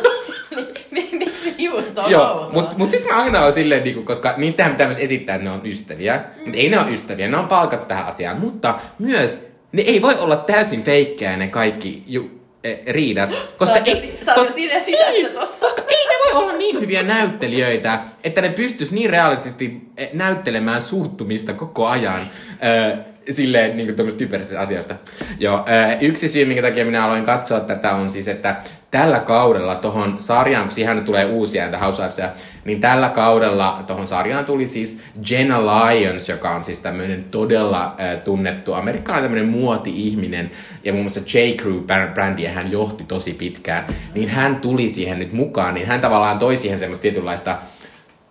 Miksi 1.12 1.56
juusto 1.58 2.02
on 2.02 2.12
Joo, 2.12 2.50
mutta 2.54 2.76
mut 2.78 2.92
sitten 2.92 3.14
mä 3.16 3.24
aina 3.24 3.42
oon 3.42 3.54
silleen, 3.54 3.84
niinku, 3.84 4.04
koska 4.04 4.34
niitähän 4.38 4.72
pitää 4.72 4.88
myös 4.88 5.00
esittää, 5.00 5.36
että 5.36 5.50
ne 5.50 5.52
on 5.52 5.66
ystäviä. 5.66 6.24
Mutta 6.46 6.58
ei 6.58 6.70
ne 6.70 6.80
ole 6.80 6.92
ystäviä, 6.92 7.28
ne 7.28 7.38
on 7.38 7.48
palkat 7.48 7.88
tähän 7.88 8.06
asiaan. 8.06 8.40
Mutta 8.40 8.80
myös, 9.00 9.48
ne 9.72 9.82
ei 9.82 10.02
voi 10.02 10.16
olla 10.20 10.36
täysin 10.36 10.84
feikkejä 10.84 11.38
ne 11.38 11.48
kaikki 11.48 12.04
ju, 12.08 12.42
eh, 12.64 12.80
riidat. 12.88 13.30
Koska 13.58 13.76
Sä 13.76 13.82
ei, 13.86 14.20
sä 14.26 14.32
jo 14.32 14.36
koska, 14.36 14.54
siinä 14.54 14.80
sisässä 14.80 15.30
tossa. 15.34 15.60
koska 15.60 15.82
ei 15.90 16.08
ne 16.08 16.14
voi 16.24 16.44
olla 16.44 16.54
niin 16.54 16.82
hyviä 16.82 17.04
näyttelijöitä, 17.04 18.00
että 18.24 18.42
ne 18.42 18.50
pystyis 18.50 18.92
niin 18.92 19.10
realistisesti 19.10 19.82
eh, 19.98 20.10
näyttelemään 20.14 20.82
suuttumista 20.82 21.54
koko 21.54 21.88
ajan. 21.88 22.22
Äh, 22.22 23.00
silleen 23.30 23.78
niin 23.78 23.96
kuin 23.96 24.16
typeristä 24.16 24.60
asiasta. 24.60 24.96
Joo, 25.40 25.66
äh, 25.70 25.98
yksi 26.02 26.28
syy, 26.28 26.46
minkä 26.46 26.62
takia 26.62 26.86
minä 26.86 27.06
aloin 27.06 27.24
katsoa 27.24 27.60
tätä 27.60 27.92
on 27.92 28.10
siis, 28.10 28.28
että 28.28 28.56
tällä 28.92 29.20
kaudella 29.20 29.76
tohon 29.76 30.16
sarjaan, 30.18 30.64
kun 30.64 30.76
siihen 30.76 31.04
tulee 31.04 31.26
uusia 31.26 31.62
näitä 31.62 31.78
Housewivesia, 31.78 32.30
niin 32.66 32.82
tällä 32.82 33.10
kaudella 33.10 33.84
tohon 33.88 34.08
sarjaan 34.08 34.46
tuli 34.46 34.68
siis 34.68 35.04
Jenna 35.30 35.62
Lyons, 35.66 36.30
joka 36.30 36.50
on 36.50 36.64
siis 36.64 36.80
tämmöinen 36.80 37.24
todella 37.24 37.96
äh, 38.00 38.18
tunnettu 38.24 38.74
amerikkalainen 38.74 39.30
tämmöinen 39.30 39.50
muoti-ihminen, 39.50 40.52
ja 40.84 40.94
muun 40.94 41.04
muassa 41.04 41.20
J. 41.20 41.38
Crew-brändiä 41.38 42.50
hän 42.50 42.72
johti 42.72 43.04
tosi 43.04 43.34
pitkään, 43.34 43.86
niin 44.14 44.30
hän 44.30 44.56
tuli 44.56 44.90
siihen 44.90 45.20
nyt 45.20 45.34
mukaan, 45.34 45.74
niin 45.74 45.88
hän 45.88 46.02
tavallaan 46.02 46.40
toi 46.40 46.58
siihen 46.58 46.80
semmoista 46.80 47.02
tietynlaista 47.02 47.58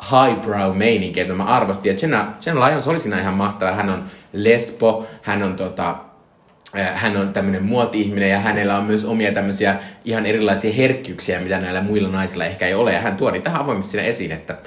highbrow 0.02 0.77
meininkiä, 0.77 1.23
että 1.23 1.35
mä 1.35 1.44
arvostin. 1.44 1.93
Ja 1.93 1.98
Jenna, 2.02 2.32
Jenna 2.47 2.68
Lyons 2.68 2.89
oli 2.89 2.98
siinä 2.98 3.20
ihan 3.20 3.35
mahtava. 3.35 3.73
Hän 3.73 3.90
on 3.90 4.02
lesbo, 4.32 5.06
hän 5.22 5.42
on 5.42 5.56
tota, 5.56 5.96
äh, 6.78 6.90
hän 6.94 7.16
on 7.16 7.32
tämmöinen 7.32 7.64
muoti-ihminen 7.64 8.30
ja 8.30 8.38
hänellä 8.38 8.76
on 8.76 8.84
myös 8.84 9.04
omia 9.04 9.32
tämmöisiä 9.32 9.76
ihan 10.04 10.26
erilaisia 10.26 10.72
herkkyyksiä, 10.72 11.40
mitä 11.40 11.58
näillä 11.58 11.80
muilla 11.80 12.08
naisilla 12.08 12.44
ehkä 12.44 12.66
ei 12.66 12.74
ole. 12.74 12.92
Ja 12.92 13.00
hän 13.00 13.16
tuo 13.16 13.30
niitä 13.30 13.50
avoimesti 13.54 13.92
siinä 13.92 14.06
esiin, 14.06 14.32
että 14.32 14.58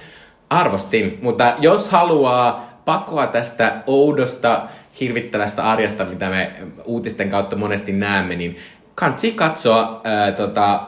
arvostin. 0.49 1.19
Mutta 1.21 1.53
jos 1.59 1.89
haluaa 1.89 2.81
pakoa 2.85 3.27
tästä 3.27 3.83
oudosta, 3.87 4.67
hirvittävästä 4.99 5.71
arjesta, 5.71 6.05
mitä 6.05 6.29
me 6.29 6.51
uutisten 6.85 7.29
kautta 7.29 7.55
monesti 7.55 7.91
näemme, 7.91 8.35
niin 8.35 8.55
kannattaa 8.95 9.31
katsoa 9.35 10.01
ää, 10.03 10.31
tota, 10.31 10.81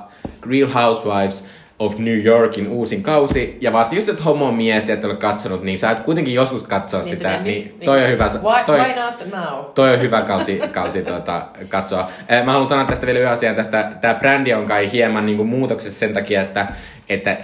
Real 0.49 0.69
Housewives 0.69 1.45
of 1.81 1.97
New 1.97 2.23
Yorkin 2.25 2.67
uusin 2.67 3.03
kausi. 3.03 3.57
Ja 3.61 3.73
varsinkin 3.73 4.05
jos 4.07 4.09
et 4.19 4.25
homomies 4.25 4.89
ja 4.89 4.93
et 4.95 5.05
ole 5.05 5.15
katsonut, 5.15 5.63
niin 5.63 5.79
sä 5.79 5.91
et 5.91 5.99
kuitenkin 5.99 6.33
joskus 6.33 6.63
katsoa 6.63 7.01
Niin 7.01 7.17
sitä. 7.17 7.41
Niin, 7.41 7.63
nyt- 7.63 7.79
toi 7.85 8.03
on 8.03 8.09
hyvä. 8.09 8.25
Why, 8.25 8.63
toi, 8.65 8.79
why 8.79 8.93
not 8.95 9.25
now? 9.31 9.65
Toi 9.75 9.93
on 9.93 10.01
hyvä 10.01 10.21
kausi, 10.21 10.61
kausi 10.71 11.01
tuota, 11.11 11.45
katsoa. 11.69 12.07
Mä 12.45 12.51
haluan 12.51 12.67
sanoa 12.67 12.85
tästä 12.85 13.05
vielä 13.05 13.19
yhden 13.19 13.31
asian. 13.33 13.55
Tästä, 13.55 13.91
tää 14.01 14.13
brändi 14.13 14.53
on 14.53 14.65
kai 14.65 14.91
hieman 14.91 15.25
niin 15.25 15.45
muutoksessa 15.47 15.99
sen 15.99 16.13
takia, 16.13 16.41
että, 16.41 16.67
että 17.09 17.37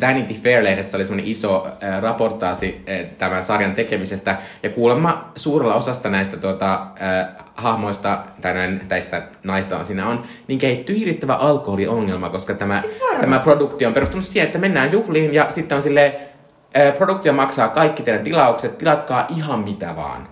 Vanity 0.00 0.34
Fair-lehdessä 0.34 0.96
oli 0.98 1.04
semmoinen 1.04 1.30
iso 1.30 1.66
raportaasi 2.00 2.84
tämän 3.18 3.42
sarjan 3.42 3.74
tekemisestä. 3.74 4.36
Ja 4.62 4.70
kuulemma 4.70 5.30
suurella 5.36 5.74
osasta 5.74 6.10
näistä 6.10 6.36
tuota, 6.36 6.86
hahmoista, 7.54 8.18
tai 8.40 8.54
näin, 8.54 8.80
tästä 8.88 9.22
naista 9.44 9.76
on 9.78 9.84
siinä 9.84 10.08
on, 10.08 10.22
niin 10.48 10.58
kehittyy 10.58 10.98
hirvittävä 10.98 11.34
alkoholiongelma, 11.34 12.28
koska 12.28 12.54
tämä, 12.54 12.80
Siis 12.80 13.00
varmasti. 13.00 13.20
tämä 13.20 13.38
produktio 13.62 13.88
on 13.88 13.94
perustunut 13.94 14.24
siihen, 14.24 14.46
että 14.46 14.58
mennään 14.58 14.92
juhliin 14.92 15.34
ja 15.34 15.50
sitten 15.50 15.76
on 15.76 15.82
silleen, 15.82 16.12
produktio 16.98 17.32
maksaa 17.32 17.68
kaikki 17.68 18.02
teidän 18.02 18.24
tilaukset, 18.24 18.78
tilatkaa 18.78 19.26
ihan 19.36 19.60
mitä 19.60 19.96
vaan. 19.96 20.28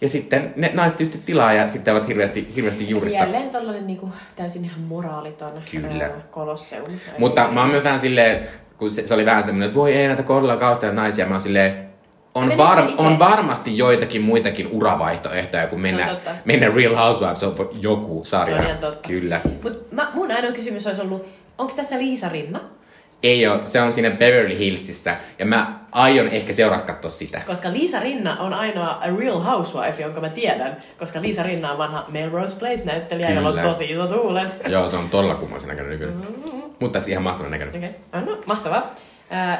Ja 0.00 0.08
sitten 0.08 0.52
ne 0.56 0.70
naiset 0.74 0.98
tietysti 0.98 1.22
tilaa 1.26 1.52
ja 1.52 1.68
sitten 1.68 1.94
ovat 1.94 2.08
hirveästi, 2.08 2.48
hirveästi 2.56 2.90
juurissa. 2.90 3.24
Jälleen 3.24 3.50
tällainen 3.50 3.86
niinku, 3.86 4.08
täysin 4.36 4.64
ihan 4.64 4.80
moraaliton 4.80 5.50
Kyllä. 5.70 6.04
ää, 6.04 6.10
kolosseum. 6.30 6.84
Mutta 7.18 7.48
mä 7.48 7.60
oon 7.60 7.70
myös 7.70 7.84
vähän 7.84 7.98
silleen, 7.98 8.48
kun 8.78 8.90
se, 8.90 9.06
se 9.06 9.14
oli 9.14 9.26
vähän 9.26 9.42
semmoinen, 9.42 9.66
että 9.66 9.78
voi 9.78 9.92
ei 9.92 10.06
näitä 10.06 10.22
kohdella 10.22 10.56
kautta 10.56 10.92
naisia, 10.92 11.26
mä 11.26 11.34
oon 11.34 11.40
silleen, 11.40 11.90
on, 12.34 12.56
var, 12.58 12.88
on 12.98 13.18
varmasti 13.18 13.78
joitakin 13.78 14.22
muitakin 14.22 14.68
uravaihtoehtoja, 14.72 15.66
kun 15.66 15.80
mennä, 15.80 16.16
mennä 16.44 16.68
Real 16.74 16.94
Housewives 16.94 17.42
on 17.42 17.54
joku 17.80 18.20
sarja. 18.24 18.56
Se 18.56 18.60
on 18.60 18.66
ihan 18.66 18.78
totta. 18.78 19.08
Kyllä. 19.08 19.40
Mut 19.62 19.92
mä, 19.92 20.10
mun 20.14 20.32
ainoa 20.32 20.52
kysymys 20.52 20.86
olisi 20.86 21.02
ollut, 21.02 21.26
onko 21.60 21.72
tässä 21.76 21.98
Liisa 21.98 22.28
Rinna? 22.28 22.60
Ei 23.22 23.46
ole, 23.46 23.66
se 23.66 23.80
on 23.80 23.92
siinä 23.92 24.10
Beverly 24.10 24.58
Hillsissä 24.58 25.16
ja 25.38 25.46
mä 25.46 25.80
aion 25.92 26.28
ehkä 26.28 26.52
seuraavaksi 26.52 26.86
katsoa 26.92 27.10
sitä. 27.10 27.40
Koska 27.46 27.72
Liisa 27.72 28.00
Rinna 28.00 28.36
on 28.40 28.54
ainoa 28.54 28.86
a 28.86 29.06
real 29.18 29.40
housewife, 29.40 30.02
jonka 30.02 30.20
mä 30.20 30.28
tiedän. 30.28 30.76
Koska 30.98 31.22
Liisa 31.22 31.42
Rinna 31.42 31.72
on 31.72 31.78
vanha 31.78 32.04
Melrose 32.08 32.56
Place-näyttelijä, 32.56 33.30
jolla 33.30 33.48
on 33.48 33.58
tosi 33.58 33.84
isot 33.84 34.10
huulet. 34.10 34.56
Joo, 34.68 34.88
se 34.88 34.96
on 34.96 35.08
todella 35.08 35.34
kummaisen 35.34 35.68
näköinen 35.68 35.90
nykyään. 35.90 36.14
Mm-hmm. 36.14 36.62
Mutta 36.80 37.00
se 37.00 37.10
ihan 37.10 37.22
mahtavan 37.22 37.50
näköinen. 37.50 37.76
Okei, 37.76 37.90
okay. 38.08 38.24
no, 38.24 38.40
mahtavaa. 38.46 38.94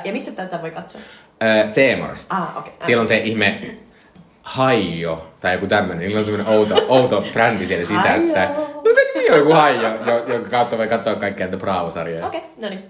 Ja 0.04 0.12
missä 0.12 0.32
tätä 0.32 0.62
voi 0.62 0.70
katsoa? 0.70 1.00
Seemoresta. 1.66 2.36
Ah, 2.36 2.56
okei. 2.56 2.72
Siellä 2.80 3.00
on 3.00 3.06
se 3.06 3.18
ihme 3.18 3.76
Haijo, 4.42 5.26
tai 5.40 5.54
joku 5.54 5.66
tämmönen. 5.66 5.98
Niillä 5.98 6.18
on 6.18 6.24
semmoinen 6.24 6.52
outo, 6.54 6.74
outo 6.88 7.24
brändi 7.32 7.66
siellä 7.66 7.84
sisässä. 7.84 8.48
No 8.74 8.92
se 8.94 9.00
nimi 9.14 9.30
on 9.30 9.38
joku 9.38 9.52
Haijo, 9.52 9.88
jo- 10.06 10.24
jonka 10.26 10.50
kautta 10.50 10.78
voi 10.78 10.88
katsoa 10.88 11.14
kaikkia 11.14 11.46
näitä 11.46 11.56
Bravo-sarjoja. 11.56 12.26
Okei, 12.26 12.40
okay, 12.40 12.50
no 12.56 12.68
niin. 12.68 12.84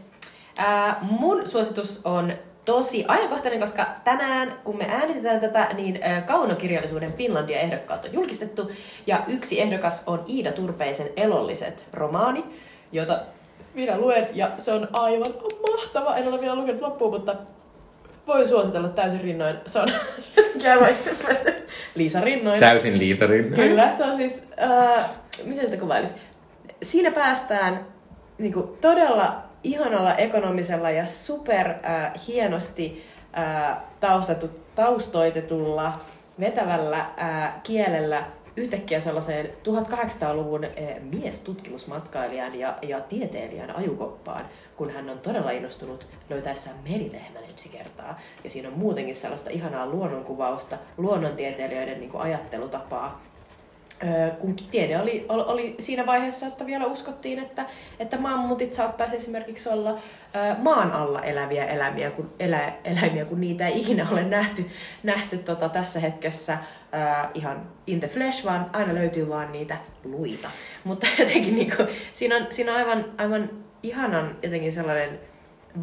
Ää, 0.59 0.99
mun 1.03 1.47
suositus 1.47 2.01
on 2.05 2.33
tosi 2.65 3.05
ajankohtainen, 3.09 3.61
koska 3.61 3.87
tänään, 4.05 4.53
kun 4.65 4.79
me 4.79 4.87
äänitetään 4.89 5.41
tätä, 5.41 5.69
niin 5.75 6.01
kaunokirjallisuuden 6.27 7.13
Finlandia-ehdokkaat 7.13 8.05
on 8.05 8.13
julkistettu. 8.13 8.71
Ja 9.07 9.23
yksi 9.27 9.61
ehdokas 9.61 10.03
on 10.07 10.25
Iida 10.29 10.53
Turpeisen 10.53 11.09
Elolliset 11.17 11.87
romaani, 11.93 12.45
jota 12.93 13.21
minä 13.75 13.99
luen, 13.99 14.29
ja 14.35 14.49
se 14.57 14.73
on 14.73 14.89
aivan 14.93 15.35
mahtava. 15.71 16.17
En 16.17 16.29
ole 16.29 16.41
vielä 16.41 16.55
lukenut 16.55 16.83
loppuun, 16.83 17.13
mutta 17.13 17.35
voin 18.31 18.48
suositella 18.48 18.89
täysin 18.89 19.20
rinnoin. 19.20 19.57
Se 19.66 19.78
on 19.78 19.89
Liisa 21.94 22.20
Rinnoin. 22.20 22.61
Täysin 22.61 22.98
Liisa 22.98 23.27
Rinne. 23.27 23.57
Kyllä, 23.57 23.93
se 23.97 24.05
on 24.05 24.16
siis, 24.16 24.48
äh, 24.62 25.11
miten 25.44 25.65
sitä 25.65 25.77
kuvailisi? 25.77 26.15
Siinä 26.82 27.11
päästään 27.11 27.86
niin 28.39 28.52
kuin, 28.52 28.69
todella 28.81 29.43
ihanalla 29.65 30.15
ekonomisella 30.15 30.90
ja 30.90 31.07
super 31.07 31.69
äh, 31.69 32.12
hienosti 32.28 33.07
äh, 33.39 33.77
taustoitetulla, 34.74 35.93
vetävällä 36.40 36.98
äh, 36.98 37.52
kielellä 37.62 38.24
yhtäkkiä 38.57 39.01
sellaiseen 39.01 39.47
1800-luvun 39.47 40.65
äh, 40.65 40.71
miestutkimusmatkailijan 41.03 42.59
ja, 42.59 42.79
ja 42.83 43.01
tieteilijän 43.01 43.77
ajukoppaan, 43.77 44.45
kun 44.77 44.91
hän 44.91 45.11
on 45.11 45.19
todella 45.19 45.51
innostunut 45.51 46.07
löytäessään 46.31 46.77
merilehmän 46.89 47.45
ensi 47.45 47.69
kertaa. 47.69 48.21
Ja 48.45 48.51
siinä 48.51 48.69
on 48.69 48.79
muutenkin 48.79 49.15
sellaista 49.15 49.51
ihanaa 49.51 49.87
luonnonkuvausta, 49.87 50.79
luonnontieteilijöiden 50.97 52.01
niin 52.01 52.11
kuin 52.11 52.23
ajattelutapaa, 52.23 53.21
kun 54.39 54.57
tiede 54.71 55.01
oli, 55.01 55.27
oli, 55.29 55.75
siinä 55.79 56.07
vaiheessa, 56.07 56.47
että 56.47 56.67
vielä 56.67 56.87
uskottiin, 56.87 57.39
että, 57.39 57.67
että 57.99 58.19
mammutit 58.19 58.73
saattaisi 58.73 59.17
esimerkiksi 59.17 59.69
olla 59.69 59.99
maan 60.59 60.93
alla 60.93 61.23
eläviä 61.23 61.67
eläimiä, 61.67 62.11
kun, 62.11 62.33
elä, 62.39 62.73
eläimiä, 62.85 63.25
kun 63.25 63.41
niitä 63.41 63.67
ei 63.67 63.81
ikinä 63.81 64.07
ole 64.13 64.23
nähty, 64.23 64.67
nähty 65.03 65.39
tota, 65.39 65.69
tässä 65.69 66.01
hetkessä 66.01 66.59
ihan 67.35 67.63
in 67.87 68.01
the 68.01 68.09
flesh, 68.09 68.45
vaan 68.45 68.71
aina 68.73 68.95
löytyy 68.95 69.29
vaan 69.29 69.53
niitä 69.53 69.77
luita. 70.05 70.49
Mutta 70.85 71.07
jotenkin 71.19 71.55
niin 71.55 71.77
kuin, 71.77 71.89
siinä 72.13 72.37
on, 72.37 72.47
siinä 72.51 72.73
on 72.73 72.79
aivan, 72.79 73.05
aivan 73.19 73.51
ihanan 73.83 74.37
jotenkin 74.43 74.73
sellainen 74.73 75.21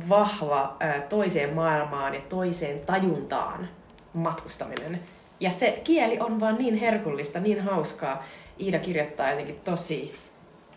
vahva 0.09 0.77
toiseen 1.09 1.53
maailmaan 1.53 2.15
ja 2.15 2.21
toiseen 2.29 2.79
tajuntaan 2.79 3.69
matkustaminen. 4.13 4.99
Ja 5.39 5.51
se 5.51 5.81
kieli 5.83 6.19
on 6.19 6.39
vaan 6.39 6.55
niin 6.55 6.75
herkullista, 6.75 7.39
niin 7.39 7.61
hauskaa. 7.61 8.23
Iida 8.59 8.79
kirjoittaa 8.79 9.29
jotenkin 9.29 9.59
tosi 9.63 10.15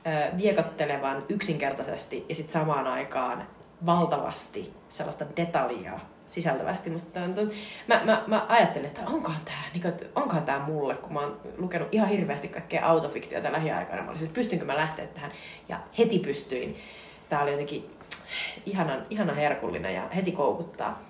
ö, 0.07 0.37
viekottelevan 0.37 1.25
yksinkertaisesti 1.29 2.25
ja 2.29 2.35
sitten 2.35 2.53
samaan 2.53 2.87
aikaan 2.87 3.47
valtavasti 3.87 4.73
sellaista 4.89 5.25
detaljia 5.37 6.01
sisältävästi. 6.27 6.91
Musta 6.91 7.23
on, 7.23 7.35
mä, 7.87 8.03
mä, 8.05 8.25
mä 8.27 8.47
ajattelin, 8.49 8.87
että 8.87 9.01
onkohan 9.07 9.41
tämä 9.45 9.59
niin 9.73 10.11
onkohan 10.15 10.43
tää 10.43 10.59
mulle, 10.59 10.95
kun 10.95 11.13
mä 11.13 11.21
oon 11.21 11.41
lukenut 11.59 11.89
ihan 11.93 12.09
hirveästi 12.09 12.49
kaikkea 12.49 12.87
autofiktiota 12.87 13.53
lähiaikoina. 13.53 14.03
Mä 14.03 14.11
olisin, 14.11 14.27
että 14.27 14.39
pystynkö 14.39 14.65
mä 14.65 14.77
lähteä 14.77 15.07
tähän. 15.07 15.33
Ja 15.69 15.81
heti 15.99 16.19
pystyin. 16.19 16.77
tää 17.29 17.43
oli 17.43 17.51
jotenkin 17.51 17.91
ihanan, 18.67 19.07
ihana 19.11 19.35
herkullinen 19.35 19.95
ja 19.95 20.09
heti 20.15 20.33
koukuttaa. 20.33 21.10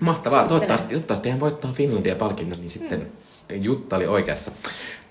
Mahtavaa. 0.00 0.48
Toivottavasti, 0.48 0.88
toivottavasti 0.88 1.30
hän 1.30 1.40
voittaa 1.40 1.72
Finlandia 1.72 2.16
palkinnon, 2.16 2.60
niin 2.60 2.70
sitten 2.70 3.06
Jutta 3.52 3.96
oli 3.96 4.06
oikeassa. 4.06 4.50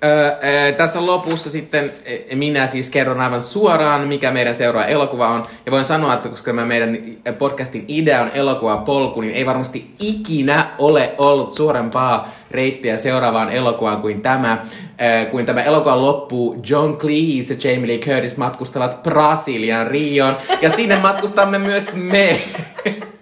Öö, 0.04 0.28
ö, 0.28 0.72
tässä 0.72 1.06
lopussa 1.06 1.50
sitten 1.50 1.94
ö, 2.32 2.36
minä 2.36 2.68
siis 2.68 2.90
kerron 2.90 3.22
aivan 3.22 3.42
suoraan, 3.42 4.08
mikä 4.08 4.32
meidän 4.32 4.56
seuraava 4.56 4.88
elokuva 4.88 5.28
on. 5.28 5.46
Ja 5.66 5.72
voin 5.72 5.86
sanoa, 5.86 6.14
että 6.14 6.30
koska 6.30 6.46
tämä 6.46 6.66
meidän 6.66 6.98
podcastin 7.38 7.86
idea 7.88 8.22
on 8.22 8.32
elokuva 8.34 8.78
polku, 8.78 9.22
niin 9.22 9.34
ei 9.34 9.46
varmasti 9.46 9.96
ikinä 10.00 10.70
ole 10.78 11.14
ollut 11.18 11.54
suurempaa 11.54 12.32
reittiä 12.52 12.98
seuraavaan 12.98 13.50
elokuvaan 13.50 14.02
kuin 14.02 14.22
tämä. 14.22 14.66
Ö, 15.02 15.26
kuin 15.26 15.46
tämä 15.46 15.62
elokuva 15.62 16.02
loppuu, 16.02 16.62
John 16.70 16.98
Cleese 16.98 17.54
ja 17.54 17.72
Jamie 17.72 17.88
Lee 17.88 17.98
Curtis 17.98 18.38
matkustavat 18.38 19.04
Brasilian 19.04 19.88
Rioon. 19.88 20.38
Ja 20.62 20.70
sinne 20.70 21.00
matkustamme 21.00 21.60
myös 21.60 21.96
me. 21.96 22.42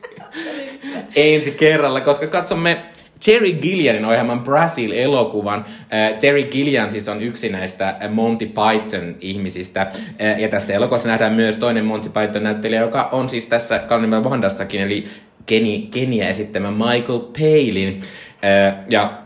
ensi 1.15 1.51
kerralla, 1.51 2.01
koska 2.01 2.27
katsomme 2.27 2.81
Terry 3.25 3.53
Gillianin 3.53 4.05
ohjelman 4.05 4.43
Brazil-elokuvan. 4.43 5.65
Äh, 5.93 6.13
Terry 6.19 6.43
Gillian 6.43 6.91
siis 6.91 7.09
on 7.09 7.21
yksi 7.21 7.49
näistä 7.49 7.89
äh, 7.89 8.11
Monty 8.11 8.45
Python-ihmisistä. 8.45 9.81
Äh, 9.81 10.39
ja 10.39 10.49
tässä 10.49 10.73
elokuvassa 10.73 11.09
nähdään 11.09 11.33
myös 11.33 11.57
toinen 11.57 11.85
Monty 11.85 12.09
Python-näyttelijä, 12.09 12.81
joka 12.81 13.09
on 13.11 13.29
siis 13.29 13.47
tässä 13.47 13.79
Carnival 13.87 14.23
Wandastakin, 14.23 14.81
eli 14.81 15.03
Kenia 15.91 16.29
esittämä 16.29 16.71
Michael 16.71 17.19
Palin. 17.19 17.99
Ja 18.89 19.21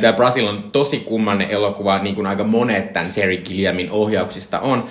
Tämä 0.00 0.12
Brasil 0.12 0.46
on 0.46 0.70
tosi 0.72 1.00
kummallinen 1.00 1.50
elokuva, 1.50 1.98
niin 1.98 2.14
kuin 2.14 2.26
aika 2.26 2.44
monet 2.44 2.92
tämän 2.92 3.12
Terry 3.12 3.36
Gilliamin 3.36 3.90
ohjauksista 3.90 4.60
on. 4.60 4.84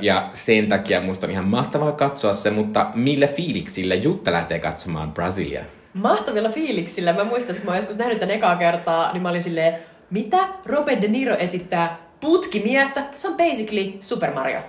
Ja 0.00 0.28
sen 0.32 0.68
takia 0.68 1.00
musta 1.00 1.26
on 1.26 1.30
ihan 1.30 1.44
mahtavaa 1.44 1.92
katsoa 1.92 2.32
se, 2.32 2.50
mutta 2.50 2.86
millä 2.94 3.26
fiiliksillä 3.26 3.94
Jutta 3.94 4.32
lähtee 4.32 4.58
katsomaan 4.58 5.12
Brasilia? 5.12 5.64
Mahtavilla 5.94 6.48
fiiliksillä. 6.48 7.12
Mä 7.12 7.24
muistan, 7.24 7.54
että 7.54 7.64
mä 7.64 7.70
oon 7.70 7.78
joskus 7.78 7.96
nähnyt 7.96 8.18
tän 8.18 8.30
ekaa 8.30 8.56
kertaa, 8.56 9.12
niin 9.12 9.22
mä 9.22 9.28
olin 9.28 9.42
silleen, 9.42 9.74
mitä 10.10 10.48
Robert 10.66 11.02
De 11.02 11.08
Niro 11.08 11.36
esittää 11.36 11.98
putkimiestä? 12.20 13.02
Se 13.14 13.28
on 13.28 13.36
basically 13.36 13.92
Super 14.00 14.34
Mario. 14.34 14.60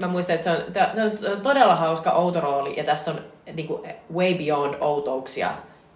Mä 0.00 0.08
muistan, 0.08 0.34
että 0.34 0.44
se 0.44 1.02
on, 1.02 1.10
se 1.20 1.30
on 1.30 1.40
todella 1.40 1.74
hauska 1.74 2.10
outo 2.10 2.40
rooli, 2.40 2.74
ja 2.76 2.84
tässä 2.84 3.10
on 3.10 3.18
niinku, 3.54 3.86
way 4.14 4.34
beyond 4.34 4.74
outouksia. 4.80 5.50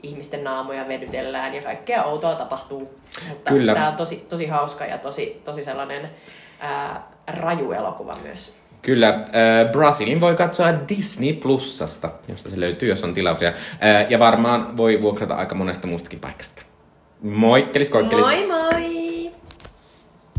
Ihmisten 0.05 0.45
naamoja 0.45 0.89
vedytellään 0.89 1.55
ja 1.55 1.63
kaikkea 1.63 2.05
outoa 2.05 2.35
tapahtuu. 2.35 3.01
Mutta 3.29 3.53
Kyllä. 3.53 3.75
Tää 3.75 3.89
on 3.89 3.97
tosi, 3.97 4.17
tosi 4.17 4.47
hauska 4.47 4.85
ja 4.85 4.99
tosi, 4.99 5.43
tosi 5.45 5.63
sellainen 5.63 6.11
ää, 6.61 7.09
raju 7.27 7.73
elokuva 7.73 8.13
myös. 8.23 8.55
Kyllä, 8.83 9.09
äh, 9.09 9.73
Brasilin 9.73 10.21
voi 10.21 10.35
katsoa 10.35 10.69
Disney 10.89 11.33
Plusasta, 11.33 12.11
josta 12.29 12.51
se 12.51 12.61
löytyy, 12.61 12.89
jos 12.89 13.05
on 13.05 13.15
tilauksia. 13.15 13.49
Äh, 13.49 14.11
ja 14.11 14.19
varmaan 14.19 14.77
voi 14.77 15.01
vuokrata 15.03 15.35
aika 15.35 15.55
monesta 15.55 15.87
muustakin 15.87 16.21
paikasta. 16.21 16.63
Moikkelis, 17.23 17.91
koikkelis. 17.91 18.27
Moi 18.27 18.47
moi! 18.47 19.04